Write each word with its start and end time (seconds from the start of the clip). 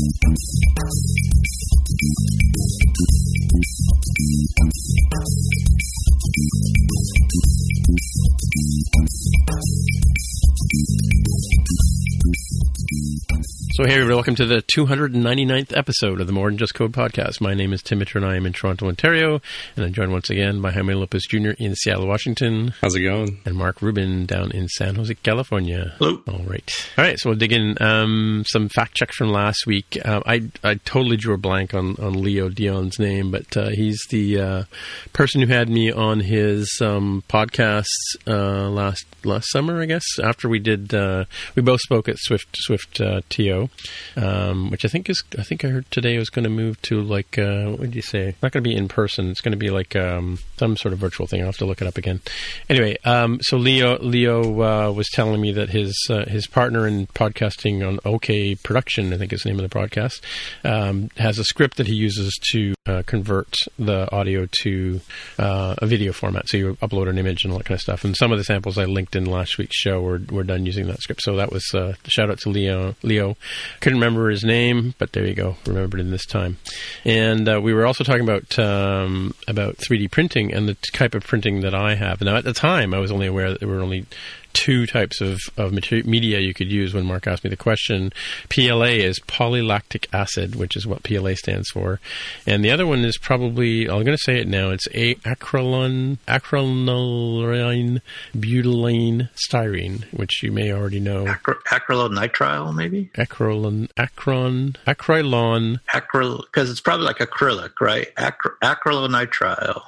Thank 0.00 0.38
you. 5.10 5.77
So, 13.72 13.84
hey, 13.84 13.92
everybody, 13.94 14.14
welcome 14.14 14.34
to 14.36 14.46
the 14.46 14.62
299th 14.62 15.76
episode 15.76 16.20
of 16.20 16.26
the 16.26 16.32
More 16.32 16.48
Than 16.50 16.58
Just 16.58 16.74
Code 16.74 16.90
podcast. 16.90 17.40
My 17.40 17.54
name 17.54 17.72
is 17.72 17.80
Tim 17.82 17.98
Mitchell, 17.98 18.24
and 18.24 18.32
I 18.32 18.34
am 18.34 18.44
in 18.46 18.52
Toronto, 18.52 18.88
Ontario, 18.88 19.40
and 19.76 19.84
I'm 19.84 19.92
joined 19.92 20.10
once 20.10 20.30
again 20.30 20.60
by 20.60 20.72
Jaime 20.72 20.94
Lopez 20.94 21.26
Jr. 21.28 21.50
in 21.58 21.76
Seattle, 21.76 22.08
Washington. 22.08 22.74
How's 22.80 22.96
it 22.96 23.02
going? 23.02 23.40
And 23.44 23.54
Mark 23.54 23.80
Rubin 23.80 24.26
down 24.26 24.50
in 24.50 24.68
San 24.68 24.96
Jose, 24.96 25.14
California. 25.16 25.94
Hello. 25.98 26.20
All 26.26 26.44
right. 26.44 26.88
All 26.96 27.04
right, 27.04 27.18
so 27.20 27.28
we'll 27.30 27.38
dig 27.38 27.52
in 27.52 27.80
um, 27.80 28.42
some 28.48 28.68
fact 28.68 28.94
checks 28.96 29.14
from 29.16 29.28
last 29.28 29.64
week. 29.66 29.96
Uh, 30.04 30.22
I, 30.26 30.48
I 30.64 30.74
totally 30.84 31.16
drew 31.16 31.34
a 31.34 31.38
blank 31.38 31.72
on, 31.74 31.94
on 32.02 32.14
Leo 32.20 32.48
Dion's 32.48 32.98
name, 32.98 33.30
but 33.30 33.56
uh, 33.56 33.68
he's 33.68 34.00
the 34.10 34.40
uh, 34.40 34.64
person 35.12 35.40
who 35.42 35.46
had 35.48 35.68
me 35.68 35.92
on 35.92 36.20
his 36.20 36.80
um, 36.82 37.22
podcast 37.28 37.86
uh, 38.26 38.68
last 38.70 39.04
last 39.24 39.50
summer, 39.50 39.82
I 39.82 39.86
guess, 39.86 40.04
after 40.22 40.48
we 40.48 40.58
did, 40.58 40.94
uh, 40.94 41.24
we 41.54 41.62
both 41.62 41.80
spoke 41.80 42.08
at 42.08 42.16
Swift 42.18 42.48
Swift 42.56 43.00
uh, 43.00 43.20
TO 43.66 43.68
um, 44.16 44.70
which 44.70 44.84
I 44.84 44.88
think 44.88 45.08
is 45.08 45.22
I 45.38 45.42
think 45.42 45.64
I 45.64 45.68
heard 45.68 45.90
today 45.90 46.18
was 46.18 46.30
going 46.30 46.44
to 46.44 46.50
move 46.50 46.80
to 46.82 47.00
like 47.00 47.38
uh, 47.38 47.70
what 47.70 47.82
did 47.82 47.94
you 47.94 48.02
say? 48.02 48.34
Not 48.42 48.52
going 48.52 48.62
to 48.62 48.68
be 48.68 48.76
in 48.76 48.88
person. 48.88 49.30
It's 49.30 49.40
going 49.40 49.52
to 49.52 49.58
be 49.58 49.70
like 49.70 49.96
um, 49.96 50.38
some 50.56 50.76
sort 50.76 50.92
of 50.92 50.98
virtual 50.98 51.26
thing. 51.26 51.40
I'll 51.40 51.46
have 51.46 51.56
to 51.58 51.66
look 51.66 51.80
it 51.80 51.88
up 51.88 51.96
again. 51.96 52.20
Anyway, 52.68 52.96
um, 53.04 53.38
so 53.42 53.56
Leo 53.56 53.98
Leo 53.98 54.62
uh, 54.62 54.92
was 54.92 55.08
telling 55.08 55.40
me 55.40 55.52
that 55.52 55.70
his 55.70 55.94
uh, 56.10 56.24
his 56.26 56.46
partner 56.46 56.86
in 56.86 57.06
podcasting 57.08 57.86
on 57.86 58.00
OK 58.04 58.54
Production, 58.56 59.12
I 59.12 59.18
think 59.18 59.32
is 59.32 59.42
the 59.42 59.50
name 59.50 59.58
of 59.58 59.62
the 59.62 59.68
broadcast, 59.68 60.24
um, 60.64 61.10
has 61.16 61.38
a 61.38 61.44
script 61.44 61.76
that 61.76 61.86
he 61.86 61.94
uses 61.94 62.38
to 62.52 62.74
uh, 62.86 63.02
convert 63.06 63.54
the 63.78 64.10
audio 64.12 64.48
to 64.62 65.00
uh, 65.38 65.74
a 65.78 65.86
video 65.86 66.12
format. 66.12 66.48
So 66.48 66.56
you 66.56 66.74
upload 66.76 67.08
an 67.08 67.18
image 67.18 67.44
and 67.44 67.52
all 67.52 67.58
that 67.58 67.64
kind 67.64 67.76
of 67.76 67.82
stuff. 67.82 68.04
And 68.04 68.16
some 68.16 68.32
of 68.32 68.38
the 68.38 68.44
samples 68.44 68.78
I 68.78 68.84
linked 68.84 69.14
in 69.14 69.26
last 69.26 69.58
week's 69.58 69.76
show 69.76 70.00
were, 70.00 70.20
were 70.30 70.44
done 70.44 70.66
using 70.66 70.86
that 70.88 71.00
script. 71.00 71.22
So 71.22 71.36
that 71.36 71.52
was 71.52 71.64
uh, 71.74 71.94
shout 72.06 72.30
out 72.30 72.38
to 72.40 72.48
Leo. 72.48 72.94
Leo 73.02 73.36
couldn't 73.80 73.98
remember 73.98 74.30
his 74.30 74.44
name, 74.44 74.94
but 74.98 75.12
there 75.12 75.26
you 75.26 75.34
go, 75.34 75.56
remembered 75.66 76.00
him 76.00 76.10
this 76.10 76.26
time. 76.26 76.58
And 77.04 77.48
uh, 77.48 77.60
we 77.62 77.72
were 77.72 77.86
also 77.86 78.04
talking 78.04 78.22
about 78.22 78.58
um, 78.58 79.34
about 79.46 79.76
3D 79.76 80.10
printing 80.10 80.52
and 80.52 80.68
the 80.68 80.76
type 80.92 81.14
of 81.14 81.24
printing 81.24 81.60
that 81.60 81.74
I 81.74 81.94
have. 81.94 82.20
Now 82.20 82.36
at 82.36 82.44
the 82.44 82.52
time, 82.52 82.94
I 82.94 82.98
was 82.98 83.10
only 83.12 83.26
aware 83.26 83.50
that 83.50 83.60
there 83.60 83.68
were 83.68 83.80
only 83.80 84.06
two 84.58 84.86
types 84.86 85.20
of, 85.20 85.38
of 85.56 85.72
media 85.72 86.40
you 86.40 86.52
could 86.52 86.70
use 86.70 86.92
when 86.92 87.06
Mark 87.06 87.28
asked 87.28 87.44
me 87.44 87.50
the 87.50 87.56
question. 87.56 88.12
PLA 88.48 88.98
is 89.06 89.20
polylactic 89.20 90.06
acid, 90.12 90.56
which 90.56 90.76
is 90.76 90.84
what 90.84 91.04
PLA 91.04 91.34
stands 91.34 91.68
for. 91.70 92.00
And 92.44 92.64
the 92.64 92.72
other 92.72 92.84
one 92.84 93.04
is 93.04 93.18
probably, 93.18 93.88
I'm 93.88 94.02
going 94.02 94.16
to 94.16 94.18
say 94.18 94.40
it 94.40 94.48
now, 94.48 94.70
it's 94.70 94.88
a 94.92 95.14
acrylon, 95.16 96.18
acrylonylene 96.26 98.00
butylene 98.36 99.28
styrene, 99.48 100.12
which 100.12 100.42
you 100.42 100.50
may 100.50 100.72
already 100.72 100.98
know. 100.98 101.24
Acry- 101.26 101.62
acrylonitrile, 101.68 102.74
maybe? 102.74 103.10
Acrylon, 103.14 103.88
acron, 103.92 104.74
acrylon. 104.88 105.78
Acryl, 105.94 106.42
because 106.46 106.68
it's 106.68 106.80
probably 106.80 107.06
like 107.06 107.18
acrylic, 107.18 107.80
right? 107.80 108.12
Acry- 108.16 108.58
acrylonitrile, 108.60 109.84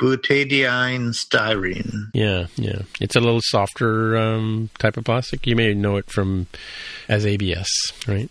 butadiene 0.00 1.12
styrene. 1.12 2.08
Yeah, 2.14 2.46
yeah. 2.56 2.82
It's 3.00 3.16
a 3.16 3.20
little 3.20 3.42
softer 3.42 4.13
um, 4.16 4.70
type 4.78 4.96
of 4.96 5.04
plastic. 5.04 5.46
You 5.46 5.56
may 5.56 5.74
know 5.74 5.96
it 5.96 6.10
from 6.10 6.46
as 7.08 7.26
ABS, 7.26 7.68
right? 8.06 8.30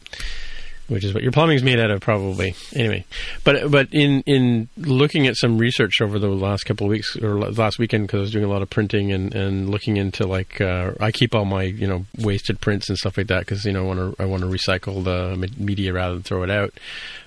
Which 0.89 1.05
is 1.05 1.13
what 1.13 1.23
your 1.23 1.31
plumbing's 1.31 1.63
made 1.63 1.79
out 1.79 1.91
of, 1.91 2.01
probably. 2.01 2.55
Anyway, 2.75 3.05
but 3.45 3.71
but 3.71 3.87
in 3.93 4.21
in 4.25 4.67
looking 4.75 5.27
at 5.27 5.37
some 5.37 5.57
research 5.57 6.01
over 6.01 6.19
the 6.19 6.27
last 6.27 6.65
couple 6.65 6.87
of 6.87 6.91
weeks 6.91 7.15
or 7.15 7.39
last 7.39 7.79
weekend, 7.79 8.05
because 8.05 8.17
I 8.17 8.21
was 8.21 8.31
doing 8.31 8.43
a 8.43 8.49
lot 8.49 8.61
of 8.61 8.69
printing 8.69 9.13
and, 9.13 9.33
and 9.33 9.69
looking 9.69 9.95
into 9.95 10.27
like 10.27 10.59
uh, 10.59 10.91
I 10.99 11.13
keep 11.13 11.33
all 11.33 11.45
my 11.45 11.63
you 11.63 11.87
know 11.87 12.05
wasted 12.17 12.59
prints 12.59 12.89
and 12.89 12.97
stuff 12.97 13.17
like 13.17 13.27
that 13.27 13.39
because 13.39 13.63
you 13.63 13.71
know 13.71 13.83
I 13.83 13.87
want 13.87 13.99
to 14.17 14.23
I 14.23 14.25
want 14.25 14.43
to 14.43 14.49
recycle 14.49 15.03
the 15.05 15.49
media 15.57 15.93
rather 15.93 16.15
than 16.15 16.23
throw 16.23 16.43
it 16.43 16.51
out. 16.51 16.73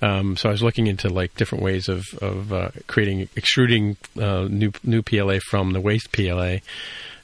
Um, 0.02 0.36
so 0.36 0.50
I 0.50 0.52
was 0.52 0.62
looking 0.62 0.86
into 0.86 1.08
like 1.08 1.34
different 1.36 1.64
ways 1.64 1.88
of 1.88 2.04
of 2.20 2.52
uh, 2.52 2.70
creating 2.88 3.30
extruding 3.36 3.96
uh, 4.20 4.48
new 4.50 4.70
new 4.84 5.00
PLA 5.00 5.38
from 5.48 5.72
the 5.72 5.80
waste 5.80 6.12
PLA. 6.12 6.58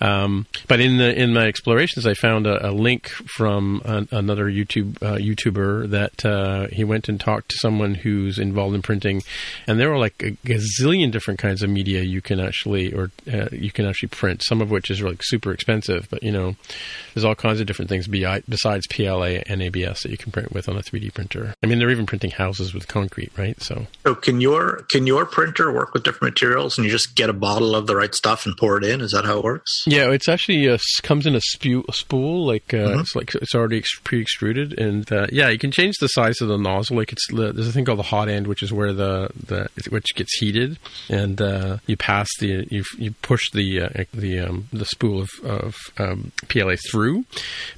Um, 0.02 0.46
but 0.66 0.80
in 0.80 0.96
the 0.96 1.14
in 1.14 1.32
my 1.32 1.46
explorations, 1.46 2.06
I 2.06 2.14
found 2.14 2.46
a, 2.46 2.70
a 2.70 2.72
link 2.72 3.08
from 3.08 3.80
an, 3.84 4.08
another 4.10 4.46
YouTube 4.46 5.00
uh, 5.00 5.16
YouTuber 5.16 5.90
that 5.90 6.24
uh, 6.24 6.66
he 6.72 6.82
went 6.82 7.08
and 7.08 7.20
talked 7.20 7.50
to 7.50 7.56
someone 7.58 7.94
who's 7.94 8.38
involved 8.38 8.74
in 8.74 8.82
printing, 8.82 9.22
and 9.68 9.78
there 9.78 9.92
are 9.92 9.98
like 9.98 10.20
a 10.22 10.32
gazillion 10.44 11.12
different 11.12 11.38
kinds 11.38 11.62
of 11.62 11.70
media 11.70 12.02
you 12.02 12.20
can 12.20 12.40
actually 12.40 12.92
or 12.92 13.12
uh, 13.32 13.48
you 13.52 13.70
can 13.70 13.86
actually 13.86 14.08
print. 14.08 14.42
Some 14.42 14.60
of 14.60 14.70
which 14.70 14.90
is 14.90 15.00
like 15.00 15.20
super 15.22 15.52
expensive, 15.52 16.08
but 16.10 16.24
you 16.24 16.32
know, 16.32 16.56
there's 17.14 17.24
all 17.24 17.36
kinds 17.36 17.60
of 17.60 17.66
different 17.66 17.88
things 17.88 18.08
besides 18.08 18.86
PLA 18.88 19.42
and 19.46 19.62
ABS 19.62 20.02
that 20.02 20.10
you 20.10 20.18
can 20.18 20.32
print 20.32 20.52
with 20.52 20.68
on 20.68 20.76
a 20.76 20.80
3D 20.80 21.14
printer. 21.14 21.54
I 21.62 21.66
mean, 21.66 21.78
they're 21.78 21.90
even 21.90 22.06
printing 22.06 22.32
houses 22.32 22.74
with 22.74 22.88
concrete, 22.88 23.30
right? 23.38 23.60
So, 23.62 23.86
so 24.04 24.16
can 24.16 24.40
your 24.40 24.82
can 24.88 25.06
your 25.06 25.26
printer 25.26 25.72
work 25.72 25.94
with 25.94 26.02
different 26.02 26.34
materials, 26.34 26.76
and 26.76 26.84
you 26.84 26.90
just 26.90 27.14
get 27.14 27.30
a 27.30 27.32
bottle 27.32 27.76
of 27.76 27.86
the 27.86 27.94
right 27.94 28.14
stuff 28.14 28.46
and 28.46 28.56
pour 28.56 28.78
it 28.78 28.84
in? 28.84 29.00
Is 29.00 29.12
that 29.12 29.24
how 29.24 29.38
it 29.38 29.44
works? 29.44 29.84
Yeah, 29.92 30.10
it's 30.10 30.28
actually 30.28 30.68
uh, 30.68 30.78
comes 31.02 31.26
in 31.26 31.34
a, 31.34 31.40
spew, 31.40 31.84
a 31.88 31.92
spool, 31.92 32.46
like 32.46 32.72
uh, 32.72 32.78
mm-hmm. 32.78 33.00
it's 33.00 33.14
like 33.14 33.34
it's 33.34 33.54
already 33.54 33.78
ex- 33.78 33.98
pre-extruded, 34.02 34.78
and 34.78 35.10
uh, 35.12 35.26
yeah, 35.30 35.48
you 35.48 35.58
can 35.58 35.70
change 35.70 35.96
the 36.00 36.08
size 36.08 36.40
of 36.40 36.48
the 36.48 36.56
nozzle. 36.56 36.96
Like 36.96 37.12
it's 37.12 37.26
there's 37.30 37.68
a 37.68 37.72
thing 37.72 37.84
called 37.84 37.98
the 37.98 38.04
hot 38.04 38.28
end, 38.28 38.46
which 38.46 38.62
is 38.62 38.72
where 38.72 38.92
the, 38.92 39.30
the 39.34 39.68
which 39.90 40.14
gets 40.14 40.34
heated, 40.38 40.78
and 41.08 41.40
uh, 41.40 41.78
you 41.86 41.96
pass 41.96 42.28
the 42.40 42.66
you 42.70 42.84
you 42.96 43.12
push 43.22 43.50
the 43.52 43.82
uh, 43.82 44.04
the 44.14 44.40
um, 44.40 44.68
the 44.72 44.86
spool 44.86 45.20
of, 45.20 45.28
of 45.44 45.76
um, 45.98 46.32
PLA 46.48 46.76
through, 46.90 47.24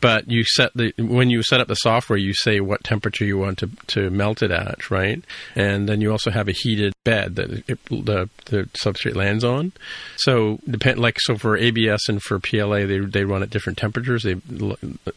but 0.00 0.30
you 0.30 0.44
set 0.44 0.72
the 0.74 0.92
when 0.98 1.30
you 1.30 1.42
set 1.42 1.60
up 1.60 1.68
the 1.68 1.74
software, 1.74 2.18
you 2.18 2.34
say 2.34 2.60
what 2.60 2.84
temperature 2.84 3.24
you 3.24 3.38
want 3.38 3.58
to 3.58 3.70
to 3.88 4.10
melt 4.10 4.42
it 4.42 4.50
at, 4.50 4.90
right? 4.90 5.22
And 5.56 5.88
then 5.88 6.00
you 6.00 6.12
also 6.12 6.30
have 6.30 6.48
a 6.48 6.52
heated 6.52 6.94
bed 7.04 7.36
that 7.36 7.50
it, 7.68 7.84
the 7.86 8.28
the 8.46 8.68
substrate 8.82 9.16
lands 9.16 9.44
on. 9.44 9.72
So 10.16 10.58
depend 10.68 11.00
like 11.00 11.18
so 11.20 11.36
for 11.36 11.56
ABS 11.56 12.03
and 12.08 12.22
for 12.22 12.38
PLA, 12.38 12.86
they 12.86 12.98
they 12.98 13.24
run 13.24 13.42
at 13.42 13.50
different 13.50 13.78
temperatures, 13.78 14.22
they 14.22 14.36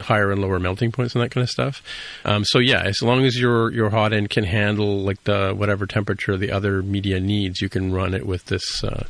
higher 0.02 0.32
and 0.32 0.42
lower 0.42 0.60
melting 0.60 0.92
points 0.92 1.16
and 1.16 1.24
that 1.24 1.32
kind 1.32 1.44
of 1.44 1.50
stuff. 1.50 1.82
Um, 2.26 2.44
so 2.46 2.60
yeah, 2.60 2.82
as 2.84 3.02
long 3.02 3.26
as 3.26 3.40
your 3.40 3.72
your 3.72 3.90
hot 3.90 4.14
end 4.14 4.30
can 4.30 4.44
handle 4.44 5.02
like 5.02 5.24
the 5.24 5.54
whatever 5.54 5.86
temperature 5.86 6.38
the 6.38 6.52
other 6.52 6.82
media 6.82 7.20
needs, 7.20 7.62
you 7.62 7.70
can 7.70 7.94
run 7.94 8.14
it 8.14 8.26
with 8.26 8.46
this. 8.46 8.84
Uh, 8.84 9.06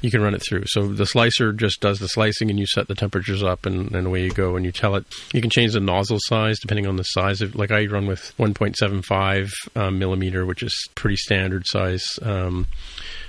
you 0.00 0.10
can 0.10 0.22
run 0.22 0.34
it 0.34 0.42
through. 0.46 0.64
So 0.66 0.88
the 0.88 1.06
slicer 1.06 1.52
just 1.52 1.80
does 1.80 1.98
the 1.98 2.08
slicing, 2.08 2.50
and 2.50 2.58
you 2.58 2.66
set 2.66 2.88
the 2.88 2.94
temperatures 2.94 3.42
up, 3.42 3.66
and, 3.66 3.94
and 3.94 4.06
away 4.06 4.24
you 4.24 4.30
go. 4.30 4.56
And 4.56 4.64
you 4.64 4.72
tell 4.72 4.94
it. 4.96 5.04
You 5.32 5.40
can 5.40 5.50
change 5.50 5.72
the 5.72 5.80
nozzle 5.80 6.18
size 6.20 6.58
depending 6.60 6.86
on 6.86 6.96
the 6.96 7.04
size 7.04 7.42
of. 7.42 7.54
Like 7.54 7.70
I 7.70 7.86
run 7.86 8.06
with 8.06 8.32
1.75 8.38 9.50
um, 9.76 9.98
millimeter, 9.98 10.46
which 10.46 10.62
is 10.62 10.88
pretty 10.94 11.16
standard 11.16 11.66
size. 11.66 12.04
Um, 12.22 12.66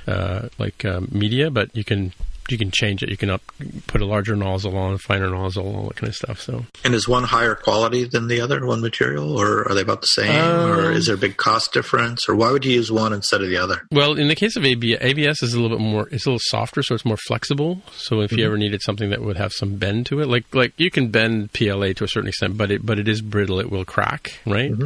uh, 0.08 0.50
like 0.58 0.84
uh, 0.84 1.02
media, 1.12 1.52
but 1.52 1.76
you 1.76 1.84
can 1.84 2.14
you 2.52 2.58
can 2.58 2.72
change 2.72 3.04
it. 3.04 3.10
You 3.10 3.18
can 3.18 3.30
up, 3.30 3.42
put 3.88 4.02
a 4.02 4.06
larger 4.06 4.36
nozzle 4.36 4.78
on, 4.78 4.94
a 4.94 4.98
finer 4.98 5.30
nozzle, 5.30 5.76
all 5.76 5.88
that 5.88 5.96
kind 5.96 6.10
of 6.10 6.16
stuff. 6.16 6.42
So, 6.42 6.66
and 6.84 6.94
is 6.94 7.08
one 7.08 7.24
higher 7.24 7.56
quality 7.56 8.06
than 8.06 8.28
the 8.28 8.42
other, 8.42 8.66
one 8.66 8.82
material, 8.82 9.40
or 9.40 9.68
are 9.68 9.74
they 9.74 9.82
about 9.82 10.02
the 10.02 10.08
same, 10.08 10.30
um, 10.30 10.70
or 10.72 10.92
is 10.92 11.08
there 11.08 11.16
a 11.16 11.18
big 11.20 11.38
cost 11.38 11.74
difference, 11.74 12.28
or 12.28 12.36
why 12.36 12.52
would 12.52 12.66
you 12.66 12.74
use 12.74 12.92
one 12.92 13.14
instead 13.14 13.42
of 13.42 13.50
the 13.50 13.58
other? 13.58 13.88
Well, 13.92 14.14
in 14.14 14.28
the 14.28 14.36
case 14.36 14.56
of 14.56 14.66
ABS, 14.66 15.00
ABS 15.02 15.44
is 15.44 15.54
a 15.54 15.60
little 15.60 15.78
bit 15.78 15.84
more, 15.84 16.08
it's 16.10 16.26
a 16.26 16.30
little 16.30 16.40
softer, 16.44 16.84
so 16.84 16.96
it's 16.96 17.06
more 17.06 17.18
flexible. 17.28 17.82
So 17.94 18.22
if 18.22 18.32
mm-hmm. 18.32 18.40
you 18.40 18.46
ever 18.46 18.58
needed 18.58 18.82
something 18.82 19.10
that 19.10 19.22
would 19.22 19.38
have 19.38 19.54
some 19.54 19.76
bend 19.76 20.06
to 20.08 20.20
it, 20.20 20.28
like 20.28 20.54
like 20.54 20.74
you 20.78 20.92
can 20.92 21.10
bend 21.10 21.54
PLA 21.54 21.94
to 21.94 22.04
a 22.04 22.08
certain 22.08 22.30
extent, 22.30 22.58
but 22.58 22.72
it 22.72 22.86
but 22.86 23.00
it 23.00 23.08
is 23.08 23.22
brittle, 23.22 23.60
it 23.60 23.72
will 23.72 23.86
crack, 23.86 24.40
right? 24.46 24.72
Mm-hmm. 24.72 24.86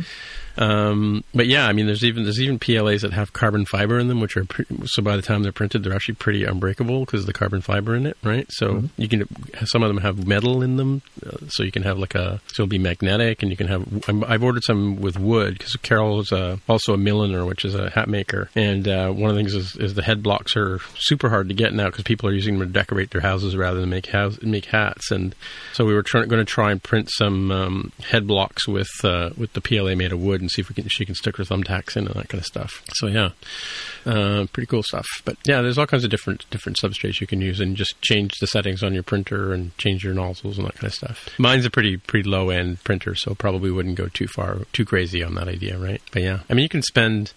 Um, 0.58 1.24
but 1.34 1.48
yeah, 1.48 1.68
I 1.68 1.74
mean, 1.74 1.86
there's 1.86 2.04
even 2.04 2.24
there's 2.24 2.40
even 2.40 2.60
PLAs 2.60 3.02
that 3.02 3.14
have 3.14 3.34
carbon 3.34 3.66
fiber 3.66 4.00
in 4.00 4.08
them, 4.08 4.22
which 4.22 4.38
are 4.38 4.46
pre- 4.46 4.66
so 4.86 5.02
by 5.02 5.16
the 5.16 5.22
time 5.22 5.44
they're 5.44 5.52
printed, 5.52 5.84
they're 5.84 5.94
actually 5.94 6.16
pretty 6.16 6.44
unbreakable 6.44 7.02
because 7.02 7.22
of 7.22 7.28
the 7.28 7.34
carbon 7.34 7.62
fiber 7.62 7.96
in 7.96 8.06
it, 8.06 8.18
right? 8.24 8.48
So 8.52 8.76
mm-hmm. 8.76 9.02
you 9.02 9.08
can 9.08 9.28
some 9.66 9.84
of 9.84 9.90
them 9.90 10.02
have 10.02 10.26
metal 10.26 10.62
in 10.62 10.78
them, 10.78 11.02
uh, 11.26 11.38
so 11.50 11.64
you 11.64 11.72
can 11.72 11.84
have 11.84 11.98
like 11.98 12.16
a 12.16 12.40
so 12.48 12.64
it'll 12.64 12.68
be 12.68 12.78
magnetic, 12.78 13.42
and 13.42 13.52
you 13.52 13.58
can 13.58 13.68
have. 13.68 14.10
i 14.10 14.32
have 14.32 14.44
ordered 14.44 14.64
some 14.64 15.02
with 15.02 15.20
wood 15.20 15.58
because 15.58 15.76
Carol 15.78 16.20
is 16.20 16.32
a, 16.32 16.60
also 16.70 16.94
a 16.94 16.98
milliner, 16.98 17.46
which 17.46 17.66
is 17.66 17.76
a 17.76 17.90
hat 17.90 18.08
maker, 18.08 18.50
and 18.56 18.88
uh, 18.88 19.12
one 19.12 19.30
of 19.30 19.36
the 19.36 19.42
things 19.42 19.54
is, 19.54 19.76
is 19.76 19.94
the 19.96 20.04
head 20.04 20.24
blocks 20.24 20.56
are 20.56 20.80
super 20.98 21.30
hard 21.30 21.50
to 21.50 21.56
get 21.56 21.74
now 21.74 21.86
because 21.86 22.04
people 22.04 22.30
are 22.30 22.34
using 22.34 22.58
them 22.60 22.68
to 22.68 22.74
decorate 22.74 23.12
their 23.12 23.22
houses 23.22 23.56
rather 23.56 23.80
than 23.80 23.90
make 23.90 24.08
house 24.08 24.42
make 24.42 24.66
hats, 24.66 25.12
and 25.12 25.36
so 25.74 25.86
we 25.86 25.94
were 25.94 26.04
trying 26.04 26.28
going 26.28 26.44
to 26.44 26.50
try 26.50 26.72
and 26.72 26.82
print 26.82 27.10
some 27.12 27.52
um, 27.52 27.92
head 28.10 28.26
blocks 28.26 28.68
with 28.68 28.90
uh, 29.04 29.32
with 29.38 29.52
the 29.54 29.62
PLA 29.62 29.96
made 29.96 30.14
of 30.14 30.22
wood 30.22 30.45
and 30.46 30.52
see 30.52 30.62
if 30.62 30.70
we 30.70 30.76
can 30.76 30.88
she 30.88 31.06
can 31.06 31.16
stick 31.16 31.38
her 31.38 31.44
thumbtacks 31.44 31.98
in 31.98 32.08
and 32.08 32.16
that 32.16 32.30
kind 32.30 32.40
of 32.40 32.46
stuff. 32.46 32.84
So 32.94 33.08
yeah, 33.08 33.30
uh, 34.06 34.46
pretty 34.54 34.68
cool 34.68 34.84
stuff. 34.84 35.08
But 35.24 35.38
yeah, 35.46 35.62
there's 35.62 35.78
all 35.78 35.88
kinds 35.88 36.04
of 36.04 36.10
different 36.10 36.50
different 36.50 36.78
substrates 36.82 37.20
you 37.20 37.28
can 37.28 37.42
use, 37.42 37.60
and 37.60 37.76
just 37.76 38.00
change 38.02 38.40
the 38.40 38.48
settings 38.48 38.84
on 38.84 38.94
your 38.94 39.04
printer 39.04 39.54
and 39.54 39.78
change 39.78 40.04
your 40.04 40.14
nozzles 40.14 40.58
and 40.58 40.68
that 40.68 40.76
kind 40.76 40.88
of 40.88 40.94
stuff. 40.94 41.30
Mine's 41.40 41.66
a 41.66 41.72
pretty 41.72 41.98
pretty 41.98 42.30
low 42.30 42.50
end 42.50 42.84
printer, 42.84 43.16
so 43.16 43.36
probably 43.36 43.72
wouldn't 43.72 43.96
go 43.96 44.08
too 44.08 44.28
far 44.28 44.60
too 44.74 44.86
crazy 44.86 45.24
on 45.24 45.36
that 45.36 45.48
idea, 45.48 45.78
right? 45.78 46.02
But 46.12 46.22
yeah, 46.22 46.40
I 46.50 46.54
mean 46.54 46.64
you 46.64 46.70
can 46.70 46.84
spend 46.84 47.34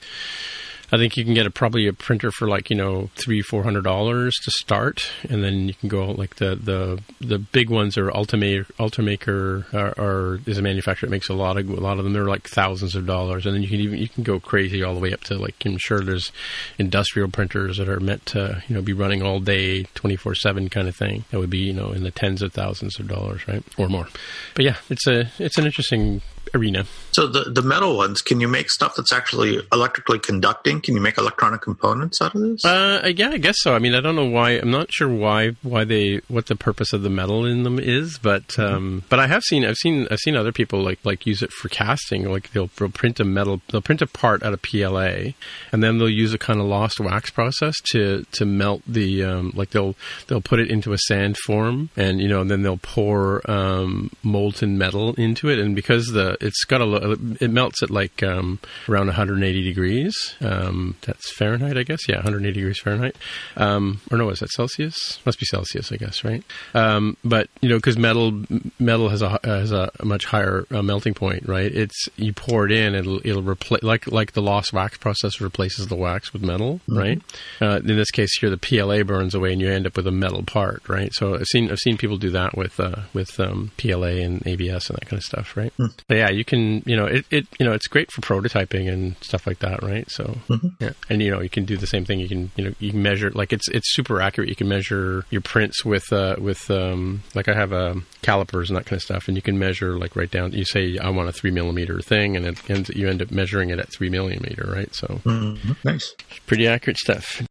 I 0.90 0.96
think 0.96 1.16
you 1.16 1.24
can 1.24 1.34
get 1.34 1.46
a, 1.46 1.50
probably 1.50 1.86
a 1.86 1.92
printer 1.92 2.30
for 2.30 2.48
like 2.48 2.70
you 2.70 2.76
know 2.76 3.10
three 3.14 3.42
four 3.42 3.62
hundred 3.62 3.84
dollars 3.84 4.34
to 4.44 4.50
start, 4.52 5.10
and 5.28 5.44
then 5.44 5.68
you 5.68 5.74
can 5.74 5.88
go 5.88 6.10
like 6.12 6.36
the 6.36 6.54
the 6.56 7.00
the 7.20 7.38
big 7.38 7.70
ones 7.70 7.98
are 7.98 8.10
Ultimaker. 8.10 8.66
Ultimaker 8.78 9.98
or 9.98 10.40
is 10.46 10.58
a 10.58 10.62
manufacturer 10.62 11.08
that 11.08 11.10
makes 11.10 11.28
a 11.28 11.34
lot 11.34 11.56
of 11.56 11.68
a 11.68 11.80
lot 11.80 11.98
of 11.98 12.04
them. 12.04 12.12
They're 12.12 12.24
like 12.24 12.48
thousands 12.48 12.94
of 12.94 13.06
dollars, 13.06 13.44
and 13.44 13.54
then 13.54 13.62
you 13.62 13.68
can 13.68 13.80
even 13.80 13.98
you 13.98 14.08
can 14.08 14.22
go 14.22 14.40
crazy 14.40 14.82
all 14.82 14.94
the 14.94 15.00
way 15.00 15.12
up 15.12 15.20
to 15.24 15.36
like 15.36 15.54
I'm 15.64 15.78
sure 15.78 16.00
there's 16.00 16.32
industrial 16.78 17.28
printers 17.28 17.76
that 17.76 17.88
are 17.88 18.00
meant 18.00 18.24
to 18.26 18.62
you 18.68 18.74
know 18.74 18.82
be 18.82 18.92
running 18.92 19.22
all 19.22 19.40
day 19.40 19.82
twenty 19.94 20.16
four 20.16 20.34
seven 20.34 20.68
kind 20.68 20.88
of 20.88 20.96
thing. 20.96 21.24
That 21.30 21.38
would 21.38 21.50
be 21.50 21.58
you 21.58 21.72
know 21.72 21.92
in 21.92 22.02
the 22.02 22.10
tens 22.10 22.40
of 22.42 22.52
thousands 22.52 22.98
of 22.98 23.08
dollars, 23.08 23.46
right, 23.46 23.62
or 23.76 23.88
more. 23.88 24.08
But 24.54 24.64
yeah, 24.64 24.76
it's 24.88 25.06
a 25.06 25.30
it's 25.38 25.58
an 25.58 25.66
interesting 25.66 26.22
arena. 26.54 26.84
So 27.12 27.26
the 27.26 27.50
the 27.50 27.62
metal 27.62 27.96
ones, 27.96 28.22
can 28.22 28.40
you 28.40 28.48
make 28.48 28.70
stuff 28.70 28.94
that's 28.96 29.12
actually 29.12 29.60
electrically 29.72 30.18
conducting? 30.18 30.80
Can 30.80 30.94
you 30.94 31.00
make 31.00 31.18
electronic 31.18 31.62
components 31.62 32.20
out 32.20 32.34
of 32.34 32.40
this? 32.40 32.64
Uh, 32.64 33.10
yeah, 33.14 33.30
I 33.30 33.38
guess 33.38 33.56
so. 33.58 33.74
I 33.74 33.78
mean, 33.78 33.94
I 33.94 34.00
don't 34.00 34.16
know 34.16 34.28
why. 34.28 34.52
I'm 34.52 34.70
not 34.70 34.92
sure 34.92 35.08
why 35.08 35.56
why 35.62 35.84
they 35.84 36.20
what 36.28 36.46
the 36.46 36.56
purpose 36.56 36.92
of 36.92 37.02
the 37.02 37.10
metal 37.10 37.44
in 37.44 37.62
them 37.62 37.78
is, 37.78 38.18
but 38.18 38.46
mm-hmm. 38.48 38.74
um, 38.74 39.02
but 39.08 39.18
I 39.18 39.26
have 39.26 39.42
seen 39.42 39.64
I've 39.64 39.76
seen 39.76 40.06
I've 40.10 40.18
seen 40.18 40.36
other 40.36 40.52
people 40.52 40.82
like 40.82 40.98
like 41.04 41.26
use 41.26 41.42
it 41.42 41.52
for 41.52 41.68
casting. 41.68 42.30
Like 42.30 42.52
they'll, 42.52 42.70
they'll 42.78 42.90
print 42.90 43.20
a 43.20 43.24
metal 43.24 43.60
they'll 43.70 43.82
print 43.82 44.02
a 44.02 44.06
part 44.06 44.42
out 44.42 44.52
of 44.52 44.62
PLA, 44.62 45.32
and 45.72 45.82
then 45.82 45.98
they'll 45.98 46.08
use 46.08 46.32
a 46.34 46.38
kind 46.38 46.60
of 46.60 46.66
lost 46.66 47.00
wax 47.00 47.30
process 47.30 47.74
to 47.92 48.24
to 48.32 48.44
melt 48.44 48.82
the 48.86 49.24
um, 49.24 49.52
like 49.54 49.70
they'll 49.70 49.94
they'll 50.26 50.40
put 50.40 50.58
it 50.58 50.70
into 50.70 50.92
a 50.92 50.98
sand 50.98 51.36
form, 51.38 51.90
and 51.96 52.20
you 52.20 52.28
know, 52.28 52.40
and 52.40 52.50
then 52.50 52.62
they'll 52.62 52.78
pour 52.78 53.48
um, 53.50 54.10
molten 54.22 54.78
metal 54.78 55.14
into 55.14 55.48
it, 55.48 55.58
and 55.58 55.74
because 55.74 56.06
the 56.06 56.36
it's 56.40 56.64
got 56.64 56.80
a 56.80 57.18
it 57.40 57.50
melts 57.50 57.82
at 57.82 57.90
like 57.90 58.22
um, 58.22 58.58
around 58.88 59.06
180 59.06 59.62
degrees. 59.62 60.14
Um, 60.40 60.96
that's 61.02 61.30
Fahrenheit, 61.32 61.76
I 61.76 61.82
guess. 61.82 62.08
Yeah, 62.08 62.16
180 62.16 62.52
degrees 62.52 62.78
Fahrenheit. 62.80 63.16
Um, 63.56 64.00
or 64.10 64.18
no, 64.18 64.30
is 64.30 64.40
that 64.40 64.50
Celsius? 64.50 65.24
Must 65.24 65.38
be 65.38 65.46
Celsius, 65.46 65.92
I 65.92 65.96
guess, 65.96 66.24
right? 66.24 66.42
Um, 66.74 67.16
but 67.24 67.48
you 67.60 67.68
know, 67.68 67.76
because 67.76 67.98
metal 67.98 68.42
metal 68.78 69.08
has 69.08 69.22
a 69.22 69.38
has 69.44 69.72
a, 69.72 69.90
much 70.02 70.24
higher 70.24 70.66
uh, 70.70 70.82
melting 70.82 71.14
point, 71.14 71.46
right? 71.48 71.70
It's 71.70 72.08
you 72.16 72.32
pour 72.32 72.66
it 72.66 72.72
in, 72.72 72.94
it'll 72.94 73.20
it'll 73.26 73.42
replace 73.42 73.82
like 73.82 74.06
like 74.06 74.32
the 74.32 74.42
lost 74.42 74.72
wax 74.72 74.98
process 74.98 75.40
replaces 75.40 75.86
the 75.86 75.96
wax 75.96 76.32
with 76.32 76.42
metal, 76.42 76.80
mm-hmm. 76.88 76.98
right? 76.98 77.22
Uh, 77.60 77.76
in 77.76 77.96
this 77.96 78.10
case 78.10 78.30
here, 78.40 78.50
the 78.50 78.58
PLA 78.58 79.02
burns 79.02 79.34
away, 79.34 79.52
and 79.52 79.60
you 79.60 79.70
end 79.70 79.86
up 79.86 79.96
with 79.96 80.06
a 80.06 80.12
metal 80.12 80.42
part, 80.42 80.88
right? 80.88 81.12
So 81.14 81.34
I've 81.34 81.46
seen 81.46 81.70
I've 81.70 81.78
seen 81.78 81.96
people 81.96 82.16
do 82.16 82.30
that 82.30 82.56
with 82.56 82.78
uh, 82.80 83.02
with 83.12 83.38
um, 83.40 83.70
PLA 83.76 84.18
and 84.22 84.46
ABS 84.46 84.90
and 84.90 84.98
that 84.98 85.06
kind 85.06 85.18
of 85.18 85.24
stuff, 85.24 85.56
right? 85.56 85.72
Mm. 85.78 85.92
yeah, 86.08 86.27
you 86.28 86.44
can 86.44 86.82
you 86.86 86.96
know 86.96 87.06
it, 87.06 87.26
it 87.30 87.46
you 87.58 87.66
know 87.66 87.72
it's 87.72 87.86
great 87.86 88.10
for 88.10 88.20
prototyping 88.20 88.90
and 88.90 89.16
stuff 89.20 89.46
like 89.46 89.58
that, 89.60 89.82
right? 89.82 90.10
So 90.10 90.24
mm-hmm. 90.48 90.68
yeah, 90.80 90.92
and 91.10 91.22
you 91.22 91.30
know 91.30 91.40
you 91.40 91.50
can 91.50 91.64
do 91.64 91.76
the 91.76 91.86
same 91.86 92.04
thing. 92.04 92.20
You 92.20 92.28
can 92.28 92.50
you 92.56 92.64
know 92.64 92.74
you 92.78 92.90
can 92.90 93.02
measure 93.02 93.30
like 93.30 93.52
it's 93.52 93.68
it's 93.68 93.94
super 93.94 94.20
accurate. 94.20 94.48
You 94.48 94.56
can 94.56 94.68
measure 94.68 95.24
your 95.30 95.40
prints 95.40 95.84
with 95.84 96.12
uh, 96.12 96.36
with 96.38 96.70
um, 96.70 97.22
like 97.34 97.48
I 97.48 97.54
have 97.54 97.72
a 97.72 97.88
um, 97.90 98.06
calipers 98.22 98.70
and 98.70 98.76
that 98.76 98.86
kind 98.86 98.96
of 98.98 99.02
stuff, 99.02 99.28
and 99.28 99.36
you 99.36 99.42
can 99.42 99.58
measure 99.58 99.98
like 99.98 100.16
right 100.16 100.30
down. 100.30 100.52
You 100.52 100.64
say 100.64 100.98
I 100.98 101.10
want 101.10 101.28
a 101.28 101.32
three 101.32 101.50
millimeter 101.50 102.00
thing, 102.00 102.36
and 102.36 102.46
it 102.46 102.70
ends, 102.70 102.90
you 102.90 103.08
end 103.08 103.22
up 103.22 103.30
measuring 103.30 103.70
it 103.70 103.78
at 103.78 103.92
three 103.92 104.10
millimeter, 104.10 104.70
right? 104.70 104.94
So 104.94 105.20
mm-hmm. 105.24 105.72
nice, 105.84 106.14
pretty 106.46 106.66
accurate 106.66 106.98
stuff. 106.98 107.42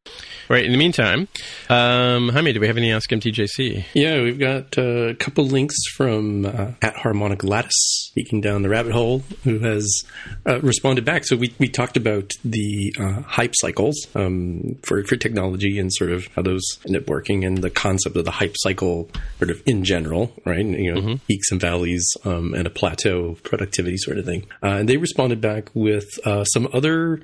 Right. 0.49 0.65
In 0.65 0.71
the 0.71 0.77
meantime, 0.77 1.27
um, 1.69 2.29
Jaime, 2.29 2.53
do 2.53 2.59
we 2.59 2.67
have 2.67 2.77
any 2.77 2.91
Ask 2.93 3.09
MTJC? 3.09 3.85
Yeah, 3.93 4.21
we've 4.21 4.39
got 4.39 4.77
uh, 4.77 5.09
a 5.09 5.15
couple 5.15 5.45
links 5.45 5.75
from 5.95 6.45
uh, 6.45 6.71
at 6.81 6.95
Harmonic 6.95 7.43
Lattice, 7.43 8.06
speaking 8.17 8.41
down 8.41 8.63
the 8.63 8.69
rabbit 8.69 8.93
hole, 8.93 9.19
who 9.43 9.59
has 9.59 10.03
uh, 10.47 10.59
responded 10.61 11.05
back. 11.05 11.23
So 11.23 11.35
we, 11.35 11.53
we 11.59 11.67
talked 11.67 11.97
about 11.97 12.31
the 12.43 12.91
uh, 12.99 13.21
hype 13.21 13.53
cycles 13.55 14.07
um, 14.15 14.75
for, 14.81 15.03
for 15.03 15.15
technology 15.17 15.77
and 15.77 15.93
sort 15.93 16.11
of 16.11 16.25
how 16.35 16.41
those 16.41 16.63
end 16.87 16.95
up 16.95 17.07
working 17.07 17.45
and 17.45 17.59
the 17.59 17.69
concept 17.69 18.15
of 18.15 18.25
the 18.25 18.31
hype 18.31 18.55
cycle 18.55 19.07
sort 19.37 19.51
of 19.51 19.61
in 19.67 19.83
general, 19.83 20.33
right? 20.45 20.65
You 20.65 20.95
know, 20.95 21.01
mm-hmm. 21.01 21.15
peaks 21.27 21.51
and 21.51 21.61
valleys 21.61 22.11
um, 22.25 22.55
and 22.55 22.65
a 22.65 22.71
plateau 22.71 23.25
of 23.25 23.43
productivity 23.43 23.97
sort 23.97 24.17
of 24.17 24.25
thing. 24.25 24.47
Uh, 24.63 24.77
and 24.77 24.89
they 24.89 24.97
responded 24.97 25.39
back 25.39 25.69
with 25.75 26.07
uh, 26.25 26.43
some 26.45 26.67
other 26.73 27.21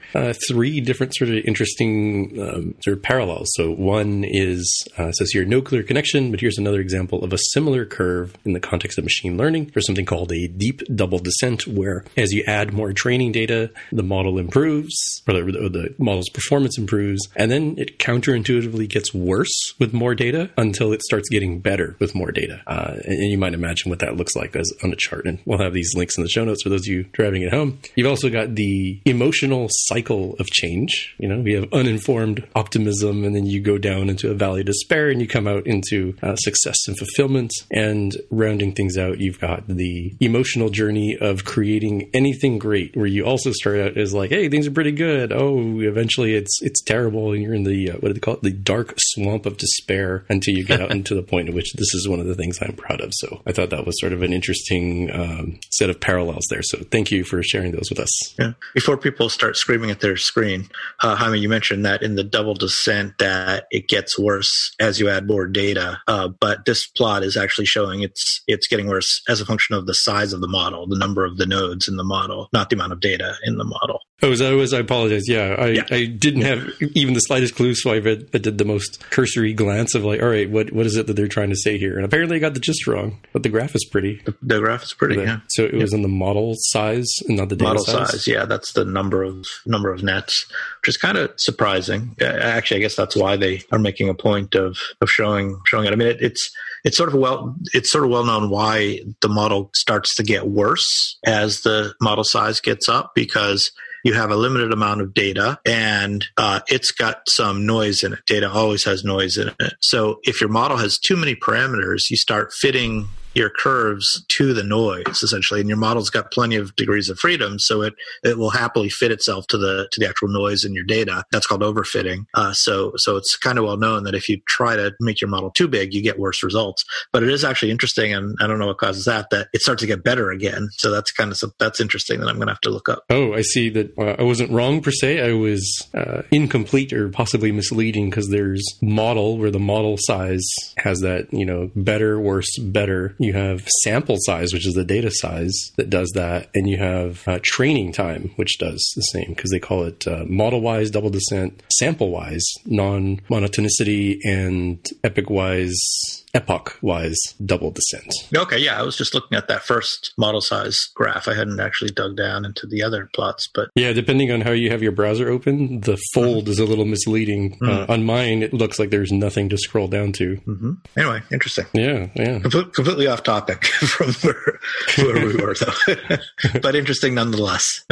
three 0.48 0.80
different 0.80 1.16
sort 1.16 1.31
of 1.31 1.38
interesting 1.38 2.39
um, 2.39 2.75
sort 2.84 2.98
of 2.98 3.01
parallels. 3.01 3.50
So 3.56 3.72
one 3.72 4.24
is 4.28 4.88
uh, 5.00 5.12
says 5.12 5.31
here 5.31 5.44
no 5.44 5.60
clear 5.60 5.81
connection, 5.81 6.30
but 6.30 6.39
here's 6.39 6.60
another 6.60 6.80
example 6.80 7.24
of 7.24 7.34
a 7.34 7.39
similar 7.51 7.84
curve 7.84 8.38
in 8.46 8.54
the 8.54 8.60
context 8.60 9.00
of 9.00 9.04
machine 9.04 9.38
learning. 9.38 9.72
There's 9.74 9.88
something 9.88 10.06
called 10.06 10.31
a 10.31 10.48
deep 10.48 10.83
double 10.94 11.20
descent, 11.20 11.68
where 11.68 12.06
as 12.18 12.32
you 12.32 12.44
add 12.48 12.74
more 12.74 12.94
training 12.94 13.32
data, 13.32 13.72
the 13.92 14.04
model 14.04 14.38
improves, 14.38 15.22
or 15.28 15.34
the, 15.34 15.70
the 15.70 15.96
model's 15.98 16.30
performance 16.30 16.78
improves, 16.78 17.28
and 17.36 17.52
then 17.52 17.76
it 17.78 18.00
counterintuitively 18.00 18.90
gets 18.90 19.14
worse 19.14 19.74
with 19.80 19.94
more 19.94 20.16
data 20.16 20.50
until 20.58 20.94
it 20.94 21.02
starts 21.04 21.30
getting 21.30 21.60
better 21.60 21.96
with 22.00 22.16
more 22.16 22.32
data. 22.32 22.62
Uh, 22.68 22.96
and, 23.06 23.20
and 23.20 23.32
you 23.32 23.38
might 23.38 23.54
imagine 23.54 23.90
what 23.90 24.00
that 24.00 24.18
looks 24.18 24.36
like 24.36 24.56
as 24.56 24.72
on 24.84 24.92
a 24.92 24.96
chart. 24.96 25.26
And 25.26 25.40
we'll 25.46 25.62
have 25.62 25.74
these 25.74 25.94
links 25.96 26.18
in 26.18 26.24
the 26.24 26.30
show 26.30 26.44
notes 26.44 26.64
for 26.64 26.70
those 26.70 26.82
of 26.82 26.88
you 26.88 27.04
driving 27.14 27.44
at 27.44 27.54
home. 27.54 27.80
You've 27.96 28.10
also 28.10 28.30
got 28.30 28.56
the 28.56 29.02
emotional 29.06 29.68
cycle 29.70 30.36
of 30.40 30.48
change. 30.48 31.16
You 31.18 31.28
know, 31.28 31.40
we 31.40 31.54
have 31.54 31.72
uninformed 31.74 32.46
optimism 32.56 32.84
optimism, 32.84 33.24
and 33.24 33.36
then 33.36 33.46
you 33.46 33.62
go 33.62 33.78
down 33.78 34.10
into 34.10 34.32
a 34.32 34.34
valley 34.34 34.62
of 34.62 34.66
despair, 34.66 35.10
and 35.10 35.22
you 35.22 35.28
come 35.28 35.48
out 35.48 35.66
into 35.68 36.16
uh, 36.22 36.36
success 36.36 36.78
and 36.88 36.98
fulfillment. 36.98 37.52
And 37.72 38.16
rounding 38.30 38.74
things 38.74 38.98
out, 38.98 39.20
you've 39.20 39.40
got 39.40 39.68
the 39.68 40.14
emotional 40.20 40.70
journey 40.74 41.18
of 41.20 41.46
creating 41.46 42.10
anything 42.14 42.60
great, 42.60 42.96
where 42.96 43.06
you 43.06 43.25
also 43.25 43.52
start 43.52 43.80
out 43.80 43.98
as 43.98 44.14
like, 44.14 44.31
hey, 44.31 44.50
things 44.50 44.68
are 44.68 44.72
pretty 44.72 44.92
good. 44.92 45.31
Oh, 45.31 45.80
eventually 45.80 46.36
it's 46.36 46.62
it's 46.62 46.81
terrible, 46.81 47.31
and 47.31 47.42
you're 47.42 47.54
in 47.54 47.64
the 47.64 47.92
uh, 47.92 47.94
what 47.96 48.10
do 48.10 48.14
they 48.14 48.20
call 48.20 48.36
it, 48.36 48.44
the 48.44 48.52
dark 48.52 48.94
swamp 48.98 49.46
of 49.46 49.58
despair, 49.58 50.25
until 50.30 50.56
you 50.56 50.66
get 50.66 50.81
out 50.81 50.92
into 50.98 51.16
the 51.16 51.24
point 51.24 51.50
at 51.50 51.56
which 51.56 51.74
this 51.74 51.94
is 51.94 52.08
one 52.08 52.20
of 52.20 52.25
the 52.25 52.36
things 52.36 52.60
I'm 52.62 52.75
proud 52.75 53.02
of. 53.02 53.12
So 53.14 53.42
I 53.46 53.52
thought 53.52 53.70
that 53.70 53.86
was 53.86 54.00
sort 54.00 54.14
of 54.14 54.22
an 54.22 54.34
interesting 54.34 55.10
um, 55.12 55.60
set 55.72 55.90
of 55.90 56.00
parallels 56.00 56.46
there. 56.50 56.64
So 56.64 56.80
thank 56.92 57.12
you 57.12 57.24
for 57.24 57.42
sharing 57.44 57.72
those 57.72 57.90
with 57.90 58.00
us. 58.00 58.40
Yeah. 58.40 58.54
Before 58.74 58.98
people 58.98 59.30
start 59.30 59.58
screaming 59.58 59.92
at 59.92 60.00
their 60.00 60.18
screen, 60.18 60.70
uh, 61.02 61.16
Jaime, 61.16 61.40
you 61.40 61.50
mentioned 61.50 61.86
that 61.86 62.02
in 62.02 62.16
the 62.16 62.24
double 62.24 62.54
descent 62.54 63.18
that 63.20 63.66
it 63.72 63.88
gets 63.88 64.18
worse 64.18 64.74
as 64.80 65.00
you 65.00 65.10
add 65.10 65.28
more 65.28 65.48
data. 65.48 66.02
Uh, 66.08 66.28
but 66.28 66.66
this 66.66 66.88
plot 66.88 67.24
is 67.24 67.38
actually 67.38 67.66
showing 67.66 68.02
it's 68.02 68.42
it's 68.48 68.68
getting 68.68 68.88
worse 68.88 69.22
as 69.30 69.42
a 69.42 69.46
function 69.46 69.75
of 69.75 69.86
the 69.86 69.94
size 69.94 70.34
of 70.34 70.42
the 70.42 70.48
model, 70.48 70.62
the 70.71 70.98
number 70.98 71.25
of 71.25 71.38
the 71.38 71.45
nodes 71.45 71.88
in 71.88 71.98
the 71.98 72.04
model, 72.04 72.50
not 72.54 72.69
the 72.69 72.75
amount 72.75 72.94
of 72.94 73.00
data 73.00 73.36
in 73.44 73.57
the 73.57 73.63
model. 73.63 74.00
Oh, 74.21 74.31
as 74.31 74.42
I 74.42 74.54
was, 74.54 74.74
I 74.74 74.79
apologize. 74.79 75.27
Yeah, 75.27 75.55
I, 75.60 75.67
yeah. 75.67 75.84
I 75.91 76.05
didn't 76.05 76.43
have 76.43 76.70
even 76.96 77.13
the 77.13 77.20
slightest 77.20 77.55
clue, 77.55 77.75
so 77.75 77.91
I, 77.91 77.98
read, 77.98 78.29
I 78.34 78.38
did 78.38 78.58
the 78.58 78.63
most 78.63 79.01
cursory 79.10 79.51
glance 79.53 79.96
of 79.96 80.05
like, 80.05 80.22
all 80.22 80.29
right, 80.29 80.50
what 80.50 80.72
what 80.72 80.86
is 80.86 80.96
it 80.96 81.08
that 81.08 81.15
they're 81.15 81.27
trying 81.27 81.50
to 81.50 81.58
say 81.58 81.77
here? 81.77 81.98
And 81.98 82.05
apparently, 82.05 82.38
I 82.38 82.39
got 82.39 82.53
the 82.53 82.62
gist 82.62 82.88
wrong, 82.88 83.20
but 83.34 83.43
the 83.43 83.50
graph 83.50 83.75
is 83.75 83.84
pretty. 83.84 84.22
The, 84.24 84.34
the 84.41 84.60
graph 84.60 84.84
is 84.84 84.93
pretty. 84.93 85.15
yeah. 85.15 85.39
So 85.50 85.65
it 85.65 85.74
yeah. 85.74 85.82
was 85.82 85.93
in 85.93 86.03
the 86.03 86.08
model 86.08 86.53
size, 86.58 87.10
and 87.27 87.38
not 87.38 87.50
the 87.50 87.58
model 87.58 87.84
size? 87.84 88.12
size. 88.12 88.27
Yeah, 88.27 88.46
that's 88.46 88.72
the 88.74 88.86
number 88.86 89.24
of 89.24 89.46
number 89.65 89.91
of 89.91 90.03
nets, 90.03 90.46
which 90.82 90.89
is 90.89 90.98
kind 90.98 91.17
of 91.17 91.32
surprising. 91.38 92.15
Actually, 92.22 92.77
I 92.77 92.82
guess 92.82 92.96
that's 92.96 93.17
why 93.17 93.36
they 93.36 93.62
are 93.74 93.79
making 93.79 94.08
a 94.08 94.13
point 94.13 94.55
of 94.55 94.77
of 95.01 95.10
showing 95.10 95.60
showing 95.65 95.86
it. 95.86 95.91
I 95.91 95.96
mean, 95.98 96.08
it, 96.08 96.22
it's 96.22 96.50
it's 96.84 96.98
sort 96.98 97.10
of 97.10 97.16
well 97.16 97.56
it's 97.74 97.92
sort 97.92 98.04
of 98.04 98.10
well 98.10 98.25
known 98.25 98.50
why 98.50 99.00
the 99.22 99.30
model 99.30 99.70
starts 99.74 100.16
to 100.16 100.24
get 100.24 100.48
worse 100.48 101.18
as 101.25 101.62
the 101.62 101.94
model 102.02 102.24
size 102.24 102.60
gets 102.60 102.90
up 102.90 103.12
because 103.16 103.72
you 104.04 104.13
have 104.13 104.32
a 104.32 104.36
limited 104.36 104.74
amount 104.74 105.02
of 105.02 105.13
data 105.13 105.60
and 105.66 106.25
uh, 106.38 106.60
it's 106.68 106.92
got 106.92 107.22
some 107.28 107.66
noise 107.66 108.04
in 108.04 108.13
it. 108.13 108.20
Data 108.25 108.52
always 108.52 108.84
has 108.84 109.04
noise 109.04 109.38
in 109.38 109.48
it. 109.48 109.74
So 109.80 110.20
if 110.24 110.42
your 110.42 110.50
model 110.50 110.78
has 110.78 111.00
too 111.00 111.16
many 111.16 111.36
parameters, 111.36 112.10
you 112.10 112.18
start 112.18 112.52
fitting 112.52 113.08
your 113.34 113.50
curves 113.50 114.24
to 114.30 114.54
the 114.54 114.63
noise 114.63 115.24
essentially 115.24 115.60
and 115.60 115.70
your 115.70 115.78
model's 115.78 116.10
got 116.10 116.32
plenty 116.32 116.56
of 116.56 116.75
degrees 116.75 117.10
of 117.10 117.18
freedom 117.20 117.60
so 117.60 117.82
it 117.82 117.94
it 118.24 118.38
will 118.38 118.52
happily 118.52 118.90
fit 118.90 119.12
itself 119.12 119.48
to 119.48 119.58
the 119.58 119.88
to 119.92 120.00
the 120.00 120.08
actual 120.08 120.28
noise 120.28 120.63
in 120.63 120.74
your 120.74 120.84
data. 120.84 121.24
That's 121.32 121.48
called 121.48 121.62
overfitting. 121.62 122.25
Uh, 122.34 122.54
so 122.54 122.94
so 122.96 123.18
it's 123.18 123.38
kind 123.38 123.58
of 123.58 123.66
well 123.66 123.78
known 123.78 124.04
that 124.04 124.16
if 124.16 124.30
you 124.30 124.42
try 124.48 124.75
to 124.75 124.94
make 125.00 125.22
your 125.22 125.30
model 125.30 125.52
too 125.52 125.68
big 125.68 125.94
you 125.94 126.02
get 126.02 126.20
worse 126.20 126.44
results. 126.44 126.84
But 127.12 127.24
it 127.24 127.30
is 127.30 127.44
actually 127.44 127.72
interesting 127.72 128.13
and 128.13 128.36
i 128.42 128.48
don't 128.48 128.60
know 128.60 128.68
what 128.68 128.78
causes 128.78 129.06
that 129.06 129.30
that 129.32 129.48
it 129.54 129.62
starts 129.62 129.82
to 129.82 129.88
get 129.88 130.04
better 130.04 130.32
again. 130.32 130.70
So 130.74 130.92
that's 130.92 131.12
kind 131.12 131.32
of 131.32 131.42
that's 131.60 131.80
interesting 131.80 132.20
that 132.20 132.30
i'm 132.30 132.38
gonna 132.40 132.52
have 132.52 132.62
to 132.62 132.70
look 132.70 132.90
up. 132.90 133.04
Oh 133.10 133.34
i 133.34 133.42
see 133.42 133.70
that 133.70 133.98
uh, 133.98 134.16
i 134.20 134.24
wasn't 134.24 134.52
wrong 134.52 134.82
per 134.82 134.92
se. 134.92 135.22
I 135.22 135.34
was 135.34 135.88
uh, 135.94 136.24
incomplete 136.32 136.94
or 136.94 137.10
possibly 137.10 137.52
misleading 137.52 138.10
because 138.10 138.30
there's 138.30 138.63
model 138.82 139.38
where 139.38 139.52
the 139.52 139.60
model 139.60 139.98
size 140.00 140.48
has 140.78 141.00
that 141.02 141.34
you 141.34 141.46
know 141.46 141.72
better 141.75 142.20
worse 142.20 142.58
better 142.60 143.16
you 143.24 143.34
have 143.34 143.68
sample 143.84 144.18
size, 144.20 144.53
which 144.53 144.68
is 144.68 144.74
the 144.74 144.86
data 144.86 145.12
size 145.12 145.53
that 145.77 145.89
does 145.89 146.12
that, 146.15 146.50
and 146.53 146.70
you 146.70 146.77
have 146.77 147.27
uh, 147.27 147.39
training 147.42 147.92
time, 147.92 148.32
which 148.36 148.58
does 148.60 148.82
the 148.96 149.01
same 149.01 149.30
because 149.30 149.51
they 149.51 149.60
call 149.60 149.84
it 149.84 150.08
uh, 150.08 150.25
model 150.27 150.62
wise 150.62 150.92
double 150.92 151.10
descent, 151.10 151.62
sample 151.72 152.10
wise 152.10 152.46
non 152.65 153.18
monotonicity, 153.30 154.20
and 154.25 154.89
epoch 155.03 155.30
wise 155.30 156.23
epoch 156.34 156.78
wise 156.82 157.20
double 157.46 157.72
descent. 157.72 158.12
Okay, 158.36 158.58
yeah, 158.58 158.80
I 158.80 158.84
was 158.84 158.98
just 158.98 159.13
looking 159.13 159.38
at 159.38 159.48
that 159.48 159.63
first 159.63 160.13
model 160.18 160.42
size 160.42 160.90
graph. 160.96 161.28
I 161.28 161.34
hadn't 161.34 161.60
actually 161.60 161.92
dug 161.92 162.18
down 162.18 162.46
into 162.46 162.68
the 162.68 162.84
other 162.84 163.10
plots, 163.13 163.48
but 163.54 163.70
yeah, 163.75 163.94
depending 163.94 164.32
on 164.32 164.42
how 164.42 164.52
you 164.52 164.70
have 164.72 164.82
your 164.82 164.92
browser 164.92 165.30
open, 165.30 165.82
the 165.82 165.98
fold 166.13 166.44
mm-hmm. 166.44 166.52
is 166.52 166.60
a 166.60 166.66
little 166.66 166.86
misleading. 166.86 167.58
Mm-hmm. 167.58 167.92
Uh, 167.92 167.94
on 167.94 168.06
mine, 168.06 168.44
it 168.44 168.54
looks 168.54 168.80
like 168.80 168.90
there's 168.90 169.12
nothing 169.12 169.50
to 169.50 169.58
scroll 169.58 169.88
down 169.88 170.12
to. 170.13 170.38
Mm-hmm. 170.38 170.72
Anyway, 170.98 171.22
interesting. 171.32 171.66
Yeah, 171.74 172.08
yeah. 172.16 172.40
Comple- 172.40 172.74
completely 172.74 173.08
off 173.08 173.24
topic 173.24 173.66
from 173.66 174.13
where, 174.13 174.60
where 174.98 175.25
we 175.25 175.36
were, 175.36 175.56
though, 175.56 176.18
but 176.62 176.75
interesting 176.75 177.13
nonetheless. 177.13 177.86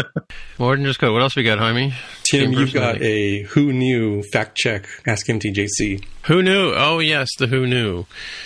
More 0.58 0.76
than 0.76 0.86
just 0.86 1.00
code. 1.00 1.14
What 1.14 1.22
else 1.22 1.36
we 1.36 1.44
got, 1.44 1.60
Jaime? 1.60 1.94
Tim, 2.32 2.54
you've 2.54 2.74
got 2.74 3.02
a 3.02 3.44
who 3.44 3.74
knew 3.74 4.24
fact 4.32 4.58
check. 4.58 4.88
Ask 5.06 5.28
MTJC. 5.28 6.04
Who 6.26 6.44
knew? 6.44 6.72
Oh 6.76 7.00
yes, 7.00 7.30
the 7.40 7.48
who 7.48 7.66
knew. 7.66 8.06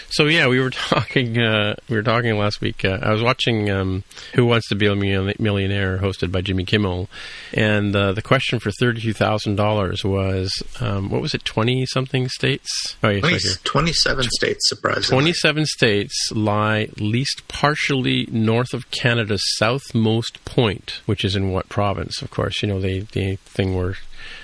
So 0.10 0.25
yeah, 0.27 0.48
we 0.48 0.60
were 0.62 0.70
talking. 0.72 1.38
Uh, 1.38 1.75
we 1.89 1.98
were 1.98 2.04
talking 2.04 2.38
last 2.38 2.62
week. 2.62 2.86
Uh, 2.86 3.00
I 3.01 3.12
was 3.12 3.22
watching 3.22 3.70
um, 3.70 4.04
Who 4.34 4.46
Wants 4.46 4.70
to 4.70 4.75
Be 4.75 4.88
a 4.88 4.96
Millionaire, 4.96 5.98
hosted 5.98 6.32
by 6.32 6.42
Jimmy 6.42 6.63
Kimmel, 6.63 7.10
and 7.54 7.94
uh, 7.96 8.13
the 8.13 8.22
question 8.22 8.60
for 8.60 8.72
thirty-two 8.72 9.13
thousand 9.13 9.56
dollars 9.58 10.06
was, 10.06 10.51
um, 10.80 11.10
what 11.10 11.22
was 11.22 11.34
it? 11.34 11.44
Twenty 11.44 11.86
something 11.88 12.30
states. 12.30 12.96
Oh, 13.04 13.10
yes, 13.10 13.22
20, 13.22 13.39
Twenty-seven 13.65 14.24
states. 14.32 14.70
Surprisingly, 14.70 15.10
twenty-seven 15.10 15.65
states 15.65 16.30
lie 16.34 16.88
least 16.98 17.46
partially 17.50 18.27
north 18.32 18.74
of 18.74 18.89
Canada's 18.92 19.44
southmost 19.62 20.44
point, 20.46 21.01
which 21.06 21.25
is 21.25 21.36
in 21.36 21.51
what 21.51 21.68
province? 21.68 22.22
Of 22.22 22.32
course, 22.32 22.62
you 22.62 22.70
know 22.70 22.80
the 22.80 23.01
the 23.12 23.36
thing 23.46 23.75
where 23.75 23.96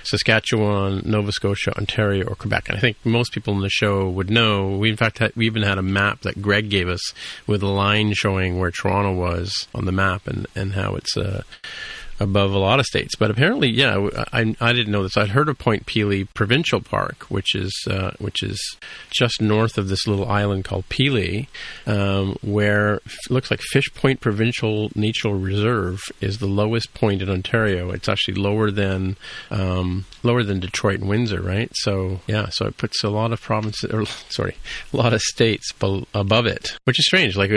Saskatchewan, 0.03 1.01
Nova 1.05 1.31
Scotia, 1.31 1.75
Ontario, 1.77 2.27
or 2.27 2.35
Quebec. 2.35 2.69
And 2.69 2.77
I 2.77 2.81
think 2.81 2.97
most 3.03 3.31
people 3.31 3.53
in 3.53 3.61
the 3.61 3.69
show 3.69 4.09
would 4.09 4.29
know. 4.29 4.77
We 4.77 4.89
in 4.89 4.97
fact 4.97 5.19
had, 5.19 5.35
we 5.35 5.45
even 5.45 5.63
had 5.63 5.77
a 5.77 5.83
map 5.83 6.21
that 6.21 6.41
Greg 6.41 6.69
gave 6.69 6.89
us 6.89 7.13
with 7.47 7.63
a 7.63 7.67
line 7.67 8.13
showing 8.13 8.59
where 8.59 8.71
Toronto 8.71 9.13
was 9.13 9.67
on 9.73 9.85
the 9.85 9.91
map 9.91 10.27
and 10.27 10.47
and 10.55 10.73
how 10.73 10.95
it's. 10.95 11.15
Uh, 11.17 11.43
above 12.21 12.53
a 12.53 12.59
lot 12.59 12.79
of 12.79 12.85
states. 12.85 13.15
But 13.15 13.31
apparently, 13.31 13.69
yeah, 13.69 14.09
I, 14.31 14.55
I 14.61 14.73
didn't 14.73 14.91
know 14.91 15.03
this. 15.03 15.17
I'd 15.17 15.29
heard 15.29 15.49
of 15.49 15.57
Point 15.57 15.85
Pelee 15.85 16.27
Provincial 16.33 16.81
Park, 16.81 17.23
which 17.23 17.55
is 17.55 17.73
uh, 17.89 18.11
which 18.19 18.43
is 18.43 18.59
just 19.09 19.41
north 19.41 19.77
of 19.77 19.89
this 19.89 20.07
little 20.07 20.29
island 20.29 20.65
called 20.65 20.87
Pelee, 20.89 21.47
um, 21.87 22.37
where 22.41 23.01
looks 23.29 23.49
like 23.49 23.61
Fish 23.71 23.91
Point 23.93 24.21
Provincial 24.21 24.91
Nature 24.95 25.35
Reserve 25.35 25.99
is 26.19 26.37
the 26.37 26.47
lowest 26.47 26.93
point 26.93 27.21
in 27.21 27.29
Ontario. 27.29 27.91
It's 27.91 28.07
actually 28.07 28.35
lower 28.35 28.71
than 28.71 29.17
um, 29.49 30.05
lower 30.23 30.43
than 30.43 30.59
Detroit 30.59 30.99
and 30.99 31.09
Windsor, 31.09 31.41
right? 31.41 31.71
So 31.75 32.19
yeah, 32.27 32.49
so 32.49 32.67
it 32.67 32.77
puts 32.77 33.03
a 33.03 33.09
lot 33.09 33.33
of 33.33 33.41
provinces, 33.41 33.91
or 33.91 34.05
sorry, 34.29 34.55
a 34.93 34.97
lot 34.97 35.13
of 35.13 35.21
states 35.21 35.71
be- 35.73 36.05
above 36.13 36.45
it, 36.45 36.77
which 36.85 36.99
is 36.99 37.05
strange. 37.05 37.35
Like, 37.35 37.51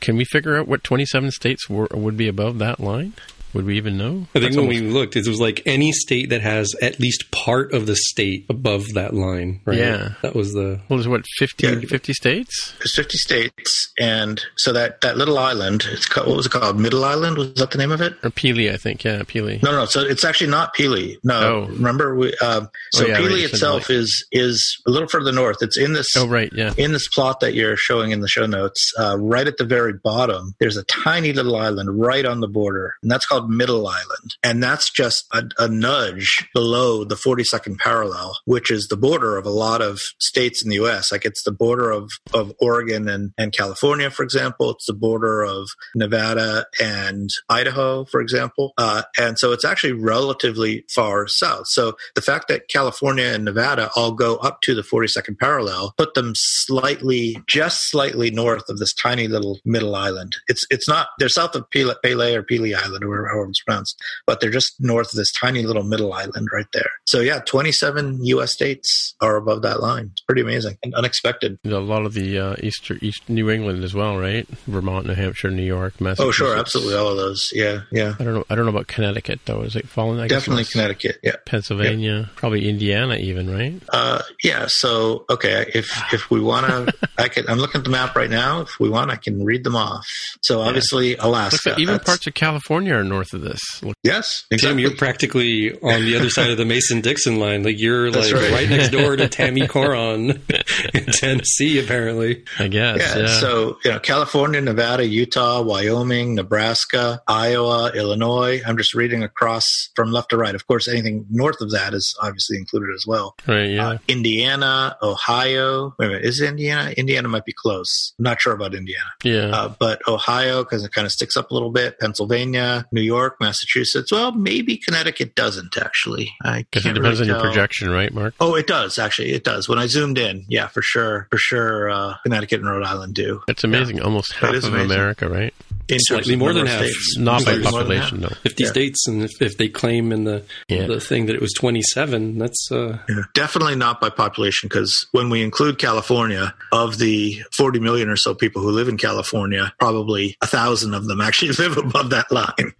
can 0.00 0.16
we 0.16 0.24
figure 0.24 0.56
out 0.56 0.68
what 0.68 0.84
twenty 0.84 1.06
seven 1.06 1.30
states 1.30 1.68
were, 1.70 1.88
would 1.92 2.16
be 2.16 2.28
above 2.28 2.58
that 2.58 2.80
line? 2.80 3.14
Would 3.52 3.64
we 3.64 3.76
even 3.76 3.98
know? 3.98 4.26
I 4.34 4.38
think 4.38 4.44
That's 4.44 4.56
when 4.56 4.66
almost... 4.66 4.80
we 4.80 4.88
looked, 4.88 5.16
it 5.16 5.26
was 5.26 5.40
like 5.40 5.62
any 5.66 5.92
state 5.92 6.30
that 6.30 6.40
has 6.40 6.74
at 6.80 7.00
least 7.00 7.30
part 7.30 7.72
of 7.72 7.86
the 7.86 7.96
state 7.96 8.46
above 8.48 8.84
that 8.94 9.12
line, 9.12 9.60
right? 9.64 9.78
Yeah. 9.78 10.12
That 10.22 10.34
was 10.34 10.52
the. 10.52 10.80
Well, 10.88 10.98
there's 10.98 11.08
what, 11.08 11.24
50, 11.38 11.66
yeah. 11.66 11.80
50 11.80 12.12
states? 12.12 12.74
There's 12.78 12.94
50 12.94 13.18
states. 13.18 13.92
And 13.98 14.40
so 14.56 14.72
that, 14.72 15.00
that 15.00 15.16
little 15.16 15.38
island, 15.38 15.84
it's 15.90 16.06
called, 16.06 16.28
what 16.28 16.36
was 16.36 16.46
it 16.46 16.52
called? 16.52 16.78
Middle 16.78 17.04
Island? 17.04 17.38
Was 17.38 17.54
that 17.54 17.72
the 17.72 17.78
name 17.78 17.90
of 17.90 18.00
it? 18.00 18.14
Or 18.22 18.30
Pelee, 18.30 18.72
I 18.72 18.76
think. 18.76 19.04
Yeah, 19.04 19.22
Pelee. 19.22 19.62
No, 19.62 19.72
no. 19.72 19.84
So 19.84 20.00
it's 20.00 20.24
actually 20.24 20.50
not 20.50 20.74
Pelee. 20.74 21.18
No. 21.24 21.40
Oh. 21.40 21.72
Remember, 21.72 22.14
we, 22.14 22.34
uh, 22.40 22.66
so 22.92 23.04
oh, 23.04 23.08
yeah, 23.08 23.18
Pelee 23.18 23.42
right, 23.42 23.52
itself 23.52 23.90
is, 23.90 24.26
is 24.30 24.80
a 24.86 24.90
little 24.90 25.08
further 25.08 25.32
north. 25.32 25.58
It's 25.60 25.76
in 25.76 25.92
this. 25.92 26.08
Oh, 26.16 26.26
right. 26.28 26.50
Yeah. 26.54 26.72
In 26.76 26.92
this 26.92 27.08
plot 27.08 27.40
that 27.40 27.54
you're 27.54 27.76
showing 27.76 28.12
in 28.12 28.20
the 28.20 28.28
show 28.28 28.46
notes, 28.46 28.92
uh, 28.98 29.16
right 29.18 29.46
at 29.46 29.56
the 29.56 29.64
very 29.64 29.94
bottom, 29.94 30.54
there's 30.60 30.76
a 30.76 30.84
tiny 30.84 31.32
little 31.32 31.56
island 31.56 32.00
right 32.00 32.24
on 32.24 32.40
the 32.40 32.48
border. 32.48 32.94
And 33.02 33.10
that's 33.10 33.26
called 33.26 33.39
Middle 33.48 33.86
Island. 33.86 34.00
Island. 34.00 34.34
And 34.42 34.62
that's 34.62 34.90
just 34.90 35.26
a, 35.32 35.48
a 35.58 35.68
nudge 35.68 36.48
below 36.54 37.04
the 37.04 37.14
42nd 37.14 37.78
parallel, 37.78 38.38
which 38.44 38.70
is 38.70 38.88
the 38.88 38.96
border 38.96 39.36
of 39.36 39.46
a 39.46 39.50
lot 39.50 39.82
of 39.82 40.00
states 40.18 40.62
in 40.62 40.70
the 40.70 40.76
U.S. 40.76 41.12
Like 41.12 41.24
it's 41.24 41.42
the 41.42 41.52
border 41.52 41.90
of, 41.90 42.10
of 42.32 42.52
Oregon 42.60 43.08
and, 43.08 43.32
and 43.38 43.52
California, 43.52 44.10
for 44.10 44.22
example. 44.22 44.70
It's 44.70 44.86
the 44.86 44.94
border 44.94 45.42
of 45.42 45.68
Nevada 45.94 46.66
and 46.80 47.30
Idaho, 47.48 48.04
for 48.04 48.20
example. 48.20 48.72
Uh, 48.78 49.02
and 49.18 49.38
so 49.38 49.52
it's 49.52 49.64
actually 49.64 49.92
relatively 49.92 50.84
far 50.88 51.26
south. 51.26 51.68
So 51.68 51.96
the 52.14 52.22
fact 52.22 52.48
that 52.48 52.68
California 52.68 53.24
and 53.24 53.44
Nevada 53.44 53.90
all 53.96 54.12
go 54.12 54.36
up 54.36 54.60
to 54.62 54.74
the 54.74 54.82
42nd 54.82 55.38
parallel 55.38 55.94
put 55.96 56.14
them 56.14 56.32
slightly, 56.34 57.36
just 57.46 57.90
slightly 57.90 58.30
north 58.30 58.68
of 58.68 58.78
this 58.78 58.94
tiny 58.94 59.28
little 59.28 59.58
middle 59.64 59.94
island. 59.94 60.36
It's 60.48 60.64
it's 60.70 60.88
not 60.88 61.08
they're 61.18 61.28
south 61.28 61.54
of 61.54 61.68
Pele, 61.70 61.94
Pele 62.02 62.34
or 62.34 62.42
Pele 62.42 62.74
Island 62.74 63.04
or 63.04 63.29
however 63.30 63.50
it's 63.50 63.62
pronounced, 63.62 64.00
but 64.26 64.40
they're 64.40 64.50
just 64.50 64.74
north 64.80 65.12
of 65.12 65.16
this 65.16 65.32
tiny 65.32 65.62
little 65.62 65.82
middle 65.82 66.12
island 66.12 66.48
right 66.52 66.66
there. 66.72 66.90
So 67.06 67.20
yeah, 67.20 67.40
27 67.40 68.24
U.S. 68.24 68.52
states 68.52 69.14
are 69.20 69.36
above 69.36 69.62
that 69.62 69.80
line. 69.80 70.10
It's 70.12 70.22
pretty 70.22 70.42
amazing 70.42 70.78
and 70.82 70.94
unexpected. 70.94 71.58
A 71.64 71.70
lot 71.70 72.06
of 72.06 72.14
the 72.14 72.38
uh, 72.38 72.56
east, 72.62 72.90
east 73.00 73.28
New 73.28 73.50
England 73.50 73.84
as 73.84 73.94
well, 73.94 74.16
right? 74.18 74.46
Vermont, 74.66 75.06
New 75.06 75.14
Hampshire, 75.14 75.50
New 75.50 75.62
York, 75.62 76.00
Massachusetts. 76.00 76.28
Oh, 76.28 76.32
sure, 76.32 76.56
absolutely, 76.56 76.94
all 76.94 77.08
of 77.08 77.16
those. 77.16 77.52
Yeah, 77.54 77.82
yeah. 77.90 78.14
I 78.18 78.24
don't 78.24 78.34
know. 78.34 78.44
I 78.50 78.54
don't 78.54 78.64
know 78.64 78.70
about 78.70 78.86
Connecticut 78.86 79.40
though. 79.44 79.62
Is 79.62 79.76
it 79.76 79.88
falling? 79.88 80.20
I 80.20 80.28
Definitely 80.28 80.64
Connecticut. 80.64 81.18
Yeah. 81.22 81.36
Pennsylvania, 81.46 82.20
yeah. 82.20 82.26
probably 82.36 82.68
Indiana, 82.68 83.16
even 83.16 83.50
right? 83.50 83.80
Uh, 83.88 84.22
yeah. 84.42 84.66
So 84.66 85.24
okay, 85.30 85.70
if 85.74 85.90
if 86.12 86.30
we 86.30 86.40
want 86.40 86.66
to, 86.66 87.08
I 87.18 87.28
can. 87.28 87.48
I'm 87.48 87.58
looking 87.58 87.80
at 87.80 87.84
the 87.84 87.90
map 87.90 88.16
right 88.16 88.30
now. 88.30 88.62
If 88.62 88.78
we 88.80 88.88
want, 88.88 89.10
I 89.10 89.16
can 89.16 89.44
read 89.44 89.64
them 89.64 89.76
off. 89.76 90.06
So 90.42 90.60
obviously, 90.60 91.10
yeah. 91.10 91.16
Alaska. 91.20 91.74
even 91.78 91.98
parts 92.00 92.26
of 92.26 92.34
California 92.34 92.94
are 92.94 93.04
north 93.04 93.19
of 93.32 93.42
this. 93.42 93.60
Yes, 94.02 94.44
exactly. 94.50 94.58
Tim, 94.58 94.78
you're 94.78 94.96
practically 94.96 95.72
on 95.72 96.04
the 96.04 96.16
other 96.16 96.30
side 96.30 96.50
of 96.50 96.56
the 96.56 96.64
Mason 96.64 97.00
Dixon 97.00 97.38
line. 97.38 97.62
Like 97.62 97.78
you're 97.78 98.10
That's 98.10 98.32
like 98.32 98.42
right. 98.42 98.52
right. 98.52 98.70
next 98.70 98.90
door 98.90 99.16
to 99.16 99.28
Tammy 99.40 99.66
Coron 99.66 100.30
in 100.94 101.04
Tennessee, 101.06 101.78
apparently. 101.78 102.44
I 102.58 102.68
guess. 102.68 102.98
Yeah, 102.98 103.22
yeah. 103.22 103.40
So 103.40 103.78
you 103.84 103.92
know, 103.92 104.00
California, 104.00 104.60
Nevada, 104.60 105.06
Utah, 105.06 105.62
Wyoming, 105.62 106.34
Nebraska, 106.34 107.22
Iowa, 107.26 107.92
Illinois. 107.94 108.60
I'm 108.66 108.76
just 108.76 108.94
reading 108.94 109.22
across 109.22 109.90
from 109.94 110.10
left 110.10 110.30
to 110.30 110.36
right. 110.36 110.54
Of 110.54 110.66
course, 110.66 110.88
anything 110.88 111.26
north 111.30 111.60
of 111.60 111.70
that 111.72 111.94
is 111.94 112.14
obviously 112.22 112.56
included 112.58 112.94
as 112.94 113.06
well. 113.06 113.34
Right. 113.46 113.70
Yeah. 113.70 113.88
Uh, 113.88 113.98
Indiana, 114.08 114.96
Ohio. 115.02 115.94
Wait 115.98 116.06
a 116.06 116.08
minute. 116.08 116.24
Is 116.24 116.40
Indiana? 116.40 116.90
Indiana 116.96 117.28
might 117.28 117.44
be 117.44 117.52
close. 117.52 118.12
I'm 118.18 118.24
not 118.24 118.40
sure 118.40 118.52
about 118.52 118.74
Indiana. 118.74 119.10
Yeah. 119.22 119.50
Uh, 119.54 119.74
but 119.78 120.00
Ohio, 120.08 120.62
because 120.64 120.84
it 120.84 120.92
kind 120.92 121.04
of 121.04 121.12
sticks 121.12 121.36
up 121.36 121.50
a 121.50 121.54
little 121.54 121.70
bit. 121.70 121.98
Pennsylvania, 121.98 122.86
New 122.92 123.00
York, 123.10 123.36
Massachusetts. 123.40 124.12
Well, 124.12 124.32
maybe 124.32 124.76
Connecticut 124.76 125.34
doesn't 125.34 125.76
actually. 125.76 126.32
I 126.44 126.64
guess 126.70 126.84
it 126.86 126.94
depends 126.94 127.20
really 127.20 127.32
on 127.32 127.36
your 127.36 127.44
projection, 127.44 127.90
right, 127.90 128.12
Mark? 128.12 128.34
Oh, 128.40 128.54
it 128.54 128.66
does 128.66 128.98
actually. 128.98 129.32
It 129.32 129.44
does. 129.44 129.68
When 129.68 129.78
I 129.78 129.86
zoomed 129.86 130.18
in, 130.18 130.44
yeah, 130.48 130.68
for 130.68 130.82
sure, 130.82 131.26
for 131.30 131.38
sure. 131.38 131.90
Uh, 131.90 132.14
Connecticut 132.22 132.60
and 132.60 132.68
Rhode 132.68 132.84
Island 132.84 133.14
do. 133.14 133.42
That's 133.46 133.64
amazing. 133.64 133.96
Yeah. 133.96 134.04
Almost 134.04 134.32
half 134.32 134.54
of 134.54 134.64
amazing. 134.64 134.90
America, 134.92 135.28
right? 135.28 135.54
In 135.90 136.00
Slightly 136.00 136.36
more 136.36 136.52
than 136.52 136.66
half. 136.66 136.84
States. 136.84 137.18
Not 137.18 137.44
by 137.44 137.60
population, 137.60 138.20
though. 138.20 138.28
Fifty 138.28 138.64
yeah. 138.64 138.70
states, 138.70 139.06
and 139.06 139.22
if, 139.22 139.40
if, 139.40 139.56
they 139.56 139.68
claim 139.68 140.12
in 140.12 140.24
the 140.24 140.44
yeah. 140.68 140.86
the 140.86 141.00
thing 141.00 141.26
that 141.26 141.34
it 141.34 141.40
was 141.40 141.52
twenty-seven, 141.52 142.38
that's 142.38 142.70
uh... 142.70 142.98
definitely 143.34 143.76
not 143.76 144.00
by 144.00 144.10
population. 144.10 144.68
Because 144.68 145.06
when 145.12 145.30
we 145.30 145.42
include 145.42 145.78
California, 145.78 146.54
of 146.72 146.98
the 146.98 147.42
forty 147.52 147.80
million 147.80 148.08
or 148.08 148.16
so 148.16 148.34
people 148.34 148.62
who 148.62 148.70
live 148.70 148.88
in 148.88 148.96
California, 148.96 149.72
probably 149.78 150.36
a 150.42 150.46
thousand 150.46 150.94
of 150.94 151.06
them 151.06 151.20
actually 151.20 151.52
live 151.58 151.76
above 151.76 152.10
that 152.10 152.30
line. 152.30 152.72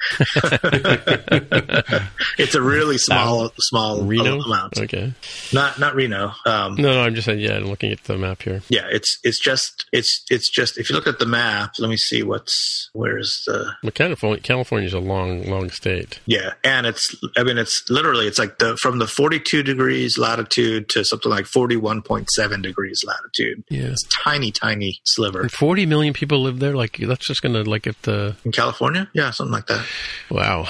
it's 2.38 2.55
a 2.55 2.62
really 2.62 2.99
small, 2.99 3.50
small 3.59 4.02
Reno? 4.02 4.40
amount. 4.40 4.79
Okay, 4.79 5.12
not 5.52 5.79
not 5.79 5.95
Reno. 5.95 6.33
Um, 6.47 6.76
no, 6.76 6.93
no, 6.93 7.02
I'm 7.02 7.14
just 7.14 7.26
saying. 7.26 7.40
Yeah, 7.40 7.57
I'm 7.57 7.64
looking 7.64 7.93
at 7.93 8.05
the 8.05 8.17
map 8.17 8.43
here. 8.43 8.62
Yeah, 8.69 8.87
it's 8.90 9.19
it's 9.25 9.38
just 9.38 9.87
it's 9.93 10.25
it's 10.31 10.49
just 10.49 10.79
if 10.79 10.90
you 10.90 10.97
look 10.97 11.07
at 11.07 11.19
the 11.19 11.26
map. 11.26 11.75
Let 11.79 11.88
me 11.90 11.97
see 11.97 12.23
what's 12.23 12.90
where's 13.00 13.42
the. 13.47 13.90
California 13.95 14.40
California's 14.40 14.92
a 14.92 15.00
long, 15.00 15.42
long 15.45 15.71
state. 15.71 16.21
Yeah, 16.26 16.52
and 16.62 16.87
it's 16.87 17.14
I 17.37 17.42
mean 17.42 17.59
it's 17.59 17.88
literally 17.88 18.26
it's 18.26 18.38
like 18.38 18.59
the 18.59 18.76
from 18.76 18.99
the 18.99 19.07
42 19.07 19.62
degrees 19.62 20.19
latitude 20.19 20.88
to 20.90 21.04
something 21.04 21.30
like 21.30 21.47
41.7 21.47 22.62
degrees 22.62 23.02
latitude. 23.04 23.64
Yeah, 23.71 23.87
it's 23.87 24.07
tiny, 24.23 24.52
tiny 24.52 25.00
sliver. 25.04 25.40
And 25.40 25.50
40 25.50 25.87
million 25.87 26.12
people 26.14 26.42
live 26.42 26.59
there. 26.59 26.75
Like 26.75 26.99
that's 26.99 27.26
just 27.26 27.42
gonna 27.42 27.62
like 27.62 27.87
if 27.87 28.00
the 28.02 28.37
in 28.45 28.52
California. 28.52 29.09
Yeah, 29.14 29.30
something 29.30 29.52
like 29.52 29.66
that. 29.66 29.85
Wow. 30.30 30.69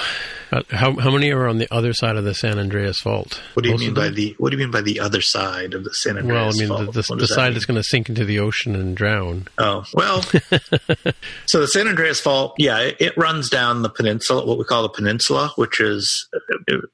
Uh, 0.51 0.61
how 0.69 0.93
how 0.99 1.09
many 1.11 1.31
are 1.31 1.47
on 1.47 1.57
the 1.57 1.67
other 1.73 1.93
side 1.93 2.17
of 2.17 2.25
the 2.25 2.33
San 2.33 2.59
Andreas 2.59 2.99
Fault? 2.99 3.41
What 3.53 3.63
do 3.63 3.69
you 3.69 3.75
Most 3.75 3.81
mean 3.81 3.93
by 3.93 4.09
the 4.09 4.35
What 4.37 4.49
do 4.49 4.57
you 4.57 4.63
mean 4.63 4.71
by 4.71 4.81
the 4.81 4.99
other 4.99 5.21
side 5.21 5.73
of 5.73 5.85
the 5.85 5.93
San 5.93 6.17
Andreas? 6.17 6.33
Well, 6.33 6.47
I 6.55 6.59
mean 6.59 6.67
Fault? 6.67 6.93
the, 6.93 7.01
the, 7.01 7.15
the 7.15 7.21
that 7.21 7.27
side 7.27 7.55
that's 7.55 7.65
going 7.65 7.79
to 7.79 7.83
sink 7.83 8.09
into 8.09 8.25
the 8.25 8.39
ocean 8.39 8.75
and 8.75 8.95
drown. 8.95 9.47
Oh, 9.57 9.85
well, 9.93 10.21
so 11.45 11.61
the 11.61 11.67
San 11.67 11.87
Andreas 11.87 12.19
Fault, 12.19 12.55
yeah, 12.57 12.79
it, 12.79 12.97
it 12.99 13.17
runs 13.17 13.49
down 13.49 13.81
the 13.81 13.89
peninsula, 13.89 14.45
what 14.45 14.57
we 14.57 14.65
call 14.65 14.83
the 14.83 14.89
peninsula, 14.89 15.53
which 15.55 15.79
is 15.79 16.27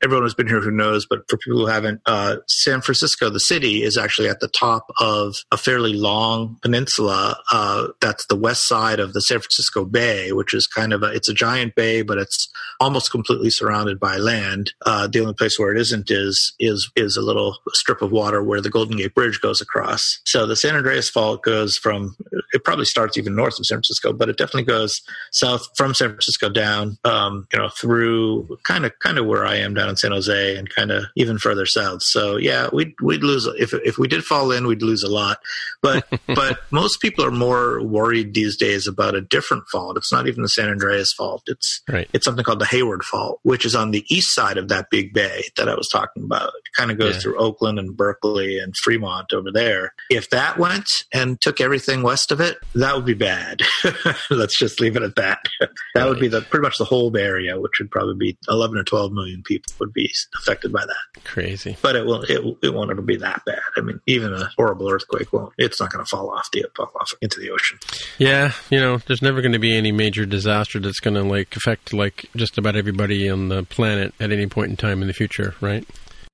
everyone 0.03 0.23
who's 0.23 0.35
been 0.35 0.47
here 0.47 0.61
who 0.61 0.71
knows, 0.71 1.07
but 1.09 1.27
for 1.27 1.37
people 1.37 1.59
who 1.59 1.65
haven't, 1.65 2.01
uh, 2.05 2.37
San 2.47 2.81
Francisco, 2.81 3.29
the 3.29 3.39
city, 3.39 3.81
is 3.81 3.97
actually 3.97 4.29
at 4.29 4.39
the 4.39 4.47
top 4.47 4.91
of 4.99 5.35
a 5.51 5.57
fairly 5.57 5.93
long 5.93 6.57
peninsula. 6.61 7.39
Uh, 7.51 7.87
that's 8.01 8.25
the 8.27 8.35
west 8.35 8.67
side 8.67 8.99
of 8.99 9.13
the 9.13 9.21
San 9.21 9.39
Francisco 9.39 9.83
Bay, 9.83 10.31
which 10.31 10.53
is 10.53 10.67
kind 10.67 10.93
of 10.93 11.01
a, 11.01 11.07
it's 11.07 11.29
a 11.29 11.33
giant 11.33 11.73
bay, 11.73 12.03
but 12.03 12.19
it's 12.19 12.49
almost 12.79 13.09
completely 13.09 13.46
surrounded 13.49 13.99
by 13.99 14.17
land. 14.17 14.73
Uh, 14.85 15.07
the 15.07 15.19
only 15.19 15.33
place 15.33 15.59
where 15.59 15.71
it 15.71 15.79
isn't 15.79 16.09
is 16.09 16.53
is 16.59 16.91
is 16.95 17.17
a 17.17 17.21
little 17.21 17.57
strip 17.69 18.01
of 18.01 18.11
water 18.11 18.43
where 18.43 18.61
the 18.61 18.69
Golden 18.69 18.97
Gate 18.97 19.13
Bridge 19.15 19.39
goes 19.41 19.61
across. 19.61 20.19
So 20.25 20.45
the 20.45 20.55
San 20.55 20.75
Andreas 20.75 21.09
Fault 21.09 21.43
goes 21.43 21.77
from 21.77 22.15
it 22.53 22.63
probably 22.63 22.85
starts 22.85 23.17
even 23.17 23.35
north 23.35 23.59
of 23.59 23.65
San 23.65 23.77
Francisco, 23.77 24.13
but 24.13 24.29
it 24.29 24.37
definitely 24.37 24.63
goes 24.63 25.01
south 25.31 25.67
from 25.75 25.93
San 25.93 26.09
Francisco 26.09 26.49
down, 26.49 26.97
um, 27.03 27.47
you 27.51 27.59
know, 27.59 27.69
through 27.69 28.57
kind 28.63 28.85
of 28.85 28.97
kind 28.99 29.17
of 29.17 29.25
where 29.25 29.45
I 29.45 29.55
am 29.55 29.73
down 29.73 29.89
in 29.89 29.97
San 29.97 30.11
Jose 30.11 30.55
and 30.55 30.69
kind 30.69 30.91
of 30.91 31.05
even 31.15 31.37
further 31.37 31.65
south. 31.65 32.03
So 32.03 32.37
yeah, 32.37 32.69
we'd 32.71 32.93
we'd 33.01 33.23
lose 33.23 33.45
if 33.57 33.73
if 33.73 33.97
we 33.97 34.07
did 34.07 34.23
fall 34.23 34.51
in, 34.51 34.67
we'd 34.67 34.81
lose 34.81 35.03
a 35.03 35.09
lot. 35.11 35.39
But 35.81 36.07
but 36.27 36.59
most 36.71 37.01
people 37.01 37.25
are 37.25 37.31
more 37.31 37.81
worried 37.81 38.33
these 38.33 38.57
days 38.57 38.87
about 38.87 39.15
a 39.15 39.21
different 39.21 39.67
fault. 39.67 39.97
It's 39.97 40.11
not 40.11 40.27
even 40.27 40.41
the 40.43 40.49
San 40.49 40.69
Andreas 40.69 41.13
Fault. 41.13 41.43
It's 41.47 41.81
Right. 41.89 42.09
it's 42.13 42.25
something 42.25 42.43
called 42.43 42.59
the 42.59 42.65
Hayward 42.65 43.03
Fault, 43.03 43.36
which 43.43 43.65
is 43.65 43.75
on 43.75 43.91
the 43.91 44.03
east 44.09 44.33
side 44.33 44.57
of 44.57 44.67
that 44.69 44.89
big 44.89 45.13
bay 45.13 45.43
that 45.57 45.69
I 45.69 45.75
was 45.75 45.87
talking 45.89 46.23
about. 46.23 46.47
It 46.47 46.73
kind 46.75 46.91
of 46.91 46.97
goes 46.97 47.15
Yeah. 47.15 47.19
through 47.21 47.37
Oakland 47.39 47.79
and 47.79 47.95
Berkeley 47.95 48.59
and 48.59 48.75
Fremont 48.75 49.33
over 49.33 49.51
there. 49.51 49.93
If 50.09 50.29
that 50.31 50.57
went 50.57 50.89
and 51.13 51.39
took 51.39 51.61
everything 51.61 52.03
west 52.03 52.31
of 52.31 52.39
it, 52.41 52.57
that 52.75 52.95
would 52.95 53.05
be 53.05 53.13
bad. 53.13 53.61
Let's 54.29 54.57
just 54.57 54.79
leave 54.79 54.95
it 54.95 55.03
at 55.03 55.15
that. 55.15 55.39
that 55.95 56.07
would 56.07 56.19
be 56.19 56.27
the 56.27 56.41
pretty 56.41 56.63
much 56.63 56.77
the 56.77 56.85
whole 56.85 57.11
Bay 57.11 57.23
Area, 57.23 57.59
which 57.59 57.73
would 57.79 57.91
probably 57.91 58.15
be 58.15 58.37
11 58.49 58.77
or 58.77 58.83
12 58.83 59.11
million 59.11 59.43
people 59.43 59.71
would 59.79 59.93
be 59.93 60.09
affected 60.39 60.71
by 60.71 60.85
that. 60.85 61.23
Crazy. 61.23 61.75
But 61.81 61.95
it 61.95 62.05
will 62.05 62.21
it, 62.23 62.57
it 62.63 62.73
won't 62.73 62.91
it'll 62.91 63.03
be 63.03 63.17
that 63.17 63.43
bad. 63.45 63.59
I 63.75 63.81
mean, 63.81 63.99
even 64.07 64.33
a 64.33 64.49
horrible 64.57 64.89
earthquake 64.89 65.31
won't. 65.33 65.53
It's 65.57 65.79
not 65.79 65.91
going 65.91 66.03
to 66.03 66.09
fall 66.09 66.29
off 66.29 66.49
the 66.51 66.65
fall 66.75 66.91
off 66.99 67.13
into 67.21 67.39
the 67.39 67.49
ocean. 67.51 67.77
Yeah, 68.17 68.53
you 68.69 68.79
know, 68.79 68.97
there's 69.07 69.21
never 69.21 69.41
going 69.41 69.51
to 69.53 69.59
be 69.59 69.75
any 69.75 69.91
major 69.91 70.25
disaster 70.25 70.79
that's 70.79 70.99
going 70.99 71.15
to 71.15 71.23
like 71.23 71.55
affect 71.55 71.93
like 71.93 72.25
just 72.35 72.57
about 72.57 72.75
everybody 72.75 73.26
on 73.29 73.49
the 73.49 73.63
planet 73.63 74.13
at 74.19 74.31
any 74.31 74.47
point 74.47 74.71
in 74.71 74.77
time 74.77 75.01
in 75.01 75.07
the 75.07 75.13
future, 75.13 75.55
right? 75.61 75.85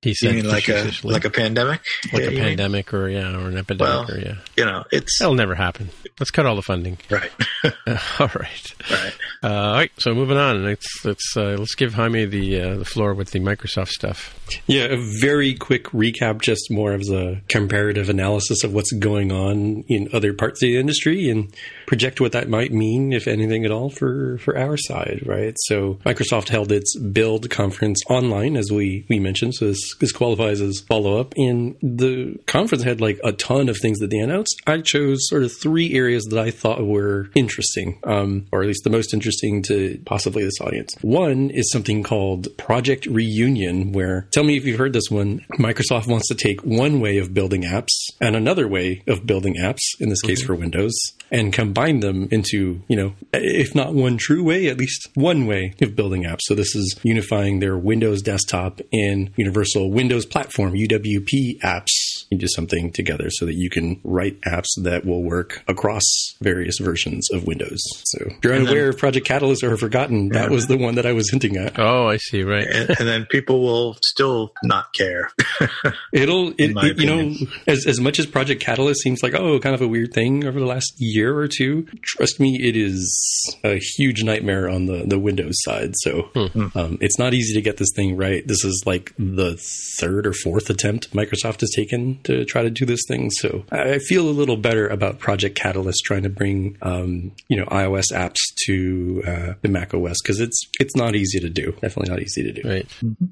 He 0.04 0.10
You 0.10 0.14
said 0.14 0.34
mean 0.36 0.48
like 0.48 0.68
a 0.68 0.90
like 1.02 1.24
a 1.24 1.30
pandemic? 1.30 1.80
like 2.12 2.22
Yeah, 2.22 2.28
a 2.28 2.30
you 2.30 2.36
mean? 2.38 2.44
pandemic 2.44 2.94
or 2.94 3.08
yeah, 3.08 3.34
or 3.36 3.48
an 3.48 3.56
epidemic 3.56 4.08
Well, 4.08 4.10
or 4.12 4.18
yeah. 4.20 4.34
You 4.56 4.64
know, 4.66 4.84
it's 4.92 5.18
That'll 5.18 5.34
never 5.34 5.54
happen. 5.54 5.90
Let's 6.20 6.30
cut 6.30 6.46
all 6.46 6.54
the 6.56 6.62
funding. 6.62 6.98
right, 7.10 7.30
all 7.64 8.30
right. 8.34 8.74
right. 8.90 9.14
Uh, 9.42 9.48
all 9.48 9.72
right. 9.72 9.90
So 9.98 10.14
moving 10.14 10.36
on. 10.36 10.64
Let's 10.64 11.04
let's 11.04 11.36
uh, 11.36 11.56
let's 11.58 11.74
give 11.74 11.94
Jaime 11.94 12.24
the 12.26 12.60
uh, 12.60 12.74
the 12.76 12.84
floor 12.84 13.14
with 13.14 13.32
the 13.32 13.40
Microsoft 13.40 13.88
stuff. 13.88 14.38
Yeah, 14.66 14.84
a 14.84 14.96
very 15.20 15.54
quick 15.54 15.84
recap, 15.86 16.42
just 16.42 16.70
more 16.70 16.92
of 16.92 17.02
a 17.10 17.40
comparative 17.48 18.10
analysis 18.10 18.62
of 18.62 18.74
what's 18.74 18.92
going 18.92 19.32
on 19.32 19.84
in 19.88 20.08
other 20.12 20.34
parts 20.34 20.62
of 20.62 20.66
the 20.66 20.76
industry 20.76 21.30
and 21.30 21.52
project 21.86 22.20
what 22.20 22.32
that 22.32 22.48
might 22.50 22.70
mean, 22.70 23.12
if 23.14 23.26
anything 23.26 23.64
at 23.64 23.70
all, 23.70 23.88
for, 23.88 24.36
for 24.38 24.56
our 24.58 24.76
side, 24.76 25.22
right? 25.24 25.54
So 25.60 25.94
Microsoft 26.04 26.48
held 26.50 26.72
its 26.72 26.94
Build 26.98 27.48
conference 27.48 28.02
online, 28.10 28.56
as 28.58 28.70
we, 28.70 29.06
we 29.08 29.18
mentioned, 29.18 29.54
so 29.54 29.68
this, 29.68 29.93
this 30.00 30.12
qualifies 30.12 30.60
as 30.60 30.80
follow 30.88 31.18
up. 31.18 31.34
And 31.36 31.76
the 31.82 32.38
conference 32.46 32.84
had 32.84 33.00
like 33.00 33.18
a 33.24 33.32
ton 33.32 33.68
of 33.68 33.76
things 33.80 33.98
that 33.98 34.10
they 34.10 34.18
announced. 34.18 34.60
I 34.66 34.80
chose 34.80 35.28
sort 35.28 35.42
of 35.42 35.52
three 35.52 35.94
areas 35.94 36.24
that 36.30 36.38
I 36.38 36.50
thought 36.50 36.84
were 36.84 37.30
interesting, 37.34 37.98
um, 38.04 38.46
or 38.52 38.62
at 38.62 38.68
least 38.68 38.84
the 38.84 38.90
most 38.90 39.14
interesting 39.14 39.62
to 39.64 40.00
possibly 40.04 40.44
this 40.44 40.60
audience. 40.60 40.94
One 41.02 41.50
is 41.50 41.70
something 41.70 42.02
called 42.02 42.48
Project 42.56 43.06
Reunion, 43.06 43.92
where 43.92 44.28
tell 44.32 44.44
me 44.44 44.56
if 44.56 44.64
you've 44.64 44.78
heard 44.78 44.92
this 44.92 45.10
one. 45.10 45.44
Microsoft 45.58 46.06
wants 46.06 46.28
to 46.28 46.34
take 46.34 46.60
one 46.62 47.00
way 47.00 47.18
of 47.18 47.34
building 47.34 47.62
apps 47.62 47.92
and 48.20 48.36
another 48.36 48.68
way 48.68 49.02
of 49.06 49.26
building 49.26 49.56
apps, 49.56 49.80
in 50.00 50.08
this 50.08 50.22
case 50.22 50.42
for 50.42 50.54
Windows, 50.54 50.94
and 51.30 51.52
combine 51.52 52.00
them 52.00 52.28
into, 52.30 52.82
you 52.88 52.96
know, 52.96 53.14
if 53.32 53.74
not 53.74 53.94
one 53.94 54.16
true 54.16 54.44
way, 54.44 54.68
at 54.68 54.78
least 54.78 55.08
one 55.14 55.46
way 55.46 55.74
of 55.80 55.96
building 55.96 56.24
apps. 56.24 56.40
So 56.42 56.54
this 56.54 56.74
is 56.74 56.98
unifying 57.02 57.60
their 57.60 57.76
Windows 57.76 58.22
desktop 58.22 58.80
and 58.92 59.30
Universal 59.36 59.83
Windows 59.86 60.26
Platform, 60.26 60.72
UWP 60.72 61.60
apps 61.60 62.23
into 62.34 62.48
something 62.48 62.92
together 62.92 63.28
so 63.30 63.46
that 63.46 63.54
you 63.54 63.70
can 63.70 64.00
write 64.04 64.40
apps 64.42 64.68
that 64.82 65.04
will 65.04 65.22
work 65.22 65.62
across 65.68 66.02
various 66.42 66.78
versions 66.78 67.28
of 67.32 67.46
Windows. 67.46 67.80
So 68.04 68.18
if 68.26 68.36
you're 68.42 68.52
And 68.52 68.66
then- 68.66 68.72
unaware 68.72 68.90
of 68.90 68.98
Project 68.98 69.26
Catalyst 69.26 69.62
or 69.64 69.70
have 69.70 69.80
forgotten, 69.80 70.28
that 70.30 70.50
was 70.50 70.66
the 70.66 70.76
one 70.76 70.94
that 70.96 71.06
I 71.06 71.12
was 71.12 71.30
hinting 71.30 71.56
at. 71.56 71.78
Oh, 71.78 72.08
I 72.08 72.18
see. 72.18 72.42
Right. 72.42 72.66
and, 72.66 72.90
and 72.90 73.08
then 73.08 73.26
people 73.26 73.62
will 73.62 73.96
still 74.04 74.52
not 74.62 74.92
care. 74.94 75.30
It'll, 76.12 76.50
it, 76.58 76.72
it- 76.76 76.98
you 76.98 77.06
know, 77.06 77.34
as 77.66 77.86
as 77.86 78.00
much 78.00 78.18
as 78.18 78.26
Project 78.26 78.60
Catalyst 78.62 79.00
seems 79.02 79.22
like 79.22 79.34
oh, 79.34 79.58
kind 79.58 79.74
of 79.74 79.82
a 79.82 79.88
weird 79.88 80.12
thing 80.12 80.44
over 80.44 80.58
the 80.58 80.66
last 80.66 80.92
year 80.98 81.36
or 81.36 81.48
two. 81.48 81.86
Trust 82.02 82.40
me, 82.40 82.58
it 82.62 82.76
is 82.76 83.56
a 83.64 83.78
huge 83.96 84.22
nightmare 84.22 84.68
on 84.68 84.86
the 84.86 85.04
the 85.06 85.18
Windows 85.18 85.54
side. 85.64 85.94
So 85.96 86.30
um, 86.74 86.98
it's 87.00 87.18
not 87.18 87.34
easy 87.34 87.54
to 87.54 87.60
get 87.62 87.76
this 87.78 87.90
thing 87.94 88.16
right. 88.16 88.46
This 88.46 88.64
is 88.64 88.82
like 88.86 89.12
the 89.18 89.56
third 90.00 90.26
or 90.26 90.32
fourth 90.32 90.70
attempt 90.70 91.12
Microsoft 91.12 91.60
has 91.60 91.70
taken 91.74 92.20
to 92.24 92.44
try 92.44 92.62
to 92.62 92.70
do 92.70 92.84
this 92.84 93.02
thing. 93.06 93.30
So 93.30 93.64
I 93.70 93.94
I 93.94 93.98
feel 93.98 94.28
a 94.28 94.30
little 94.30 94.56
better 94.56 94.86
about 94.88 95.18
Project 95.18 95.56
Catalyst 95.56 96.04
trying 96.04 96.24
to 96.24 96.28
bring 96.28 96.76
um, 96.82 97.32
you 97.48 97.56
know 97.56 97.66
iOS 97.66 98.12
apps 98.12 98.40
to 98.66 99.22
uh, 99.26 99.54
the 99.62 99.68
Mac 99.68 99.94
OS 99.94 100.20
because 100.22 100.40
it's 100.40 100.60
it's 100.80 100.96
not 100.96 101.14
easy 101.14 101.40
to 101.40 101.50
do. 101.50 101.72
Definitely 101.80 102.10
not 102.10 102.22
easy 102.22 102.42
to 102.42 102.52
do. 102.52 102.68
Right. 102.68 102.86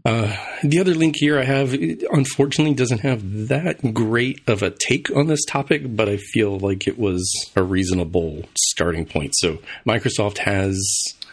Uh, 0.04 0.36
the 0.62 0.80
other 0.80 0.94
link 0.94 1.16
here 1.18 1.38
I 1.38 1.44
have, 1.44 1.74
it 1.74 2.04
unfortunately, 2.10 2.74
doesn't 2.74 3.00
have 3.00 3.48
that 3.48 3.94
great 3.94 4.40
of 4.48 4.62
a 4.62 4.70
take 4.70 5.14
on 5.14 5.26
this 5.26 5.44
topic, 5.44 5.96
but 5.96 6.08
I 6.08 6.16
feel 6.16 6.58
like 6.58 6.86
it 6.86 6.98
was 6.98 7.22
a 7.56 7.62
reasonable 7.62 8.44
starting 8.56 9.06
point. 9.06 9.34
So, 9.36 9.58
Microsoft 9.86 10.38
has 10.38 10.78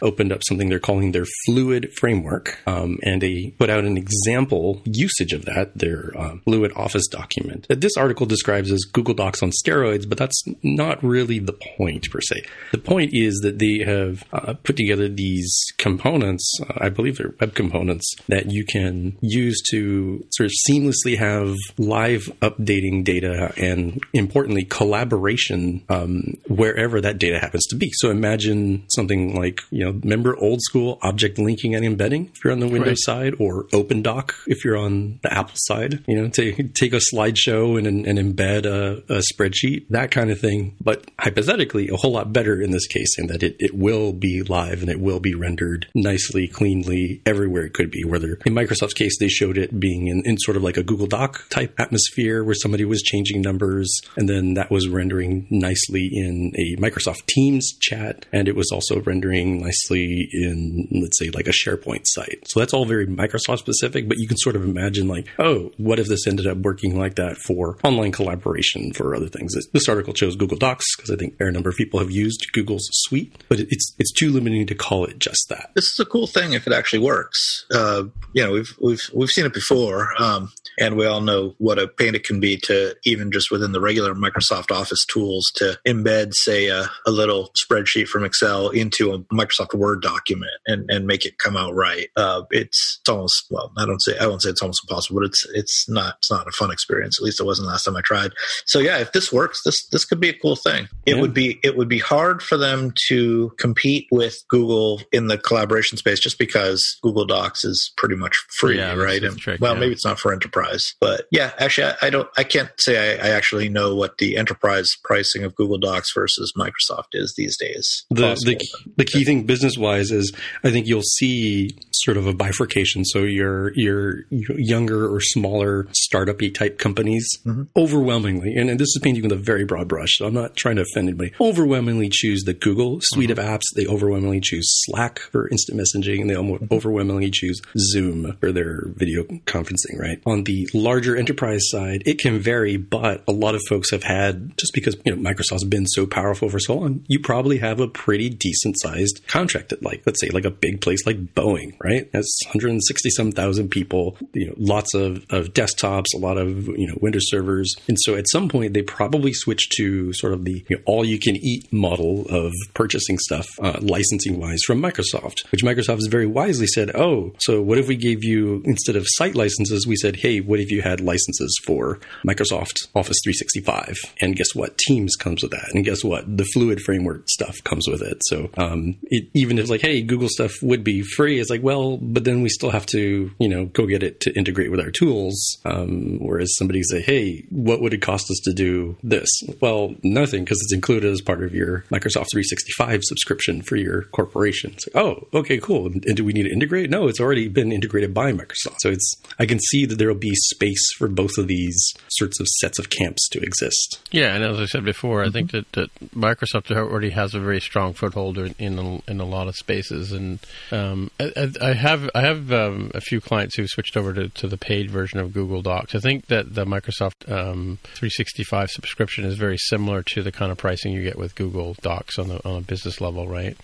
opened 0.02 0.32
up 0.32 0.42
something 0.46 0.68
they're 0.68 0.78
calling 0.78 1.12
their 1.12 1.26
fluid 1.46 1.92
framework 1.94 2.58
um, 2.66 2.98
and 3.02 3.20
they 3.20 3.54
put 3.58 3.70
out 3.70 3.84
an 3.84 3.96
example 3.96 4.82
usage 4.84 5.32
of 5.32 5.44
that 5.44 5.76
their 5.76 6.12
um, 6.16 6.40
fluid 6.44 6.72
office 6.76 7.06
document. 7.08 7.66
That 7.68 7.80
this 7.80 7.96
article 7.96 8.26
describes 8.26 8.70
as 8.70 8.80
google 8.92 9.14
docs 9.14 9.42
on 9.42 9.50
steroids 9.50 10.08
but 10.08 10.18
that's 10.18 10.42
not 10.62 11.02
really 11.02 11.38
the 11.38 11.58
point 11.76 12.10
per 12.10 12.20
se. 12.20 12.42
The 12.72 12.78
point 12.78 13.12
is 13.12 13.40
that 13.42 13.58
they 13.58 13.84
have 13.84 14.24
uh, 14.32 14.54
put 14.54 14.76
together 14.76 15.08
these 15.08 15.54
components 15.78 16.58
uh, 16.62 16.74
i 16.80 16.88
believe 16.88 17.16
they're 17.18 17.34
web 17.40 17.54
components 17.54 18.14
that 18.28 18.50
you 18.50 18.64
can 18.64 19.16
use 19.20 19.60
to 19.70 20.24
sort 20.30 20.46
of 20.46 20.52
seamlessly 20.68 21.18
have 21.18 21.54
live 21.78 22.22
updating 22.40 23.04
data 23.04 23.52
and 23.56 24.02
importantly 24.12 24.64
collaboration 24.64 25.84
um, 25.88 26.34
wherever 26.48 27.00
that 27.00 27.18
data 27.18 27.38
happens 27.38 27.64
to 27.66 27.76
be. 27.76 27.90
So 27.94 28.10
imagine 28.10 28.84
something 28.88 29.34
like 29.34 29.60
you 29.70 29.84
know 29.84 29.89
remember 29.92 30.36
old 30.36 30.60
school 30.62 30.98
object 31.02 31.38
linking 31.38 31.74
and 31.74 31.84
embedding? 31.84 32.30
If 32.34 32.44
you're 32.44 32.52
on 32.52 32.60
the 32.60 32.68
windows 32.68 33.04
side 33.04 33.34
or 33.38 33.64
opendoc 33.68 34.32
if 34.46 34.64
you're 34.64 34.76
on 34.76 35.18
the 35.22 35.32
apple 35.32 35.54
side 35.56 36.04
you 36.06 36.20
know 36.20 36.28
take, 36.28 36.74
take 36.74 36.92
a 36.92 37.00
slideshow 37.12 37.78
and, 37.78 38.06
and 38.06 38.18
embed 38.18 38.66
a, 38.66 39.02
a 39.12 39.22
spreadsheet 39.32 39.86
that 39.90 40.10
kind 40.10 40.30
of 40.30 40.40
thing. 40.40 40.76
But 40.80 41.10
hypothetically 41.18 41.88
a 41.88 41.96
whole 41.96 42.12
lot 42.12 42.32
better 42.32 42.60
in 42.60 42.70
this 42.70 42.86
case 42.86 43.18
in 43.18 43.26
that 43.28 43.42
it, 43.42 43.56
it 43.58 43.74
will 43.74 44.12
be 44.12 44.42
live 44.42 44.80
and 44.80 44.90
it 44.90 45.00
will 45.00 45.20
be 45.20 45.34
rendered 45.34 45.86
nicely 45.94 46.48
cleanly 46.48 47.22
everywhere 47.26 47.64
it 47.64 47.74
could 47.74 47.90
be. 47.90 48.04
Whether 48.04 48.38
in 48.44 48.54
microsoft's 48.54 48.94
case 48.94 49.18
they 49.18 49.28
showed 49.28 49.58
it 49.58 49.78
being 49.78 50.08
in, 50.08 50.22
in 50.24 50.38
sort 50.38 50.56
of 50.56 50.62
like 50.62 50.76
a 50.76 50.82
google 50.82 51.06
doc 51.06 51.48
type 51.50 51.74
atmosphere 51.78 52.44
where 52.44 52.54
somebody 52.54 52.84
was 52.84 53.02
changing 53.02 53.42
numbers 53.42 54.00
and 54.16 54.28
then 54.28 54.54
that 54.54 54.70
was 54.70 54.88
rendering 54.88 55.46
nicely 55.50 56.10
in 56.12 56.52
a 56.56 56.80
microsoft 56.80 57.26
teams 57.26 57.72
chat. 57.80 58.26
And 58.32 58.48
it 58.48 58.56
was 58.56 58.70
also 58.72 59.00
rendering 59.00 59.60
in 59.90 60.88
let's 60.90 61.18
say 61.18 61.30
like 61.30 61.46
a 61.46 61.52
sharepoint 61.52 62.02
site. 62.04 62.46
So 62.46 62.60
that's 62.60 62.72
all 62.72 62.84
very 62.84 63.06
microsoft 63.06 63.58
specific 63.58 64.08
but 64.08 64.18
you 64.18 64.28
can 64.28 64.36
sort 64.36 64.56
of 64.56 64.64
imagine 64.64 65.08
like 65.08 65.26
oh 65.38 65.70
what 65.76 65.98
if 65.98 66.08
this 66.08 66.26
ended 66.26 66.46
up 66.46 66.58
working 66.58 66.98
like 66.98 67.16
that 67.16 67.36
for 67.36 67.78
online 67.84 68.12
collaboration 68.12 68.92
for 68.92 69.14
other 69.14 69.28
things? 69.28 69.54
This, 69.72 69.88
article 69.90 70.12
chose 70.12 70.36
google 70.36 70.56
docs 70.56 70.94
because 70.94 71.10
i 71.10 71.16
think 71.16 71.34
a 71.40 71.50
number 71.50 71.68
of 71.68 71.74
people 71.74 71.98
have 71.98 72.12
used 72.12 72.46
google's 72.52 72.86
suite 72.92 73.42
but 73.48 73.58
it's 73.58 73.94
it's 73.98 74.12
too 74.12 74.30
limiting 74.30 74.66
to 74.66 74.74
call 74.74 75.04
it 75.04 75.18
just 75.18 75.48
that. 75.48 75.70
This 75.74 75.84
is 75.84 75.98
a 76.00 76.04
cool 76.04 76.26
thing 76.26 76.52
if 76.52 76.66
it 76.66 76.72
actually 76.72 77.00
works. 77.00 77.66
Uh, 77.72 78.04
you 78.32 78.42
know, 78.42 78.52
we've 78.52 78.74
we've 78.80 79.10
we've 79.12 79.30
seen 79.30 79.46
it 79.46 79.52
before, 79.52 80.10
um, 80.20 80.52
and 80.80 80.96
we 80.96 81.06
all 81.06 81.20
know 81.20 81.54
what 81.58 81.78
a 81.78 81.86
pain 81.86 82.14
it 82.14 82.24
can 82.24 82.40
be 82.40 82.56
to 82.56 82.94
even 83.04 83.30
just 83.30 83.50
within 83.50 83.72
the 83.72 83.80
regular 83.80 84.14
Microsoft 84.14 84.70
Office 84.70 85.04
tools 85.04 85.52
to 85.56 85.78
embed, 85.86 86.34
say, 86.34 86.68
a, 86.68 86.90
a 87.06 87.10
little 87.10 87.50
spreadsheet 87.56 88.08
from 88.08 88.24
Excel 88.24 88.70
into 88.70 89.12
a 89.12 89.18
Microsoft 89.34 89.74
Word 89.74 90.02
document 90.02 90.50
and, 90.66 90.90
and 90.90 91.06
make 91.06 91.24
it 91.24 91.38
come 91.38 91.56
out 91.56 91.74
right. 91.74 92.08
Uh, 92.16 92.42
it's, 92.50 92.98
it's 93.00 93.08
almost 93.08 93.46
well, 93.50 93.72
I 93.76 93.86
don't 93.86 94.00
say 94.00 94.18
I 94.18 94.26
won't 94.26 94.42
say 94.42 94.50
it's 94.50 94.62
almost 94.62 94.84
impossible, 94.84 95.20
but 95.20 95.26
it's 95.26 95.46
it's 95.54 95.88
not 95.88 96.16
it's 96.18 96.30
not 96.30 96.48
a 96.48 96.52
fun 96.52 96.70
experience. 96.70 97.18
At 97.18 97.24
least 97.24 97.40
it 97.40 97.44
wasn't 97.44 97.68
last 97.68 97.84
time 97.84 97.96
I 97.96 98.00
tried. 98.00 98.32
So 98.64 98.78
yeah, 98.78 98.98
if 98.98 99.12
this 99.12 99.32
works, 99.32 99.62
this 99.64 99.86
this 99.88 100.04
could 100.04 100.20
be 100.20 100.28
a 100.28 100.38
cool 100.38 100.56
thing. 100.56 100.88
It 101.06 101.14
yeah. 101.14 101.20
would 101.20 101.34
be 101.34 101.58
it 101.62 101.76
would 101.76 101.88
be 101.88 101.98
hard 101.98 102.42
for 102.42 102.56
them 102.56 102.92
to 103.08 103.52
compete 103.58 104.06
with 104.10 104.42
Google 104.48 105.02
in 105.12 105.26
the 105.26 105.38
collaboration 105.38 105.98
space 105.98 106.20
just 106.20 106.38
because 106.38 106.98
Google 107.02 107.24
Docs 107.24 107.64
is 107.64 107.92
pretty 107.96 108.16
much 108.16 108.36
free, 108.48 108.76
yeah, 108.76 108.94
right? 108.94 109.22
And, 109.22 109.36
trick, 109.38 109.60
well, 109.60 109.74
yeah. 109.74 109.80
maybe 109.80 109.92
it's 109.92 110.04
not 110.04 110.18
for 110.18 110.32
enterprise, 110.32 110.69
but 111.00 111.26
yeah, 111.30 111.52
actually, 111.58 111.88
I, 111.88 112.06
I 112.06 112.10
don't 112.10 112.28
I 112.36 112.44
can't 112.44 112.70
say 112.78 113.18
I, 113.18 113.28
I, 113.28 113.30
actually 113.30 113.68
know 113.68 113.94
what 113.94 114.18
the 114.18 114.36
enterprise 114.36 114.96
pricing 115.04 115.44
of 115.44 115.54
Google 115.54 115.78
Docs 115.78 116.12
versus 116.14 116.52
Microsoft 116.56 117.12
is 117.12 117.34
these 117.36 117.56
days. 117.56 118.04
The 118.10 118.34
the, 118.44 118.60
the 118.96 119.04
key 119.04 119.24
thing 119.24 119.44
business 119.44 119.76
wise 119.76 120.10
is 120.10 120.32
I 120.64 120.70
think 120.70 120.86
you'll 120.86 121.02
see 121.02 121.70
sort 122.04 122.16
of 122.16 122.26
a 122.26 122.34
bifurcation. 122.34 123.04
So 123.04 123.20
your 123.20 123.72
your 123.74 124.24
younger 124.30 125.12
or 125.12 125.20
smaller 125.20 125.86
startup 125.92 126.40
type 126.54 126.78
companies 126.78 127.28
mm-hmm. 127.44 127.64
overwhelmingly, 127.76 128.54
and, 128.54 128.70
and, 128.70 128.80
this 128.80 128.88
is 128.88 129.00
painting 129.02 129.22
with 129.22 129.32
a 129.32 129.36
very 129.36 129.64
broad 129.64 129.88
brush. 129.88 130.16
So 130.16 130.26
I'm 130.26 130.34
not 130.34 130.56
trying 130.56 130.76
to 130.76 130.82
offend 130.82 131.08
anybody. 131.08 131.32
Overwhelmingly 131.40 132.08
choose 132.10 132.44
the 132.44 132.54
Google 132.54 132.98
suite 133.02 133.30
mm-hmm. 133.30 133.38
of 133.38 133.44
apps. 133.44 133.64
They 133.74 133.86
overwhelmingly 133.86 134.40
choose 134.40 134.66
Slack 134.86 135.18
for 135.18 135.48
instant 135.48 135.78
messaging, 135.78 136.20
and 136.20 136.30
they 136.30 136.34
mm-hmm. 136.34 136.72
overwhelmingly 136.72 137.30
choose 137.30 137.60
Zoom 137.76 138.36
for 138.40 138.52
their 138.52 138.84
video 138.94 139.24
conferencing. 139.44 139.98
Right 139.98 140.20
on 140.24 140.44
the 140.44 140.68
larger 140.72 141.16
enterprise 141.16 141.62
side, 141.68 142.02
it 142.06 142.18
can 142.18 142.38
vary, 142.38 142.76
but 142.76 143.22
a 143.28 143.32
lot 143.32 143.54
of 143.54 143.62
folks 143.68 143.90
have 143.90 144.02
had 144.02 144.56
just 144.56 144.72
because 144.72 144.96
you 145.04 145.14
know 145.14 145.30
Microsoft's 145.30 145.64
been 145.64 145.86
so 145.86 146.06
powerful 146.06 146.48
for 146.48 146.58
so 146.58 146.76
long, 146.76 147.04
you 147.08 147.20
probably 147.20 147.58
have 147.58 147.80
a 147.80 147.88
pretty 147.88 148.30
decent 148.30 148.76
sized 148.80 149.20
contract 149.26 149.72
at 149.72 149.82
like 149.82 150.02
let's 150.06 150.20
say 150.20 150.28
like 150.30 150.44
a 150.44 150.50
big 150.50 150.80
place 150.80 151.04
like 151.06 151.34
Boeing, 151.34 151.74
right? 151.82 151.89
Right? 151.90 152.10
That's 152.12 152.38
160 152.46 153.10
some 153.10 153.32
thousand 153.32 153.70
people, 153.70 154.16
you 154.32 154.46
know, 154.46 154.54
lots 154.56 154.94
of, 154.94 155.24
of 155.30 155.52
desktops, 155.52 156.06
a 156.14 156.18
lot 156.18 156.38
of, 156.38 156.68
you 156.68 156.86
know, 156.86 156.96
Windows 157.00 157.24
servers. 157.28 157.74
And 157.88 157.96
so 158.00 158.14
at 158.14 158.26
some 158.30 158.48
point, 158.48 158.74
they 158.74 158.82
probably 158.82 159.32
switched 159.32 159.72
to 159.76 160.12
sort 160.12 160.32
of 160.32 160.44
the 160.44 160.64
you 160.68 160.76
know, 160.76 160.82
all 160.86 161.04
you 161.04 161.18
can 161.18 161.36
eat 161.36 161.72
model 161.72 162.26
of 162.28 162.52
purchasing 162.74 163.18
stuff, 163.18 163.46
uh, 163.60 163.78
licensing 163.80 164.38
wise 164.38 164.60
from 164.66 164.80
Microsoft, 164.80 165.50
which 165.50 165.64
Microsoft 165.64 165.96
has 165.96 166.08
very 166.10 166.26
wisely 166.26 166.66
said, 166.66 166.94
oh, 166.94 167.32
so 167.38 167.60
what 167.60 167.78
if 167.78 167.88
we 167.88 167.96
gave 167.96 168.22
you, 168.22 168.62
instead 168.64 168.96
of 168.96 169.04
site 169.06 169.34
licenses, 169.34 169.86
we 169.86 169.96
said, 169.96 170.16
hey, 170.16 170.40
what 170.40 170.60
if 170.60 170.70
you 170.70 170.82
had 170.82 171.00
licenses 171.00 171.58
for 171.64 171.98
Microsoft 172.24 172.88
Office 172.94 173.18
365? 173.24 173.96
And 174.20 174.36
guess 174.36 174.54
what? 174.54 174.78
Teams 174.78 175.16
comes 175.16 175.42
with 175.42 175.52
that. 175.52 175.70
And 175.74 175.84
guess 175.84 176.04
what? 176.04 176.24
The 176.36 176.44
Fluid 176.54 176.80
framework 176.80 177.28
stuff 177.28 177.56
comes 177.64 177.88
with 177.88 178.02
it. 178.02 178.22
So 178.26 178.50
um, 178.56 178.96
it, 179.04 179.28
even 179.34 179.58
if 179.58 179.68
like, 179.68 179.80
hey, 179.80 180.02
Google 180.02 180.28
stuff 180.28 180.52
would 180.62 180.84
be 180.84 181.02
free, 181.02 181.40
it's 181.40 181.50
like, 181.50 181.62
well, 181.62 181.69
well, 181.70 181.98
but 181.98 182.24
then 182.24 182.42
we 182.42 182.48
still 182.48 182.70
have 182.70 182.84
to, 182.86 183.30
you 183.38 183.48
know, 183.48 183.66
go 183.66 183.86
get 183.86 184.02
it 184.02 184.18
to 184.22 184.36
integrate 184.36 184.72
with 184.72 184.80
our 184.80 184.90
tools. 184.90 185.56
Um, 185.64 186.18
whereas 186.18 186.56
somebody 186.56 186.82
say, 186.82 187.00
hey, 187.00 187.44
what 187.48 187.80
would 187.80 187.94
it 187.94 188.02
cost 188.02 188.28
us 188.28 188.40
to 188.44 188.52
do 188.52 188.96
this? 189.04 189.28
Well, 189.60 189.94
nothing 190.02 190.42
because 190.42 190.58
it's 190.64 190.74
included 190.74 191.12
as 191.12 191.20
part 191.20 191.44
of 191.44 191.54
your 191.54 191.84
Microsoft 191.88 192.26
365 192.32 193.04
subscription 193.04 193.62
for 193.62 193.76
your 193.76 194.02
corporation. 194.06 194.72
Like, 194.72 195.04
oh, 195.04 195.28
okay, 195.32 195.58
cool. 195.58 195.86
And 195.86 196.16
do 196.16 196.24
we 196.24 196.32
need 196.32 196.42
to 196.42 196.52
integrate? 196.52 196.90
No, 196.90 197.06
it's 197.06 197.20
already 197.20 197.46
been 197.46 197.70
integrated 197.70 198.12
by 198.12 198.32
Microsoft. 198.32 198.78
So 198.80 198.90
it's, 198.90 199.14
I 199.38 199.46
can 199.46 199.60
see 199.60 199.86
that 199.86 199.96
there 199.96 200.08
will 200.08 200.16
be 200.16 200.34
space 200.34 200.92
for 200.98 201.06
both 201.06 201.38
of 201.38 201.46
these 201.46 201.94
sorts 202.08 202.40
of 202.40 202.48
sets 202.48 202.80
of 202.80 202.90
camps 202.90 203.28
to 203.28 203.40
exist. 203.40 204.00
Yeah, 204.10 204.34
and 204.34 204.42
as 204.42 204.58
I 204.58 204.66
said 204.66 204.84
before, 204.84 205.20
mm-hmm. 205.20 205.28
I 205.28 205.32
think 205.32 205.52
that, 205.52 205.70
that 205.72 205.94
Microsoft 206.16 206.74
already 206.76 207.10
has 207.10 207.36
a 207.36 207.38
very 207.38 207.60
strong 207.60 207.92
foothold 207.94 208.38
in 208.38 208.56
in 208.58 208.78
a, 208.78 209.10
in 209.10 209.20
a 209.20 209.24
lot 209.24 209.46
of 209.46 209.54
spaces, 209.54 210.10
and 210.10 210.40
um, 210.72 211.12
I, 211.20 211.50
I, 211.60 211.74
have 211.74 212.10
I 212.14 212.22
have 212.22 212.52
um, 212.52 212.90
a 212.94 213.00
few 213.00 213.20
clients 213.20 213.56
who 213.56 213.66
switched 213.66 213.96
over 213.96 214.12
to, 214.12 214.28
to 214.28 214.48
the 214.48 214.56
paid 214.56 214.90
version 214.90 215.20
of 215.20 215.32
Google 215.32 215.62
Docs. 215.62 215.94
I 215.94 216.00
think 216.00 216.26
that 216.26 216.54
the 216.54 216.64
Microsoft 216.64 217.30
um, 217.30 217.78
365 217.84 218.70
subscription 218.70 219.24
is 219.24 219.36
very 219.36 219.58
similar 219.58 220.02
to 220.14 220.22
the 220.22 220.32
kind 220.32 220.50
of 220.50 220.58
pricing 220.58 220.92
you 220.92 221.02
get 221.02 221.18
with 221.18 221.34
Google 221.34 221.74
Docs 221.82 222.18
on 222.18 222.28
the 222.28 222.48
on 222.48 222.56
a 222.56 222.60
business 222.60 223.00
level, 223.00 223.28
right? 223.28 223.56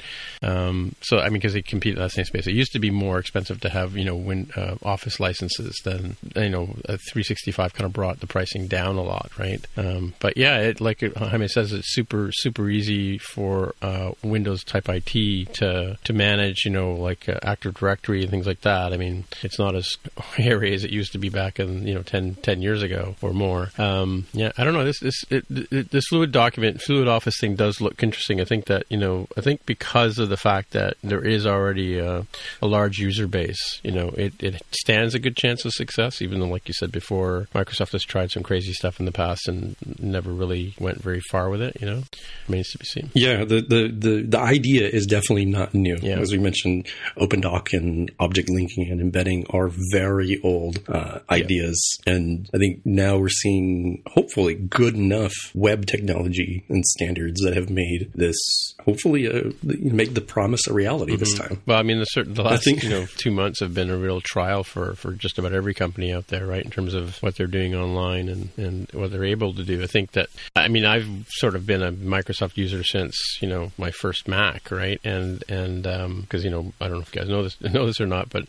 Um, 0.43 0.95
so 1.01 1.19
I 1.19 1.25
mean, 1.25 1.35
because 1.35 1.55
they 1.55 1.63
compete 1.63 1.95
in 1.97 2.03
that 2.03 2.13
same 2.13 2.25
space, 2.25 2.47
it 2.47 2.55
used 2.55 2.73
to 2.73 2.79
be 2.79 2.91
more 2.91 3.19
expensive 3.19 3.61
to 3.63 3.71
have 3.71 3.97
you 3.97 4.05
know 4.05 4.17
win, 4.17 4.51
uh, 4.57 4.77
Office 4.83 5.19
licenses 5.19 5.81
than 5.85 6.17
you 6.37 6.51
know 6.51 6.75
a 6.85 6.99
365 6.99 7.73
kind 7.73 7.87
of 7.87 7.93
brought 7.93 8.21
the 8.21 8.27
pricing 8.27 8.67
down 8.67 8.97
a 8.97 9.03
lot, 9.03 9.31
right? 9.39 9.67
Um, 9.77 10.15
but 10.21 10.37
yeah, 10.37 10.59
it 10.59 10.81
like 10.81 11.01
Jaime 11.17 11.49
says, 11.49 11.73
it's 11.73 11.93
super 11.95 12.31
super 12.33 12.69
easy 12.69 13.19
for 13.19 13.75
uh, 13.83 14.13
Windows 14.23 14.65
type 14.65 14.89
IT 14.89 15.55
to 15.55 15.97
to 16.03 16.13
manage, 16.13 16.65
you 16.65 16.71
know, 16.71 16.93
like 16.93 17.29
uh, 17.29 17.39
Active 17.43 17.75
Directory 17.75 17.86
directory 17.87 18.23
and 18.23 18.31
things 18.31 18.47
like 18.47 18.63
that. 18.63 18.93
I 18.93 18.97
mean, 18.97 19.25
it's 19.43 19.59
not 19.59 19.77
as 19.77 19.89
hairy 20.37 20.75
as 20.75 20.83
it 20.83 20.91
used 20.91 21.13
to 21.13 21.19
be 21.19 21.29
back 21.29 21.61
in 21.61 21.87
you 21.87 21.95
know 21.95 22.03
10, 22.03 22.37
10 22.37 22.63
years 22.63 22.83
ago 22.83 23.15
or 23.23 23.33
more. 23.33 23.71
Um, 23.79 24.27
yeah, 24.33 24.53
I 24.59 24.65
don't 24.65 24.75
know. 24.75 24.85
This 24.85 25.01
this 25.01 25.25
it, 25.31 25.45
it, 25.51 25.91
this 25.91 26.07
fluid 26.09 26.33
document, 26.33 26.81
fluid 26.81 27.09
office 27.09 27.37
thing 27.41 27.55
does 27.55 27.81
look 27.81 28.03
interesting. 28.03 28.41
I 28.41 28.45
think 28.45 28.67
that 28.67 28.85
you 28.89 28.97
know, 28.97 29.29
I 29.37 29.41
think 29.41 29.65
because 29.67 30.19
of 30.19 30.29
the 30.29 30.37
fact 30.37 30.73
that 30.73 30.97
there 31.03 31.25
is 31.25 31.47
already 31.47 31.99
a, 31.99 32.27
a 32.61 32.67
large 32.67 32.99
user 32.99 33.29
base, 33.29 33.81
you 33.85 33.93
know, 33.93 34.09
it, 34.17 34.35
it 34.43 34.63
stands 34.73 35.15
a 35.15 35.19
good 35.19 35.37
chance 35.37 35.65
of 35.65 35.73
success. 35.73 36.21
Even 36.21 36.41
though, 36.41 36.49
like 36.49 36.67
you 36.67 36.75
said 36.75 36.91
before, 36.91 37.49
Microsoft 37.55 37.93
has 37.93 38.03
tried 38.03 38.31
some 38.31 38.43
crazy 38.43 38.73
stuff 38.73 38.99
in 38.99 39.07
the 39.07 39.13
past 39.13 39.47
and 39.49 39.77
never 39.99 40.33
really 40.33 40.75
went 40.81 41.03
very 41.03 41.21
far 41.31 41.49
with 41.51 41.63
it. 41.63 41.77
You 41.81 41.87
know, 41.87 42.03
remains 42.49 42.71
to 42.71 42.79
be 42.79 42.85
seen. 42.85 43.11
Yeah, 43.15 43.45
the 43.45 43.61
the 43.61 43.89
the, 43.89 44.23
the 44.23 44.39
idea 44.39 44.89
is 44.89 45.07
definitely 45.07 45.47
not 45.47 45.75
new. 45.75 45.99
Yeah. 46.03 46.19
As 46.19 46.33
we 46.33 46.39
mentioned, 46.39 46.87
OpenDoc 47.17 47.76
and 47.77 48.11
object 48.19 48.49
linking 48.49 48.91
and 48.91 49.01
embedding 49.01 49.47
are 49.51 49.71
very 49.93 50.41
old 50.43 50.81
uh, 50.89 51.21
ideas. 51.31 51.99
Yeah. 52.07 52.15
And 52.15 52.51
I 52.55 52.59
think 52.59 52.85
now 52.85 53.19
we're 53.19 53.29
seeing 53.29 54.03
hopefully 54.07 54.55
good 54.55 54.95
enough 54.95 55.35
web 55.55 55.87
technology 55.87 56.65
and 56.69 56.85
standards 56.85 57.41
that 57.43 57.55
have 57.55 57.71
made 57.71 58.11
this 58.15 58.37
hopefully 58.85 59.29
uh, 59.29 59.51
make 59.63 60.15
the 60.15 60.21
promise 60.21 60.67
a 60.67 60.73
reality 60.73 61.13
mm-hmm. 61.13 61.21
this 61.21 61.35
time. 61.35 61.61
Well, 61.67 61.79
I 61.79 61.83
mean, 61.83 61.99
the, 61.99 62.05
certain, 62.05 62.35
the 62.35 62.43
last 62.43 62.65
think, 62.65 62.83
you 62.83 62.91
know 62.91 63.07
two 63.17 63.31
months 63.31 63.61
have 63.61 63.75
been 63.75 63.91
a 63.91 63.97
real 63.97 64.21
trial 64.21 64.65
for, 64.65 64.95
for 64.95 65.13
just 65.13 65.39
about 65.39 65.53
every 65.53 65.75
company 65.75 66.13
out 66.13 66.29
there, 66.29 66.47
right? 66.47 66.65
In 66.65 66.71
terms 66.71 66.95
of 66.95 67.17
what 67.23 67.37
they're 67.37 67.47
doing 67.47 67.75
online 67.75 68.29
and, 68.29 68.49
and 68.57 68.91
what 68.93 69.11
they're 69.11 69.25
able 69.25 69.53
to 69.55 69.65
do. 69.65 69.83
I 69.83 69.87
think 69.87 70.13
that 70.13 70.29
I 70.55 70.69
mean 70.69 70.85
I've 70.85 71.09
sort 71.29 71.55
of 71.55 71.67
been 71.67 71.83
a 71.83 71.93
Microsoft 71.93 72.57
user 72.57 72.85
since 72.85 73.17
you 73.41 73.49
know 73.49 73.73
my 73.77 73.91
first 73.91 74.29
Mac, 74.29 74.71
right? 74.71 75.01
And 75.05 75.43
and 75.49 75.83
because 75.83 76.45
um, 76.45 76.45
you 76.45 76.51
know 76.51 76.73
I 76.81 76.89
don't 76.89 76.99
know 76.99 77.03
if 77.03 77.15
you 77.15 77.21
guys 77.21 77.29
know 77.29 77.43
this 77.43 77.57
know 77.69 77.87
this 77.87 78.01
or 78.01 78.07
not, 78.07 78.31
but 78.31 78.47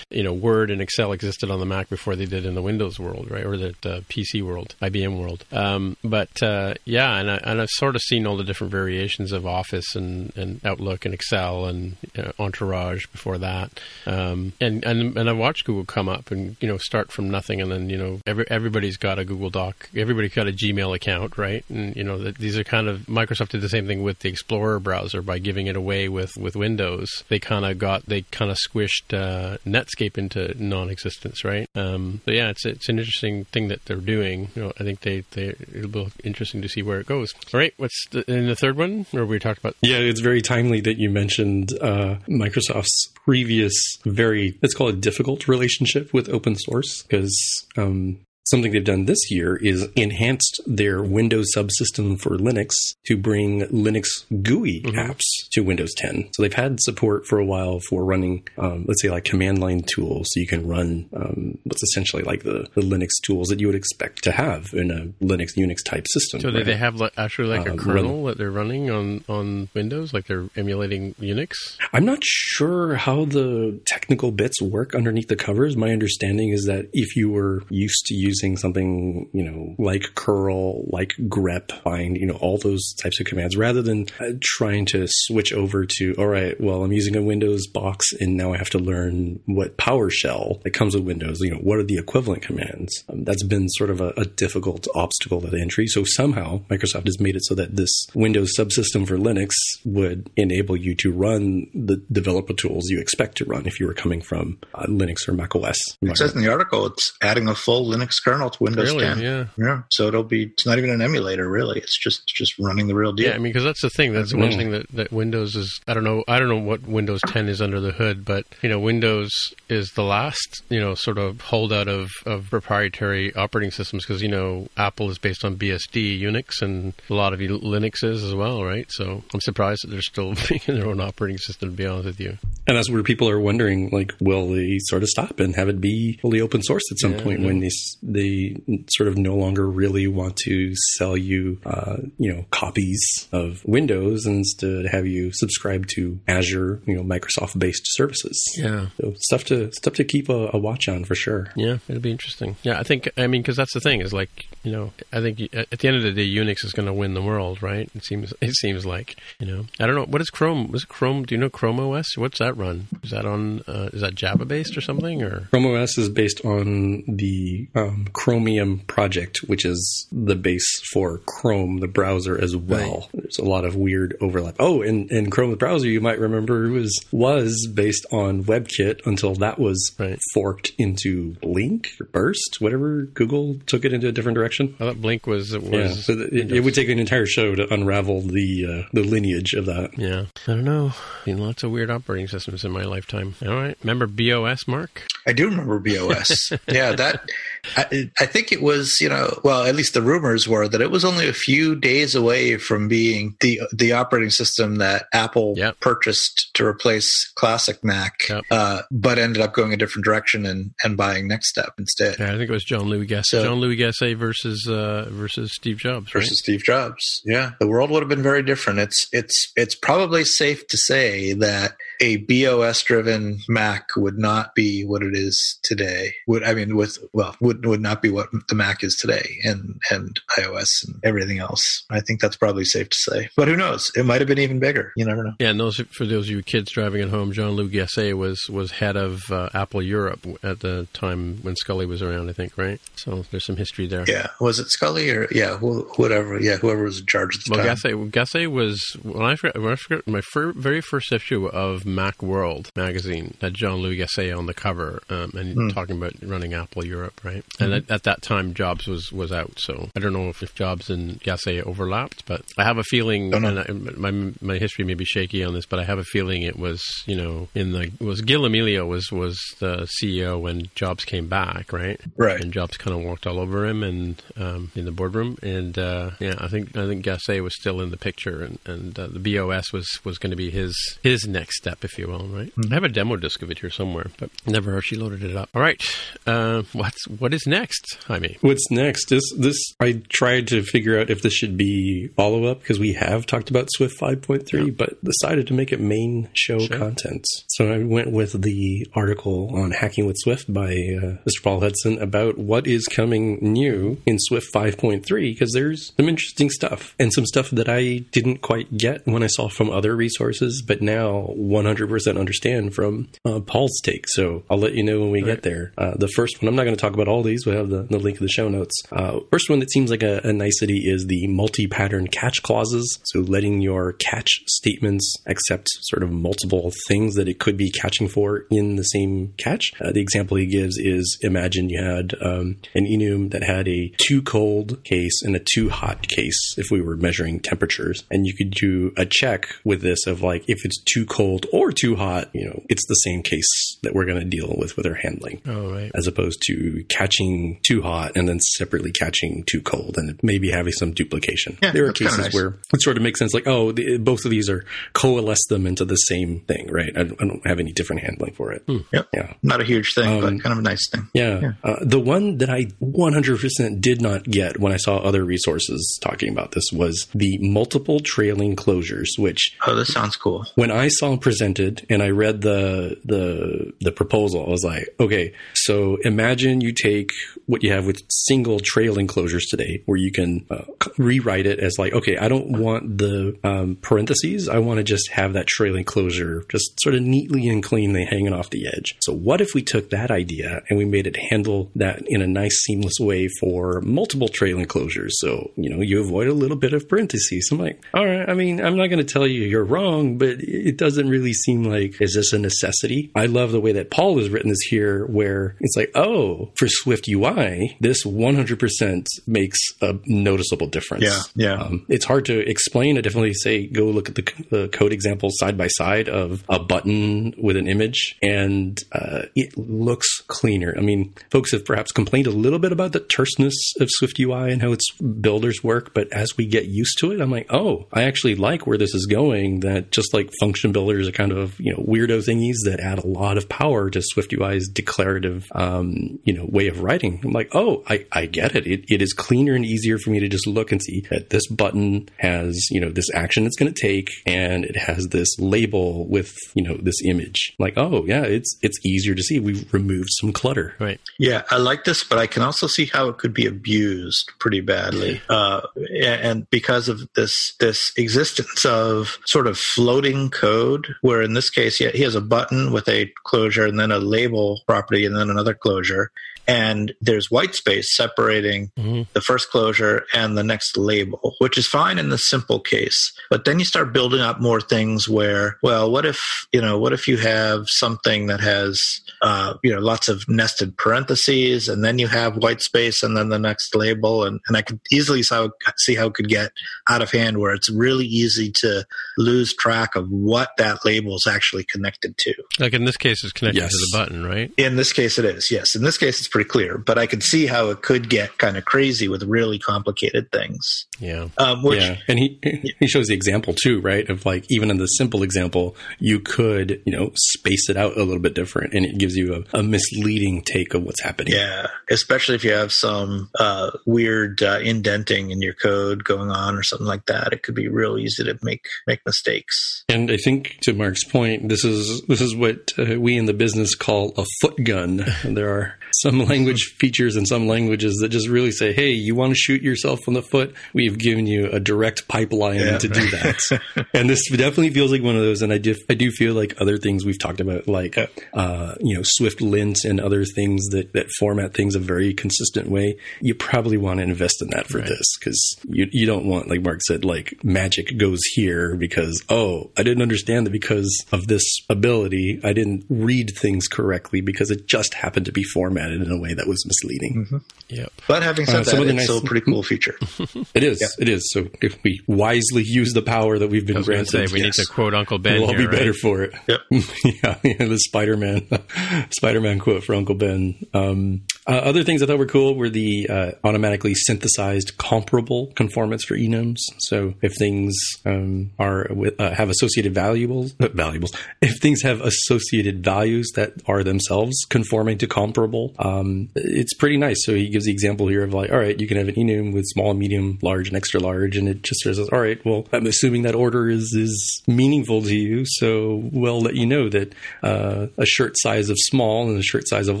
you 0.10 0.22
know, 0.22 0.32
Word 0.32 0.70
and 0.70 0.80
Excel 0.80 1.12
existed 1.12 1.50
on 1.50 1.58
the 1.58 1.66
Mac 1.66 1.88
before 1.88 2.16
they 2.16 2.26
did 2.26 2.44
in 2.44 2.54
the 2.54 2.62
Windows 2.62 2.98
world, 2.98 3.30
right, 3.30 3.44
or 3.44 3.56
the 3.56 3.70
uh, 3.84 4.00
PC 4.08 4.42
world, 4.42 4.74
IBM 4.82 5.18
world. 5.20 5.44
Um, 5.52 5.96
but 6.04 6.42
uh, 6.42 6.74
yeah, 6.84 7.18
and, 7.18 7.30
I, 7.30 7.36
and 7.44 7.60
I've 7.60 7.70
sort 7.70 7.96
of 7.96 8.02
seen 8.02 8.26
all 8.26 8.36
the 8.36 8.44
different 8.44 8.70
variations 8.70 9.32
of 9.32 9.46
Office 9.46 9.94
and, 9.94 10.36
and 10.36 10.64
Outlook 10.64 11.04
and 11.04 11.14
Excel 11.14 11.66
and 11.66 11.96
uh, 12.16 12.32
Entourage 12.38 13.06
before 13.06 13.38
that, 13.38 13.80
um, 14.06 14.52
and 14.60 14.84
and 14.84 15.16
and 15.16 15.28
I 15.28 15.32
watched 15.32 15.64
Google 15.64 15.84
come 15.84 16.08
up 16.08 16.30
and 16.30 16.56
you 16.60 16.68
know 16.68 16.78
start 16.78 17.10
from 17.10 17.30
nothing, 17.30 17.60
and 17.60 17.70
then 17.70 17.90
you 17.90 17.96
know 17.96 18.20
every, 18.26 18.44
everybody's 18.50 18.96
got 18.96 19.18
a 19.18 19.24
Google 19.24 19.50
Doc, 19.50 19.88
everybody's 19.96 20.34
got 20.34 20.48
a 20.48 20.52
Gmail 20.52 20.94
account, 20.94 21.38
right, 21.38 21.64
and 21.68 21.94
you 21.96 22.04
know 22.04 22.18
the, 22.18 22.32
these 22.32 22.58
are 22.58 22.64
kind 22.64 22.88
of 22.88 23.00
Microsoft 23.02 23.50
did 23.50 23.60
the 23.60 23.68
same 23.68 23.86
thing 23.86 24.02
with 24.02 24.20
the 24.20 24.28
Explorer 24.28 24.78
browser 24.78 25.22
by 25.22 25.38
giving 25.38 25.66
it 25.66 25.76
away 25.76 26.08
with 26.08 26.36
with 26.36 26.56
Windows. 26.56 27.24
They 27.28 27.38
kind 27.38 27.64
of 27.64 27.78
got 27.78 28.06
they 28.06 28.22
kind 28.22 28.50
of 28.50 28.58
squished 28.68 29.12
uh, 29.12 29.58
Netscape 29.66 30.18
into 30.18 30.54
non-existence, 30.62 31.44
right? 31.44 31.68
Um, 31.74 32.20
but 32.24 32.34
yeah, 32.34 32.50
it's 32.50 32.64
it's 32.64 32.88
an 32.88 32.98
interesting 32.98 33.44
thing 33.46 33.68
that 33.68 33.84
they're 33.84 33.96
doing. 33.96 34.48
You 34.54 34.62
know, 34.62 34.72
I 34.78 34.84
think 34.84 35.00
they 35.00 35.24
they 35.32 35.54
it'll 35.74 35.88
be 35.88 36.08
interesting 36.24 36.62
to 36.62 36.68
see 36.68 36.82
where 36.82 37.00
it 37.00 37.06
goes. 37.06 37.32
All 37.52 37.58
right, 37.58 37.74
what's 37.76 38.06
the, 38.10 38.30
in 38.30 38.46
the 38.46 38.56
third 38.56 38.76
one? 38.76 39.06
Or 39.12 39.24
we 39.24 39.38
talked 39.38 39.60
about? 39.60 39.76
Yeah, 39.82 39.98
it's 39.98 40.20
very 40.20 40.42
timely 40.42 40.80
that 40.82 40.98
you 40.98 41.10
mentioned 41.10 41.72
uh, 41.80 42.16
Microsoft's 42.28 43.12
previous 43.24 43.72
very 44.04 44.58
let's 44.62 44.74
call 44.74 44.88
it 44.88 45.00
difficult 45.00 45.48
relationship 45.48 46.12
with 46.12 46.28
open 46.28 46.56
source 46.56 47.02
because 47.02 47.34
um, 47.76 48.18
Something 48.44 48.72
they've 48.72 48.84
done 48.84 49.04
this 49.04 49.30
year 49.30 49.56
is 49.56 49.88
enhanced 49.94 50.60
their 50.66 51.02
Windows 51.02 51.46
subsystem 51.56 52.20
for 52.20 52.36
Linux 52.36 52.72
to 53.06 53.16
bring 53.16 53.60
Linux 53.68 54.06
GUI 54.42 54.82
mm-hmm. 54.82 54.98
apps 54.98 55.22
to 55.52 55.60
Windows 55.60 55.94
10. 55.96 56.30
So 56.32 56.42
they've 56.42 56.52
had 56.52 56.80
support 56.80 57.24
for 57.26 57.38
a 57.38 57.44
while 57.44 57.78
for 57.88 58.04
running, 58.04 58.46
um, 58.58 58.84
let's 58.88 59.00
say, 59.00 59.10
like 59.10 59.24
command 59.24 59.60
line 59.60 59.82
tools. 59.82 60.28
So 60.32 60.40
you 60.40 60.48
can 60.48 60.66
run 60.66 61.08
um, 61.14 61.58
what's 61.62 61.82
essentially 61.84 62.24
like 62.24 62.42
the, 62.42 62.68
the, 62.74 62.82
Linux 62.82 63.10
tools 63.24 63.46
that 63.48 63.60
you 63.60 63.68
would 63.68 63.76
expect 63.76 64.24
to 64.24 64.32
have 64.32 64.70
in 64.72 64.90
a 64.90 65.24
Linux 65.24 65.56
Unix 65.56 65.84
type 65.84 66.06
system. 66.08 66.40
So 66.40 66.50
right? 66.50 66.66
they 66.66 66.76
have 66.76 67.00
actually 67.16 67.56
like 67.56 67.66
a 67.68 67.72
um, 67.72 67.78
kernel 67.78 68.16
run, 68.16 68.24
that 68.24 68.38
they're 68.38 68.50
running 68.50 68.90
on, 68.90 69.24
on 69.28 69.68
Windows, 69.72 70.12
like 70.12 70.26
they're 70.26 70.48
emulating 70.56 71.14
Unix? 71.14 71.52
I'm 71.92 72.04
not 72.04 72.24
sure 72.24 72.96
how 72.96 73.24
the 73.24 73.80
technical 73.86 74.32
bits 74.32 74.60
work 74.60 74.96
underneath 74.96 75.28
the 75.28 75.36
covers. 75.36 75.76
My 75.76 75.90
understanding 75.90 76.50
is 76.50 76.64
that 76.64 76.88
if 76.92 77.14
you 77.14 77.30
were 77.30 77.62
used 77.70 78.06
to 78.06 78.14
using 78.14 78.31
using 78.32 78.56
something, 78.56 79.28
you 79.32 79.44
know, 79.44 79.74
like 79.78 80.14
curl, 80.14 80.84
like 80.90 81.12
grep, 81.28 81.70
find, 81.82 82.16
you 82.16 82.26
know, 82.26 82.36
all 82.36 82.56
those 82.56 82.94
types 82.94 83.20
of 83.20 83.26
commands 83.26 83.56
rather 83.56 83.82
than 83.82 84.06
uh, 84.20 84.32
trying 84.40 84.86
to 84.86 85.06
switch 85.06 85.52
over 85.52 85.84
to, 85.84 86.14
all 86.18 86.26
right, 86.26 86.58
well, 86.60 86.82
I'm 86.82 86.92
using 86.92 87.14
a 87.14 87.22
Windows 87.22 87.66
box 87.66 88.12
and 88.20 88.36
now 88.36 88.54
I 88.54 88.56
have 88.56 88.70
to 88.70 88.78
learn 88.78 89.40
what 89.46 89.76
PowerShell 89.76 90.62
that 90.62 90.70
comes 90.70 90.94
with 90.94 91.04
Windows, 91.04 91.40
you 91.40 91.50
know, 91.50 91.58
what 91.58 91.78
are 91.78 91.84
the 91.84 91.98
equivalent 91.98 92.42
commands? 92.42 93.04
Um, 93.08 93.24
that's 93.24 93.44
been 93.44 93.68
sort 93.68 93.90
of 93.90 94.00
a, 94.00 94.12
a 94.16 94.24
difficult 94.24 94.86
obstacle 94.94 95.46
at 95.46 95.54
entry. 95.54 95.86
So 95.86 96.04
somehow 96.04 96.62
Microsoft 96.70 97.06
has 97.06 97.20
made 97.20 97.36
it 97.36 97.44
so 97.44 97.54
that 97.54 97.76
this 97.76 98.06
Windows 98.14 98.52
subsystem 98.58 99.06
for 99.06 99.18
Linux 99.18 99.52
would 99.84 100.30
enable 100.36 100.76
you 100.76 100.94
to 100.96 101.12
run 101.12 101.66
the 101.74 102.02
developer 102.10 102.54
tools 102.54 102.88
you 102.88 103.00
expect 103.00 103.36
to 103.38 103.44
run 103.44 103.66
if 103.66 103.78
you 103.78 103.86
were 103.86 103.94
coming 103.94 104.22
from 104.22 104.58
uh, 104.74 104.86
Linux 104.86 105.28
or 105.28 105.32
Mac 105.32 105.54
OS. 105.54 105.78
It 106.00 106.16
says 106.16 106.34
in 106.34 106.42
the 106.42 106.50
article 106.50 106.86
it's 106.86 107.12
adding 107.22 107.48
a 107.48 107.54
full 107.54 107.86
Linux 107.86 108.21
kernel 108.22 108.50
to 108.50 108.62
Windows 108.62 108.90
Really? 108.90 109.04
10. 109.04 109.20
Yeah. 109.20 109.44
Yeah. 109.58 109.82
So 109.90 110.06
it'll 110.08 110.22
be 110.24 110.44
it's 110.44 110.64
not 110.66 110.78
even 110.78 110.90
an 110.90 111.02
emulator 111.02 111.48
really. 111.48 111.78
It's 111.78 111.98
just 111.98 112.26
just 112.26 112.58
running 112.58 112.86
the 112.88 112.94
real 112.94 113.12
deal. 113.12 113.28
Yeah, 113.28 113.34
I 113.34 113.38
mean, 113.38 113.52
because 113.52 113.64
that's 113.64 113.82
the 113.82 113.90
thing. 113.90 114.12
That's 114.12 114.32
one 114.34 114.50
Mm. 114.50 114.56
thing 114.56 114.70
that, 114.72 114.88
that 114.92 115.12
Windows 115.12 115.54
is. 115.56 115.80
I 115.86 115.94
don't 115.94 116.04
know. 116.04 116.24
I 116.28 116.38
don't 116.38 116.48
know 116.48 116.58
what 116.58 116.82
Windows 116.82 117.20
10 117.26 117.48
is 117.48 117.60
under 117.60 117.80
the 117.80 117.92
hood, 117.92 118.24
but 118.24 118.46
you 118.62 118.68
know, 118.68 118.78
Windows 118.78 119.30
is 119.68 119.90
the 119.90 120.02
last 120.04 120.62
you 120.68 120.80
know 120.80 120.94
sort 120.94 121.18
of 121.18 121.40
holdout 121.40 121.88
of, 121.88 122.10
of 122.26 122.48
proprietary 122.50 123.34
operating 123.34 123.70
systems 123.70 124.04
because 124.06 124.22
you 124.22 124.28
know 124.28 124.68
Apple 124.76 125.10
is 125.10 125.18
based 125.18 125.44
on 125.44 125.56
BSD, 125.56 126.20
Unix, 126.20 126.62
and 126.62 126.94
a 127.10 127.14
lot 127.14 127.32
of 127.32 127.40
Linux 127.40 128.02
is 128.04 128.22
as 128.22 128.34
well, 128.34 128.64
right? 128.64 128.86
So 128.90 129.22
I'm 129.34 129.40
surprised 129.40 129.82
that 129.84 129.90
they're 129.90 130.00
still 130.02 130.30
making 130.50 130.74
their 130.76 130.86
own 130.86 131.00
operating 131.00 131.38
system. 131.38 131.70
To 131.70 131.76
be 131.76 131.86
honest 131.86 132.06
with 132.06 132.20
you, 132.20 132.38
And 132.66 132.76
that's 132.76 132.90
where 132.90 133.02
people 133.02 133.28
are 133.28 133.38
wondering, 133.40 133.90
like, 133.90 134.12
will 134.20 134.48
they 134.48 134.78
sort 134.80 135.02
of 135.02 135.08
stop 135.08 135.38
and 135.40 135.54
have 135.56 135.68
it 135.68 135.80
be 135.80 136.18
fully 136.22 136.40
open 136.40 136.62
source 136.62 136.82
at 136.90 136.98
some 136.98 137.12
Yeah, 137.14 137.22
point 137.22 137.42
when 137.42 137.60
they 137.60 137.66
s- 137.66 137.96
they 138.12 138.60
sort 138.88 139.08
of 139.08 139.16
no 139.16 139.34
longer 139.34 139.68
really 139.68 140.06
want 140.06 140.36
to 140.44 140.72
sell 140.96 141.16
you, 141.16 141.58
uh, 141.64 141.96
you 142.18 142.32
know, 142.32 142.44
copies 142.50 143.28
of 143.32 143.64
Windows 143.64 144.26
and 144.26 144.36
instead 144.36 144.86
have 144.86 145.06
you 145.06 145.30
subscribe 145.32 145.86
to 145.88 146.18
Azure, 146.28 146.80
you 146.86 146.94
know, 146.94 147.02
Microsoft 147.02 147.58
based 147.58 147.82
services. 147.86 148.40
yeah. 148.56 148.86
So 149.00 149.14
stuff 149.18 149.44
to 149.44 149.70
stuff 149.72 149.94
to 149.94 150.04
keep 150.04 150.28
a, 150.28 150.50
a 150.52 150.58
watch 150.58 150.88
on 150.88 151.04
for 151.04 151.14
sure. 151.14 151.48
Yeah, 151.56 151.78
it'll 151.88 152.02
be 152.02 152.10
interesting. 152.10 152.56
Yeah, 152.62 152.78
I 152.78 152.82
think. 152.82 153.08
I 153.16 153.26
mean, 153.26 153.42
because 153.42 153.56
that's 153.56 153.74
the 153.74 153.80
thing 153.80 154.00
is 154.00 154.12
like 154.12 154.46
you 154.62 154.72
know, 154.72 154.92
I 155.12 155.20
think 155.20 155.40
at 155.52 155.78
the 155.78 155.88
end 155.88 155.96
of 155.96 156.02
the 156.02 156.12
day, 156.12 156.28
Unix 156.28 156.64
is 156.64 156.72
going 156.72 156.86
to 156.86 156.92
win 156.92 157.14
the 157.14 157.22
world, 157.22 157.62
right? 157.62 157.90
It 157.94 158.04
seems. 158.04 158.32
It 158.40 158.54
seems 158.54 158.86
like 158.86 159.16
you 159.38 159.46
know. 159.46 159.66
I 159.80 159.86
don't 159.86 159.94
know. 159.94 160.04
What 160.04 160.20
is 160.20 160.30
Chrome? 160.30 160.70
Was 160.70 160.84
it 160.84 160.88
Chrome? 160.88 161.24
Do 161.24 161.34
you 161.34 161.40
know 161.40 161.50
Chrome 161.50 161.80
OS? 161.80 162.16
What's 162.16 162.38
that 162.38 162.56
run? 162.56 162.88
Is 163.02 163.10
that 163.10 163.24
on? 163.26 163.60
Uh, 163.66 163.90
is 163.92 164.00
that 164.00 164.14
Java 164.14 164.44
based 164.44 164.76
or 164.76 164.80
something? 164.80 165.22
Or 165.22 165.48
Chrome 165.50 165.66
OS 165.66 165.98
is 165.98 166.08
based 166.08 166.44
on 166.44 167.04
the 167.06 167.68
um, 167.74 168.01
Chromium 168.12 168.80
project, 168.80 169.38
which 169.46 169.64
is 169.64 170.06
the 170.12 170.34
base 170.36 170.80
for 170.92 171.18
Chrome, 171.18 171.78
the 171.80 171.88
browser, 171.88 172.38
as 172.40 172.56
well. 172.56 173.08
There's 173.14 173.38
a 173.38 173.44
lot 173.44 173.64
of 173.64 173.76
weird 173.76 174.16
overlap. 174.20 174.56
Oh, 174.58 174.82
and, 174.82 175.10
and 175.10 175.30
Chrome, 175.30 175.50
the 175.50 175.56
browser, 175.56 175.86
you 175.88 176.00
might 176.00 176.18
remember 176.18 176.68
was 176.68 177.04
was 177.12 177.66
based 177.72 178.06
on 178.12 178.44
WebKit 178.44 179.06
until 179.06 179.34
that 179.36 179.58
was 179.58 179.92
Right. 179.98 180.18
forked 180.34 180.72
into 180.78 181.34
Blink 181.42 181.88
or 182.00 182.06
Burst, 182.06 182.58
whatever. 182.60 183.02
Google 183.02 183.56
took 183.66 183.84
it 183.84 183.92
into 183.92 184.08
a 184.08 184.12
different 184.12 184.36
direction. 184.36 184.74
I 184.80 184.84
thought 184.84 185.00
Blink 185.02 185.26
was 185.26 185.56
was. 185.56 185.70
Yeah, 185.70 185.88
so 185.92 186.14
th- 186.16 186.32
it, 186.32 186.52
it 186.52 186.60
would 186.60 186.74
take 186.74 186.88
an 186.88 186.98
entire 186.98 187.26
show 187.26 187.54
to 187.54 187.72
unravel 187.72 188.22
the 188.22 188.66
uh, 188.84 188.88
the 188.92 189.02
lineage 189.02 189.54
of 189.54 189.66
that. 189.66 189.98
Yeah, 189.98 190.26
I 190.46 190.52
don't 190.52 190.64
know. 190.64 190.92
Seen 191.24 191.38
lots 191.38 191.62
of 191.62 191.70
weird 191.70 191.90
operating 191.90 192.28
systems 192.28 192.64
in 192.64 192.72
my 192.72 192.84
lifetime. 192.84 193.34
All 193.46 193.54
right, 193.54 193.76
remember 193.82 194.06
BeOS, 194.06 194.66
Mark? 194.68 195.02
I 195.26 195.32
do 195.32 195.48
remember 195.48 195.78
BeOS. 195.80 196.58
yeah, 196.68 196.92
that 196.96 197.28
I, 197.76 197.86
I 198.20 198.26
think 198.26 198.52
it 198.52 198.62
was, 198.62 199.00
you 199.00 199.08
know, 199.08 199.38
well, 199.44 199.64
at 199.64 199.74
least 199.74 199.94
the 199.94 200.02
rumors 200.02 200.48
were 200.48 200.66
that 200.68 200.80
it 200.80 200.90
was 200.90 201.04
only 201.04 201.28
a 201.28 201.32
few 201.32 201.74
days 201.74 202.14
away 202.14 202.56
from 202.56 202.88
being 202.88 203.36
the 203.40 203.60
the 203.72 203.92
operating 203.92 204.30
system 204.30 204.76
that 204.76 205.06
Apple 205.12 205.54
Yep. 205.56 205.80
purchased 205.80 206.50
to 206.54 206.64
replace 206.66 207.30
classic 207.34 207.82
Mac, 207.84 208.28
Yep. 208.28 208.44
uh, 208.50 208.82
but 208.90 209.18
ended 209.18 209.42
up 209.42 209.52
going 209.54 209.72
a 209.72 209.76
different 209.76 210.04
direction 210.04 210.46
and 210.46 210.70
and 210.84 210.96
buying 210.96 211.28
NeXTSTEP 211.28 211.70
instead 211.78 212.18
Yeah, 212.18 212.32
I 212.34 212.36
think 212.38 212.48
it 212.48 212.52
was 212.52 212.64
John 212.64 212.82
Louis 212.88 213.06
Gassée. 213.06 213.26
So- 213.26 213.44
John 213.44 213.60
Louis 213.60 213.76
Gassée 213.76 214.16
versus 214.16 214.66
uh, 214.68 215.06
versus 215.10 215.52
Steve 215.52 215.78
Jobs, 215.78 216.14
right? 216.14 216.20
versus 216.22 216.38
Steve 216.38 216.62
Jobs. 216.64 217.22
Yeah, 217.24 217.52
the 217.60 217.66
world 217.68 217.90
would 217.90 218.02
have 218.02 218.08
been 218.08 218.22
very 218.22 218.42
different. 218.42 218.78
It's 218.78 219.06
it's 219.12 219.52
it's 219.56 219.74
probably 219.74 220.24
safe 220.24 220.66
to 220.68 220.76
say 220.76 221.32
that 221.34 221.72
a 222.00 222.18
BeOS 222.18 222.84
driven 222.84 223.38
Mac 223.48 223.88
would 223.96 224.18
not 224.18 224.54
be 224.54 224.84
what 224.84 225.02
it 225.02 225.14
is 225.14 225.58
today. 225.62 226.14
Would 226.26 226.42
I 226.44 226.54
mean 226.54 226.76
with 226.76 226.98
well 227.12 227.36
would 227.40 227.64
would 227.66 227.80
not 227.80 228.02
be 228.02 228.10
what 228.10 228.28
the 228.48 228.54
Mac 228.54 228.82
is 228.84 228.96
today 228.96 229.38
and 229.44 229.80
and 229.90 230.20
iOS 230.38 230.86
and 230.86 231.00
everything 231.04 231.38
else. 231.38 231.84
I 231.90 232.00
think 232.00 232.20
that's 232.20 232.36
probably 232.36 232.64
safe 232.64 232.88
to 232.90 232.96
say. 232.96 233.28
But 233.36 233.48
who 233.48 233.56
knows? 233.56 233.90
It 233.96 234.04
might 234.06 234.20
have 234.20 234.28
been 234.28 234.38
even 234.38 234.58
bigger. 234.58 234.92
You 234.96 235.04
never 235.04 235.22
know. 235.24 235.32
Yeah, 235.38 235.50
and 235.50 235.60
those 235.60 235.80
for 235.92 236.04
those 236.04 236.26
of 236.26 236.30
you 236.30 236.42
kids 236.42 236.70
driving 236.70 237.02
at 237.02 237.08
home, 237.08 237.32
Jean 237.32 237.50
Louis 237.50 237.70
Gassée 237.70 238.14
was 238.14 238.40
was 238.48 238.72
head 238.72 238.96
of 238.96 239.20
uh, 239.30 239.48
Apple 239.54 239.82
Europe 239.82 240.20
at 240.42 240.60
the 240.60 240.86
time 240.92 241.38
when 241.42 241.54
Sculley 241.54 241.86
was 241.86 242.02
around. 242.02 242.28
I 242.30 242.32
think, 242.32 242.56
right? 242.56 242.80
So 242.96 243.24
there's 243.30 243.44
some 243.44 243.56
history 243.56 243.86
there. 243.86 244.04
Yeah, 244.06 244.28
was 244.40 244.58
it 244.58 244.68
Sculley 244.68 245.14
or 245.14 245.28
yeah, 245.32 245.56
who, 245.56 245.82
whatever. 245.96 246.40
Yeah, 246.40 246.56
whoever 246.56 246.84
was 246.84 247.00
in 247.00 247.06
charge 247.06 247.36
at 247.36 247.44
the 247.44 247.56
Well, 247.56 247.64
time. 247.64 247.76
Gassée, 247.76 248.10
Gassée 248.10 248.50
was 248.50 248.80
when 249.02 249.22
I 249.24 249.36
when 249.58 249.72
I 249.72 249.76
forgot 249.76 250.06
my 250.06 250.20
fir- 250.20 250.52
very 250.52 250.80
first 250.80 251.12
issue 251.12 251.46
of 251.46 251.84
Mac 251.94 252.22
World 252.22 252.70
magazine 252.76 253.34
had 253.40 253.54
Jean 253.54 253.76
Louis 253.76 253.98
Gassée 253.98 254.36
on 254.36 254.46
the 254.46 254.54
cover 254.54 255.02
um, 255.08 255.32
and 255.34 255.72
talking 255.72 255.96
about 255.96 256.14
running 256.22 256.54
Apple 256.54 256.84
Europe, 256.84 257.20
right? 257.24 257.44
And 257.60 257.72
at, 257.72 257.90
at 257.90 258.02
that 258.04 258.22
time, 258.22 258.54
Jobs 258.54 258.86
was 258.86 259.12
was 259.12 259.32
out, 259.32 259.58
so 259.58 259.88
I 259.96 260.00
don't 260.00 260.12
know 260.12 260.28
if, 260.28 260.42
if 260.42 260.54
Jobs 260.54 260.90
and 260.90 261.20
Gassée 261.20 261.62
overlapped, 261.62 262.26
but 262.26 262.42
I 262.58 262.64
have 262.64 262.78
a 262.78 262.84
feeling. 262.84 263.34
And 263.34 263.58
I, 263.58 263.66
my 263.96 264.32
my 264.40 264.58
history 264.58 264.84
may 264.84 264.94
be 264.94 265.04
shaky 265.04 265.44
on 265.44 265.54
this, 265.54 265.66
but 265.66 265.78
I 265.78 265.84
have 265.84 265.98
a 265.98 266.04
feeling 266.04 266.42
it 266.42 266.58
was 266.58 266.82
you 267.06 267.16
know 267.16 267.48
in 267.54 267.72
the 267.72 267.90
was 268.00 268.20
Gil 268.20 268.42
Amelio 268.42 268.86
was 268.86 269.10
was 269.12 269.38
the 269.58 269.88
CEO 270.00 270.40
when 270.40 270.70
Jobs 270.74 271.04
came 271.04 271.28
back, 271.28 271.72
right? 271.72 272.00
Right. 272.16 272.40
And 272.40 272.52
Jobs 272.52 272.76
kind 272.76 272.96
of 272.96 273.04
walked 273.04 273.26
all 273.26 273.38
over 273.38 273.66
him 273.66 273.82
and 273.82 274.22
um, 274.36 274.70
in 274.74 274.84
the 274.84 274.92
boardroom, 274.92 275.38
and 275.42 275.78
uh, 275.78 276.10
yeah, 276.20 276.34
I 276.38 276.48
think 276.48 276.76
I 276.76 276.86
think 276.86 277.04
Gassée 277.04 277.42
was 277.42 277.54
still 277.58 277.80
in 277.80 277.90
the 277.90 277.96
picture, 277.96 278.42
and, 278.42 278.58
and 278.64 278.98
uh, 278.98 279.06
the 279.06 279.18
BeOS 279.18 279.72
was 279.72 279.88
was 280.04 280.18
going 280.18 280.30
to 280.30 280.36
be 280.36 280.50
his 280.50 280.98
his 281.02 281.26
next 281.26 281.56
step, 281.56 281.71
if 281.82 281.98
you 281.98 282.06
will, 282.08 282.26
right? 282.28 282.52
I 282.70 282.74
have 282.74 282.84
a 282.84 282.88
demo 282.88 283.16
disc 283.16 283.42
of 283.42 283.50
it 283.50 283.58
here 283.60 283.70
somewhere, 283.70 284.06
but 284.18 284.30
never 284.46 284.76
actually 284.76 284.98
loaded 284.98 285.22
it 285.22 285.36
up. 285.36 285.48
All 285.54 285.62
right, 285.62 285.80
uh, 286.26 286.62
what's 286.72 287.06
what 287.08 287.32
is 287.34 287.46
next, 287.46 287.98
Jaime? 288.06 288.36
What's 288.40 288.70
next? 288.70 289.08
This 289.08 289.22
this 289.36 289.56
I 289.80 290.02
tried 290.08 290.48
to 290.48 290.62
figure 290.62 290.98
out 290.98 291.10
if 291.10 291.22
this 291.22 291.32
should 291.34 291.56
be 291.56 292.08
follow 292.16 292.44
up 292.44 292.60
because 292.60 292.78
we 292.78 292.92
have 292.94 293.26
talked 293.26 293.50
about 293.50 293.68
Swift 293.72 293.94
5.3, 294.00 294.76
but 294.76 295.02
decided 295.04 295.46
to 295.48 295.54
make 295.54 295.72
it 295.72 295.80
main 295.80 296.28
show 296.34 296.58
Sure. 296.58 296.78
content. 296.78 297.24
So 297.48 297.72
I 297.72 297.82
went 297.82 298.10
with 298.12 298.42
the 298.42 298.86
article 298.94 299.50
on 299.54 299.70
Hacking 299.72 300.06
with 300.06 300.16
Swift 300.18 300.52
by 300.52 300.70
uh, 300.72 301.16
Mr. 301.26 301.42
Paul 301.42 301.60
Hudson 301.60 301.98
about 302.00 302.38
what 302.38 302.66
is 302.66 302.86
coming 302.86 303.38
new 303.40 303.98
in 304.06 304.18
Swift 304.18 304.52
5.3 304.52 305.02
because 305.32 305.52
there's 305.52 305.92
some 305.96 306.08
interesting 306.08 306.50
stuff 306.50 306.94
and 306.98 307.12
some 307.12 307.26
stuff 307.26 307.50
that 307.50 307.68
I 307.68 307.98
didn't 308.12 308.42
quite 308.42 308.76
get 308.76 309.06
when 309.06 309.22
I 309.22 309.26
saw 309.28 309.48
from 309.48 309.70
other 309.70 309.94
resources, 309.96 310.62
but 310.66 310.82
now 310.82 311.26
100% 311.62 312.18
understand 312.18 312.74
from 312.74 313.08
uh, 313.24 313.40
Paul's 313.40 313.80
take. 313.82 314.04
So 314.08 314.44
I'll 314.50 314.58
let 314.58 314.74
you 314.74 314.82
know 314.82 315.00
when 315.00 315.10
we 315.10 315.22
get 315.22 315.42
there. 315.42 315.72
Uh, 315.78 315.94
the 315.96 316.08
first 316.08 316.42
one, 316.42 316.48
I'm 316.48 316.56
not 316.56 316.64
going 316.64 316.76
to 316.76 316.80
talk 316.80 316.94
about 316.94 317.08
all 317.08 317.22
these. 317.22 317.46
We 317.46 317.52
have 317.52 317.68
the, 317.68 317.82
the 317.84 317.98
link 317.98 318.18
in 318.18 318.26
the 318.26 318.32
show 318.32 318.48
notes. 318.48 318.74
Uh, 318.90 319.20
first 319.30 319.48
one 319.48 319.60
that 319.60 319.70
seems 319.70 319.90
like 319.90 320.02
a, 320.02 320.20
a 320.24 320.32
nicety 320.32 320.82
is 320.84 321.06
the 321.06 321.26
multi-pattern 321.28 322.08
catch 322.08 322.42
clauses. 322.42 322.98
So 323.04 323.20
letting 323.20 323.60
your 323.60 323.94
catch 323.94 324.30
statements 324.46 325.14
accept 325.26 325.68
sort 325.82 326.02
of 326.02 326.10
multiple 326.10 326.72
things 326.88 327.14
that 327.14 327.28
it 327.28 327.38
could 327.38 327.56
be 327.56 327.70
catching 327.70 328.08
for 328.08 328.44
in 328.50 328.76
the 328.76 328.82
same 328.82 329.34
catch. 329.38 329.72
Uh, 329.80 329.92
the 329.92 330.00
example 330.00 330.36
he 330.36 330.46
gives 330.46 330.78
is 330.78 331.18
imagine 331.22 331.68
you 331.68 331.82
had 331.82 332.14
um, 332.22 332.58
an 332.74 332.86
enum 332.86 333.30
that 333.30 333.42
had 333.42 333.68
a 333.68 333.92
too 333.98 334.22
cold 334.22 334.82
case 334.84 335.22
and 335.22 335.36
a 335.36 335.44
too 335.54 335.68
hot 335.68 336.08
case 336.08 336.54
if 336.56 336.70
we 336.70 336.80
were 336.80 336.96
measuring 336.96 337.40
temperatures. 337.40 338.04
And 338.10 338.26
you 338.26 338.34
could 338.34 338.50
do 338.50 338.92
a 338.96 339.06
check 339.06 339.48
with 339.64 339.82
this 339.82 340.06
of 340.06 340.22
like, 340.22 340.44
if 340.48 340.64
it's 340.64 340.82
too 340.82 341.06
cold 341.06 341.46
or 341.52 341.70
too 341.70 341.94
hot, 341.96 342.28
you 342.32 342.44
know, 342.46 342.62
it's 342.68 342.86
the 342.88 342.94
same 342.94 343.22
case 343.22 343.78
that 343.82 343.94
we're 343.94 344.06
going 344.06 344.18
to 344.18 344.24
deal 344.24 344.54
with 344.58 344.76
with 344.76 344.86
our 344.86 344.94
handling 344.94 345.40
Oh 345.46 345.70
right, 345.72 345.90
as 345.94 346.06
opposed 346.06 346.42
to 346.48 346.84
catching 346.88 347.60
too 347.66 347.82
hot 347.82 348.12
and 348.16 348.28
then 348.28 348.40
separately 348.40 348.90
catching 348.92 349.44
too 349.46 349.60
cold 349.60 349.96
and 349.98 350.18
maybe 350.22 350.50
having 350.50 350.72
some 350.72 350.92
duplication. 350.92 351.58
Yeah, 351.62 351.72
there 351.72 351.86
are 351.86 351.92
cases 351.92 352.18
nice. 352.18 352.34
where 352.34 352.58
it 352.72 352.82
sort 352.82 352.96
of 352.96 353.02
makes 353.02 353.18
sense, 353.18 353.34
like, 353.34 353.46
oh, 353.46 353.72
the, 353.72 353.98
both 353.98 354.24
of 354.24 354.30
these 354.30 354.48
are 354.48 354.64
coalesce 354.94 355.44
them 355.48 355.66
into 355.66 355.84
the 355.84 355.96
same 355.96 356.40
thing, 356.40 356.68
right? 356.70 356.90
I, 356.96 357.02
don't- 357.04 357.20
I 357.22 357.26
don't 357.26 357.46
have 357.46 357.60
any 357.60 357.72
different 357.72 358.02
handling 358.02 358.32
for 358.34 358.52
it. 358.52 358.62
Yep. 358.92 359.08
Yeah. 359.12 359.34
Not 359.42 359.60
a 359.60 359.64
huge 359.64 359.94
thing, 359.94 360.08
Um, 360.08 360.20
but 360.20 360.42
kind 360.42 360.52
of 360.52 360.58
a 360.58 360.62
nice 360.62 360.88
thing. 360.90 361.08
Yeah. 361.14 361.52
Uh, 361.62 361.76
the 361.82 362.00
one 362.00 362.38
that 362.38 362.48
I 362.50 362.66
100% 362.82 363.80
did 363.80 364.00
not 364.00 364.24
get 364.24 364.58
when 364.58 364.72
I 364.72 364.76
saw 364.76 364.96
other 364.98 365.24
resources 365.24 365.98
talking 366.02 366.30
about 366.30 366.52
this 366.52 366.64
was 366.72 367.06
the 367.14 367.38
multiple 367.38 368.00
trailing 368.00 368.56
closures, 368.56 369.08
which 369.18 369.56
Oh, 369.66 369.74
this 369.74 369.92
sounds 369.92 370.16
cool. 370.16 370.46
when 370.54 370.70
I 370.70 370.88
saw 370.88 371.12
it 371.14 371.20
presented 371.42 371.84
and 371.90 372.02
I 372.02 372.10
read 372.10 372.40
the 372.40 373.00
the 373.04 373.72
the 373.80 373.92
proposal, 373.92 374.46
I 374.46 374.50
was 374.50 374.64
like, 374.64 374.94
okay, 375.00 375.34
so 375.54 375.96
imagine 376.02 376.60
you 376.60 376.72
take 376.72 377.10
what 377.46 377.62
you 377.62 377.72
have 377.72 377.86
with 377.86 378.02
single 378.08 378.60
trailing 378.60 379.08
closures 379.08 379.42
today, 379.50 379.82
where 379.86 379.98
you 379.98 380.12
can 380.12 380.46
uh, 380.50 380.64
rewrite 380.98 381.46
it 381.46 381.58
as 381.58 381.78
like, 381.78 381.92
okay, 381.92 382.16
I 382.16 382.28
don't 382.28 382.58
want 382.58 382.98
the 382.98 383.38
um, 383.42 383.76
parentheses. 383.76 384.48
I 384.48 384.58
want 384.58 384.78
to 384.78 384.84
just 384.84 385.10
have 385.10 385.32
that 385.32 385.46
trailing 385.46 385.84
closure 385.84 386.44
just 386.48 386.80
sort 386.80 386.94
of 386.94 387.02
neatly 387.02 387.48
and 387.48 387.62
cleanly 387.62 388.04
hanging 388.04 388.32
off 388.32 388.50
the 388.50 388.68
edge. 388.68 388.96
So 389.00 389.12
what 389.12 389.40
if 389.40 389.54
we 389.54 389.62
took 389.62 389.90
that 389.90 390.10
idea 390.10 390.62
and 390.68 390.78
we 390.78 390.84
made 390.84 391.06
it 391.06 391.16
handle 391.16 391.70
that 391.74 392.02
in 392.06 392.22
a 392.22 392.26
nice 392.26 392.62
seamless 392.62 392.98
way 393.00 393.28
for 393.40 393.80
multiple 393.80 394.28
trailing 394.28 394.66
closures? 394.66 395.10
So, 395.12 395.50
you 395.56 395.70
know, 395.70 395.80
you 395.80 396.00
avoid 396.00 396.28
a 396.28 396.34
little 396.34 396.56
bit 396.56 396.72
of 396.72 396.88
parentheses. 396.88 397.48
I'm 397.50 397.58
like, 397.58 397.82
all 397.94 398.06
right, 398.06 398.28
I 398.28 398.34
mean, 398.34 398.60
I'm 398.64 398.76
not 398.76 398.86
going 398.86 399.04
to 399.04 399.12
tell 399.12 399.26
you 399.26 399.42
you're 399.42 399.64
wrong, 399.64 400.18
but 400.18 400.36
it 400.40 400.76
doesn't 400.76 401.08
really 401.08 401.31
seem 401.32 401.64
like, 401.64 402.00
is 402.00 402.14
this 402.14 402.32
a 402.32 402.38
necessity? 402.38 403.10
I 403.14 403.26
love 403.26 403.52
the 403.52 403.60
way 403.60 403.72
that 403.72 403.90
Paul 403.90 404.18
has 404.18 404.30
written 404.30 404.50
this 404.50 404.60
here, 404.60 405.06
where 405.06 405.56
it's 405.60 405.76
like, 405.76 405.90
oh, 405.94 406.50
for 406.56 406.68
Swift 406.68 407.08
UI, 407.08 407.76
this 407.80 408.04
100% 408.04 409.06
makes 409.26 409.58
a 409.80 409.94
noticeable 410.06 410.66
difference. 410.66 411.04
Yeah, 411.04 411.22
yeah. 411.34 411.62
Um, 411.62 411.86
it's 411.88 412.04
hard 412.04 412.24
to 412.26 412.38
explain. 412.48 412.98
I 412.98 413.00
definitely 413.00 413.34
say 413.34 413.66
go 413.66 413.84
look 413.84 414.08
at 414.08 414.14
the, 414.14 414.22
the 414.50 414.68
code 414.68 414.92
example 414.92 415.28
side 415.32 415.56
by 415.56 415.68
side 415.68 416.08
of 416.08 416.44
a 416.48 416.58
button 416.58 417.34
with 417.38 417.56
an 417.56 417.68
image, 417.68 418.16
and 418.22 418.78
uh, 418.92 419.22
it 419.34 419.56
looks 419.56 420.20
cleaner. 420.26 420.74
I 420.76 420.80
mean, 420.80 421.14
folks 421.30 421.52
have 421.52 421.64
perhaps 421.64 421.92
complained 421.92 422.26
a 422.26 422.30
little 422.30 422.58
bit 422.58 422.72
about 422.72 422.92
the 422.92 423.00
terseness 423.00 423.54
of 423.80 423.88
Swift 423.90 424.18
UI 424.18 424.52
and 424.52 424.62
how 424.62 424.72
its 424.72 424.90
builders 424.92 425.62
work, 425.62 425.94
but 425.94 426.12
as 426.12 426.36
we 426.36 426.46
get 426.46 426.66
used 426.66 426.98
to 426.98 427.12
it, 427.12 427.20
I'm 427.20 427.30
like, 427.30 427.46
oh, 427.50 427.86
I 427.92 428.04
actually 428.04 428.34
like 428.34 428.66
where 428.66 428.78
this 428.78 428.94
is 428.94 429.06
going. 429.06 429.60
That 429.60 429.90
just 429.90 430.14
like 430.14 430.30
function 430.40 430.72
builders 430.72 431.08
are 431.08 431.12
kind 431.12 431.21
of 431.30 431.60
you 431.60 431.72
know 431.72 431.78
weirdo 431.78 432.18
thingies 432.26 432.56
that 432.64 432.80
add 432.80 432.98
a 432.98 433.06
lot 433.06 433.38
of 433.38 433.48
power 433.48 433.90
to 433.90 434.02
Swift 434.02 434.32
UI's 434.32 434.68
declarative 434.68 435.46
um, 435.54 436.18
you 436.24 436.32
know 436.32 436.46
way 436.46 436.68
of 436.68 436.80
writing. 436.80 437.20
I'm 437.22 437.32
like, 437.32 437.50
oh, 437.52 437.84
I, 437.88 438.06
I 438.10 438.26
get 438.26 438.56
it. 438.56 438.66
it. 438.66 438.84
It 438.88 439.02
is 439.02 439.12
cleaner 439.12 439.54
and 439.54 439.64
easier 439.64 439.98
for 439.98 440.10
me 440.10 440.20
to 440.20 440.28
just 440.28 440.46
look 440.46 440.72
and 440.72 440.82
see 440.82 441.04
that 441.10 441.30
this 441.30 441.46
button 441.46 442.08
has 442.18 442.68
you 442.70 442.80
know 442.80 442.90
this 442.90 443.12
action 443.14 443.46
it's 443.46 443.56
going 443.56 443.72
to 443.72 443.80
take, 443.80 444.10
and 444.26 444.64
it 444.64 444.76
has 444.76 445.08
this 445.08 445.28
label 445.38 446.08
with 446.08 446.34
you 446.54 446.62
know 446.62 446.76
this 446.76 446.96
image. 447.04 447.54
Like, 447.58 447.74
oh 447.76 448.04
yeah, 448.06 448.22
it's 448.22 448.58
it's 448.62 448.78
easier 448.84 449.14
to 449.14 449.22
see. 449.22 449.38
We've 449.38 449.72
removed 449.72 450.08
some 450.12 450.32
clutter. 450.32 450.74
Right. 450.78 451.00
Yeah, 451.18 451.42
I 451.50 451.58
like 451.58 451.84
this, 451.84 452.04
but 452.04 452.18
I 452.18 452.26
can 452.26 452.42
also 452.42 452.66
see 452.66 452.86
how 452.86 453.08
it 453.08 453.18
could 453.18 453.34
be 453.34 453.46
abused 453.46 454.32
pretty 454.38 454.60
badly, 454.60 455.20
uh, 455.28 455.62
and 456.02 456.48
because 456.50 456.88
of 456.88 457.08
this 457.14 457.54
this 457.60 457.92
existence 457.96 458.64
of 458.64 459.18
sort 459.26 459.46
of 459.46 459.58
floating 459.58 460.30
code, 460.30 460.94
where 461.00 461.11
in 461.20 461.34
this 461.34 461.50
case, 461.50 461.76
he 461.76 462.02
has 462.02 462.14
a 462.14 462.20
button 462.20 462.72
with 462.72 462.88
a 462.88 463.12
closure 463.24 463.66
and 463.66 463.78
then 463.78 463.92
a 463.92 463.98
label 463.98 464.62
property 464.66 465.04
and 465.04 465.16
then 465.16 465.28
another 465.28 465.54
closure, 465.54 466.10
and 466.46 466.92
there's 467.00 467.30
white 467.30 467.54
space 467.54 467.94
separating 467.96 468.70
Mm-hmm. 468.78 469.02
the 469.12 469.20
first 469.20 469.50
closure 469.50 470.04
and 470.14 470.36
the 470.36 470.42
next 470.42 470.76
label, 470.76 471.34
which 471.38 471.58
is 471.58 471.66
fine 471.66 471.98
in 471.98 472.08
the 472.08 472.18
simple 472.18 472.58
case. 472.60 473.12
But 473.30 473.44
then 473.44 473.58
you 473.58 473.64
start 473.64 473.92
building 473.92 474.20
up 474.20 474.40
more 474.40 474.60
things 474.60 475.08
where, 475.08 475.58
well, 475.62 475.90
what 475.90 476.04
if, 476.06 476.46
you 476.52 476.60
know, 476.60 476.78
what 476.78 476.92
if 476.92 477.06
you 477.06 477.16
have 477.18 477.68
something 477.68 478.26
that 478.26 478.40
has, 478.40 479.00
uh, 479.20 479.54
you 479.62 479.72
know, 479.72 479.80
lots 479.80 480.08
of 480.08 480.24
nested 480.28 480.76
parentheses 480.76 481.68
and 481.68 481.84
then 481.84 481.98
you 481.98 482.06
have 482.08 482.36
white 482.36 482.60
space 482.62 483.02
and 483.02 483.16
then 483.16 483.28
the 483.28 483.38
next 483.38 483.74
label. 483.74 484.24
And, 484.24 484.40
and 484.48 484.56
I 484.56 484.62
could 484.62 484.80
easily 484.90 485.22
see 485.22 485.94
how, 485.94 486.06
it 486.06 486.14
could 486.14 486.28
get 486.28 486.52
out 486.88 487.02
of 487.02 487.10
hand 487.10 487.38
where 487.38 487.52
it's 487.54 487.70
really 487.70 488.06
easy 488.06 488.50
to 488.56 488.84
lose 489.18 489.54
track 489.54 489.94
of 489.94 490.08
what 490.10 490.50
that 490.58 490.84
label 490.84 491.14
is 491.16 491.26
actually 491.26 491.64
connected 491.64 492.16
to. 492.18 492.34
Like 492.58 492.72
in 492.72 492.84
this 492.84 492.96
case, 492.96 493.22
it's 493.24 493.32
connected 493.32 493.60
Yes. 493.60 493.70
to 493.70 493.76
the 493.76 493.98
button, 493.98 494.24
right? 494.26 494.50
In 494.56 494.76
this 494.76 494.92
case, 494.92 495.18
it 495.18 495.24
is. 495.24 495.50
Yes. 495.50 495.74
In 495.74 495.82
this 495.82 495.98
case, 495.98 496.18
it's 496.18 496.28
pretty 496.32 496.48
clear, 496.48 496.78
but 496.78 496.98
I 496.98 497.06
could 497.06 497.22
see 497.22 497.46
how 497.46 497.68
it 497.70 497.82
could 497.82 498.08
get 498.08 498.38
kind 498.38 498.56
of 498.56 498.64
crazy 498.64 499.06
with 499.06 499.22
really 499.22 499.58
complicated 499.58 500.32
things. 500.32 500.86
Yeah. 500.98 501.28
Um, 501.38 501.62
which, 501.62 501.82
yeah, 501.82 501.98
and 502.08 502.18
he 502.18 502.40
he 502.80 502.88
shows 502.88 503.06
the 503.06 503.14
example 503.14 503.54
too, 503.54 503.80
right? 503.80 504.08
Of 504.08 504.26
like 504.26 504.46
even 504.50 504.70
in 504.70 504.78
the 504.78 504.86
simple 504.86 505.22
example, 505.22 505.76
you 505.98 506.18
could 506.18 506.82
you 506.84 506.96
know 506.96 507.12
space 507.14 507.68
it 507.68 507.76
out 507.76 507.96
a 507.96 508.02
little 508.02 508.22
bit 508.22 508.34
different, 508.34 508.74
and 508.74 508.84
it 508.84 508.98
gives 508.98 509.14
you 509.14 509.44
a, 509.52 509.58
a 509.58 509.62
misleading 509.62 510.42
take 510.42 510.74
of 510.74 510.82
what's 510.82 511.02
happening. 511.02 511.34
yeah, 511.34 511.68
especially 511.90 512.34
if 512.34 512.44
you 512.44 512.52
have 512.52 512.72
some 512.72 513.30
uh, 513.38 513.70
weird 513.86 514.42
uh, 514.42 514.58
indenting 514.62 515.30
in 515.30 515.42
your 515.42 515.54
code 515.54 516.04
going 516.04 516.30
on 516.30 516.56
or 516.56 516.62
something 516.62 516.86
like 516.86 517.06
that, 517.06 517.32
it 517.32 517.42
could 517.42 517.54
be 517.54 517.68
real 517.68 517.98
easy 517.98 518.24
to 518.24 518.38
make 518.42 518.66
make 518.86 519.00
mistakes. 519.06 519.84
And 519.88 520.10
I 520.10 520.16
think 520.16 520.58
to 520.62 520.72
Mark's 520.72 521.04
point, 521.04 521.48
this 521.48 521.64
is 521.64 522.02
this 522.08 522.20
is 522.20 522.34
what 522.34 522.72
uh, 522.78 522.98
we 522.98 523.16
in 523.16 523.26
the 523.26 523.34
business 523.34 523.74
call 523.74 524.14
a 524.16 524.24
foot 524.40 524.64
gun. 524.64 525.04
there 525.24 525.50
are 525.50 525.78
some 526.02 526.21
language 526.26 526.74
features 526.78 527.16
in 527.16 527.26
some 527.26 527.46
languages 527.46 527.98
that 528.00 528.08
just 528.10 528.28
really 528.28 528.50
say, 528.50 528.72
"Hey, 528.72 528.90
you 528.90 529.14
want 529.14 529.30
to 529.32 529.36
shoot 529.36 529.62
yourself 529.62 530.00
on 530.08 530.14
the 530.14 530.22
foot? 530.22 530.54
We've 530.74 530.98
given 530.98 531.26
you 531.26 531.46
a 531.50 531.60
direct 531.60 532.08
pipeline 532.08 532.60
Yeah, 532.60 532.78
to 532.78 532.88
do 532.88 533.10
that." 533.10 533.86
and 533.94 534.08
this 534.08 534.28
definitely 534.30 534.70
feels 534.70 534.90
like 534.92 535.02
one 535.02 535.16
of 535.16 535.22
those. 535.22 535.42
And 535.42 535.52
I 535.52 535.58
do 535.58 535.74
I 535.88 535.94
do 535.94 536.10
feel 536.10 536.34
like 536.34 536.54
other 536.60 536.78
things 536.78 537.04
we've 537.04 537.18
talked 537.18 537.40
about, 537.40 537.68
like 537.68 537.96
uh, 538.34 538.74
you 538.80 538.96
know 538.96 539.02
Swift 539.04 539.40
lint 539.40 539.78
and 539.84 540.00
other 540.00 540.24
things 540.24 540.66
that 540.68 540.92
that 540.92 541.10
format 541.18 541.54
things 541.54 541.74
a 541.74 541.78
very 541.80 542.14
consistent 542.14 542.68
way. 542.68 542.96
You 543.20 543.34
probably 543.34 543.76
want 543.76 543.98
to 543.98 544.04
invest 544.04 544.42
in 544.42 544.48
that 544.50 544.66
for 544.68 544.78
Right. 544.78 544.88
this 544.88 545.16
because 545.18 545.56
you 545.68 545.86
you 545.92 546.06
don't 546.06 546.26
want 546.26 546.48
like 546.48 546.62
Mark 546.62 546.80
said 546.82 547.04
like 547.04 547.34
magic 547.44 547.96
goes 547.98 548.20
here 548.34 548.74
because 548.76 549.22
oh 549.28 549.70
I 549.76 549.82
didn't 549.82 550.02
understand 550.02 550.46
that 550.46 550.50
because 550.50 551.04
of 551.12 551.26
this 551.26 551.42
ability 551.68 552.40
I 552.44 552.52
didn't 552.52 552.84
read 552.88 553.32
things 553.36 553.68
correctly 553.68 554.20
because 554.20 554.50
it 554.50 554.66
just 554.66 554.94
happened 554.94 555.26
to 555.26 555.32
be 555.32 555.42
formatted 555.42 556.02
in 556.02 556.11
a 556.12 556.20
way 556.20 556.34
that 556.34 556.46
was 556.46 556.64
misleading. 556.66 557.40
Yep. 557.68 557.92
But 558.06 558.22
having 558.22 558.46
said 558.46 558.60
Uh, 558.60 558.62
that, 558.64 558.82
it's 558.82 558.92
nice- 558.92 559.04
still 559.04 559.18
a 559.18 559.22
pretty 559.22 559.44
cool 559.44 559.62
feature. 559.62 559.96
It 560.54 560.64
is 560.64 560.96
it 560.98 561.08
is 561.08 561.30
so 561.32 561.48
if 561.62 561.82
we 561.82 562.00
wisely 562.06 562.62
use 562.64 562.92
the 562.92 563.00
power 563.02 563.38
that 563.38 563.48
we've 563.48 563.62
I 563.64 563.66
been 563.66 563.76
was 563.76 563.86
granted, 563.86 564.08
say, 564.08 564.26
we 564.32 564.42
need 564.42 564.52
to 564.54 564.66
quote 564.66 564.94
Uncle 564.94 565.18
Ben 565.18 565.40
we'll 565.40 565.50
all 565.50 565.56
here, 565.56 565.68
be 565.70 565.76
better 565.76 565.90
right? 565.92 566.00
for 566.00 566.22
it. 566.22 566.34
Yep. 566.46 566.60
yeah, 567.04 567.38
yeah, 567.42 567.66
the 567.66 567.78
Spider 567.78 568.16
Man, 568.16 568.46
Spider 569.10 569.40
Man 569.40 569.58
quote 569.58 569.82
for 569.84 569.94
Uncle 569.94 570.14
Ben. 570.14 570.54
Um, 570.74 571.22
uh, 571.46 571.52
other 571.52 571.82
things 571.84 572.02
I 572.02 572.06
thought 572.06 572.18
were 572.18 572.26
cool 572.26 572.54
were 572.54 572.68
the 572.70 573.08
uh, 573.08 573.30
automatically 573.44 573.94
synthesized 573.94 574.76
comparable 574.78 575.48
conformance 575.54 576.04
for 576.04 576.16
enums. 576.16 576.58
So 576.78 577.14
if 577.22 577.32
things 577.38 577.74
um, 578.06 578.52
are 578.58 578.86
with, 578.90 579.18
uh, 579.20 579.32
have 579.34 579.50
associated 579.50 579.94
valuables, 579.94 580.54
uh, 580.60 580.68
valuables, 580.68 581.12
if 581.40 581.58
things 581.60 581.82
have 581.82 582.00
associated 582.00 582.84
values 582.84 583.32
that 583.36 583.54
are 583.66 583.82
themselves 583.82 584.36
conforming 584.50 584.98
to 584.98 585.06
comparable, 585.08 585.74
um, 585.78 586.01
it's 586.34 586.74
pretty 586.74 586.96
nice. 586.96 587.24
So 587.24 587.34
he 587.34 587.48
gives 587.48 587.64
the 587.66 587.72
example 587.72 588.08
here 588.08 588.22
of 588.24 588.32
like, 588.34 588.50
all 588.50 588.58
right, 588.58 588.78
you 588.78 588.86
can 588.86 588.96
have 588.96 589.08
an 589.08 589.14
enum 589.14 589.52
with 589.52 589.64
small, 589.66 589.94
medium, 589.94 590.38
large, 590.42 590.68
and 590.68 590.76
extra 590.76 591.00
large, 591.00 591.36
and 591.36 591.48
it 591.48 591.62
just 591.62 591.80
says, 591.80 591.98
all 591.98 592.20
right, 592.20 592.44
well, 592.44 592.66
I'm 592.72 592.86
assuming 592.86 593.22
that 593.22 593.34
order 593.34 593.68
is 593.68 593.92
is 593.94 594.42
meaningful 594.46 595.02
to 595.02 595.14
you, 595.14 595.44
so 595.46 596.08
we'll 596.12 596.40
let 596.40 596.54
you 596.54 596.66
know 596.66 596.88
that 596.88 597.14
uh, 597.42 597.86
a 597.98 598.06
shirt 598.06 598.34
size 598.38 598.70
of 598.70 598.76
small 598.78 599.28
and 599.28 599.38
a 599.38 599.42
shirt 599.42 599.68
size 599.68 599.88
of 599.88 600.00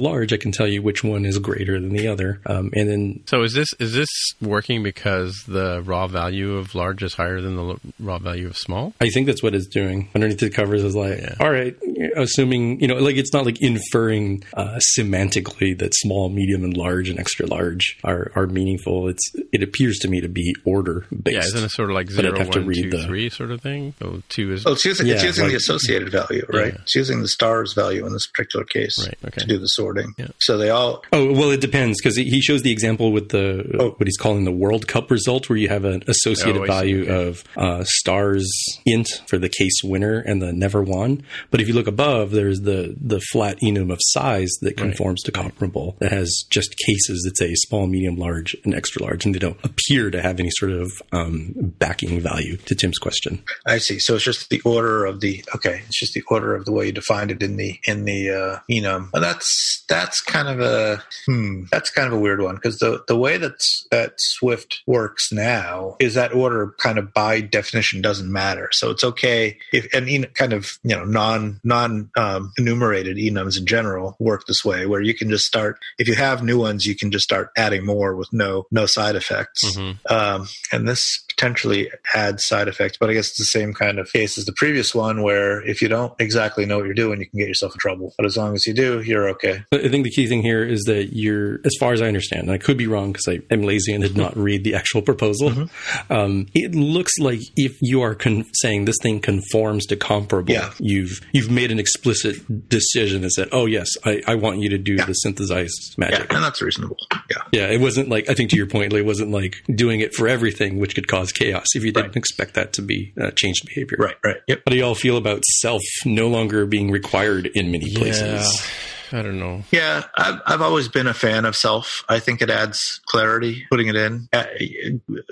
large, 0.00 0.32
I 0.32 0.36
can 0.36 0.52
tell 0.52 0.66
you 0.66 0.82
which 0.82 1.04
one 1.04 1.24
is 1.24 1.38
greater 1.38 1.80
than 1.80 1.92
the 1.92 2.08
other, 2.08 2.40
um, 2.46 2.70
and 2.74 2.88
then 2.88 3.22
So 3.26 3.42
is 3.42 3.52
this 3.54 3.68
is 3.78 3.94
this 3.94 4.08
working 4.40 4.82
because 4.82 5.42
the 5.46 5.82
raw 5.82 6.06
value 6.06 6.56
of 6.56 6.74
large 6.74 7.02
is 7.02 7.14
higher 7.14 7.40
than 7.40 7.56
the 7.56 7.76
raw 8.00 8.18
value 8.18 8.46
of 8.46 8.56
small? 8.56 8.94
I 9.00 9.08
think 9.10 9.26
that's 9.26 9.42
what 9.42 9.54
it's 9.54 9.66
doing. 9.66 10.08
Underneath 10.14 10.38
the 10.38 10.50
covers 10.50 10.82
is 10.82 10.94
like, 10.94 11.18
Yeah. 11.20 11.34
all 11.40 11.50
right, 11.50 11.76
assuming 12.16 12.80
you 12.80 12.88
know, 12.88 12.96
like 12.96 13.16
it's 13.16 13.32
not 13.32 13.44
like 13.44 13.60
inferring 13.62 14.42
uh, 14.54 14.78
semantically 14.98 15.78
that 15.78 15.91
small, 15.94 16.28
medium, 16.28 16.64
and 16.64 16.76
large 16.76 17.08
and 17.08 17.18
extra 17.18 17.46
large 17.46 17.98
are 18.04 18.30
are 18.34 18.46
meaningful. 18.46 19.08
It's 19.08 19.32
it 19.52 19.62
appears 19.62 19.98
to 20.00 20.08
me 20.08 20.20
to 20.20 20.28
be 20.28 20.54
order 20.64 21.06
based. 21.10 21.34
Yeah, 21.34 21.40
isn't 21.44 21.64
it 21.64 21.70
sort 21.70 21.90
of 21.90 21.94
like 21.94 22.06
But 22.06 22.14
zero, 22.24 22.32
I'd 22.32 22.38
have 22.38 22.50
to 22.50 22.58
one, 22.60 22.68
read 22.68 22.82
two, 22.84 22.90
the- 22.90 23.04
three 23.06 23.30
sort 23.30 23.50
of 23.50 23.60
thing? 23.60 23.94
So 23.98 24.22
two 24.28 24.52
is 24.52 24.66
Oh, 24.66 24.72
it's 24.72 24.84
using, 24.84 25.06
it's 25.08 25.22
Yeah, 25.22 25.28
using 25.28 25.48
the 25.48 25.54
associated 25.56 26.10
value, 26.10 26.44
right? 26.52 26.72
Yeah. 26.74 26.80
It's 26.82 26.94
using 26.94 27.20
the 27.20 27.28
stars 27.28 27.72
value 27.74 28.06
in 28.06 28.12
this 28.12 28.26
particular 28.26 28.64
case 28.64 28.96
Right, 29.06 29.18
okay. 29.26 29.40
to 29.42 29.46
do 29.46 29.58
the 29.58 29.66
sorting. 29.66 30.14
Yeah. 30.18 30.28
So 30.40 30.56
they 30.58 30.70
all, 30.70 31.02
Oh 31.12 31.32
well, 31.32 31.50
it 31.50 31.60
depends 31.60 31.98
because 32.00 32.16
he 32.16 32.40
shows 32.40 32.62
the 32.62 32.72
example 32.72 33.12
with 33.12 33.28
the 33.30 33.64
Oh. 33.78 33.90
what 33.96 34.06
he's 34.06 34.16
calling 34.16 34.44
the 34.44 34.52
World 34.52 34.86
Cup 34.88 35.10
result, 35.10 35.48
where 35.48 35.56
you 35.58 35.68
have 35.68 35.84
an 35.84 36.02
associated 36.08 36.62
Oh, 36.62 36.66
value 36.66 37.02
Okay. 37.02 37.28
of 37.28 37.44
uh, 37.56 37.84
stars 37.86 38.46
int 38.86 39.08
for 39.26 39.38
the 39.38 39.48
case 39.48 39.82
winner 39.84 40.18
and 40.20 40.40
the 40.42 40.52
never 40.52 40.82
won. 40.82 41.22
But 41.50 41.60
if 41.60 41.68
you 41.68 41.74
look 41.74 41.86
above, 41.86 42.30
there's 42.32 42.60
the 42.60 42.94
the 43.00 43.20
flat 43.32 43.58
enum 43.62 43.92
of 43.92 43.98
size 44.00 44.50
that 44.62 44.76
conforms 44.76 45.22
to 45.22 45.32
comparable 45.32 45.81
that 46.00 46.12
has 46.12 46.44
just 46.50 46.76
cases 46.86 47.22
that 47.22 47.36
say 47.36 47.52
small, 47.54 47.86
medium, 47.86 48.16
large, 48.16 48.56
and 48.64 48.74
extra 48.74 49.02
large, 49.02 49.24
and 49.24 49.34
they 49.34 49.38
don't 49.38 49.62
appear 49.64 50.10
to 50.10 50.22
have 50.22 50.40
any 50.40 50.50
sort 50.50 50.72
of 50.72 50.90
um, 51.12 51.52
backing 51.78 52.20
value. 52.20 52.56
To 52.56 52.74
Tim's 52.74 52.98
question, 52.98 53.42
I 53.66 53.78
see. 53.78 53.98
So 53.98 54.14
it's 54.14 54.24
just 54.24 54.50
the 54.50 54.60
order 54.62 55.04
of 55.04 55.20
the, 55.20 55.44
okay, 55.54 55.82
it's 55.86 55.98
just 55.98 56.14
the 56.14 56.22
order 56.28 56.54
of 56.54 56.64
the 56.64 56.72
way 56.72 56.86
you 56.86 56.92
defined 56.92 57.30
it 57.30 57.42
in 57.42 57.56
the, 57.56 57.78
in 57.86 58.04
the, 58.04 58.30
uh, 58.30 58.58
enum. 58.70 59.10
Well, 59.12 59.22
that's, 59.22 59.84
that's 59.88 60.20
kind 60.20 60.48
of 60.48 60.60
a, 60.60 61.02
Hmm, 61.26 61.64
that's 61.70 61.90
kind 61.90 62.06
of 62.06 62.12
a 62.12 62.18
weird 62.18 62.40
one 62.40 62.56
because 62.56 62.78
the 62.78 63.02
the 63.06 63.16
way 63.16 63.36
that's 63.38 63.86
that 63.90 64.14
Swift 64.18 64.82
works 64.86 65.32
now 65.32 65.96
is 66.00 66.14
that 66.14 66.34
order 66.34 66.74
kind 66.78 66.98
of 66.98 67.12
by 67.12 67.40
definition 67.40 68.02
doesn't 68.02 68.30
matter. 68.30 68.70
So 68.72 68.90
it's 68.90 69.04
okay 69.04 69.58
if 69.72 69.92
and 69.94 70.08
en- 70.08 70.30
kind 70.34 70.52
of 70.52 70.78
you 70.82 70.96
know 70.96 71.04
non 71.04 71.60
non 71.62 72.10
um, 72.16 72.52
enumerated 72.58 73.16
enums 73.16 73.58
in 73.58 73.66
general 73.66 74.16
work 74.18 74.46
this 74.46 74.64
way, 74.64 74.86
where 74.86 75.00
you 75.00 75.14
can 75.14 75.30
just 75.30 75.46
start 75.46 75.71
if 75.98 76.08
you 76.08 76.14
have 76.14 76.42
new 76.42 76.58
ones, 76.58 76.86
you 76.86 76.94
can 76.96 77.10
just 77.10 77.24
start 77.24 77.50
adding 77.56 77.84
more 77.84 78.16
with 78.16 78.28
no 78.32 78.66
no 78.70 78.86
side 78.86 79.16
effects. 79.16 79.76
Um, 80.08 80.48
and 80.72 80.86
this 80.88 81.24
potentially 81.36 81.90
add 82.14 82.40
side 82.40 82.68
effects, 82.68 82.96
but 82.98 83.10
I 83.10 83.14
guess 83.14 83.28
it's 83.30 83.38
the 83.38 83.44
same 83.44 83.72
kind 83.74 83.98
of 83.98 84.10
case 84.12 84.38
as 84.38 84.44
the 84.44 84.52
previous 84.52 84.94
one, 84.94 85.22
where 85.22 85.62
if 85.66 85.82
you 85.82 85.88
don't 85.88 86.12
exactly 86.20 86.66
know 86.66 86.76
what 86.78 86.84
you're 86.86 86.94
doing, 86.94 87.20
you 87.20 87.26
can 87.28 87.38
get 87.38 87.48
yourself 87.48 87.74
in 87.74 87.78
trouble. 87.78 88.14
But 88.16 88.26
as 88.26 88.36
long 88.36 88.54
as 88.54 88.66
you 88.66 88.74
do, 88.74 89.00
you're 89.02 89.28
okay. 89.30 89.64
I 89.72 89.88
think 89.88 90.04
the 90.04 90.10
key 90.10 90.26
thing 90.26 90.42
here 90.42 90.64
is 90.64 90.82
that 90.84 91.10
you're, 91.12 91.60
as 91.64 91.74
far 91.78 91.92
as 91.92 92.00
I 92.02 92.06
understand, 92.06 92.42
and 92.42 92.50
I 92.52 92.58
could 92.58 92.76
be 92.76 92.86
wrong 92.86 93.12
because 93.12 93.28
I 93.28 93.40
am 93.50 93.62
lazy 93.62 93.92
and 93.92 94.02
did 94.02 94.16
not 94.16 94.36
read 94.36 94.64
the 94.64 94.74
actual 94.74 95.02
proposal. 95.02 95.68
Um, 96.10 96.46
it 96.54 96.74
looks 96.74 97.18
like 97.18 97.40
if 97.56 97.76
you 97.80 98.02
are 98.02 98.14
con- 98.14 98.44
saying 98.54 98.84
this 98.84 98.96
thing 99.02 99.20
conforms 99.20 99.86
to 99.86 99.96
comparable, 99.96 100.52
Yeah. 100.52 100.72
you've 100.78 101.20
you've 101.32 101.50
made 101.50 101.70
an 101.70 101.78
explicit 101.78 102.68
decision 102.68 103.22
and 103.22 103.32
said, 103.32 103.48
"Oh 103.52 103.66
yes, 103.66 103.88
I, 104.04 104.22
I 104.26 104.34
want 104.34 104.58
you 104.60 104.68
to 104.70 104.78
do 104.78 104.96
the 104.96 105.12
synthesized 105.14 105.94
Yeah, 105.98 106.08
magic." 106.10 106.32
and 106.32 106.42
that's 106.44 106.60
reasonable. 106.62 106.96
Yeah. 107.30 107.36
Yeah, 107.52 107.66
it 107.70 107.80
wasn't 107.80 108.08
like 108.08 108.28
I 108.28 108.34
think 108.34 108.50
to 108.50 108.56
your 108.56 108.66
point, 108.66 108.92
it 108.92 109.04
wasn't 109.04 109.30
like 109.30 109.62
doing 109.74 110.00
it 110.00 110.14
for 110.14 110.28
everything, 110.28 110.78
which 110.78 110.94
could 110.94 111.08
cause 111.08 111.21
chaos 111.30 111.66
if 111.76 111.84
you 111.84 111.92
didn't 111.92 112.08
Right. 112.08 112.16
expect 112.16 112.54
that 112.54 112.72
to 112.72 112.82
be 112.82 113.12
uh, 113.20 113.30
changed 113.32 113.66
behavior. 113.66 113.98
Right, 114.00 114.16
right. 114.24 114.38
Yep. 114.48 114.62
How 114.66 114.70
do 114.72 114.76
y'all 114.78 114.94
feel 114.96 115.16
about 115.16 115.44
self 115.44 115.82
no 116.04 116.26
longer 116.28 116.66
being 116.66 116.90
required 116.90 117.46
in 117.46 117.70
many 117.70 117.94
places? 117.94 118.20
Yeah. 118.64 119.01
I 119.12 119.22
don't 119.22 119.38
know. 119.38 119.62
Yeah, 119.70 120.04
I've, 120.16 120.40
I've 120.46 120.62
always 120.62 120.88
been 120.88 121.06
a 121.06 121.14
fan 121.14 121.44
of 121.44 121.54
self. 121.56 122.04
I 122.08 122.18
think 122.18 122.40
it 122.40 122.50
adds 122.50 123.00
clarity 123.06 123.66
putting 123.70 123.88
it 123.88 123.96
in. 123.96 124.28
Uh, 124.32 124.44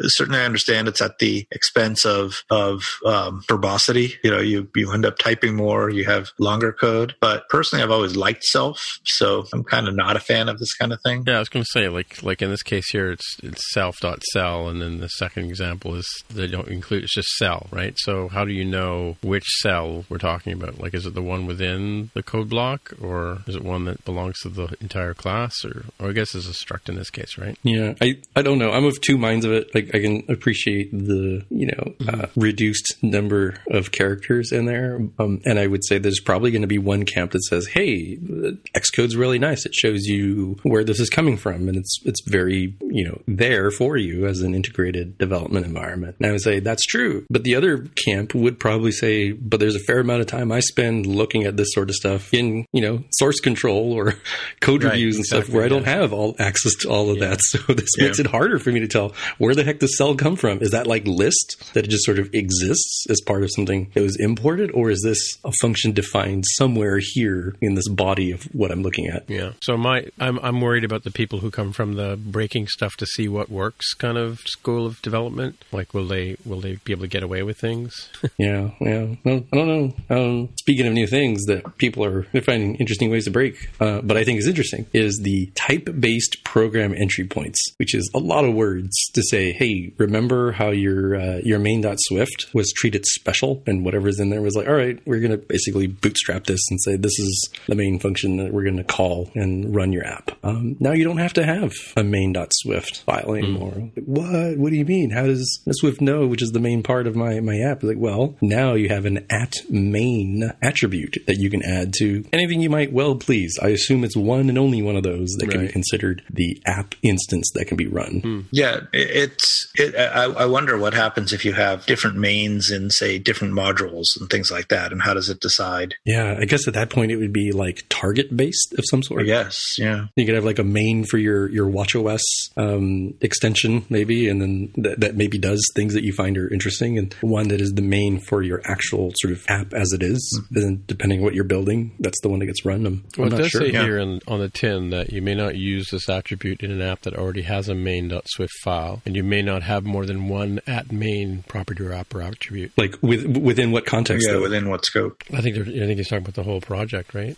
certainly, 0.02 0.40
I 0.40 0.44
understand 0.44 0.88
it's 0.88 1.00
at 1.00 1.18
the 1.18 1.46
expense 1.50 2.04
of 2.04 2.44
of 2.50 2.82
um, 3.06 3.42
verbosity. 3.48 4.14
You 4.22 4.30
know, 4.30 4.40
you 4.40 4.68
you 4.74 4.92
end 4.92 5.06
up 5.06 5.18
typing 5.18 5.54
more, 5.54 5.90
you 5.90 6.04
have 6.04 6.30
longer 6.38 6.72
code. 6.72 7.14
But 7.20 7.48
personally, 7.48 7.82
I've 7.82 7.90
always 7.90 8.16
liked 8.16 8.44
self, 8.44 8.98
so 9.04 9.46
I'm 9.52 9.64
kind 9.64 9.88
of 9.88 9.94
not 9.94 10.16
a 10.16 10.20
fan 10.20 10.48
of 10.48 10.58
this 10.58 10.74
kind 10.74 10.92
of 10.92 11.00
thing. 11.02 11.24
Yeah, 11.26 11.36
I 11.36 11.38
was 11.38 11.48
going 11.48 11.64
to 11.64 11.70
say 11.70 11.88
like 11.88 12.22
like 12.22 12.42
in 12.42 12.50
this 12.50 12.62
case 12.62 12.90
here, 12.90 13.10
it's 13.12 13.36
it's 13.42 13.72
self 13.72 13.98
dot 14.00 14.22
cell, 14.32 14.68
and 14.68 14.82
then 14.82 14.98
the 15.00 15.08
second 15.08 15.44
example 15.46 15.94
is 15.94 16.06
they 16.28 16.46
don't 16.46 16.68
include 16.68 17.04
it's 17.04 17.14
just 17.14 17.28
cell, 17.36 17.66
right? 17.70 17.94
So 17.98 18.28
how 18.28 18.44
do 18.44 18.52
you 18.52 18.64
know 18.64 19.16
which 19.22 19.46
cell 19.60 20.04
we're 20.08 20.18
talking 20.18 20.52
about? 20.52 20.80
Like, 20.80 20.94
is 20.94 21.06
it 21.06 21.14
the 21.14 21.22
one 21.22 21.46
within 21.46 22.10
the 22.14 22.22
code 22.22 22.48
block, 22.48 22.92
or 23.00 23.38
is 23.46 23.56
it 23.56 23.62
one 23.62 23.69
that 23.84 24.04
belongs 24.04 24.40
to 24.40 24.48
the 24.48 24.74
entire 24.80 25.14
class, 25.14 25.64
or, 25.64 25.84
or 25.98 26.10
I 26.10 26.12
guess 26.12 26.34
is 26.34 26.46
a 26.46 26.52
struct 26.52 26.88
in 26.88 26.96
this 26.96 27.10
case, 27.10 27.38
right? 27.38 27.56
Yeah, 27.62 27.94
I, 28.00 28.18
I 28.36 28.42
don't 28.42 28.58
know. 28.58 28.70
I'm 28.70 28.84
of 28.84 29.00
two 29.00 29.16
minds 29.16 29.44
of 29.44 29.52
it. 29.52 29.74
Like 29.74 29.94
I 29.94 30.00
can 30.00 30.24
appreciate 30.28 30.90
the 30.92 31.44
you 31.50 31.66
know 31.66 31.94
uh, 32.08 32.26
reduced 32.36 32.96
number 33.02 33.54
of 33.70 33.92
characters 33.92 34.52
in 34.52 34.66
there, 34.66 35.00
um, 35.18 35.40
and 35.44 35.58
I 35.58 35.66
would 35.66 35.84
say 35.84 35.98
there's 35.98 36.20
probably 36.20 36.50
going 36.50 36.62
to 36.62 36.68
be 36.68 36.78
one 36.78 37.04
camp 37.04 37.32
that 37.32 37.44
says, 37.44 37.68
"Hey, 37.68 38.18
uh, 38.22 38.52
Xcode's 38.74 39.16
really 39.16 39.38
nice. 39.38 39.64
It 39.64 39.74
shows 39.74 40.04
you 40.06 40.58
where 40.62 40.84
this 40.84 41.00
is 41.00 41.08
coming 41.08 41.36
from, 41.36 41.68
and 41.68 41.76
it's 41.76 42.00
it's 42.04 42.20
very 42.26 42.74
you 42.80 43.04
know 43.04 43.20
there 43.26 43.70
for 43.70 43.96
you 43.96 44.26
as 44.26 44.40
an 44.40 44.54
integrated 44.54 45.18
development 45.18 45.66
environment." 45.66 46.16
And 46.18 46.28
I 46.28 46.32
would 46.32 46.42
say 46.42 46.60
that's 46.60 46.84
true, 46.84 47.24
but 47.30 47.44
the 47.44 47.54
other 47.54 47.86
camp 48.04 48.34
would 48.34 48.58
probably 48.58 48.92
say, 48.92 49.32
"But 49.32 49.60
there's 49.60 49.76
a 49.76 49.80
fair 49.80 50.00
amount 50.00 50.20
of 50.20 50.26
time 50.26 50.52
I 50.52 50.60
spend 50.60 51.06
looking 51.06 51.44
at 51.44 51.56
this 51.56 51.72
sort 51.72 51.88
of 51.88 51.94
stuff 51.94 52.34
in 52.34 52.66
you 52.72 52.82
know 52.82 53.04
source 53.12 53.40
control 53.40 53.59
or 53.68 54.14
code 54.60 54.82
Right, 54.84 54.92
reviews 54.92 55.16
and 55.16 55.24
stuff 55.26 55.48
where 55.48 55.64
I 55.64 55.68
don't 55.68 55.82
yeah. 55.82 55.96
have 56.00 56.12
all 56.12 56.34
access 56.38 56.74
to 56.80 56.88
all 56.88 57.10
of 57.10 57.18
that." 57.20 57.40
So 57.50 57.58
this 57.74 57.88
Yeah. 57.98 58.04
makes 58.06 58.18
it 58.18 58.26
harder 58.26 58.58
for 58.58 58.70
me 58.70 58.80
to 58.80 58.88
tell 58.88 59.12
where 59.38 59.54
the 59.54 59.64
heck 59.64 59.78
does 59.80 59.96
cell 59.96 60.14
come 60.14 60.36
from. 60.36 60.62
Is 60.62 60.70
that 60.70 60.86
like 60.86 61.06
list 61.06 61.56
that 61.74 61.84
it 61.84 61.88
just 61.88 62.04
sort 62.04 62.18
of 62.18 62.28
exists 62.34 63.06
as 63.08 63.20
part 63.26 63.42
of 63.42 63.50
something 63.54 63.90
that 63.94 64.02
was 64.02 64.16
imported, 64.20 64.70
or 64.72 64.90
is 64.90 65.00
this 65.02 65.18
a 65.44 65.52
function 65.60 65.92
defined 65.92 66.44
somewhere 66.56 67.00
here 67.00 67.54
in 67.60 67.74
this 67.74 67.88
body 67.88 68.30
of 68.30 68.44
what 68.54 68.70
I'm 68.70 68.82
looking 68.82 69.06
at? 69.08 69.28
Yeah. 69.28 69.52
So 69.62 69.76
my 69.76 70.06
I'm 70.18 70.38
I'm 70.40 70.60
worried 70.60 70.84
about 70.84 71.04
the 71.04 71.10
people 71.10 71.40
who 71.40 71.50
come 71.50 71.72
from 71.72 71.94
the 71.94 72.16
breaking 72.16 72.68
stuff 72.68 72.96
to 72.98 73.06
see 73.06 73.26
what 73.28 73.50
works 73.50 73.94
kind 73.94 74.16
of 74.18 74.38
school 74.40 74.86
of 74.86 75.00
development. 75.02 75.64
Like, 75.72 75.92
will 75.94 76.06
they 76.06 76.36
will 76.44 76.60
they 76.60 76.76
be 76.84 76.92
able 76.92 77.02
to 77.02 77.08
get 77.08 77.22
away 77.22 77.42
with 77.42 77.58
things? 77.58 78.08
Yeah, 78.38 78.70
yeah. 78.80 79.14
Well, 79.24 79.44
I 79.52 79.56
don't 79.56 79.68
know. 79.68 79.94
Um, 80.08 80.48
speaking 80.58 80.86
of 80.86 80.92
new 80.94 81.06
things 81.06 81.44
that 81.46 81.76
people 81.78 82.04
are 82.04 82.26
they're 82.32 82.40
finding 82.42 82.76
interesting 82.76 83.10
ways 83.10 83.24
to 83.24 83.30
break, 83.30 83.39
uh, 83.80 84.00
but 84.02 84.16
I 84.16 84.24
think 84.24 84.38
is 84.38 84.46
interesting 84.46 84.86
is 84.92 85.20
the 85.22 85.50
type-based 85.54 86.44
program 86.44 86.94
entry 86.94 87.26
points, 87.26 87.60
which 87.78 87.94
is 87.94 88.10
a 88.14 88.18
lot 88.18 88.44
of 88.44 88.54
words 88.54 88.94
to 89.14 89.22
say. 89.22 89.52
Hey, 89.52 89.92
remember 89.98 90.52
how 90.52 90.70
your 90.70 91.16
uh, 91.16 91.40
your 91.44 91.58
main.swift 91.58 92.46
was 92.54 92.72
treated 92.72 93.04
special, 93.06 93.62
and 93.66 93.84
whatever's 93.84 94.20
in 94.20 94.30
there 94.30 94.42
was 94.42 94.54
like, 94.54 94.68
all 94.68 94.74
right, 94.74 95.00
we're 95.06 95.20
going 95.20 95.30
to 95.32 95.38
basically 95.38 95.86
bootstrap 95.86 96.44
this 96.44 96.60
and 96.70 96.80
say 96.80 96.96
this 96.96 97.18
is 97.18 97.50
the 97.66 97.74
main 97.74 97.98
function 97.98 98.36
that 98.36 98.52
we're 98.52 98.64
going 98.64 98.76
to 98.76 98.84
call 98.84 99.30
and 99.34 99.74
run 99.74 99.92
your 99.92 100.06
app. 100.06 100.30
Um, 100.42 100.76
now 100.80 100.92
you 100.92 101.04
don't 101.04 101.18
have 101.18 101.34
to 101.34 101.44
have 101.44 101.72
a 101.96 102.02
main.swift 102.02 103.02
file 103.02 103.34
anymore. 103.34 103.90
Like, 103.96 104.04
what? 104.04 104.58
What 104.58 104.70
do 104.70 104.76
you 104.76 104.84
mean? 104.84 105.10
How 105.10 105.24
does 105.26 105.60
Swift 105.70 106.00
know 106.00 106.26
which 106.26 106.42
is 106.42 106.52
the 106.52 106.60
main 106.60 106.82
part 106.82 107.06
of 107.06 107.16
my 107.16 107.40
my 107.40 107.58
app? 107.58 107.82
Like, 107.82 107.98
well, 107.98 108.36
now 108.40 108.74
you 108.74 108.88
have 108.88 109.06
an 109.06 109.26
at 109.30 109.54
main 109.68 110.52
attribute 110.62 111.16
that 111.26 111.36
you 111.38 111.50
can 111.50 111.62
add 111.62 111.92
to 111.98 112.24
anything 112.32 112.60
you 112.60 112.70
might 112.70 112.92
well 112.92 113.14
please. 113.30 113.56
I 113.62 113.68
assume 113.68 114.02
it's 114.02 114.16
one 114.16 114.48
and 114.48 114.58
only 114.58 114.82
one 114.82 114.96
of 114.96 115.04
those 115.04 115.28
that 115.38 115.48
can 115.48 115.60
be 115.60 115.68
considered 115.68 116.24
the 116.28 116.60
app 116.66 116.96
instance 117.02 117.48
that 117.54 117.66
can 117.66 117.76
be 117.76 117.86
run. 117.86 118.20
Hmm. 118.22 118.40
Yeah, 118.50 118.80
it, 118.92 119.10
it's. 119.10 119.70
It, 119.76 119.94
I, 119.94 120.24
I 120.24 120.46
wonder 120.46 120.76
what 120.76 120.94
happens 120.94 121.32
if 121.32 121.44
you 121.44 121.52
have 121.52 121.86
different 121.86 122.16
mains 122.16 122.72
in, 122.72 122.90
say, 122.90 123.20
different 123.20 123.54
modules 123.54 124.18
and 124.18 124.28
things 124.28 124.50
like 124.50 124.66
that, 124.68 124.90
and 124.90 125.00
how 125.00 125.14
does 125.14 125.28
it 125.28 125.38
decide? 125.38 125.94
Yeah, 126.04 126.38
I 126.40 126.44
guess 126.44 126.66
at 126.66 126.74
that 126.74 126.90
point 126.90 127.12
it 127.12 127.18
would 127.18 127.32
be 127.32 127.52
like 127.52 127.84
target 127.88 128.36
based 128.36 128.74
of 128.76 128.84
some 128.90 129.00
sort. 129.00 129.26
Yes. 129.26 129.76
Yeah. 129.78 130.06
You 130.16 130.26
could 130.26 130.34
have 130.34 130.44
like 130.44 130.58
a 130.58 130.64
main 130.64 131.04
for 131.04 131.16
your 131.16 131.48
your 131.50 131.70
WatchOS 131.70 132.22
um, 132.56 133.14
extension, 133.20 133.86
maybe, 133.88 134.28
and 134.28 134.42
then 134.42 134.72
that, 134.78 134.98
that 134.98 135.14
maybe 135.14 135.38
does 135.38 135.64
things 135.76 135.94
that 135.94 136.02
you 136.02 136.12
find 136.12 136.36
are 136.36 136.52
interesting, 136.52 136.98
and 136.98 137.14
one 137.20 137.46
that 137.48 137.60
is 137.60 137.74
the 137.74 137.82
main 137.82 138.18
for 138.18 138.42
your 138.42 138.60
actual 138.64 139.12
sort 139.14 139.32
of 139.32 139.44
app 139.46 139.72
as 139.72 139.92
it 139.92 140.02
is. 140.02 140.20
Hmm. 140.36 140.56
And 140.56 140.64
then 140.64 140.84
depending 140.88 141.20
on 141.20 141.24
what 141.24 141.34
you're 141.34 141.44
building, 141.44 141.94
that's 142.00 142.20
the 142.22 142.28
one 142.28 142.40
that 142.40 142.46
gets 142.46 142.64
run. 142.64 142.84
Um, 142.88 143.04
I'm, 143.22 143.28
Well, 143.30 143.34
I'm 143.34 143.40
it 143.40 143.42
does 143.42 143.50
sure. 143.50 143.60
say 143.62 143.72
yeah. 143.72 143.82
here 143.82 143.98
in, 143.98 144.20
on 144.26 144.40
the 144.40 144.48
tin 144.48 144.90
that 144.90 145.12
you 145.12 145.22
may 145.22 145.34
not 145.34 145.56
use 145.56 145.90
this 145.90 146.08
attribute 146.08 146.62
in 146.62 146.70
an 146.70 146.80
app 146.82 147.02
that 147.02 147.14
already 147.14 147.42
has 147.42 147.68
a 147.68 147.74
main.swift 147.74 148.52
file, 148.62 149.02
and 149.04 149.14
you 149.16 149.22
may 149.24 149.42
not 149.42 149.62
have 149.62 149.84
more 149.84 150.06
than 150.06 150.28
one 150.28 150.60
at 150.66 150.90
main 150.92 151.44
property 151.48 151.84
or 151.84 151.92
app 151.92 152.14
or 152.14 152.22
attribute. 152.22 152.72
Like 152.76 152.96
with, 153.02 153.36
within 153.36 153.72
what 153.72 153.86
context? 153.86 154.26
Yeah. 154.26 154.34
though? 154.34 154.42
Within 154.42 154.68
what 154.68 154.84
scope? 154.84 155.22
I 155.32 155.40
think 155.40 155.54
they're, 155.56 155.64
I 155.64 155.86
think 155.86 155.98
he's 155.98 156.08
talking 156.08 156.24
about 156.24 156.34
the 156.34 156.42
whole 156.42 156.60
project, 156.60 157.14
right? 157.14 157.36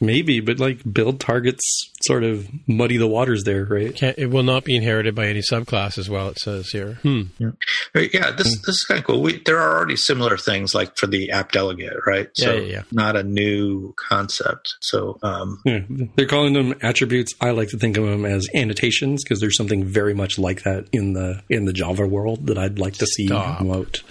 Maybe, 0.00 0.40
but 0.40 0.58
like 0.58 0.80
build 0.90 1.20
targets 1.20 1.90
sort 2.02 2.24
of 2.24 2.48
muddy 2.68 2.96
the 2.96 3.06
waters 3.06 3.44
there, 3.44 3.64
right? 3.64 3.94
Can't, 3.94 4.18
it 4.18 4.26
will 4.30 4.42
not 4.42 4.64
be 4.64 4.76
inherited 4.76 5.14
by 5.14 5.26
any 5.26 5.40
subclass, 5.40 5.98
as 5.98 6.08
well. 6.08 6.28
It 6.28 6.38
says 6.38 6.68
here. 6.68 6.94
Hmm. 7.02 7.22
Right, 7.94 8.10
Yeah, 8.12 8.30
this 8.30 8.58
this 8.60 8.76
is 8.76 8.84
kind 8.84 8.98
of 9.00 9.06
cool. 9.06 9.22
We, 9.22 9.38
there 9.44 9.58
are 9.58 9.76
already 9.76 9.96
similar 9.96 10.36
things 10.36 10.74
like 10.74 10.96
for 10.96 11.06
the 11.06 11.30
app 11.30 11.52
delegate, 11.52 11.94
right? 12.06 12.28
Yeah, 12.36 12.44
So 12.44 12.54
yeah, 12.54 12.66
yeah. 12.66 12.82
not 12.92 13.16
a 13.16 13.22
new 13.22 13.94
concept. 13.96 14.74
So 14.80 15.18
um, 15.22 15.60
Yeah, 15.64 15.80
they're 16.16 16.26
calling 16.26 16.52
them 16.52 16.74
attributes. 16.82 17.34
I 17.40 17.50
like 17.50 17.68
to 17.70 17.78
think 17.78 17.96
of 17.96 18.04
them 18.04 18.24
as 18.24 18.48
annotations 18.54 19.24
because 19.24 19.40
there's 19.40 19.56
something 19.56 19.84
very 19.84 20.14
much 20.14 20.38
like 20.38 20.62
that 20.62 20.86
in 20.92 21.12
the 21.14 21.42
in 21.48 21.64
the 21.64 21.72
Java 21.72 22.06
world 22.06 22.46
that 22.46 22.58
I'd 22.58 22.78
like 22.78 22.94
to 22.94 23.06
see 23.06 23.26
Stop. 23.26 23.58
come 23.58 23.70
out. 23.70 24.02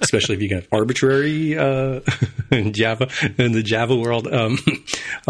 Especially 0.00 0.34
if 0.36 0.42
you 0.42 0.48
get 0.48 0.66
arbitrary 0.72 1.56
uh, 1.58 2.00
in 2.50 2.72
Java 2.72 3.08
in 3.38 3.52
the 3.52 3.62
Java 3.62 3.94
world, 3.96 4.26
um, 4.32 4.58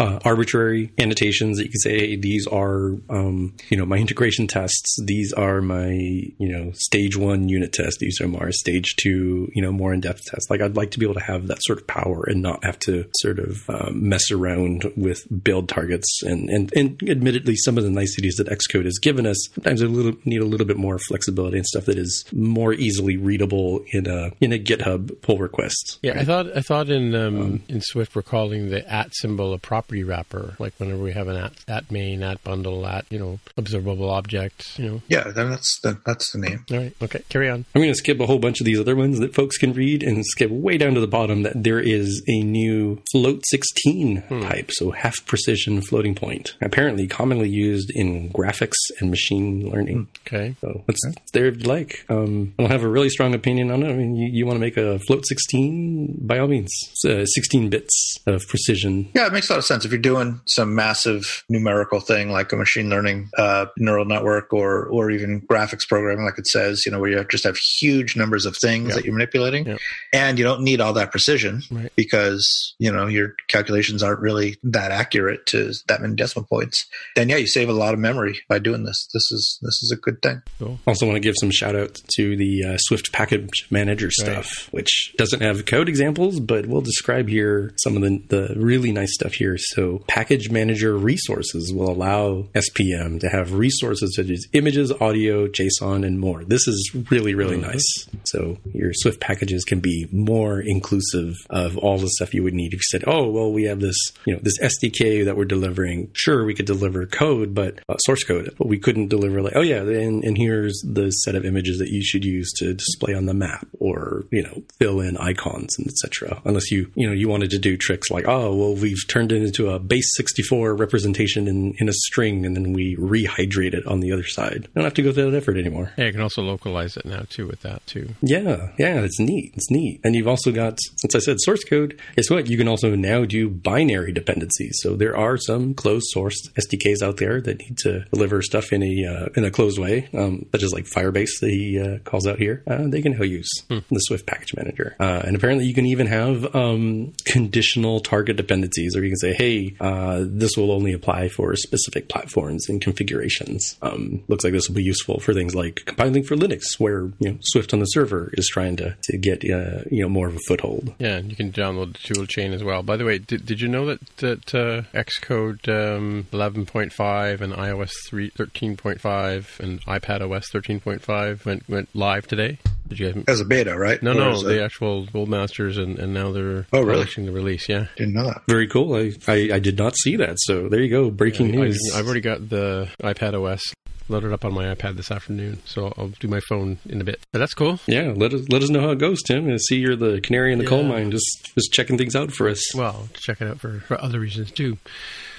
uh, 0.05 0.19
arbitrary 0.23 0.91
annotations 0.97 1.57
that 1.57 1.63
you 1.63 1.69
can 1.69 1.79
say, 1.79 1.97
hey, 1.97 2.15
these 2.15 2.47
are 2.47 2.91
um, 3.09 3.53
you 3.69 3.77
know 3.77 3.85
my 3.85 3.97
integration 3.97 4.47
tests. 4.47 4.97
These 5.03 5.33
are 5.33 5.61
my 5.61 5.89
you 5.89 6.51
know 6.51 6.71
stage 6.73 7.17
one 7.17 7.49
unit 7.49 7.73
test. 7.73 7.97
These 7.99 8.21
are 8.21 8.27
my 8.27 8.49
stage 8.51 8.95
two 8.97 9.49
you 9.53 9.61
know 9.61 9.71
more 9.71 9.93
in 9.93 10.01
depth 10.01 10.21
tests. 10.25 10.49
Like 10.49 10.61
I'd 10.61 10.75
like 10.75 10.91
to 10.91 10.99
be 10.99 11.05
able 11.05 11.15
to 11.15 11.25
have 11.25 11.47
that 11.47 11.63
sort 11.63 11.79
of 11.79 11.87
power 11.87 12.23
and 12.27 12.41
not 12.41 12.63
have 12.63 12.79
to 12.79 13.05
sort 13.17 13.39
of 13.39 13.69
um, 13.69 14.07
mess 14.07 14.31
around 14.31 14.91
with 14.95 15.25
build 15.43 15.69
targets 15.69 16.21
and, 16.23 16.49
and 16.49 16.71
and 16.75 17.01
admittedly 17.09 17.55
some 17.55 17.77
of 17.77 17.83
the 17.83 17.89
niceties 17.89 18.35
that 18.35 18.47
Xcode 18.47 18.85
has 18.85 18.99
given 18.99 19.25
us 19.25 19.37
sometimes 19.53 19.81
a 19.81 19.87
little 19.87 20.13
need 20.25 20.41
a 20.41 20.45
little 20.45 20.67
bit 20.67 20.77
more 20.77 20.99
flexibility 20.99 21.57
and 21.57 21.65
stuff 21.65 21.85
that 21.85 21.97
is 21.97 22.25
more 22.33 22.73
easily 22.73 23.17
readable 23.17 23.83
in 23.91 24.07
a 24.07 24.31
in 24.41 24.53
a 24.53 24.59
GitHub 24.59 25.21
pull 25.21 25.37
request. 25.37 25.99
Yeah, 26.01 26.19
I 26.19 26.25
thought 26.25 26.55
I 26.55 26.61
thought 26.61 26.89
in 26.89 27.15
um, 27.15 27.63
in 27.67 27.81
Swift 27.81 28.15
we're 28.15 28.21
calling 28.21 28.69
the 28.69 28.87
at 28.91 29.15
symbol 29.15 29.53
a 29.53 29.57
property 29.57 29.94
property 29.95 30.03
wrapper, 30.03 30.55
like 30.59 30.73
whenever 30.77 31.01
we 31.01 31.13
have 31.13 31.27
an 31.27 31.37
at, 31.37 31.53
at 31.67 31.91
main, 31.91 32.23
at 32.23 32.43
bundle, 32.43 32.85
at 32.85 33.05
you 33.09 33.19
know 33.19 33.39
observable 33.57 34.09
object. 34.09 34.77
You 34.77 34.89
know. 34.89 35.01
Yeah, 35.07 35.31
then 35.31 35.49
that's 35.49 35.79
the 35.81 35.97
that's 36.05 36.31
the 36.31 36.39
name. 36.39 36.65
All 36.71 36.77
right. 36.77 36.95
Okay. 37.01 37.23
Carry 37.29 37.49
on. 37.49 37.65
I'm 37.73 37.81
going 37.81 37.91
to 37.91 37.95
skip 37.95 38.19
a 38.19 38.25
whole 38.25 38.39
bunch 38.39 38.59
of 38.59 38.65
these 38.65 38.79
other 38.79 38.95
ones 38.95 39.19
that 39.19 39.33
folks 39.33 39.57
can 39.57 39.73
read 39.73 40.03
and 40.03 40.25
skip 40.25 40.51
way 40.51 40.77
down 40.77 40.93
to 40.95 40.99
the 40.99 41.07
bottom 41.07 41.43
that 41.43 41.63
there 41.63 41.79
is 41.79 42.23
a 42.27 42.41
new 42.43 43.01
float 43.11 43.43
16 43.45 44.23
type, 44.41 44.71
so 44.71 44.91
half 44.91 45.25
precision 45.25 45.81
floating 45.81 46.15
point, 46.15 46.55
apparently 46.61 47.07
commonly 47.07 47.49
used 47.49 47.91
in 47.95 48.29
graphics 48.31 48.75
and 48.99 49.09
machine 49.09 49.69
learning. 49.69 50.07
Okay. 50.27 50.55
So 50.61 50.83
it's 50.87 51.01
there 51.31 51.45
if 51.47 51.61
you 51.61 51.67
like. 51.67 52.05
Um, 52.09 52.53
I 52.59 52.63
don't 52.63 52.71
have 52.71 52.83
a 52.83 52.87
really 52.87 53.09
strong 53.09 53.33
opinion 53.33 53.71
on 53.71 53.83
it. 53.83 53.89
I 53.89 53.93
mean, 53.93 54.15
you, 54.15 54.29
you 54.31 54.45
want 54.45 54.55
to 54.55 54.59
make 54.59 54.77
a 54.77 54.99
float 54.99 55.25
16, 55.27 56.19
by 56.21 56.39
all 56.39 56.47
means, 56.47 56.71
uh, 57.07 57.25
16 57.25 57.69
bits 57.69 58.17
of 58.25 58.41
precision. 58.47 59.09
Yeah, 59.13 59.27
it 59.27 59.33
makes 59.33 59.49
a 59.49 59.53
lot 59.53 59.59
of 59.59 59.65
sense 59.65 59.84
if 59.85 59.91
you're 59.91 59.99
doing 60.01 60.41
some 60.45 60.75
massive 60.75 61.43
numerical 61.49 61.99
thing 61.99 62.31
like 62.31 62.51
a 62.51 62.55
machine 62.55 62.89
learning 62.89 63.29
uh, 63.37 63.67
neural 63.77 64.05
network 64.05 64.51
or 64.53 64.85
or 64.87 65.11
even 65.11 65.41
graphics 65.41 65.87
programming, 65.87 66.25
like 66.25 66.37
it 66.37 66.47
says, 66.47 66.85
you 66.85 66.91
know, 66.91 66.99
where 66.99 67.09
you 67.11 67.23
just 67.29 67.43
have 67.43 67.57
huge 67.57 68.15
numbers 68.15 68.45
of 68.45 68.57
things 68.57 68.89
Yeah. 68.89 68.95
that 68.95 69.05
you're 69.05 69.13
manipulating, 69.13 69.65
Yeah. 69.65 69.77
and 70.13 70.37
you 70.39 70.43
don't 70.43 70.61
need 70.61 70.81
all 70.81 70.93
that 70.93 71.11
precision 71.11 71.61
Right. 71.71 71.91
because 71.95 72.75
you 72.79 72.91
know 72.91 73.07
your 73.07 73.35
calculations 73.47 74.01
aren't 74.03 74.19
really 74.19 74.57
that 74.63 74.91
accurate 74.91 75.45
to 75.47 75.73
that 75.87 76.01
many 76.01 76.15
decimal 76.15 76.45
points. 76.47 76.85
Then 77.15 77.29
yeah, 77.29 77.37
you 77.37 77.47
save 77.47 77.69
a 77.69 77.73
lot 77.73 77.93
of 77.93 77.99
memory 77.99 78.39
by 78.49 78.59
doing 78.59 78.83
this. 78.83 79.07
This 79.13 79.31
is 79.31 79.59
this 79.61 79.81
is 79.83 79.91
a 79.91 79.95
good 79.95 80.21
thing. 80.21 80.41
Also, 80.87 81.05
want 81.05 81.15
to 81.15 81.19
give 81.19 81.35
some 81.39 81.51
shout 81.51 81.75
out 81.75 82.01
to 82.15 82.35
the 82.35 82.63
uh, 82.63 82.77
Swift 82.79 83.11
Package 83.13 83.67
Manager 83.69 84.09
stuff, 84.11 84.67
which 84.71 85.13
doesn't 85.17 85.41
have 85.41 85.65
code 85.65 85.87
examples, 85.89 86.39
but 86.39 86.65
we'll 86.65 86.81
describe 86.81 87.29
here 87.29 87.73
some 87.77 87.95
of 87.95 88.01
the, 88.01 88.21
the 88.29 88.53
really 88.59 88.91
nice 88.91 89.13
stuff 89.13 89.33
here. 89.33 89.57
So, 89.75 90.01
Package 90.07 90.49
Manager 90.49 90.97
resources 90.97 91.73
will 91.73 91.89
allow 91.89 92.43
SPM 92.55 93.19
to 93.19 93.27
have 93.27 93.51
resources 93.51 94.15
such 94.15 94.29
as 94.29 94.47
images, 94.53 94.89
audio, 95.01 95.47
JSON, 95.47 96.05
and 96.05 96.17
more. 96.17 96.45
This 96.45 96.65
is 96.65 96.91
really, 97.11 97.35
really 97.35 97.57
nice. 97.57 97.83
So, 98.23 98.57
your 98.73 98.93
Swift 98.93 99.19
packages 99.19 99.65
can 99.65 99.81
be 99.81 100.07
more 100.13 100.61
inclusive 100.61 101.35
of 101.49 101.77
all 101.77 101.97
the 101.97 102.07
stuff 102.07 102.33
you 102.33 102.41
would 102.43 102.53
need 102.53 102.73
if 102.73 102.79
you 102.79 102.83
said, 102.89 103.03
"Oh, 103.05 103.29
well, 103.29 103.51
we 103.51 103.63
have 103.63 103.81
this, 103.81 103.97
you 104.25 104.33
know, 104.33 104.39
this 104.41 104.57
SDK 104.59 105.25
that 105.25 105.35
we're 105.35 105.43
delivering. 105.43 106.09
Sure, 106.13 106.45
we 106.45 106.53
could 106.53 106.65
deliver 106.65 107.05
code, 107.05 107.53
but 107.53 107.79
uh, 107.89 107.97
source 107.97 108.23
code, 108.23 108.55
but 108.57 108.67
we 108.67 108.79
couldn't 108.79 109.09
deliver 109.09 109.41
like, 109.41 109.57
oh 109.57 109.61
yeah, 109.61 109.81
and, 109.81 110.23
and 110.23 110.37
here's 110.37 110.81
the 110.85 111.11
set 111.11 111.35
of 111.35 111.43
images 111.43 111.79
that 111.79 111.89
you 111.89 112.01
should 112.01 112.23
use 112.23 112.49
to 112.53 112.73
display 112.73 113.13
on 113.13 113.25
the 113.25 113.33
map, 113.33 113.67
or 113.79 114.23
you 114.31 114.41
know, 114.41 114.63
fill 114.79 115.01
in 115.01 115.17
icons 115.17 115.77
and 115.77 115.87
etc. 115.87 116.41
Unless 116.45 116.71
you, 116.71 116.89
you 116.95 117.07
know, 117.07 117.13
you 117.13 117.27
wanted 117.27 117.49
to 117.49 117.59
do 117.59 117.75
tricks 117.75 118.09
like, 118.09 118.25
oh, 118.25 118.55
well, 118.55 118.73
we've 118.75 119.05
turned 119.09 119.33
it 119.33 119.43
into 119.43 119.64
a 119.69 119.79
base 119.79 120.09
64 120.15 120.75
representation 120.75 121.47
in 121.47 121.73
in 121.79 121.89
a 121.89 121.93
string, 121.93 122.45
and 122.45 122.55
then 122.55 122.73
we 122.73 122.95
rehydrate 122.97 123.73
it 123.73 123.85
on 123.85 123.99
the 123.99 124.11
other 124.11 124.23
side. 124.23 124.63
You 124.63 124.69
don't 124.75 124.83
have 124.83 124.93
to 124.95 125.01
go 125.01 125.11
through 125.11 125.31
that 125.31 125.37
effort 125.37 125.57
anymore. 125.57 125.91
Yeah, 125.97 126.05
you 126.05 126.11
can 126.11 126.21
also 126.21 126.41
localize 126.41 126.97
it 126.97 127.05
now 127.05 127.23
too 127.29 127.47
with 127.47 127.61
that 127.61 127.85
too. 127.87 128.15
Yeah, 128.21 128.71
yeah, 128.77 129.01
it's 129.01 129.19
neat. 129.19 129.53
It's 129.55 129.69
neat. 129.69 130.01
And 130.03 130.15
you've 130.15 130.27
also 130.27 130.51
got, 130.51 130.79
since 130.97 131.15
I 131.15 131.19
said 131.19 131.39
source 131.39 131.63
code, 131.63 131.99
guess 132.15 132.29
what? 132.29 132.47
You 132.47 132.57
can 132.57 132.67
also 132.67 132.95
now 132.95 133.25
do 133.25 133.49
binary 133.49 134.11
dependencies. 134.11 134.77
So 134.81 134.95
there 134.95 135.17
are 135.17 135.37
some 135.37 135.73
closed 135.73 136.07
source 136.09 136.49
SDKs 136.57 137.01
out 137.01 137.17
there 137.17 137.41
that 137.41 137.59
need 137.59 137.77
to 137.79 138.05
deliver 138.13 138.41
stuff 138.41 138.71
in 138.71 138.83
a 138.83 139.05
uh, 139.05 139.29
in 139.35 139.45
a 139.45 139.51
closed 139.51 139.79
way, 139.79 140.09
um, 140.13 140.45
such 140.51 140.63
as 140.63 140.73
like 140.73 140.85
Firebase 140.85 141.39
that 141.41 141.49
he 141.49 141.79
uh, 141.79 141.99
calls 141.99 142.27
out 142.27 142.39
here. 142.39 142.63
Uh, 142.67 142.87
they 142.87 143.01
can 143.01 143.13
now 143.13 143.23
use 143.23 143.49
the 143.69 143.99
Swift 143.99 144.25
Package 144.25 144.55
Manager. 144.55 144.95
Uh, 144.99 145.21
and 145.25 145.35
apparently 145.35 145.65
you 145.65 145.73
can 145.73 145.85
even 145.85 146.07
have 146.07 146.55
um, 146.55 147.13
conditional 147.25 147.99
target 147.99 148.37
dependencies, 148.37 148.95
or 148.95 149.03
you 149.03 149.09
can 149.09 149.17
say, 149.17 149.33
hey, 149.33 149.54
uh, 149.79 150.23
this 150.25 150.55
will 150.57 150.71
only 150.71 150.93
apply 150.93 151.29
for 151.29 151.55
specific 151.55 152.09
platforms 152.09 152.69
and 152.69 152.81
configurations. 152.81 153.77
Um, 153.81 154.23
looks 154.27 154.43
like 154.43 154.53
this 154.53 154.67
will 154.67 154.75
be 154.75 154.83
useful 154.83 155.19
for 155.19 155.33
things 155.33 155.55
like 155.55 155.83
compiling 155.85 156.23
for 156.23 156.35
Linux, 156.35 156.63
where 156.79 157.11
you 157.19 157.31
know 157.31 157.37
Swift 157.41 157.73
on 157.73 157.79
the 157.79 157.85
server 157.85 158.31
is 158.33 158.47
trying 158.47 158.75
to, 158.77 158.95
to 159.03 159.17
get 159.17 159.43
uh, 159.43 159.83
you 159.91 160.01
know 160.01 160.09
more 160.09 160.27
of 160.27 160.35
a 160.35 160.39
foothold. 160.47 160.93
Yeah, 160.99 161.19
you 161.19 161.35
can 161.35 161.51
download 161.51 161.93
the 161.93 162.13
tool 162.13 162.25
chain 162.25 162.53
as 162.53 162.63
well. 162.63 162.83
By 162.83 162.97
the 162.97 163.05
way, 163.05 163.19
did, 163.19 163.45
did 163.45 163.61
you 163.61 163.67
know 163.67 163.85
that 163.85 164.05
that 164.17 164.55
uh, 164.55 164.81
Xcode 164.93 165.67
um, 165.67 166.27
11.5 166.31 167.41
and 167.41 167.53
iOS 167.53 167.91
3, 168.07 168.31
13.5 168.31 169.59
and 169.59 169.81
iPad 169.85 170.21
OS 170.21 170.49
13.5 170.51 171.45
went 171.45 171.69
went 171.69 171.89
live 171.93 172.27
today? 172.27 172.57
Did 172.87 172.99
you 172.99 173.11
guys? 173.13 173.23
As 173.27 173.41
a 173.41 173.45
beta, 173.45 173.77
right? 173.77 174.01
No, 174.03 174.11
Or 174.11 174.15
no, 174.15 174.29
as 174.31 174.43
a- 174.43 174.47
the 174.47 174.63
actual 174.63 175.05
gold 175.07 175.29
masters, 175.29 175.77
and, 175.77 175.97
and 175.99 176.13
now 176.13 176.31
they're 176.31 176.67
Oh, 176.71 176.81
really? 176.81 176.99
publishing 176.99 177.25
the 177.25 177.31
release. 177.31 177.67
Yeah, 177.67 177.87
didn't 177.97 178.13
know 178.13 178.25
that. 178.25 178.43
Very 178.47 178.67
cool. 178.67 178.93
I, 178.95 179.11
I, 179.27 179.49
I 179.53 179.59
did 179.59 179.77
not 179.77 179.95
see 179.97 180.15
that. 180.17 180.37
So 180.41 180.69
there 180.69 180.79
you 180.81 180.89
go. 180.89 181.09
Breaking 181.09 181.51
news 181.51 181.61
I, 181.61 181.65
news. 181.67 181.95
have 181.95 182.05
already 182.05 182.21
got 182.21 182.47
the 182.49 182.89
iPad 183.01 183.33
OS 183.33 183.61
loaded 184.07 184.31
up 184.31 184.45
on 184.45 184.53
my 184.53 184.65
iPad 184.75 184.97
this 184.97 185.09
afternoon, 185.09 185.59
so 185.65 185.91
I'll 185.97 186.09
do 186.19 186.27
my 186.27 186.39
phone 186.47 186.77
in 186.87 187.01
a 187.01 187.03
bit. 187.03 187.19
But 187.31 187.39
that's 187.39 187.55
cool. 187.55 187.79
yeah, 187.87 188.13
let 188.15 188.33
us 188.35 188.47
let 188.49 188.61
us 188.61 188.69
know 188.69 188.81
how 188.81 188.91
it 188.91 188.99
goes, 188.99 189.23
Tim. 189.23 189.51
I 189.51 189.57
see 189.57 189.77
you're 189.77 189.95
the 189.95 190.21
canary 190.21 190.53
in 190.53 190.59
the 190.59 190.65
coal 190.67 190.83
mine, 190.83 191.09
just 191.09 191.51
just 191.55 191.73
checking 191.73 191.97
things 191.97 192.15
out 192.15 192.31
for 192.31 192.47
us. 192.47 192.75
Well, 192.75 193.09
check 193.15 193.41
it 193.41 193.47
out 193.47 193.59
for, 193.59 193.79
for 193.79 193.99
other 193.99 194.19
reasons 194.19 194.51
too. 194.51 194.77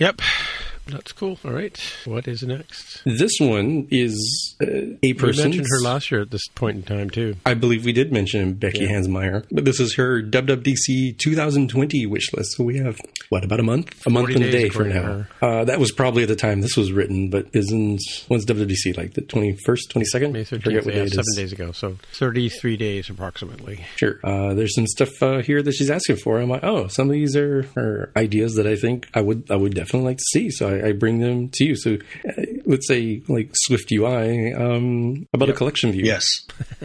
Yep, 0.01 0.20
that's 0.87 1.12
cool. 1.12 1.39
All 1.45 1.53
right, 1.53 1.78
what 2.05 2.26
is 2.28 2.43
next? 2.43 3.03
This 3.05 3.32
one 3.41 3.89
is 3.91 4.57
uh, 4.62 4.66
a 4.66 4.99
We 5.03 5.14
person. 5.14 5.45
mentioned 5.51 5.66
her 5.70 5.80
last 5.80 6.11
year 6.11 6.20
at 6.20 6.30
this 6.30 6.47
point 6.49 6.76
in 6.76 6.82
time 6.82 7.11
too. 7.11 7.37
I 7.45 7.55
believe 7.55 7.84
we 7.84 7.93
did 7.93 8.12
mention 8.12 8.55
Becky 8.55 8.80
Yeah. 8.84 8.91
Hansmeyer, 8.93 9.45
but 9.51 9.64
this 9.64 9.80
is 9.80 9.95
her 9.97 10.22
WWDC 10.22 11.18
2020 11.18 12.07
wish 12.07 12.32
list. 12.32 12.57
So 12.57 12.64
we 12.64 12.78
have 12.78 12.99
what 13.28 13.45
about 13.45 13.61
a 13.61 13.64
month? 13.64 14.07
A 14.07 14.11
month 14.11 14.30
and 14.30 14.45
a 14.45 14.51
day 14.51 14.68
for 14.68 14.84
now. 14.84 15.26
Uh, 15.43 15.64
that 15.64 15.80
was 15.80 15.91
probably 15.93 16.22
at 16.22 16.28
the 16.28 16.37
time 16.37 16.61
this 16.61 16.76
was 16.76 16.93
written, 16.93 17.28
but 17.30 17.47
isn't 17.53 18.01
when's 18.28 18.47
WWDC 18.47 18.97
like 18.97 19.14
the 19.14 19.22
21st, 19.22 19.78
22nd? 19.93 20.32
May 20.32 20.41
I 20.41 20.45
forget 20.45 20.84
what 20.84 20.95
yeah, 20.95 21.01
day 21.01 21.07
it 21.07 21.12
seven 21.12 21.34
days 21.34 21.53
ago. 21.53 21.72
So 21.72 21.97
33 22.12 22.76
days 22.76 23.11
approximately. 23.11 23.84
Sure. 23.97 24.20
Uh, 24.22 24.55
there's 24.55 24.74
some 24.74 24.87
stuff 24.87 25.11
uh, 25.22 25.39
here 25.43 25.62
that 25.62 25.72
she's 25.72 25.91
asking 25.91 26.16
for. 26.16 26.41
I'm 26.41 26.49
like, 26.49 26.62
oh, 26.64 26.87
some 26.87 27.09
of 27.09 27.12
these 27.12 27.34
are, 27.37 27.66
are 27.76 28.12
ideas 28.16 28.55
that 28.55 28.66
I 28.66 28.76
think 28.76 29.09
I 29.14 29.20
would 29.20 29.51
I 29.51 29.57
would 29.57 29.74
definitely 29.74 30.07
like 30.09 30.18
to 30.18 30.24
see. 30.32 30.51
So 30.51 30.68
I, 30.68 30.76
I 30.85 30.93
bring 30.93 31.20
them 31.20 31.49
to 31.51 31.64
you. 31.64 31.77
So 31.77 31.99
uh, 32.27 32.43
let's 32.66 32.86
say 32.88 33.22
like 33.28 33.50
Swift 33.54 33.90
UI 33.92 34.52
um, 34.52 35.26
about 35.32 35.48
a 35.48 35.52
collection 35.52 35.92
view. 35.92 36.04
Yes. 36.04 36.26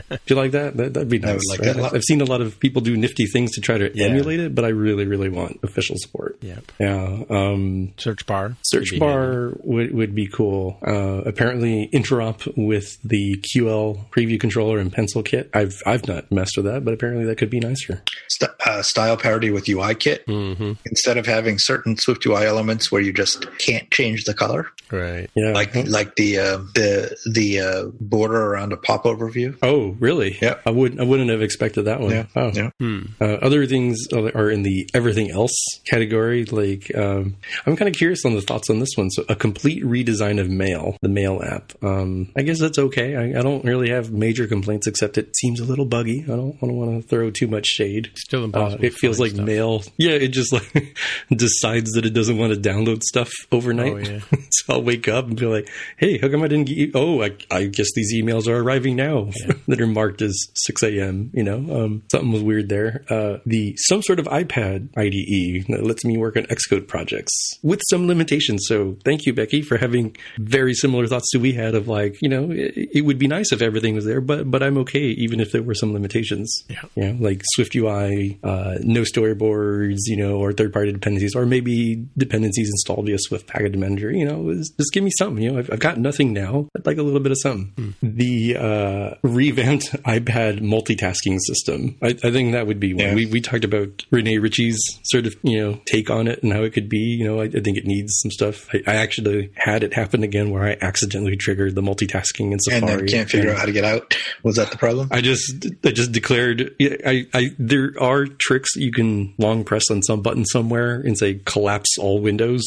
Do 0.09 0.17
you 0.27 0.35
like 0.35 0.51
that? 0.51 0.77
that 0.77 0.93
that'd 0.93 1.09
be 1.09 1.19
nice. 1.19 1.31
I 1.31 1.33
would 1.33 1.41
like 1.49 1.59
right? 1.59 1.65
that 1.67 1.75
a 1.77 1.81
lot. 1.81 1.95
I've 1.95 2.03
seen 2.03 2.21
a 2.21 2.25
lot 2.25 2.41
of 2.41 2.59
people 2.59 2.81
do 2.81 2.95
nifty 2.95 3.25
things 3.25 3.51
to 3.55 3.61
try 3.61 3.77
to 3.77 3.91
Yeah. 3.95 4.07
emulate 4.07 4.39
it, 4.39 4.55
but 4.55 4.63
I 4.65 4.69
really, 4.69 5.05
really 5.05 5.29
want 5.29 5.59
official 5.63 5.95
support. 5.97 6.37
Yep. 6.41 6.71
Yeah. 6.79 7.23
Um, 7.29 7.93
Search 7.97 8.25
bar. 8.25 8.55
search 8.63 8.91
would 8.91 8.99
be 8.99 9.05
handy. 9.05 9.13
bar 9.21 9.53
would, 9.63 9.93
would 9.93 10.15
be 10.15 10.27
cool. 10.27 10.77
Uh, 10.85 11.21
apparently, 11.25 11.89
interop 11.93 12.51
with 12.55 12.97
the 13.03 13.43
QL 13.55 14.09
preview 14.11 14.39
controller 14.39 14.79
and 14.79 14.91
pencil 14.93 15.23
kit. 15.23 15.49
I've 15.53 15.81
I've 15.85 16.07
not 16.07 16.31
messed 16.31 16.57
with 16.57 16.65
that, 16.65 16.85
but 16.85 16.93
apparently 16.93 17.25
that 17.25 17.37
could 17.37 17.49
be 17.49 17.59
nicer. 17.59 18.03
St- 18.29 18.51
uh, 18.65 18.81
style 18.83 19.17
parity 19.17 19.49
with 19.51 19.65
UIKit. 19.65 20.25
Mm-hmm. 20.25 20.73
Instead 20.85 21.17
of 21.17 21.25
having 21.25 21.57
certain 21.59 21.97
Swift 21.97 22.25
UI 22.25 22.45
elements 22.45 22.91
where 22.91 23.01
you 23.01 23.11
just 23.13 23.45
can't 23.57 23.89
change 23.91 24.23
the 24.25 24.33
color, 24.33 24.67
Right. 24.91 25.29
Yeah. 25.35 25.51
like 25.53 25.70
like 25.87 26.15
the 26.15 26.39
uh, 26.39 26.57
the 26.75 27.15
the 27.31 27.59
uh, 27.59 27.85
border 27.99 28.41
around 28.41 28.73
a 28.73 28.77
popover 28.77 29.29
view. 29.29 29.57
Oh, 29.61 29.95
really? 29.99 30.37
Yeah. 30.41 30.59
I 30.65 30.71
would 30.71 30.99
I 30.99 31.03
wouldn't 31.03 31.29
have 31.29 31.41
expected 31.41 31.83
that 31.83 31.99
one. 31.99 32.11
Yeah, 32.11 32.25
Oh. 32.35 32.51
yeah. 32.53 32.69
Hmm. 32.79 32.99
Uh, 33.19 33.25
other 33.41 33.65
things 33.65 33.97
are 34.13 34.49
in 34.49 34.63
the 34.63 34.89
everything 34.93 35.31
else 35.31 35.53
category. 35.85 36.45
Like, 36.45 36.91
um, 36.95 37.35
I'm 37.65 37.75
kind 37.75 37.89
of 37.89 37.95
curious 37.95 38.25
on 38.25 38.33
the 38.35 38.41
thoughts 38.41 38.69
on 38.69 38.79
this 38.79 38.89
one. 38.95 39.09
So, 39.11 39.23
a 39.29 39.35
complete 39.35 39.83
redesign 39.83 40.39
of 40.39 40.49
Mail, 40.49 40.97
the 41.01 41.09
Mail 41.09 41.41
app. 41.43 41.73
Um, 41.83 42.31
I 42.35 42.41
guess 42.41 42.59
that's 42.59 42.77
okay. 42.79 43.15
I, 43.15 43.39
I 43.39 43.41
don't 43.43 43.63
really 43.65 43.89
have 43.89 44.11
major 44.11 44.47
complaints, 44.47 44.87
except 44.87 45.17
it 45.17 45.35
seems 45.35 45.59
a 45.59 45.65
little 45.65 45.85
buggy. 45.85 46.23
I 46.23 46.27
don't, 46.35 46.55
I 46.61 46.67
don't 46.67 46.75
want 46.77 47.01
to 47.01 47.07
throw 47.07 47.29
too 47.31 47.47
much 47.47 47.65
shade. 47.67 48.11
Still 48.15 48.41
Uh, 48.41 48.45
impossible. 48.45 48.85
it 48.85 48.93
feels 48.93 49.19
like 49.19 49.31
stuff. 49.31 49.45
Mail. 49.45 49.83
Yeah, 49.97 50.11
it 50.13 50.29
just 50.29 50.51
like 50.53 50.97
decides 51.35 51.91
that 51.91 52.05
it 52.05 52.13
doesn't 52.13 52.37
want 52.37 52.53
to 52.53 52.59
download 52.59 53.01
stuff 53.03 53.29
overnight. 53.51 53.93
Oh, 53.93 53.97
yeah. 53.97 54.19
so 54.51 54.73
I'll 54.73 54.83
wake 54.83 55.07
up 55.07 55.25
and 55.27 55.37
be 55.39 55.45
like, 55.45 55.60
"Hey, 55.97 56.17
how 56.17 56.29
come 56.29 56.43
I 56.43 56.47
didn't 56.47 56.67
get? 56.67 56.77
You? 56.77 56.91
Oh, 56.95 57.21
I, 57.21 57.35
I 57.49 57.65
guess 57.65 57.87
these 57.95 58.13
emails 58.13 58.47
are 58.47 58.57
arriving 58.57 58.95
now 58.95 59.29
that 59.67 59.81
are 59.81 59.87
marked 59.87 60.21
as 60.21 60.47
6 60.55 60.83
a.m. 60.83 61.31
You 61.33 61.43
know, 61.43 61.83
um, 61.83 62.03
something 62.11 62.31
was 62.31 62.43
weird 62.43 62.69
there. 62.69 63.03
Uh, 63.09 63.37
the 63.45 63.75
some 63.77 64.01
sort 64.01 64.19
of 64.19 64.25
iPad 64.27 64.89
IDE 64.97 65.67
that 65.67 65.83
lets 65.83 66.05
me 66.05 66.17
work 66.17 66.37
on 66.37 66.43
Xcode 66.43 66.87
projects 66.87 67.31
with 67.61 67.81
some 67.89 68.07
limitations. 68.07 68.65
So 68.67 68.97
thank 69.03 69.25
you, 69.25 69.33
Becky, 69.33 69.61
for 69.61 69.77
having 69.77 70.15
very 70.37 70.73
similar 70.73 71.07
thoughts 71.07 71.29
to 71.31 71.39
we 71.39 71.53
had 71.53 71.75
of 71.75 71.87
like, 71.87 72.17
you 72.21 72.29
know, 72.29 72.51
it, 72.51 72.89
it 72.93 73.01
would 73.01 73.17
be 73.17 73.27
nice 73.27 73.51
if 73.51 73.61
everything 73.61 73.95
was 73.95 74.05
there, 74.05 74.21
but 74.21 74.49
but 74.49 74.63
I'm 74.63 74.77
okay 74.79 74.99
even 74.99 75.39
if 75.39 75.51
there 75.51 75.63
were 75.63 75.73
some 75.73 75.93
limitations. 75.93 76.63
Yeah. 76.69 76.83
You 76.95 77.03
know, 77.13 77.23
like 77.23 77.41
Swift 77.53 77.75
UI, 77.75 78.39
uh, 78.43 78.75
no 78.81 79.01
storyboards, 79.01 79.99
you 80.05 80.17
know, 80.17 80.37
or 80.37 80.53
third 80.53 80.71
party 80.71 80.91
dependencies, 80.91 81.35
or 81.35 81.45
maybe 81.45 82.05
dependencies 82.17 82.69
installed 82.69 83.05
via 83.05 83.17
Swift 83.19 83.47
Package 83.47 83.75
Manager. 83.75 84.11
You 84.11 84.25
know, 84.25 84.53
just 84.53 84.93
give 84.93 85.03
me 85.03 85.11
something. 85.17 85.43
You 85.43 85.50
know, 85.50 85.50
I've, 85.57 85.69
I've 85.71 85.79
got 85.79 85.97
nothing 85.97 86.33
now. 86.33 86.67
I'd 86.75 86.85
like 86.85 86.97
a 86.97 87.03
little 87.03 87.19
bit 87.19 87.31
of 87.31 87.37
something. 87.41 87.95
The 88.01 88.57
uh, 88.57 89.15
revamped 89.23 89.91
iPad 90.03 90.59
multitasking 90.61 91.37
system. 91.41 91.97
I, 92.01 92.07
I 92.23 92.31
think 92.31 92.53
that 92.53 92.67
would 92.67 92.79
be 92.79 92.93
one. 92.93 93.05
Yeah. 93.05 93.15
We 93.15 93.25
we 93.25 93.41
talked 93.41 93.63
about 93.63 94.05
Rene 94.11 94.37
Ritchie's 94.37 94.79
sort 95.03 95.25
of 95.27 95.35
you 95.43 95.61
know 95.61 95.79
take 95.85 96.09
on 96.09 96.27
it 96.27 96.43
and 96.43 96.53
how 96.53 96.63
it 96.63 96.73
could 96.73 96.89
be. 96.89 96.97
You 96.99 97.25
know, 97.25 97.39
I, 97.41 97.45
I 97.45 97.59
think 97.61 97.77
it 97.77 97.85
needs 97.85 98.13
some 98.21 98.31
stuff. 98.31 98.67
I, 98.73 98.81
I 98.87 98.95
actually 98.95 99.51
had 99.55 99.83
it 99.83 99.93
happen 99.93 100.23
again 100.23 100.49
where 100.51 100.63
I 100.63 100.77
accidentally 100.81 101.35
triggered 101.35 101.75
the 101.75 101.81
multitasking 101.81 102.47
in 102.47 102.53
and 102.53 102.61
Safari. 102.63 102.95
then 102.97 103.07
can't 103.07 103.29
figure 103.29 103.49
and- 103.49 103.55
out 103.57 103.59
how 103.59 103.65
to 103.65 103.71
get 103.71 103.83
out. 103.83 104.15
Was 104.43 104.55
that 104.55 104.71
the 104.71 104.77
problem? 104.77 105.07
I 105.11 105.21
just 105.21 105.65
I 105.83 105.91
just 105.91 106.11
declared 106.11 106.75
I, 106.81 107.25
I 107.33 107.49
there 107.57 107.93
are 107.99 108.25
tricks 108.25 108.75
you 108.75 108.91
can 108.91 109.33
long 109.37 109.63
press 109.63 109.89
on 109.91 110.01
some 110.03 110.21
button 110.21 110.45
somewhere 110.45 110.95
and 111.01 111.17
say 111.17 111.35
collapse 111.45 111.97
all 111.99 112.19
windows. 112.21 112.63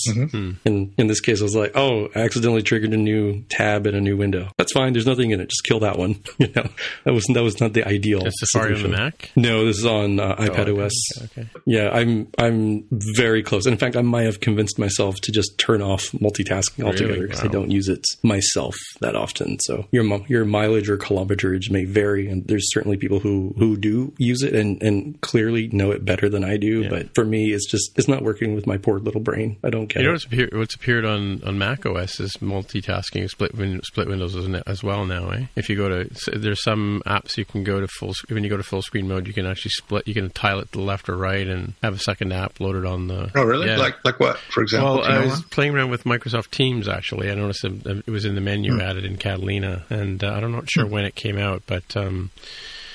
And 0.64 0.93
in 0.97 1.07
this 1.07 1.20
case, 1.20 1.41
I 1.41 1.45
was 1.45 1.55
like, 1.57 1.72
oh, 1.74 2.09
I 2.14 2.20
accidentally 2.20 2.62
triggered 2.62 2.74
a 2.83 2.97
new 2.97 3.43
tab 3.49 3.87
in 3.87 3.95
a 3.95 4.01
new 4.01 4.16
window. 4.16 4.49
That's 4.59 4.72
fine. 4.72 4.93
There's 4.93 5.07
nothing 5.07 5.31
in 5.31 5.41
it. 5.41 5.49
Just 5.49 5.62
kill 5.64 5.81
that 5.81 5.99
one. 5.99 6.16
You 6.39 6.49
know, 6.57 6.68
that 7.05 7.12
was 7.14 7.25
that 7.33 7.43
was 7.43 7.61
not 7.61 7.72
the 7.75 7.87
ideal. 7.87 8.27
Is 8.27 8.35
Safari 8.39 8.75
on 8.75 8.83
the. 8.83 8.89
Mac? 8.89 9.31
No, 9.37 9.64
this 9.64 9.79
is 9.79 9.87
on 9.87 10.18
uh, 10.18 10.35
iPad 10.37 10.68
okay, 10.68 10.83
OS. 10.83 11.22
okay. 11.22 11.49
Yeah, 11.64 11.91
I'm 11.91 12.29
I'm 12.39 12.85
very 12.91 13.43
close. 13.43 13.66
In 13.66 13.77
fact, 13.77 13.97
I 13.97 14.03
might 14.03 14.22
have 14.25 14.41
convinced 14.41 14.79
myself 14.79 15.16
to 15.22 15.33
just 15.33 15.57
turn 15.59 15.81
off 15.81 16.11
multitasking 16.12 16.85
altogether 16.85 17.22
because 17.22 17.41
I 17.41 17.47
Wow. 17.47 17.53
don't 17.53 17.70
use 17.70 17.89
it 17.89 18.05
myself 18.22 18.75
that 19.01 19.14
often. 19.16 19.59
So 19.61 19.87
your 19.93 20.05
your 20.29 20.45
mileage 20.45 20.89
or 20.91 20.99
kilometerage 20.99 21.70
may 21.70 21.85
vary, 21.85 22.29
and 22.29 22.47
there's 22.47 22.72
certainly 22.72 22.97
people 22.97 23.20
who 23.20 23.55
who 23.59 23.77
do 23.77 24.12
use 24.18 24.43
it 24.43 24.55
and 24.55 24.83
and 24.83 25.20
clearly 25.20 25.68
know 25.68 25.93
it 25.93 26.05
better 26.05 26.29
than 26.29 26.45
I 26.45 26.57
do. 26.57 26.89
But 26.91 27.14
for 27.14 27.25
me, 27.25 27.53
it's 27.53 27.70
just 27.70 27.97
it's 27.97 28.09
not 28.09 28.22
working 28.22 28.55
with 28.55 28.66
my 28.66 28.77
poor 28.77 28.99
little 28.99 29.20
brain. 29.20 29.57
I 29.64 29.70
don't 29.70 29.87
get 29.87 30.01
You 30.01 30.05
know 30.05 30.11
it. 30.11 30.12
what's 30.14 30.25
appeared, 30.27 30.55
what's 30.55 30.75
appeared 30.75 31.05
on, 31.05 31.43
on 31.45 31.59
Mac 31.59 31.87
OS 31.87 32.20
is 32.20 32.41
multitasking, 32.64 33.28
split 33.28 33.54
win, 33.54 33.80
split 33.82 34.08
windows 34.08 34.34
as, 34.36 34.48
as 34.66 34.82
well 34.82 35.04
now. 35.04 35.30
Eh? 35.30 35.46
If 35.56 35.68
you 35.68 35.76
go 35.76 35.88
to 35.88 36.30
there's 36.38 36.62
some 36.62 37.02
apps 37.06 37.36
you 37.36 37.44
can 37.44 37.64
go 37.64 37.80
to 37.80 37.88
full 37.88 38.12
when 38.28 38.44
you 38.44 38.50
go 38.50 38.56
to 38.56 38.62
full 38.62 38.82
screen 38.82 39.08
mode, 39.08 39.26
you 39.26 39.32
can 39.32 39.46
actually 39.46 39.72
split. 39.72 40.06
You 40.08 40.14
can 40.14 40.30
tile 40.30 40.60
it 40.60 40.72
to 40.72 40.78
the 40.78 40.84
left 40.84 41.08
or 41.08 41.16
right 41.16 41.46
and 41.46 41.74
have 41.82 41.94
a 41.94 41.98
second 41.98 42.32
app 42.32 42.60
loaded 42.60 42.84
on 42.84 43.08
the. 43.08 43.30
Oh, 43.34 43.44
really? 43.44 43.66
Yeah. 43.66 43.76
Like 43.78 43.96
like 44.04 44.20
what? 44.20 44.38
For 44.38 44.62
example, 44.62 44.96
Well, 44.98 45.04
I 45.04 45.24
was 45.24 45.42
playing 45.42 45.74
around 45.74 45.90
with 45.90 46.04
Microsoft 46.04 46.50
Teams 46.50 46.88
actually. 46.88 47.30
I 47.30 47.34
noticed 47.34 47.64
it, 47.64 47.86
it 47.86 48.10
was 48.10 48.24
in 48.24 48.34
the 48.34 48.40
menu 48.40 48.80
added 48.80 49.04
in 49.04 49.16
Catalina, 49.16 49.84
and 49.90 50.22
uh, 50.22 50.32
I'm 50.32 50.52
not 50.52 50.70
sure 50.70 50.86
when 50.86 51.04
it 51.04 51.14
came 51.14 51.38
out, 51.38 51.62
but 51.66 51.96
um, 51.96 52.30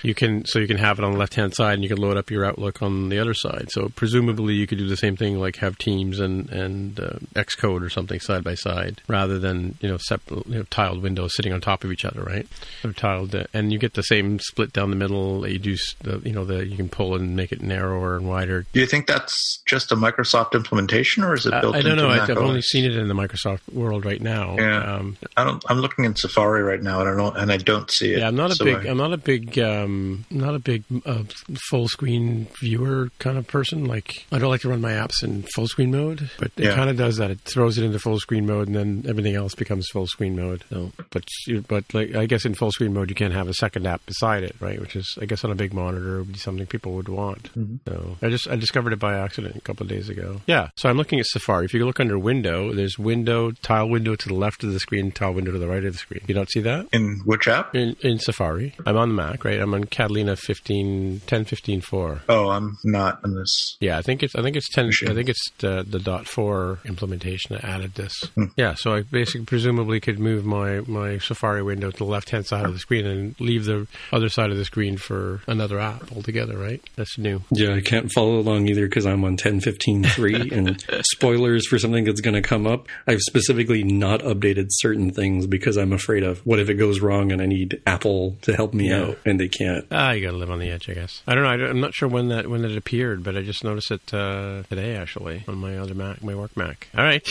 you 0.04 0.14
can 0.14 0.46
so 0.46 0.60
you 0.60 0.68
can 0.68 0.78
have 0.78 1.00
it 1.00 1.06
on 1.06 1.12
the 1.12 1.18
left 1.18 1.36
hand 1.36 1.54
side, 1.56 1.74
and 1.74 1.84
you 1.84 1.90
can 1.90 1.98
load 1.98 2.18
up 2.18 2.30
your 2.32 2.46
Outlook 2.46 2.82
on 2.82 3.10
the 3.10 3.20
other 3.20 3.34
side. 3.34 3.68
So 3.72 3.90
presumably 3.96 4.54
you 4.54 4.68
could 4.68 4.78
do 4.78 4.88
the 4.88 4.98
same 4.98 5.16
thing, 5.16 5.40
like 5.40 5.58
have 5.58 5.78
Teams 5.78 6.20
and 6.20 6.50
and 6.50 7.00
uh, 7.00 7.20
Xcode 7.36 7.82
or 7.82 7.90
something 7.90 8.20
side 8.20 8.44
by 8.44 8.56
side, 8.56 9.02
rather 9.08 9.40
than 9.40 9.76
you 9.82 9.90
know, 9.90 9.98
separate, 9.98 10.46
you 10.48 10.56
know 10.60 10.64
tiled 10.70 11.02
windows 11.02 11.32
sitting 11.36 11.54
on 11.54 11.62
top 11.62 11.84
of 11.84 11.92
each 11.92 12.06
other, 12.06 12.22
right? 12.24 12.48
Or 12.84 12.94
tiled, 12.94 13.36
uh, 13.36 13.46
and 13.54 13.72
you 13.72 13.80
get 13.80 13.94
the 13.94 14.04
same 14.04 14.40
split 14.40 14.74
down 14.74 14.90
the 14.90 14.96
middle. 14.96 15.48
You 15.48 15.60
do 15.60 15.76
the 16.02 16.20
you 16.24 16.32
know 16.34 16.46
the 16.46 16.66
you 16.66 16.78
can 16.78 16.90
pull 16.90 17.16
and 17.16 17.36
make 17.36 17.52
it 17.52 17.62
narrower 17.62 18.16
and 18.18 18.28
wider 18.28 18.66
Do 18.74 18.80
you 18.80 18.86
think 18.86 19.08
that's 19.08 19.62
just 19.66 19.92
a 19.92 19.96
Microsoft 19.96 20.54
implementation, 20.54 21.24
or 21.24 21.34
is 21.34 21.46
it 21.46 21.52
built 21.62 21.76
I 21.76 21.82
don't 21.82 21.98
know. 21.98 22.10
I've 22.10 22.30
only 22.38 22.62
seen 22.62 22.86
it 22.86 22.96
in 22.96 23.08
the 23.08 23.14
Microsoft 23.14 23.62
world 23.74 24.06
right 24.06 24.22
now. 24.22 24.56
Yeah. 24.58 24.96
Um, 24.96 25.18
I 25.38 25.44
don't. 25.44 25.64
I'm 25.70 25.80
looking 25.80 26.06
in 26.06 26.16
Safari 26.16 26.62
right 26.64 26.82
now. 26.82 27.00
And 27.02 27.10
I 27.10 27.12
don't 27.16 27.18
know, 27.18 27.32
and 27.42 27.52
I 27.52 27.58
don't 27.58 27.90
see 27.92 28.14
it. 28.14 28.20
yeah, 28.20 28.28
I'm 28.28 28.36
not 28.36 28.52
a 28.52 28.56
So 28.56 28.66
big. 28.66 28.86
I- 28.86 28.90
I'm 28.90 28.98
not 28.98 29.14
a 29.14 29.18
big. 29.18 29.58
Um, 29.60 29.89
not 30.30 30.56
a 30.56 30.60
big 30.60 30.84
uh, 31.06 31.24
full 31.70 31.88
screen 31.88 32.48
viewer 32.62 33.10
kind 33.20 33.38
of 33.38 33.48
person. 33.48 33.86
Like 33.86 34.26
I 34.32 34.40
don't 34.40 34.50
like 34.50 34.62
to 34.62 34.70
run 34.70 34.82
my 34.82 34.92
apps 34.94 35.24
in 35.24 35.44
full 35.56 35.68
screen 35.68 35.92
mode, 35.92 36.30
but 36.38 36.52
it 36.58 36.66
Yeah. 36.66 36.76
kind 36.76 36.90
of 36.90 36.98
does 36.98 37.18
that. 37.18 37.32
It 37.32 37.40
throws 37.42 37.78
it 37.78 37.84
into 37.84 38.00
full 38.00 38.20
screen 38.20 38.46
mode, 38.46 38.68
and 38.68 38.76
then 38.76 39.06
everything 39.08 39.36
else 39.36 39.56
becomes 39.56 39.88
full 39.92 40.08
screen 40.08 40.36
mode. 40.36 40.64
So, 40.70 40.92
but 41.12 41.24
but 41.68 41.84
like 41.94 42.16
I 42.16 42.26
guess 42.26 42.46
in 42.46 42.54
full 42.56 42.72
screen 42.72 42.94
mode, 42.94 43.10
you 43.10 43.16
can't 43.16 43.34
have 43.34 43.48
a 43.48 43.54
second 43.54 43.86
app 43.88 44.06
beside 44.06 44.44
it, 44.44 44.56
right? 44.60 44.80
Which 44.80 44.96
is 44.96 45.18
I 45.22 45.26
guess 45.26 45.44
on 45.44 45.52
a 45.52 45.56
big 45.56 45.74
monitor 45.74 46.20
would 46.20 46.34
be 46.34 46.40
something 46.40 46.66
people 46.68 46.94
would 46.94 47.10
want. 47.10 47.52
Mm-hmm. 47.58 47.76
So 47.88 48.18
I 48.22 48.30
just 48.30 48.48
I 48.50 48.56
discovered 48.56 48.94
it 48.94 49.00
by 49.00 49.18
accident 49.18 49.56
a 49.56 49.62
couple 49.62 49.84
of 49.84 49.90
days 49.90 50.10
ago. 50.10 50.42
Yeah. 50.48 50.70
So 50.76 50.90
I'm 50.90 50.98
looking 50.98 51.20
at 51.20 51.26
Safari. 51.28 51.66
If 51.66 51.74
you 51.74 51.86
look 51.86 52.00
under 52.00 52.18
Window, 52.20 52.74
there's 52.74 52.98
Window 53.00 53.52
tile 53.52 53.90
window 53.90 54.16
to 54.16 54.28
the 54.28 54.34
left 54.36 54.64
of 54.64 54.74
the 54.74 54.80
screen, 54.80 55.12
tile 55.12 55.34
window 55.34 55.52
to 55.52 55.60
the 55.60 55.68
right 55.68 55.84
of 55.84 55.94
the 55.94 56.00
screen. 56.00 56.22
You 56.28 56.34
don't 56.36 56.50
see 56.50 56.62
that? 56.62 56.88
in 56.92 57.22
which 57.26 57.48
app? 57.48 57.76
In, 57.76 57.96
in 58.02 58.20
Safari. 58.20 58.74
I'm 58.86 58.98
on 58.98 59.10
the 59.10 59.16
Mac, 59.16 59.44
right? 59.46 59.60
I'm 59.60 59.74
on 59.74 59.79
Catalina 59.86 60.36
15, 60.36 61.22
10, 61.26 61.46
15, 61.46 61.82
4. 61.82 62.22
Oh, 62.30 62.50
I'm 62.50 62.78
not 62.84 63.20
in 63.24 63.36
this. 63.36 63.78
Yeah, 63.80 63.98
I 63.98 64.02
think 64.02 64.24
it's 64.24 64.36
I 64.36 64.42
think 64.42 64.56
it's 64.56 64.70
ten. 64.70 64.88
Machine. 64.88 65.10
I 65.10 65.14
think 65.14 65.30
it's 65.30 65.50
the 65.60 65.86
the 65.88 66.00
dot 66.00 66.28
four 66.28 66.80
implementation 66.86 67.56
that 67.56 67.64
added 67.64 67.96
this. 67.96 68.14
Hmm. 68.36 68.46
Yeah, 68.58 68.74
so 68.76 68.94
I 68.94 69.02
basically 69.02 69.46
presumably 69.46 70.00
could 70.00 70.20
move 70.20 70.46
my 70.46 70.82
my 70.88 71.18
Safari 71.20 71.62
window 71.64 71.92
to 71.92 71.98
the 71.98 72.04
left 72.06 72.30
hand 72.30 72.46
side 72.46 72.66
of 72.66 72.74
the 72.74 72.80
screen 72.80 73.06
and 73.06 73.36
leave 73.40 73.66
the 73.66 73.88
other 74.12 74.30
side 74.30 74.52
of 74.52 74.58
the 74.58 74.66
screen 74.66 74.98
for 74.98 75.42
another 75.48 75.80
app 75.80 76.12
altogether. 76.12 76.58
Right? 76.58 76.82
That's 76.96 77.18
new. 77.18 77.42
Yeah, 77.52 77.74
I 77.76 77.82
can't 77.82 78.12
follow 78.12 78.38
along 78.40 78.68
either 78.68 78.86
because 78.88 79.06
I'm 79.06 79.24
on 79.24 79.38
10.15.3 79.38 80.52
and 80.58 80.84
spoilers 81.06 81.68
for 81.68 81.78
something 81.80 82.04
that's 82.06 82.22
going 82.22 82.34
to 82.36 82.42
come 82.42 82.66
up. 82.68 82.88
I've 83.08 83.20
specifically 83.22 83.84
not 83.84 84.22
updated 84.22 84.68
certain 84.70 85.12
things 85.12 85.48
because 85.48 85.78
I'm 85.78 85.94
afraid 85.94 86.24
of 86.24 86.40
what 86.46 86.60
if 86.60 86.70
it 86.70 86.76
goes 86.76 87.00
wrong 87.00 87.32
and 87.32 87.42
I 87.42 87.46
need 87.46 87.82
Apple 87.86 88.38
to 88.44 88.56
help 88.56 88.74
me 88.74 88.90
Yeah. 88.90 89.04
out 89.04 89.18
and 89.26 89.40
they 89.40 89.48
can't. 89.48 89.69
Ah, 89.92 90.12
you 90.12 90.22
got 90.26 90.32
to 90.32 90.38
live 90.38 90.52
on 90.52 90.60
the 90.60 90.70
edge, 90.70 90.90
I 90.90 90.94
guess. 90.94 91.22
I 91.28 91.36
don't 91.36 91.44
know. 91.44 91.50
I 91.66 91.70
I'm 91.70 91.80
not 91.80 91.94
sure 91.94 92.08
when 92.08 92.30
that 92.30 92.48
when 92.48 92.64
it 92.66 92.76
appeared, 92.78 93.24
but 93.24 93.36
I 93.38 93.42
just 93.42 93.64
noticed 93.64 93.92
it 93.92 94.14
uh, 94.14 94.64
today 94.70 94.96
actually 94.96 95.44
on 95.48 95.58
my 95.58 95.78
other 95.78 95.94
Mac, 95.96 96.24
my 96.24 96.36
work 96.36 96.56
Mac. 96.58 96.88
All 96.98 97.04
right, 97.04 97.22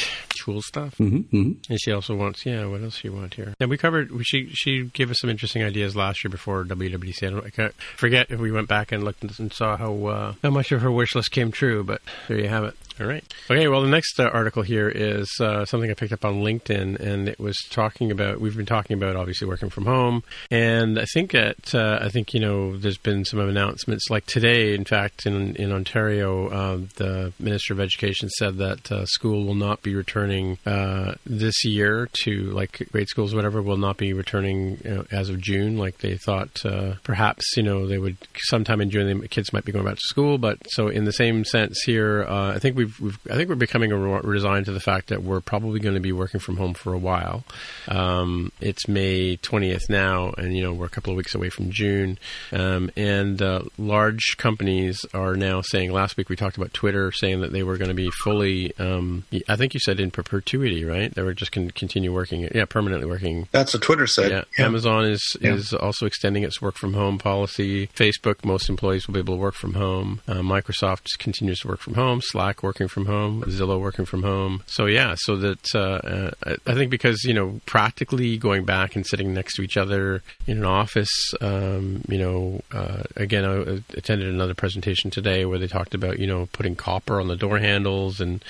cool 0.45 0.62
stuff. 0.62 0.97
hmm 0.99 1.18
hmm 1.20 1.53
And 1.68 1.80
she 1.80 1.93
also 1.93 2.14
wants, 2.14 2.45
yeah. 2.47 2.66
What 2.66 2.82
else 2.82 2.97
she 2.97 3.09
want 3.09 3.34
here? 3.34 3.55
Yeah, 3.61 3.66
we 3.66 3.76
covered. 3.78 4.11
we- 4.11 4.24
She 4.24 4.49
she 4.53 4.84
gave 4.93 5.11
us 5.11 5.18
some 5.20 5.30
interesting 5.30 5.62
ideas 5.62 5.97
last 5.97 6.22
year 6.24 6.30
before 6.30 6.64
WWDC. 6.64 7.26
I 7.26 7.30
don't 7.30 7.47
I 7.47 7.51
can't 7.51 7.74
forget 7.97 8.30
if 8.30 8.39
we 8.41 8.51
went 8.53 8.68
back 8.68 8.93
and 8.93 9.05
looked 9.05 9.22
and 9.39 9.53
saw 9.53 9.76
how 9.76 10.07
uh, 10.07 10.34
how 10.43 10.51
much 10.51 10.72
of 10.72 10.82
her 10.82 10.91
wish 10.93 11.14
list 11.14 11.30
came 11.30 11.51
true. 11.53 11.82
But 11.84 12.03
there 12.28 12.39
you 12.39 12.49
have 12.49 12.64
it. 12.64 12.74
All 13.01 13.07
right. 13.07 13.23
Okay. 13.49 13.69
Well, 13.69 13.83
the 13.83 13.89
next 13.89 14.19
uh, 14.19 14.25
article 14.25 14.63
here 14.63 14.89
is 14.89 15.31
uh, 15.41 15.65
something 15.65 15.89
I 15.89 15.95
picked 15.95 16.13
up 16.13 16.25
on 16.25 16.43
LinkedIn, 16.43 16.99
and 16.99 17.29
it 17.29 17.39
was 17.39 17.57
talking 17.71 18.11
about. 18.11 18.41
We've 18.41 18.57
been 18.57 18.67
talking 18.67 18.95
about 18.95 19.15
obviously 19.15 19.47
working 19.47 19.71
from 19.71 19.85
home, 19.87 20.25
and 20.51 20.99
I 20.99 21.05
think 21.05 21.31
that 21.31 21.75
uh, 21.75 22.01
I 22.03 22.09
think 22.09 22.35
you 22.35 22.41
know 22.41 22.77
there's 22.77 22.99
been 22.99 23.25
some 23.25 23.39
announcements 23.39 24.11
like 24.11 24.27
today. 24.27 24.75
In 24.75 24.85
fact, 24.85 25.27
in 25.27 25.55
in 25.57 25.71
Ontario, 25.71 26.49
uh, 26.49 26.79
the 26.97 27.33
Minister 27.39 27.73
of 27.73 27.81
Education 27.81 28.29
said 28.31 28.59
that 28.59 28.91
uh, 28.91 29.07
school 29.07 29.45
will 29.45 29.55
not 29.55 29.83
be 29.83 29.95
returning 29.95 30.59
uh, 30.67 31.15
this 31.25 31.65
year 31.65 32.09
to 32.25 32.51
like 32.51 32.89
grade 32.91 33.09
schools, 33.09 33.33
whatever, 33.33 33.63
will 33.63 33.77
not 33.77 33.97
be 33.97 34.13
returning 34.13 34.79
you 34.85 34.91
know, 34.91 35.05
as 35.13 35.29
of 35.29 35.41
June. 35.41 35.79
Like 35.79 35.99
they 35.99 36.17
thought, 36.17 36.65
uh, 36.67 36.95
perhaps 37.05 37.45
you 37.57 37.63
know 37.63 37.87
they 37.87 37.99
would 37.99 38.17
sometime 38.39 38.81
in 38.81 38.91
June, 38.91 39.21
the 39.21 39.29
kids 39.29 39.53
might 39.53 39.65
be 39.65 39.71
going 39.71 39.85
back 39.85 39.97
to 39.97 40.01
school. 40.01 40.37
But 40.37 40.59
so 40.71 40.89
in 40.89 41.05
the 41.05 41.13
same 41.13 41.45
sense 41.45 41.81
here, 41.83 42.27
I 42.29 42.59
think 42.59 42.77
we've, 42.77 42.88
we've 43.01 43.18
I 43.30 43.34
think 43.34 43.49
we're 43.49 43.55
becoming 43.57 43.91
resigned 43.93 44.66
to 44.66 44.72
the 44.72 44.80
fact 44.80 45.09
that 45.09 45.22
we're 45.22 45.41
probably 45.41 45.80
going 45.80 45.95
to 45.95 46.01
be 46.01 46.12
working 46.12 46.41
from 46.41 46.57
home 46.57 46.74
for 46.74 46.93
a 46.93 46.99
while. 46.99 47.45
Um, 47.86 48.53
it's 48.61 48.89
May 48.89 49.36
20th 49.36 49.89
now, 49.89 50.32
and 50.39 50.57
you 50.57 50.62
know 50.62 50.72
we're 50.72 50.86
a 50.86 50.91
couple 50.91 51.12
of 51.12 51.16
weeks 51.16 51.34
away 51.34 51.49
from 51.51 51.70
June. 51.70 52.18
Um, 52.53 52.91
and 52.97 53.41
uh, 53.41 53.62
large 53.78 54.36
companies 54.36 55.05
are 55.14 55.36
now 55.36 55.61
saying. 55.62 55.93
Last 55.93 56.16
week 56.16 56.28
we 56.28 56.36
talked 56.36 56.57
about 56.57 56.72
Twitter 56.74 57.12
saying 57.12 57.41
that 57.41 57.53
they 57.53 57.62
were 57.62 57.76
going 57.76 57.89
to 57.89 57.95
be 57.95 58.11
fully. 58.22 58.76
Um, 58.78 59.24
I 59.49 59.57
think 59.57 59.74
you 59.74 59.80
said 59.80 60.01
in 60.01 60.11
perpetuity, 60.11 60.84
right? 60.84 61.14
They 61.14 61.22
were 61.22 61.34
just 61.34 61.53
going 61.53 61.66
to 61.68 61.72
continue 61.72 62.12
working. 62.12 62.49
Yeah, 62.55 62.64
permanently 62.64 63.09
working 63.09 63.49
That's 63.53 63.74
what 63.74 63.82
Twitter 63.82 64.07
said. 64.07 64.30
yeah. 64.30 64.45
Yeah. 64.59 64.66
Amazon 64.66 65.05
is 65.07 65.36
Yeah. 65.41 65.55
is 65.55 65.72
also 65.72 66.07
extending 66.07 66.43
its 66.45 66.61
work 66.61 66.76
from 66.76 66.95
home 66.95 67.18
policy. 67.18 67.86
Facebook, 67.89 68.45
most 68.45 68.68
employees 68.68 69.07
will 69.07 69.14
be 69.14 69.20
able 69.20 69.34
to 69.34 69.41
work 69.41 69.55
from 69.55 69.74
home. 69.74 70.20
Uh, 70.28 70.34
Microsoft 70.36 71.07
continues 71.18 71.61
to 71.61 71.68
work 71.68 71.80
from 71.80 71.95
home. 71.95 72.20
Slack 72.22 72.62
working 72.79 72.89
from 72.89 73.07
home. 73.07 73.43
Zillow 73.45 73.81
working 73.81 74.05
from 74.05 74.22
home. 74.22 74.62
So 74.66 74.87
yeah, 74.87 75.14
so 75.18 75.37
that 75.37 75.74
uh, 75.74 76.31
I- 76.47 76.70
I 76.70 76.74
think 76.74 76.91
because 76.91 77.24
you 77.24 77.35
know 77.35 77.61
practically 77.66 78.37
going 78.39 78.64
back 78.64 78.95
and 78.95 79.05
sitting 79.05 79.35
next 79.35 79.57
to 79.57 79.62
each 79.62 79.76
other 79.76 80.22
in 80.47 80.59
an 80.59 80.64
office. 80.64 81.11
Um, 81.41 82.03
you 82.09 82.18
know, 82.18 82.61
uh, 82.72 83.03
again, 83.16 83.45
I 83.45 83.83
attended 83.97 84.29
another 84.29 84.55
presentation 84.55 85.11
today 85.11 85.45
where 85.45 85.59
they 85.59 85.66
talked 85.66 85.95
about 85.95 86.18
you 86.20 86.26
know 86.29 86.49
putting 86.53 86.76
copper 86.76 87.20
on 87.20 87.26
the 87.26 87.37
door 87.37 87.59
handles 87.59 88.20
and 88.20 88.45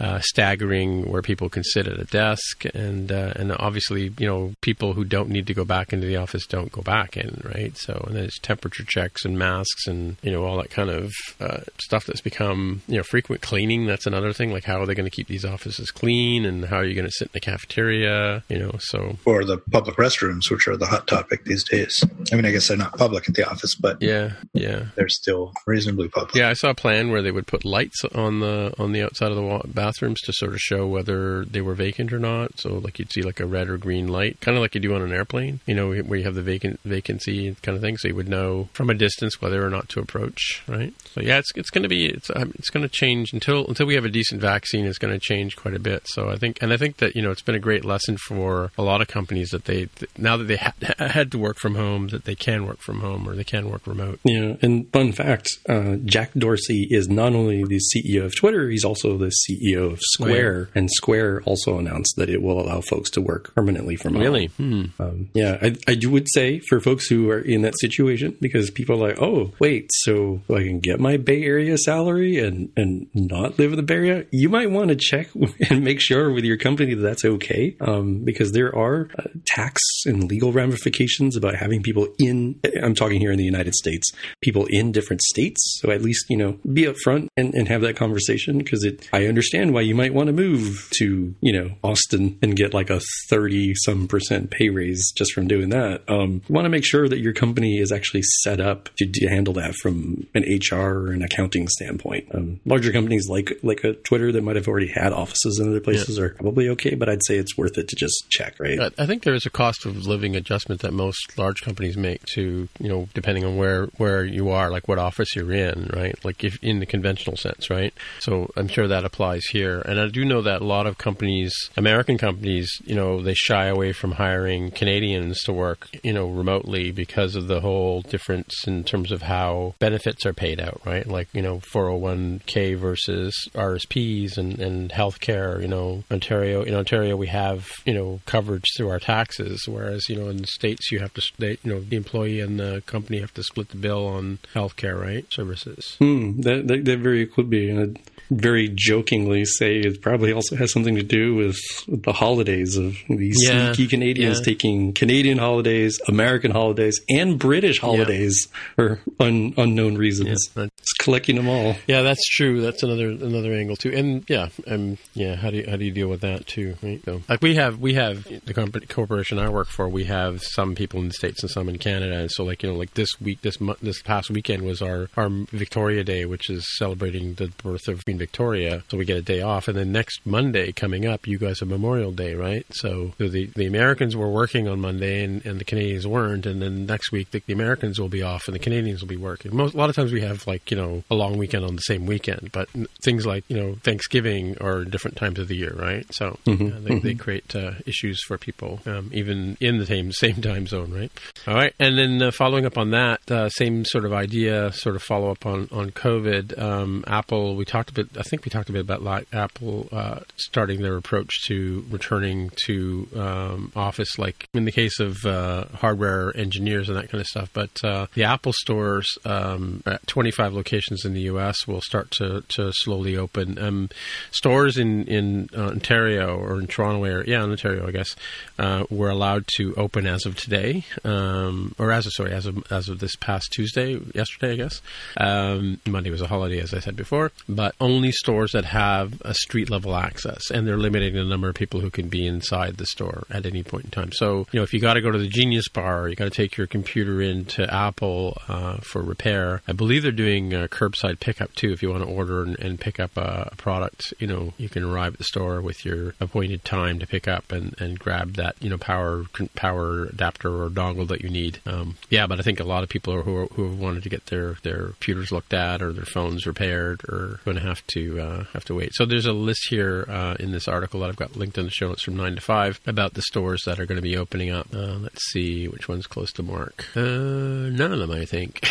uh, 0.00 0.20
staggering 0.20 1.10
where 1.10 1.22
people 1.22 1.48
can 1.48 1.64
sit 1.64 1.86
at 1.86 1.98
a 1.98 2.04
desk, 2.04 2.64
and 2.74 3.10
uh, 3.12 3.32
and 3.36 3.52
obviously, 3.58 4.12
you 4.18 4.26
know, 4.26 4.54
people 4.60 4.94
who 4.94 5.04
don't 5.04 5.28
need 5.28 5.46
to 5.48 5.54
go 5.54 5.64
back 5.64 5.92
into 5.92 6.06
the 6.06 6.16
office 6.16 6.46
don't 6.46 6.72
go 6.72 6.82
back 6.82 7.16
in, 7.16 7.42
right? 7.44 7.76
So 7.76 8.04
and 8.06 8.16
then 8.16 8.24
it's 8.24 8.38
temperature 8.38 8.84
checks 8.84 9.24
and 9.24 9.38
masks 9.38 9.86
and 9.86 10.16
you 10.22 10.30
know 10.30 10.44
all 10.44 10.56
that 10.58 10.70
kind 10.70 10.90
of 10.90 11.12
uh, 11.40 11.60
stuff 11.80 12.06
that's 12.06 12.20
become 12.20 12.82
you 12.86 12.96
know 12.96 13.02
frequent 13.02 13.42
cleaning 13.42 13.56
cleaning. 13.56 13.86
That's 13.86 14.06
another 14.06 14.32
thing. 14.32 14.52
Like, 14.52 14.64
how 14.64 14.80
are 14.80 14.86
they 14.86 14.94
going 14.94 15.08
to 15.08 15.14
keep 15.14 15.28
these 15.28 15.44
offices 15.44 15.90
clean, 15.90 16.44
and 16.44 16.64
how 16.66 16.76
are 16.76 16.84
you 16.84 16.94
going 16.94 17.06
to 17.06 17.12
sit 17.12 17.28
in 17.28 17.30
the 17.32 17.40
cafeteria? 17.40 18.44
You 18.48 18.58
know, 18.58 18.72
so 18.78 19.16
or 19.24 19.44
the 19.44 19.58
public 19.70 19.96
restrooms, 19.96 20.50
which 20.50 20.68
are 20.68 20.76
the 20.76 20.86
hot 20.86 21.06
topic 21.06 21.44
these 21.44 21.64
days. 21.64 22.04
I 22.32 22.36
mean, 22.36 22.44
I 22.44 22.50
guess 22.50 22.68
they're 22.68 22.76
not 22.76 22.96
public 22.96 23.28
at 23.28 23.34
the 23.34 23.48
office, 23.48 23.74
but 23.74 24.00
yeah, 24.00 24.32
yeah, 24.52 24.86
they're 24.94 25.08
still 25.08 25.52
reasonably 25.66 26.08
public. 26.08 26.34
Yeah, 26.34 26.50
I 26.50 26.52
saw 26.52 26.70
a 26.70 26.74
plan 26.74 27.10
where 27.10 27.22
they 27.22 27.30
would 27.30 27.46
put 27.46 27.64
lights 27.64 28.04
on 28.14 28.40
the 28.40 28.74
on 28.78 28.92
the 28.92 29.02
outside 29.02 29.30
of 29.30 29.36
the 29.36 29.42
wall, 29.42 29.62
bathrooms 29.86 30.20
to 30.22 30.32
sort 30.32 30.52
of 30.52 30.60
show 30.60 30.86
whether 30.86 31.44
they 31.44 31.60
were 31.60 31.74
vacant 31.74 32.12
or 32.12 32.18
not. 32.18 32.58
So, 32.58 32.74
like 32.74 32.98
you'd 32.98 33.12
see 33.12 33.22
like 33.22 33.40
a 33.40 33.46
red 33.46 33.68
or 33.68 33.78
green 33.78 34.08
light, 34.08 34.40
kind 34.40 34.56
of 34.56 34.62
like 34.62 34.74
you 34.74 34.80
do 34.80 34.94
on 34.94 35.02
an 35.02 35.12
airplane. 35.12 35.60
You 35.66 35.74
know, 35.74 35.94
where 35.94 36.18
you 36.18 36.24
have 36.24 36.34
the 36.34 36.42
vacant 36.42 36.80
vacancy 36.84 37.56
kind 37.62 37.76
of 37.76 37.82
thing, 37.82 37.96
so 37.96 38.08
you 38.08 38.14
would 38.14 38.28
know 38.28 38.68
from 38.72 38.90
a 38.90 38.94
distance 38.94 39.40
whether 39.40 39.64
or 39.64 39.70
not 39.70 39.88
to 39.90 40.00
approach. 40.00 40.62
Right. 40.66 40.92
So 41.12 41.20
yeah, 41.20 41.38
it's 41.38 41.50
it's 41.54 41.70
going 41.70 41.82
to 41.82 41.88
be 41.88 42.06
it's 42.06 42.30
um, 42.34 42.52
it's 42.56 42.70
going 42.70 42.82
to 42.82 42.88
change 42.88 43.32
until 43.32 43.66
until 43.66 43.86
we 43.86 43.94
have 43.94 44.04
a 44.04 44.10
decent 44.10 44.40
vaccine. 44.40 44.86
It's 44.86 44.98
going 44.98 45.14
to 45.14 45.20
change 45.20 45.56
quite 45.56 45.74
a 45.74 45.78
bit. 45.78 46.06
So 46.06 46.30
I 46.30 46.36
think 46.36 46.58
and 46.60 46.72
I 46.72 46.76
think 46.76 46.98
that 46.98 47.14
you 47.14 47.22
know 47.22 47.30
it's 47.30 47.42
been 47.42 47.54
a 47.54 47.60
great 47.60 47.84
lesson 47.84 48.16
for 48.16 48.72
a 48.76 48.82
lot 48.82 49.00
of 49.00 49.08
companies 49.08 49.50
that 49.50 49.64
they 49.64 49.88
now 50.18 50.36
that 50.36 50.44
they 50.44 50.56
ha- 50.56 50.74
had 50.98 51.30
to 51.32 51.38
work 51.38 51.58
from 51.58 51.74
home 51.74 52.08
that 52.08 52.24
they 52.24 52.34
can 52.34 52.66
work 52.66 52.80
from 52.80 53.00
home 53.00 53.28
or 53.28 53.34
they 53.34 53.44
can 53.44 53.70
work 53.70 53.86
remote. 53.86 54.20
Yeah, 54.24 54.56
and 54.62 54.90
fun 54.92 55.12
fact: 55.12 55.48
uh, 55.68 55.96
Jack 56.04 56.32
Dorsey 56.34 56.88
is 56.90 57.08
not 57.08 57.34
only 57.34 57.64
the 57.64 57.80
CEO 57.80 58.24
of 58.24 58.36
Twitter, 58.36 58.68
he's 58.68 58.84
also 58.84 59.16
the 59.16 59.32
CEO 59.48 59.75
of 59.76 59.98
Square, 60.00 60.70
and 60.74 60.90
Square 60.90 61.42
also 61.42 61.78
announced 61.78 62.14
that 62.16 62.28
it 62.28 62.42
will 62.42 62.60
allow 62.60 62.80
folks 62.80 63.10
to 63.10 63.20
work 63.20 63.54
permanently 63.54 63.96
from 63.96 64.14
home. 64.14 64.22
Really? 64.22 64.46
Hmm. 64.46 64.84
Um, 64.98 65.30
yeah, 65.34 65.58
I, 65.60 65.76
I 65.88 65.96
would 66.06 66.26
say 66.30 66.58
for 66.60 66.80
folks 66.80 67.06
who 67.06 67.30
are 67.30 67.40
in 67.40 67.62
that 67.62 67.78
situation, 67.78 68.36
because 68.40 68.70
people 68.70 68.96
are 68.96 69.08
like, 69.08 69.20
oh, 69.20 69.52
wait, 69.58 69.90
so 69.92 70.40
I 70.50 70.62
can 70.62 70.80
get 70.80 71.00
my 71.00 71.16
Bay 71.16 71.42
Area 71.42 71.76
salary 71.78 72.38
and 72.38 72.70
and 72.76 73.08
not 73.14 73.58
live 73.58 73.72
in 73.72 73.76
the 73.76 73.82
Bay 73.82 73.94
Area, 73.94 74.26
you 74.30 74.48
might 74.48 74.70
want 74.70 74.88
to 74.88 74.96
check 74.96 75.28
and 75.70 75.84
make 75.84 76.00
sure 76.00 76.32
with 76.32 76.44
your 76.44 76.56
company 76.56 76.94
that 76.94 77.02
that's 77.02 77.24
okay, 77.24 77.76
um, 77.80 78.24
because 78.24 78.52
there 78.52 78.74
are 78.74 79.08
uh, 79.18 79.24
tax 79.46 79.80
and 80.06 80.24
legal 80.24 80.52
ramifications 80.52 81.36
about 81.36 81.54
having 81.54 81.82
people 81.82 82.08
in. 82.18 82.60
I'm 82.82 82.94
talking 82.94 83.20
here 83.20 83.32
in 83.32 83.38
the 83.38 83.44
United 83.44 83.74
States, 83.74 84.10
people 84.40 84.66
in 84.66 84.92
different 84.92 85.22
states. 85.22 85.78
So 85.80 85.90
at 85.90 86.02
least 86.02 86.26
you 86.28 86.36
know 86.36 86.58
be 86.72 86.84
upfront 86.84 87.28
and, 87.36 87.54
and 87.54 87.68
have 87.68 87.82
that 87.82 87.96
conversation 87.96 88.58
because 88.58 88.84
it. 88.84 89.08
I 89.12 89.26
understand 89.26 89.65
why 89.72 89.82
you 89.82 89.94
might 89.94 90.14
want 90.14 90.28
to 90.28 90.32
move 90.32 90.88
to 90.98 91.34
you 91.40 91.52
know 91.52 91.70
Austin 91.82 92.38
and 92.42 92.56
get 92.56 92.74
like 92.74 92.90
a 92.90 93.00
thirty 93.28 93.74
some 93.74 94.08
percent 94.08 94.50
pay 94.50 94.68
raise 94.68 95.12
just 95.16 95.32
from 95.32 95.48
doing 95.48 95.70
that. 95.70 96.02
Um, 96.08 96.42
you 96.48 96.54
want 96.54 96.64
to 96.64 96.70
make 96.70 96.84
sure 96.84 97.08
that 97.08 97.18
your 97.18 97.32
company 97.32 97.78
is 97.78 97.92
actually 97.92 98.22
set 98.42 98.60
up 98.60 98.88
to, 98.96 99.06
to 99.06 99.28
handle 99.28 99.54
that 99.54 99.74
from 99.76 100.26
an 100.34 100.42
HR 100.42 101.06
or 101.06 101.12
an 101.12 101.22
accounting 101.22 101.68
standpoint. 101.68 102.34
Um, 102.34 102.60
larger 102.64 102.92
companies 102.92 103.28
like 103.28 103.52
like 103.62 103.84
a 103.84 103.94
Twitter 103.94 104.32
that 104.32 104.42
might 104.42 104.56
have 104.56 104.68
already 104.68 104.88
had 104.88 105.12
offices 105.12 105.58
in 105.58 105.68
other 105.68 105.80
places 105.80 106.18
yeah. 106.18 106.24
are 106.24 106.28
probably 106.30 106.68
okay, 106.70 106.94
but 106.94 107.08
I'd 107.08 107.24
say 107.24 107.36
it's 107.36 107.56
worth 107.56 107.78
it 107.78 107.88
to 107.88 107.96
just 107.96 108.28
check. 108.30 108.56
Right? 108.58 108.78
I 108.98 109.06
think 109.06 109.24
there 109.24 109.34
is 109.34 109.46
a 109.46 109.50
cost 109.50 109.86
of 109.86 110.06
living 110.06 110.36
adjustment 110.36 110.82
that 110.82 110.92
most 110.92 111.38
large 111.38 111.62
companies 111.62 111.96
make 111.96 112.24
to 112.34 112.68
you 112.78 112.88
know 112.88 113.08
depending 113.14 113.44
on 113.44 113.56
where 113.56 113.86
where 113.96 114.24
you 114.24 114.50
are, 114.50 114.70
like 114.70 114.88
what 114.88 114.98
office 114.98 115.34
you're 115.34 115.52
in, 115.52 115.90
right? 115.92 116.16
Like 116.24 116.44
if 116.44 116.62
in 116.62 116.80
the 116.80 116.86
conventional 116.86 117.36
sense, 117.36 117.70
right? 117.70 117.92
So 118.20 118.50
I'm 118.56 118.68
sure 118.68 118.88
that 118.88 119.04
applies 119.04 119.44
here, 119.46 119.55
and 119.64 120.00
I 120.00 120.08
do 120.08 120.24
know 120.24 120.42
that 120.42 120.62
a 120.62 120.64
lot 120.64 120.86
of 120.86 120.98
companies, 120.98 121.52
American 121.76 122.18
companies, 122.18 122.70
you 122.84 122.94
know, 122.94 123.22
they 123.22 123.34
shy 123.34 123.66
away 123.66 123.92
from 123.92 124.12
hiring 124.12 124.70
Canadians 124.70 125.42
to 125.44 125.52
work, 125.52 125.88
you 126.02 126.12
know, 126.12 126.26
remotely 126.26 126.90
because 126.90 127.34
of 127.34 127.48
the 127.48 127.60
whole 127.60 128.02
difference 128.02 128.66
in 128.66 128.84
terms 128.84 129.12
of 129.12 129.22
how 129.22 129.74
benefits 129.78 130.26
are 130.26 130.32
paid 130.32 130.60
out, 130.60 130.80
right? 130.84 131.06
Like 131.06 131.28
you 131.32 131.42
know, 131.42 131.58
401k 131.58 132.76
versus 132.76 133.48
RSPs 133.54 134.38
and 134.38 134.58
and 134.58 134.90
healthcare. 134.90 135.60
You 135.60 135.68
know, 135.68 136.04
Ontario 136.10 136.62
in 136.62 136.74
Ontario 136.74 137.16
we 137.16 137.28
have 137.28 137.68
you 137.84 137.94
know 137.94 138.20
coverage 138.26 138.66
through 138.76 138.90
our 138.90 139.00
taxes, 139.00 139.66
whereas 139.66 140.08
you 140.08 140.16
know 140.16 140.28
in 140.28 140.38
the 140.38 140.46
states 140.46 140.90
you 140.90 141.00
have 141.00 141.14
to 141.14 141.22
they, 141.38 141.58
you 141.62 141.72
know 141.72 141.80
the 141.80 141.96
employee 141.96 142.40
and 142.40 142.58
the 142.58 142.82
company 142.86 143.20
have 143.20 143.34
to 143.34 143.42
split 143.42 143.68
the 143.70 143.76
bill 143.76 144.06
on 144.06 144.38
healthcare 144.54 145.00
right 145.00 145.26
services. 145.30 145.96
Hmm, 145.98 146.40
that, 146.40 146.66
that, 146.68 146.84
that 146.84 146.98
very 146.98 147.26
could 147.26 147.50
be. 147.50 147.70
And 147.70 147.98
very 148.30 148.70
jokingly 148.74 149.44
say 149.44 149.76
it 149.76 150.00
probably 150.02 150.32
also 150.32 150.56
has 150.56 150.72
something 150.72 150.96
to 150.96 151.02
do 151.02 151.34
with 151.34 151.56
the 151.88 152.12
holidays 152.12 152.76
of 152.76 152.96
these 153.08 153.36
yeah, 153.40 153.72
sneaky 153.72 153.88
Canadians 153.88 154.38
yeah. 154.38 154.44
taking 154.44 154.92
Canadian 154.92 155.38
holidays, 155.38 156.00
American 156.08 156.50
holidays, 156.50 157.00
and 157.08 157.38
British 157.38 157.78
holidays 157.80 158.48
yeah. 158.50 158.58
for 158.74 159.00
un, 159.20 159.54
unknown 159.56 159.96
reasons. 159.96 160.50
Yeah, 160.56 160.66
Just 160.78 160.98
collecting 160.98 161.36
them 161.36 161.48
all. 161.48 161.76
Yeah, 161.86 162.02
that's 162.02 162.24
true. 162.28 162.60
That's 162.60 162.82
another 162.82 163.10
another 163.10 163.52
angle 163.52 163.76
too. 163.76 163.92
And 163.92 164.24
yeah, 164.28 164.48
um, 164.66 164.98
yeah. 165.14 165.36
How 165.36 165.50
do 165.50 165.58
you, 165.58 165.66
how 165.68 165.76
do 165.76 165.84
you 165.84 165.92
deal 165.92 166.08
with 166.08 166.20
that 166.22 166.46
too? 166.46 166.76
Right? 166.82 167.02
So, 167.04 167.22
like 167.28 167.42
we 167.42 167.54
have 167.56 167.78
we 167.78 167.94
have 167.94 168.24
the 168.24 168.54
company 168.54 168.86
corporation 168.86 169.38
I 169.38 169.48
work 169.48 169.68
for. 169.68 169.88
We 169.88 170.04
have 170.04 170.42
some 170.42 170.74
people 170.74 171.00
in 171.00 171.08
the 171.08 171.14
states 171.14 171.42
and 171.42 171.50
some 171.50 171.68
in 171.68 171.78
Canada. 171.78 172.18
And 172.18 172.30
so 172.30 172.44
like 172.44 172.62
you 172.62 172.70
know 172.70 172.76
like 172.76 172.94
this 172.94 173.20
week 173.20 173.42
this 173.42 173.60
month 173.60 173.80
this 173.80 174.02
past 174.02 174.30
weekend 174.30 174.62
was 174.62 174.82
our 174.82 175.08
our 175.16 175.28
Victoria 175.28 176.04
Day, 176.04 176.24
which 176.24 176.50
is 176.50 176.66
celebrating 176.78 177.34
the 177.34 177.48
birth 177.62 177.88
of 177.88 178.04
Queen 178.04 178.15
Victoria. 178.18 178.82
So 178.88 178.96
we 178.96 179.04
get 179.04 179.16
a 179.16 179.22
day 179.22 179.40
off, 179.40 179.68
and 179.68 179.76
then 179.76 179.92
next 179.92 180.24
Monday 180.24 180.72
coming 180.72 181.06
up, 181.06 181.26
you 181.26 181.38
guys 181.38 181.60
have 181.60 181.68
Memorial 181.68 182.12
Day, 182.12 182.34
right? 182.34 182.66
So, 182.70 183.12
the 183.18 183.46
the 183.54 183.66
Americans 183.66 184.16
were 184.16 184.28
working 184.28 184.68
on 184.68 184.80
Monday, 184.80 185.24
and, 185.24 185.44
and 185.44 185.60
the 185.60 185.64
Canadians 185.64 186.06
weren't, 186.06 186.46
and 186.46 186.60
then 186.62 186.86
next 186.86 187.12
week 187.12 187.30
the, 187.30 187.42
the 187.46 187.52
Americans 187.52 188.00
will 188.00 188.08
be 188.08 188.22
off, 188.22 188.48
and 188.48 188.54
the 188.54 188.60
Canadians 188.60 189.00
will 189.00 189.08
be 189.08 189.16
working. 189.16 189.54
Most 189.54 189.74
a 189.74 189.76
lot 189.76 189.90
of 189.90 189.96
times 189.96 190.12
we 190.12 190.20
have 190.22 190.46
like 190.46 190.70
you 190.70 190.76
know 190.76 191.02
a 191.10 191.14
long 191.14 191.36
weekend 191.38 191.64
on 191.64 191.76
the 191.76 191.82
same 191.82 192.06
weekend, 192.06 192.50
but 192.52 192.68
things 193.02 193.26
like 193.26 193.44
you 193.48 193.56
know 193.56 193.76
Thanksgiving 193.82 194.56
are 194.60 194.84
different 194.84 195.16
times 195.16 195.38
of 195.38 195.48
the 195.48 195.56
year, 195.56 195.74
right? 195.74 196.06
So 196.12 196.38
mm-hmm. 196.46 196.66
uh, 196.66 196.80
they, 196.80 196.90
mm-hmm. 196.90 197.06
they, 197.06 197.14
create 197.14 197.54
uh, 197.54 197.72
issues 197.86 198.22
for 198.24 198.38
people, 198.38 198.80
um, 198.86 199.10
even 199.12 199.56
in 199.60 199.78
the 199.78 199.86
same 199.86 200.12
same 200.12 200.40
time 200.42 200.66
zone, 200.66 200.92
right? 200.92 201.10
All 201.46 201.54
right, 201.54 201.74
and 201.78 201.98
then 201.98 202.22
uh, 202.22 202.30
following 202.30 202.66
up 202.66 202.78
on 202.78 202.90
that, 202.90 203.30
uh, 203.30 203.48
same 203.48 203.84
sort 203.84 204.04
of 204.04 204.12
idea, 204.12 204.72
sort 204.72 204.96
of 204.96 205.02
follow 205.02 205.30
up 205.30 205.46
on 205.46 205.68
on 205.72 205.90
COVID. 205.90 206.58
Um, 206.58 207.04
Apple, 207.06 207.56
we 207.56 207.64
talked 207.64 207.90
a 207.90 207.92
bit. 207.92 208.05
I 208.18 208.22
think 208.22 208.44
we 208.44 208.50
talked 208.50 208.68
a 208.68 208.72
bit 208.72 208.82
about 208.82 209.02
like 209.02 209.26
Apple 209.32 209.88
uh, 209.92 210.20
starting 210.36 210.82
their 210.82 210.96
approach 210.96 211.46
to 211.46 211.84
returning 211.90 212.50
to 212.66 213.08
um, 213.16 213.72
office, 213.74 214.18
like 214.18 214.48
in 214.54 214.64
the 214.64 214.72
case 214.72 215.00
of 215.00 215.24
uh, 215.24 215.64
hardware 215.74 216.36
engineers 216.36 216.88
and 216.88 216.96
that 216.96 217.10
kind 217.10 217.20
of 217.20 217.26
stuff. 217.26 217.50
But 217.52 217.84
uh, 217.84 218.06
the 218.14 218.24
Apple 218.24 218.52
stores 218.52 219.06
um, 219.24 219.82
at 219.86 220.06
25 220.06 220.52
locations 220.52 221.04
in 221.04 221.14
the 221.14 221.22
U.S. 221.22 221.66
will 221.66 221.80
start 221.80 222.10
to, 222.12 222.42
to 222.48 222.72
slowly 222.72 223.16
open. 223.16 223.58
Um, 223.58 223.90
stores 224.30 224.78
in 224.78 225.04
in 225.06 225.48
uh, 225.56 225.68
Ontario 225.68 226.36
or 226.36 226.58
in 226.58 226.66
Toronto 226.66 227.04
area, 227.04 227.24
yeah, 227.26 227.44
in 227.44 227.50
Ontario, 227.50 227.86
I 227.86 227.90
guess, 227.90 228.16
uh, 228.58 228.84
were 228.90 229.10
allowed 229.10 229.46
to 229.56 229.74
open 229.76 230.06
as 230.06 230.26
of 230.26 230.36
today, 230.36 230.84
um, 231.04 231.74
or 231.78 231.92
as 231.92 232.06
of 232.06 232.12
sorry, 232.12 232.32
as 232.32 232.46
of 232.46 232.70
as 232.70 232.88
of 232.88 232.98
this 232.98 233.16
past 233.16 233.52
Tuesday, 233.52 233.98
yesterday, 234.14 234.52
I 234.52 234.56
guess. 234.56 234.82
Um, 235.16 235.80
Monday 235.86 236.10
was 236.10 236.22
a 236.22 236.26
holiday, 236.26 236.60
as 236.60 236.74
I 236.74 236.80
said 236.80 236.96
before, 236.96 237.32
but 237.48 237.74
only 237.80 237.95
stores 238.12 238.52
that 238.52 238.64
have 238.64 239.20
a 239.22 239.34
street 239.34 239.70
level 239.70 239.94
access, 239.94 240.50
and 240.50 240.66
they're 240.66 240.76
limiting 240.76 241.14
the 241.14 241.24
number 241.24 241.48
of 241.48 241.54
people 241.54 241.80
who 241.80 241.90
can 241.90 242.08
be 242.08 242.26
inside 242.26 242.76
the 242.76 242.86
store 242.86 243.24
at 243.30 243.46
any 243.46 243.62
point 243.62 243.86
in 243.86 243.90
time. 243.90 244.12
So, 244.12 244.46
you 244.52 244.60
know, 244.60 244.62
if 244.62 244.72
you 244.72 244.80
got 244.80 244.94
to 244.94 245.00
go 245.00 245.10
to 245.10 245.18
the 245.18 245.28
Genius 245.28 245.68
Bar, 245.68 246.08
you 246.08 246.16
got 246.16 246.24
to 246.24 246.30
take 246.30 246.56
your 246.56 246.66
computer 246.66 247.20
into 247.20 247.72
Apple 247.72 248.40
uh, 248.48 248.78
for 248.78 249.02
repair. 249.02 249.62
I 249.66 249.72
believe 249.72 250.02
they're 250.02 250.12
doing 250.12 250.50
curbside 250.50 251.20
pickup 251.20 251.54
too. 251.54 251.72
If 251.72 251.82
you 251.82 251.90
want 251.90 252.04
to 252.04 252.10
order 252.10 252.42
and, 252.42 252.58
and 252.58 252.80
pick 252.80 253.00
up 253.00 253.16
a, 253.16 253.50
a, 253.52 253.56
product, 253.56 254.14
you 254.18 254.26
know, 254.26 254.52
you 254.58 254.68
can 254.68 254.84
arrive 254.84 255.14
at 255.14 255.18
the 255.18 255.24
store 255.24 255.60
with 255.60 255.84
your 255.84 256.14
appointed 256.20 256.64
time 256.64 256.98
to 256.98 257.06
pick 257.06 257.26
up 257.26 257.52
and, 257.52 257.74
and 257.80 257.98
grab 257.98 258.34
that, 258.34 258.56
you 258.60 258.70
know, 258.70 258.78
power 258.78 259.24
power 259.54 260.04
adapter 260.04 260.62
or 260.62 260.68
dongle 260.68 261.08
that 261.08 261.22
you 261.22 261.28
need. 261.28 261.60
Um, 261.66 261.96
yeah, 262.10 262.26
but 262.26 262.38
I 262.38 262.42
think 262.42 262.60
a 262.60 262.64
lot 262.64 262.82
of 262.82 262.88
people 262.88 263.20
who, 263.22 263.36
are, 263.36 263.46
who 263.46 263.64
have 263.64 263.78
wanted 263.78 264.02
to 264.02 264.08
get 264.08 264.26
their 264.26 264.56
their 264.62 264.88
computers 264.88 265.32
looked 265.32 265.54
at 265.54 265.82
or 265.82 265.92
their 265.92 266.04
phones 266.04 266.46
repaired 266.46 267.02
are 267.08 267.40
going 267.44 267.56
to 267.56 267.62
have 267.62 267.85
to 267.88 268.20
uh, 268.20 268.44
have 268.52 268.64
to 268.66 268.74
wait. 268.74 268.94
So 268.94 269.04
there's 269.04 269.26
a 269.26 269.32
list 269.32 269.68
here 269.68 270.04
uh, 270.08 270.36
in 270.38 270.52
this 270.52 270.68
article 270.68 271.00
that 271.00 271.08
I've 271.08 271.16
got 271.16 271.36
linked 271.36 271.58
in 271.58 271.64
the 271.64 271.70
show 271.70 271.88
notes 271.88 272.02
from 272.02 272.16
nine 272.16 272.34
to 272.34 272.40
five 272.40 272.80
about 272.86 273.14
the 273.14 273.22
stores 273.22 273.62
that 273.66 273.78
are 273.78 273.86
going 273.86 273.96
to 273.96 274.02
be 274.02 274.16
opening 274.16 274.50
up. 274.50 274.68
Uh, 274.74 274.96
let's 274.98 275.22
see 275.30 275.68
which 275.68 275.88
one's 275.88 276.06
close 276.06 276.32
to 276.32 276.42
Mark. 276.42 276.86
Uh, 276.96 277.00
none 277.00 277.92
of 277.92 277.98
them, 277.98 278.10
I 278.10 278.24
think. 278.24 278.66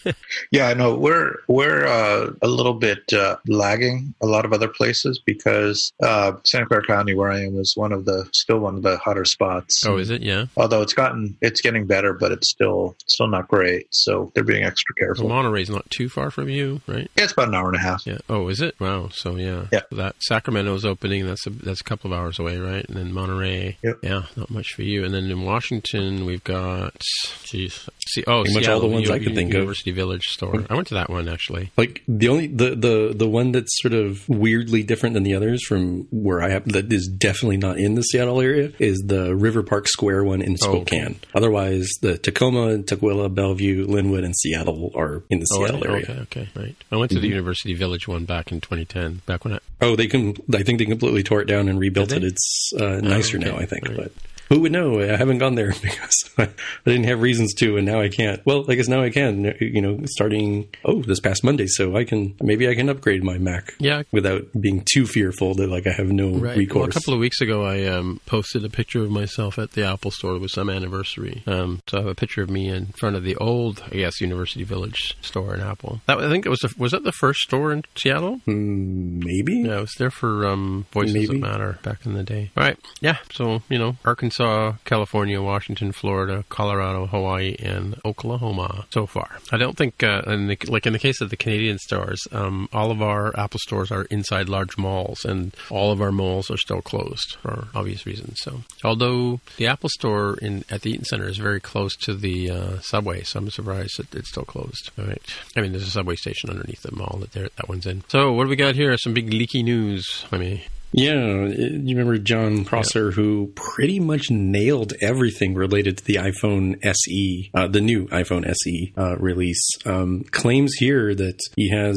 yeah, 0.50 0.68
I 0.68 0.74
know 0.74 0.96
we're 0.96 1.36
we're 1.48 1.86
uh, 1.86 2.32
a 2.42 2.48
little 2.48 2.74
bit 2.74 3.12
uh, 3.12 3.36
lagging 3.46 4.14
a 4.20 4.26
lot 4.26 4.44
of 4.44 4.52
other 4.52 4.68
places 4.68 5.20
because 5.24 5.92
Santa 6.00 6.66
Clara 6.66 6.84
County, 6.86 7.14
where 7.14 7.30
I 7.30 7.40
am, 7.42 7.58
is 7.58 7.76
one 7.76 7.92
of 7.92 8.04
the 8.04 8.28
still 8.32 8.58
one 8.58 8.76
of 8.76 8.82
the 8.82 8.98
hotter 8.98 9.24
spots. 9.24 9.84
Oh, 9.86 9.98
is 9.98 10.10
it? 10.10 10.22
Yeah. 10.22 10.46
Although 10.56 10.82
it's 10.82 10.94
gotten 10.94 11.36
it's 11.40 11.60
getting 11.60 11.86
better, 11.86 12.12
but 12.12 12.32
it's 12.32 12.48
still 12.48 12.96
still 13.06 13.28
not 13.28 13.48
great. 13.48 13.86
So 13.90 14.32
they're 14.34 14.44
being 14.44 14.64
extra 14.64 14.94
careful. 14.94 15.28
Monterey's 15.28 15.70
not 15.70 15.88
too 15.90 16.08
far 16.08 16.30
from 16.30 16.48
you, 16.48 16.80
right? 16.86 17.10
Yeah, 17.16 17.24
it's 17.24 17.32
about 17.32 17.48
an 17.48 17.54
hour 17.54 17.68
and 17.68 17.76
a 17.76 17.80
half. 17.80 18.06
Yeah. 18.06 18.18
Oh, 18.28 18.48
is 18.48 18.59
it? 18.62 18.78
Wow. 18.80 19.08
So 19.12 19.36
yeah. 19.36 19.66
Yeah. 19.72 19.82
That 19.92 20.16
Sacramento's 20.20 20.84
opening. 20.84 21.26
That's 21.26 21.46
a 21.46 21.50
that's 21.50 21.80
a 21.80 21.84
couple 21.84 22.12
of 22.12 22.18
hours 22.18 22.38
away, 22.38 22.58
right? 22.58 22.84
And 22.88 22.96
then 22.96 23.12
Monterey. 23.12 23.78
Yep. 23.82 23.98
Yeah, 24.02 24.22
not 24.36 24.50
much 24.50 24.74
for 24.74 24.82
you. 24.82 25.04
And 25.04 25.14
then 25.14 25.30
in 25.30 25.42
Washington, 25.42 26.24
we've 26.24 26.44
got 26.44 27.00
geez, 27.44 27.88
See, 28.12 28.24
oh, 28.26 28.42
Pretty 28.42 28.54
much 28.54 28.68
all 28.68 28.80
the 28.80 28.86
ones 28.86 29.10
I 29.10 29.18
could 29.18 29.34
think 29.34 29.50
of. 29.50 29.54
University 29.60 29.90
Village 29.92 30.24
store. 30.28 30.64
I 30.68 30.74
went 30.74 30.88
to 30.88 30.94
that 30.94 31.10
one 31.10 31.28
actually. 31.28 31.70
Like 31.76 32.02
the 32.08 32.28
only 32.28 32.46
the 32.48 32.74
the 32.74 33.12
the 33.14 33.28
one 33.28 33.52
that's 33.52 33.70
sort 33.80 33.94
of 33.94 34.28
weirdly 34.28 34.82
different 34.82 35.14
than 35.14 35.22
the 35.22 35.34
others 35.34 35.64
from 35.66 36.08
where 36.10 36.42
I 36.42 36.50
have 36.50 36.64
that 36.72 36.92
is 36.92 37.06
definitely 37.08 37.56
not 37.58 37.78
in 37.78 37.94
the 37.94 38.02
Seattle 38.02 38.40
area 38.40 38.72
is 38.78 38.98
the 39.06 39.34
River 39.36 39.62
Park 39.62 39.86
Square 39.88 40.24
one 40.24 40.42
in 40.42 40.52
Oh, 40.52 40.56
Spokane. 40.56 41.04
okay. 41.06 41.18
Otherwise, 41.34 41.88
the 42.02 42.18
Tacoma, 42.18 42.78
Tukwila, 42.78 43.32
Bellevue, 43.34 43.86
Lynnwood, 43.86 44.24
and 44.24 44.34
Seattle 44.36 44.90
are 44.94 45.22
in 45.30 45.38
the 45.40 45.46
Oh, 45.52 45.66
Seattle 45.66 45.86
area. 45.86 46.04
okay, 46.10 46.20
okay, 46.22 46.48
right. 46.56 46.76
I 46.90 46.96
went 46.96 47.10
to 47.12 47.20
the 47.20 47.28
University 47.28 47.74
Village 47.74 48.08
one 48.08 48.24
back 48.24 48.50
in 48.52 48.60
2010. 48.60 49.22
Back 49.26 49.44
when 49.44 49.54
I 49.54 49.58
Oh, 49.82 49.96
they 49.96 50.08
can. 50.08 50.34
I 50.54 50.62
think 50.62 50.78
they 50.78 50.84
completely 50.84 51.22
tore 51.22 51.40
it 51.40 51.46
down 51.46 51.68
and 51.68 51.78
rebuilt 51.78 52.12
it. 52.12 52.22
It's 52.22 52.72
uh, 52.78 53.00
nicer 53.00 53.38
okay. 53.38 53.50
now, 53.50 53.56
I 53.56 53.64
think. 53.66 53.88
Right. 53.88 53.96
But 53.96 54.12
who 54.50 54.60
would 54.60 54.72
know? 54.72 55.00
I 55.00 55.16
haven't 55.16 55.38
gone 55.38 55.54
there 55.54 55.72
because 55.82 56.14
I 56.36 56.48
didn't 56.84 57.04
have 57.04 57.22
reasons 57.22 57.54
to, 57.54 57.76
and 57.78 57.86
now 57.86 58.00
I 58.00 58.08
can't. 58.10 58.44
Well, 58.44 58.70
I 58.70 58.74
guess 58.74 58.88
now 58.88 59.02
I 59.02 59.08
can. 59.10 59.54
You 59.60 59.80
know, 59.80 60.00
starting 60.06 60.68
oh 60.84 61.00
this 61.02 61.20
past 61.20 61.42
Monday, 61.42 61.66
so 61.66 61.96
I 61.96 62.04
can 62.04 62.34
maybe 62.42 62.68
I 62.68 62.74
can 62.74 62.88
upgrade 62.90 63.24
my 63.24 63.38
Mac. 63.38 63.74
Yeah. 63.78 64.02
without 64.12 64.42
being 64.60 64.84
too 64.92 65.06
fearful 65.06 65.54
that 65.54 65.70
like 65.70 65.86
I 65.86 65.92
have 65.92 66.12
no 66.12 66.30
Right. 66.30 66.56
recourse. 66.56 66.80
Well, 66.80 66.88
a 66.88 66.92
couple 66.92 67.14
of 67.14 67.20
weeks 67.20 67.40
ago, 67.40 67.64
I 67.64 67.86
um, 67.86 68.20
posted 68.26 68.64
a 68.64 68.68
picture 68.70 69.02
of 69.02 69.10
myself 69.10 69.58
at 69.58 69.72
the 69.72 69.84
Apple 69.86 70.10
Store 70.10 70.38
with 70.38 70.50
some 70.50 70.68
anniversary. 70.68 71.42
Um, 71.46 71.80
so 71.88 71.98
I 71.98 72.00
have 72.02 72.10
a 72.10 72.14
picture 72.14 72.42
of 72.42 72.50
me 72.50 72.68
in 72.68 72.86
front 72.98 73.16
of 73.16 73.22
the 73.24 73.36
old, 73.36 73.82
I 73.86 73.96
guess, 73.96 74.20
University 74.20 74.64
Village 74.64 75.16
store 75.22 75.54
in 75.54 75.60
Apple. 75.60 76.00
That, 76.06 76.18
I 76.18 76.28
think 76.28 76.44
it 76.44 76.48
was. 76.50 76.58
The, 76.60 76.74
was 76.76 76.92
that 76.92 77.04
the 77.04 77.12
first 77.12 77.40
store 77.40 77.72
in 77.72 77.84
Seattle? 77.96 78.40
maybe. 78.46 79.60
Yeah, 79.60 79.76
I 79.76 79.80
was 79.80 79.94
there 79.98 80.10
for 80.10 80.46
um, 80.46 80.86
Voices 80.92 81.14
Maybe. 81.14 81.26
That 81.40 81.46
Matter 81.46 81.78
back 81.82 82.04
in 82.06 82.14
the 82.14 82.22
day. 82.22 82.50
All 82.56 82.64
right. 82.64 82.78
Yeah. 83.00 83.18
So, 83.32 83.62
you 83.68 83.78
know, 83.78 83.96
Arkansas, 84.04 84.39
California, 84.84 85.40
Washington, 85.40 85.92
Florida, 85.92 86.44
Colorado, 86.48 87.06
Hawaii, 87.06 87.56
and 87.58 88.00
Oklahoma 88.04 88.86
so 88.90 89.06
far. 89.06 89.38
I 89.52 89.56
don't 89.56 89.76
think, 89.76 90.02
uh, 90.02 90.22
in 90.26 90.48
the, 90.48 90.58
like 90.68 90.86
in 90.86 90.92
the 90.92 90.98
case 90.98 91.20
of 91.20 91.30
the 91.30 91.36
Canadian 91.36 91.78
stores, 91.78 92.20
um, 92.32 92.68
all 92.72 92.90
of 92.90 93.02
our 93.02 93.38
Apple 93.38 93.60
stores 93.62 93.90
are 93.90 94.04
inside 94.04 94.48
large 94.48 94.76
malls, 94.76 95.24
and 95.24 95.54
all 95.70 95.92
of 95.92 96.00
our 96.00 96.12
malls 96.12 96.50
are 96.50 96.56
still 96.56 96.82
closed 96.82 97.36
for 97.42 97.68
obvious 97.74 98.06
reasons. 98.06 98.38
So, 98.40 98.62
although 98.84 99.40
the 99.56 99.66
Apple 99.66 99.90
store 99.90 100.36
in 100.40 100.64
at 100.70 100.82
the 100.82 100.90
Eaton 100.90 101.04
Center 101.04 101.28
is 101.28 101.38
very 101.38 101.60
close 101.60 101.96
to 101.96 102.14
the 102.14 102.50
uh, 102.50 102.78
subway, 102.80 103.22
so 103.22 103.38
I'm 103.38 103.50
surprised 103.50 103.98
that 103.98 104.14
it's 104.14 104.30
still 104.30 104.44
closed. 104.44 104.90
All 104.98 105.06
right. 105.06 105.22
I 105.56 105.60
mean, 105.60 105.72
there's 105.72 105.86
a 105.86 105.90
subway 105.90 106.16
station 106.16 106.50
underneath 106.50 106.82
the 106.82 106.94
mall 106.94 107.18
that 107.20 107.32
that 107.32 107.68
one's 107.68 107.86
in. 107.86 108.02
So, 108.08 108.32
what 108.32 108.44
do 108.44 108.50
we 108.50 108.56
got 108.56 108.74
here? 108.74 108.96
Some 108.98 109.14
big 109.14 109.32
leaky 109.32 109.62
news. 109.62 110.24
I 110.32 110.38
mean, 110.38 110.60
Yeah, 110.92 111.46
you 111.46 111.96
remember 111.96 112.18
Jon 112.18 112.64
Prosser, 112.64 113.12
who 113.12 113.52
pretty 113.54 114.00
much 114.00 114.30
nailed 114.30 114.92
everything 115.00 115.54
related 115.54 115.98
to 115.98 116.04
the 116.04 116.14
iPhone 116.14 116.84
SE, 116.84 117.50
uh, 117.54 117.68
the 117.68 117.80
new 117.80 118.06
iPhone 118.08 118.44
SE 118.46 118.92
uh, 118.98 119.16
release. 119.18 119.60
Um, 119.86 120.24
claims 120.32 120.74
here 120.74 121.14
that 121.14 121.38
he 121.54 121.70
has 121.70 121.96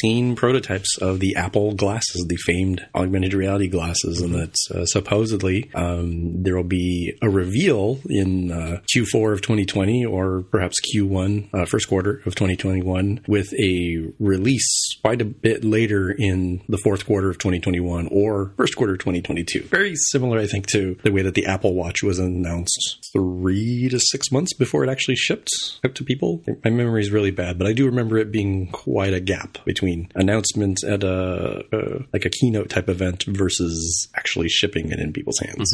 seen 0.00 0.34
prototypes 0.34 0.98
of 0.98 1.20
the 1.20 1.36
Apple 1.36 1.74
glasses, 1.74 2.26
the 2.28 2.36
famed 2.36 2.84
augmented 2.96 3.32
reality 3.32 3.68
glasses, 3.68 4.20
and 4.20 4.34
that 4.34 4.54
uh, 4.74 4.86
supposedly 4.86 5.70
um, 5.74 6.42
there 6.42 6.56
will 6.56 6.64
be 6.64 7.16
a 7.22 7.30
reveal 7.30 8.00
in 8.08 8.50
uh, 8.50 8.80
Q4 8.94 9.34
of 9.34 9.42
2020 9.42 10.04
or 10.04 10.42
perhaps 10.50 10.76
Q1, 10.92 11.54
uh, 11.54 11.64
first 11.66 11.88
quarter 11.88 12.22
of 12.26 12.34
2021, 12.34 13.20
with 13.28 13.52
a 13.54 14.12
release 14.18 14.98
quite 15.00 15.20
a 15.20 15.24
bit 15.24 15.62
later 15.62 16.10
in 16.10 16.62
the 16.68 16.78
fourth 16.78 17.06
quarter 17.06 17.30
of 17.30 17.38
2021 17.38 18.08
or 18.16 18.52
first 18.56 18.76
quarter 18.76 18.96
2022. 18.96 19.64
Very 19.64 19.94
similar, 20.10 20.38
I 20.38 20.46
think, 20.46 20.66
to 20.68 20.96
the 21.02 21.12
way 21.12 21.20
that 21.20 21.34
the 21.34 21.44
Apple 21.44 21.74
Watch 21.74 22.02
was 22.02 22.18
announced 22.18 23.10
three 23.12 23.88
to 23.90 24.00
six 24.00 24.32
months 24.32 24.54
before 24.54 24.82
it 24.82 24.88
actually 24.88 25.16
shipped 25.16 25.50
out 25.84 25.94
to 25.94 26.04
people. 26.04 26.42
My 26.64 26.70
memory 26.70 27.02
is 27.02 27.10
really 27.10 27.30
bad, 27.30 27.58
but 27.58 27.66
I 27.66 27.74
do 27.74 27.84
remember 27.84 28.16
it 28.16 28.32
being 28.32 28.68
quite 28.72 29.12
a 29.12 29.20
gap 29.20 29.58
between 29.66 30.08
announcements 30.14 30.82
at 30.82 31.04
a 31.04 31.62
uh, 31.72 32.02
like 32.12 32.24
a 32.24 32.30
keynote 32.30 32.70
type 32.70 32.88
event 32.88 33.24
versus 33.28 34.08
actually 34.16 34.48
shipping 34.48 34.90
it 34.90 34.98
in 34.98 35.12
people's 35.12 35.38
hands. 35.40 35.70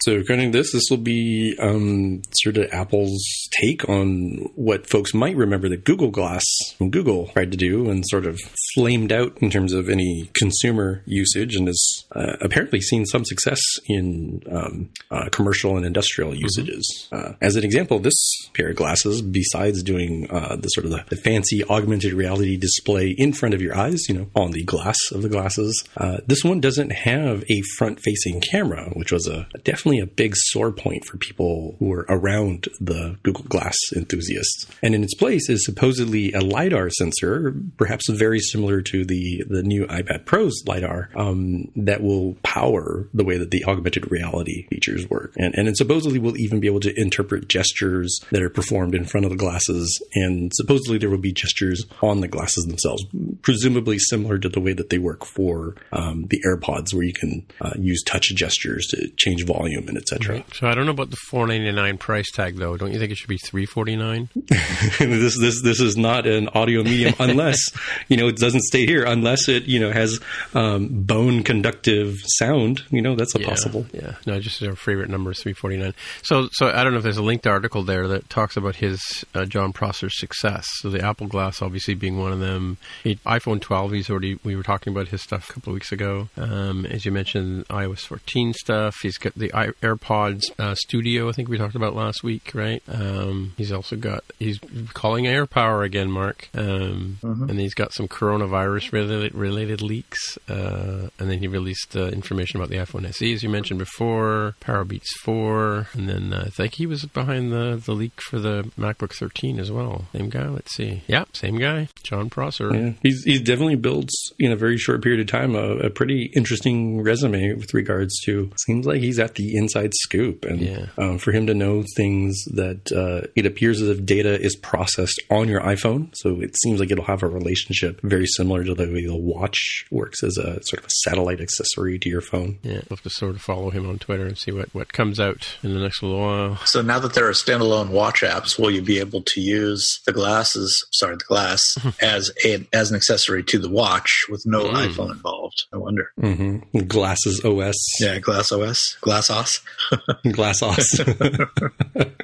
So, 0.00 0.16
according 0.16 0.52
to 0.52 0.58
this, 0.58 0.72
this 0.72 0.84
will 0.90 0.98
be 0.98 1.56
um, 1.58 2.20
sort 2.32 2.58
of 2.58 2.70
Apple's 2.70 3.24
take 3.50 3.88
on 3.88 4.50
what 4.54 4.88
folks 4.88 5.14
might 5.14 5.36
remember 5.36 5.68
that 5.70 5.84
Google 5.84 6.10
Glass 6.10 6.44
from 6.76 6.90
Google 6.90 7.28
tried 7.28 7.50
to 7.52 7.56
do 7.56 7.88
and 7.88 8.04
sort 8.08 8.26
of 8.26 8.38
flamed 8.74 9.12
out 9.12 9.38
in 9.40 9.48
terms 9.50 9.72
of 9.72 9.88
any 9.88 10.30
consumer 10.34 11.02
usage 11.06 11.56
and 11.56 11.68
has 11.78 12.04
uh, 12.12 12.36
apparently 12.40 12.80
seen 12.80 13.06
some 13.06 13.24
success 13.24 13.60
in 13.86 14.42
um, 14.50 14.90
uh, 15.10 15.28
commercial 15.30 15.76
and 15.76 15.86
industrial 15.86 16.34
usages. 16.34 17.08
Uh, 17.12 17.32
as 17.40 17.56
an 17.56 17.64
example, 17.64 17.98
this 17.98 18.48
pair 18.54 18.70
of 18.70 18.76
glasses, 18.76 19.22
besides 19.22 19.82
doing 19.82 20.28
uh, 20.30 20.56
the 20.56 20.68
sort 20.68 20.84
of 20.84 20.90
the, 20.90 21.04
the 21.08 21.16
fancy 21.16 21.64
augmented 21.64 22.12
reality 22.12 22.56
display 22.56 23.14
in 23.16 23.32
front 23.32 23.54
of 23.54 23.62
your 23.62 23.76
eyes, 23.76 24.08
you 24.08 24.14
know, 24.14 24.28
on 24.34 24.52
the 24.52 24.64
glass 24.64 24.98
of 25.12 25.22
the 25.22 25.28
glasses, 25.28 25.84
uh, 25.96 26.18
this 26.26 26.44
one 26.44 26.60
doesn't 26.60 26.90
have 26.90 27.44
a 27.50 27.62
front-facing 27.76 28.40
camera, 28.40 28.90
which 28.94 29.12
was 29.12 29.26
a 29.26 29.46
definitely 29.64 30.00
a 30.00 30.06
big 30.06 30.34
sore 30.36 30.72
point 30.72 31.04
for 31.04 31.16
people 31.18 31.76
who 31.78 31.86
were 31.86 32.06
around 32.08 32.68
the 32.80 33.16
Google 33.22 33.44
Glass 33.44 33.76
enthusiasts. 33.94 34.66
And 34.82 34.94
in 34.94 35.02
its 35.02 35.14
place 35.14 35.48
is 35.48 35.64
supposedly 35.64 36.32
a 36.32 36.40
lidar 36.40 36.90
sensor, 36.90 37.54
perhaps 37.76 38.08
very 38.10 38.40
similar 38.40 38.82
to 38.82 39.04
the 39.04 39.44
the 39.48 39.62
new 39.62 39.86
iPad 39.86 40.24
Pro's 40.24 40.62
lidar, 40.66 41.10
um, 41.14 41.67
that 41.76 42.02
will 42.02 42.34
power 42.42 43.08
the 43.14 43.24
way 43.24 43.38
that 43.38 43.50
the 43.50 43.64
augmented 43.64 44.10
reality 44.10 44.66
features 44.68 45.08
work. 45.08 45.32
And 45.36 45.54
and 45.56 45.68
it 45.68 45.76
supposedly 45.76 46.18
will 46.18 46.36
even 46.36 46.60
be 46.60 46.66
able 46.66 46.80
to 46.80 47.00
interpret 47.00 47.48
gestures 47.48 48.20
that 48.30 48.42
are 48.42 48.50
performed 48.50 48.94
in 48.94 49.04
front 49.04 49.24
of 49.24 49.30
the 49.30 49.36
glasses, 49.36 50.00
and 50.14 50.52
supposedly 50.54 50.98
there 50.98 51.10
will 51.10 51.18
be 51.18 51.32
gestures 51.32 51.84
on 52.02 52.20
the 52.20 52.28
glasses 52.28 52.64
themselves, 52.64 53.04
presumably 53.42 53.98
similar 53.98 54.38
to 54.38 54.48
the 54.48 54.60
way 54.60 54.72
that 54.72 54.90
they 54.90 54.98
work 54.98 55.24
for 55.24 55.74
um, 55.92 56.26
the 56.28 56.40
AirPods, 56.46 56.94
where 56.94 57.04
you 57.04 57.12
can 57.12 57.46
uh, 57.60 57.72
use 57.78 58.02
touch 58.02 58.34
gestures 58.34 58.86
to 58.88 59.08
change 59.16 59.44
volume 59.44 59.88
and 59.88 59.96
etc. 59.96 60.44
So 60.54 60.68
I 60.68 60.74
don't 60.74 60.86
know 60.86 60.92
about 60.92 61.10
the 61.10 61.16
four 61.28 61.46
ninety 61.46 61.72
nine 61.72 61.98
price 61.98 62.30
tag 62.30 62.56
though. 62.56 62.76
Don't 62.76 62.92
you 62.92 62.98
think 62.98 63.12
it 63.12 63.18
should 63.18 63.28
be 63.28 63.38
three 63.38 63.66
forty 63.66 63.96
nine? 63.96 64.28
this 64.98 65.38
this 65.38 65.62
this 65.62 65.80
is 65.80 65.96
not 65.96 66.26
an 66.26 66.48
audio 66.48 66.82
medium 66.82 67.14
unless 67.18 67.70
you 68.08 68.16
know 68.16 68.28
it 68.28 68.36
doesn't 68.36 68.62
stay 68.62 68.86
here 68.86 69.04
unless 69.04 69.48
it 69.48 69.64
you 69.64 69.80
know 69.80 69.90
has 69.90 70.20
um, 70.54 70.88
bone 70.88 71.42
conductive 71.62 72.16
sound. 72.38 72.82
You 72.90 73.02
know 73.02 73.14
that's 73.16 73.34
a 73.34 73.38
possible. 73.40 73.86
Yeah, 73.92 74.14
no, 74.26 74.38
just 74.40 74.62
our 74.62 74.76
favorite 74.76 75.10
number 75.10 75.30
is 75.32 75.40
three 75.42 75.52
forty 75.52 75.76
nine. 75.76 75.94
So, 76.22 76.48
so 76.52 76.68
I 76.70 76.82
don't 76.84 76.92
know 76.92 76.98
if 76.98 77.02
there's 77.04 77.16
a 77.16 77.22
linked 77.22 77.46
article 77.46 77.82
there 77.82 78.06
that 78.08 78.30
talks 78.30 78.56
about 78.56 78.76
his 78.76 79.00
uh, 79.34 79.44
Jon 79.44 79.72
Prosser's 79.72 80.18
success. 80.18 80.66
So 80.80 80.90
the 80.90 81.04
Apple 81.04 81.26
Glass, 81.26 81.60
obviously 81.62 81.94
being 81.94 82.18
one 82.18 82.32
of 82.32 82.40
them. 82.40 82.78
He, 83.02 83.16
iPhone 83.26 83.60
twelve, 83.60 83.92
he's 83.92 84.10
already. 84.10 84.38
We 84.44 84.56
were 84.56 84.62
talking 84.62 84.92
about 84.92 85.08
his 85.08 85.22
stuff 85.22 85.50
a 85.50 85.52
couple 85.54 85.72
of 85.72 85.74
weeks 85.74 85.92
ago. 85.92 86.28
Um, 86.36 86.86
as 86.86 87.04
you 87.04 87.12
mentioned, 87.12 87.66
iOS 87.68 88.00
fourteen 88.06 88.52
stuff. 88.54 88.96
He's 89.02 89.18
got 89.18 89.34
the 89.34 89.52
i- 89.52 89.68
AirPods 89.82 90.44
uh, 90.58 90.74
Studio. 90.76 91.28
I 91.28 91.32
think 91.32 91.48
we 91.48 91.58
talked 91.58 91.74
about 91.74 91.94
last 91.94 92.22
week, 92.22 92.52
right? 92.54 92.82
Um, 92.88 93.54
he's 93.56 93.72
also 93.72 93.96
got. 93.96 94.24
He's 94.38 94.58
calling 94.94 95.24
AirPower 95.24 95.84
again, 95.84 96.10
Mark. 96.10 96.48
Um, 96.54 97.18
And 97.22 97.58
he's 97.58 97.74
got 97.74 97.92
some 97.92 98.08
coronavirus 98.08 98.92
related, 98.92 99.34
related 99.34 99.82
leaks. 99.82 100.38
Uh, 100.48 101.08
and 101.18 101.30
then 101.30 101.38
he 101.38 101.47
released 101.48 101.96
uh, 101.96 102.06
information 102.08 102.58
about 102.60 102.70
the 102.70 102.76
iPhone 102.76 103.06
SE, 103.08 103.32
as 103.32 103.42
you 103.42 103.48
mentioned 103.48 103.78
before, 103.78 104.54
PowerBeats 104.60 105.08
4. 105.24 105.88
And 105.94 106.08
then 106.08 106.32
uh, 106.32 106.44
I 106.46 106.50
think 106.50 106.74
he 106.74 106.86
was 106.86 107.04
behind 107.06 107.50
the, 107.52 107.80
the 107.84 107.92
leak 107.92 108.20
for 108.20 108.38
the 108.38 108.70
MacBook 108.78 109.12
13 109.14 109.58
as 109.58 109.70
well. 109.70 110.04
Same 110.14 110.28
guy, 110.28 110.48
let's 110.48 110.74
see. 110.74 111.02
Yeah, 111.06 111.24
same 111.32 111.58
guy, 111.58 111.88
Jon 112.02 112.30
Prosser. 112.30 112.74
Yeah, 112.74 112.92
he's 113.02 113.22
he's 113.24 113.40
definitely 113.40 113.76
built 113.76 114.10
in 114.38 114.52
a 114.52 114.56
very 114.56 114.78
short 114.78 115.02
period 115.02 115.20
of 115.20 115.26
time 115.26 115.54
a, 115.54 115.76
a 115.78 115.90
pretty 115.90 116.30
interesting 116.34 117.02
resume 117.02 117.54
with 117.54 117.72
regards 117.74 118.18
to. 118.24 118.50
Seems 118.66 118.86
like 118.86 119.00
he's 119.00 119.18
at 119.18 119.34
the 119.36 119.56
inside 119.56 119.92
scoop, 119.94 120.44
and 120.44 120.60
Yeah. 120.60 120.86
um, 120.98 121.18
for 121.18 121.32
him 121.32 121.46
to 121.46 121.54
know 121.54 121.84
things 121.96 122.42
that 122.54 122.92
uh, 122.92 123.26
it 123.34 123.46
appears 123.46 123.80
as 123.82 123.88
if 123.88 124.04
data 124.04 124.40
is 124.40 124.56
processed 124.56 125.20
on 125.30 125.48
your 125.48 125.60
iPhone, 125.60 126.10
so 126.14 126.40
it 126.40 126.56
seems 126.62 126.80
like 126.80 126.90
it'll 126.90 127.04
have 127.04 127.22
a 127.22 127.28
relationship 127.28 128.00
very 128.02 128.26
similar 128.26 128.64
to 128.64 128.74
the 128.74 128.84
way 128.92 129.04
the 129.06 129.16
watch 129.16 129.86
works 129.90 130.22
as 130.22 130.36
a 130.38 130.60
sort 130.62 130.80
of 130.80 130.86
a 130.86 130.90
satellite 131.04 131.27
accessory 131.34 131.98
to 131.98 132.08
your 132.08 132.20
phone. 132.20 132.58
Yeah, 132.62 132.80
we'll 132.88 132.96
have 132.96 133.02
to 133.02 133.10
sort 133.10 133.34
of 133.36 133.42
follow 133.42 133.70
him 133.70 133.88
on 133.88 133.98
Twitter 133.98 134.26
and 134.26 134.36
see 134.38 134.50
what, 134.52 134.74
what 134.74 134.92
comes 134.92 135.20
out 135.20 135.56
in 135.62 135.74
the 135.74 135.80
next 135.80 136.02
little 136.02 136.18
while. 136.20 136.56
So 136.64 136.82
now 136.82 136.98
that 136.98 137.14
there 137.14 137.26
are 137.28 137.32
standalone 137.32 137.90
watch 137.90 138.22
apps, 138.22 138.58
will 138.58 138.70
you 138.70 138.82
be 138.82 138.98
able 138.98 139.22
to 139.22 139.40
use 139.40 140.00
the 140.06 140.12
glasses, 140.12 140.86
sorry, 140.92 141.16
the 141.16 141.24
glass, 141.26 141.76
as 142.02 142.30
a 142.44 142.66
as 142.72 142.90
an 142.90 142.96
accessory 142.96 143.42
to 143.44 143.58
the 143.58 143.68
watch 143.70 144.26
with 144.28 144.42
no 144.46 144.64
iPhone 144.64 145.10
involved? 145.12 145.64
I 145.72 145.76
wonder. 145.76 146.10
hmm 146.20 146.58
Glasses 146.86 147.44
OS, 147.44 147.76
Yeah, 148.00 148.18
Glass 148.18 148.50
OS, 148.52 148.96
Glass 149.00 149.30
OS. 149.30 149.60
Glass 150.32 150.62
OS. 150.62 151.00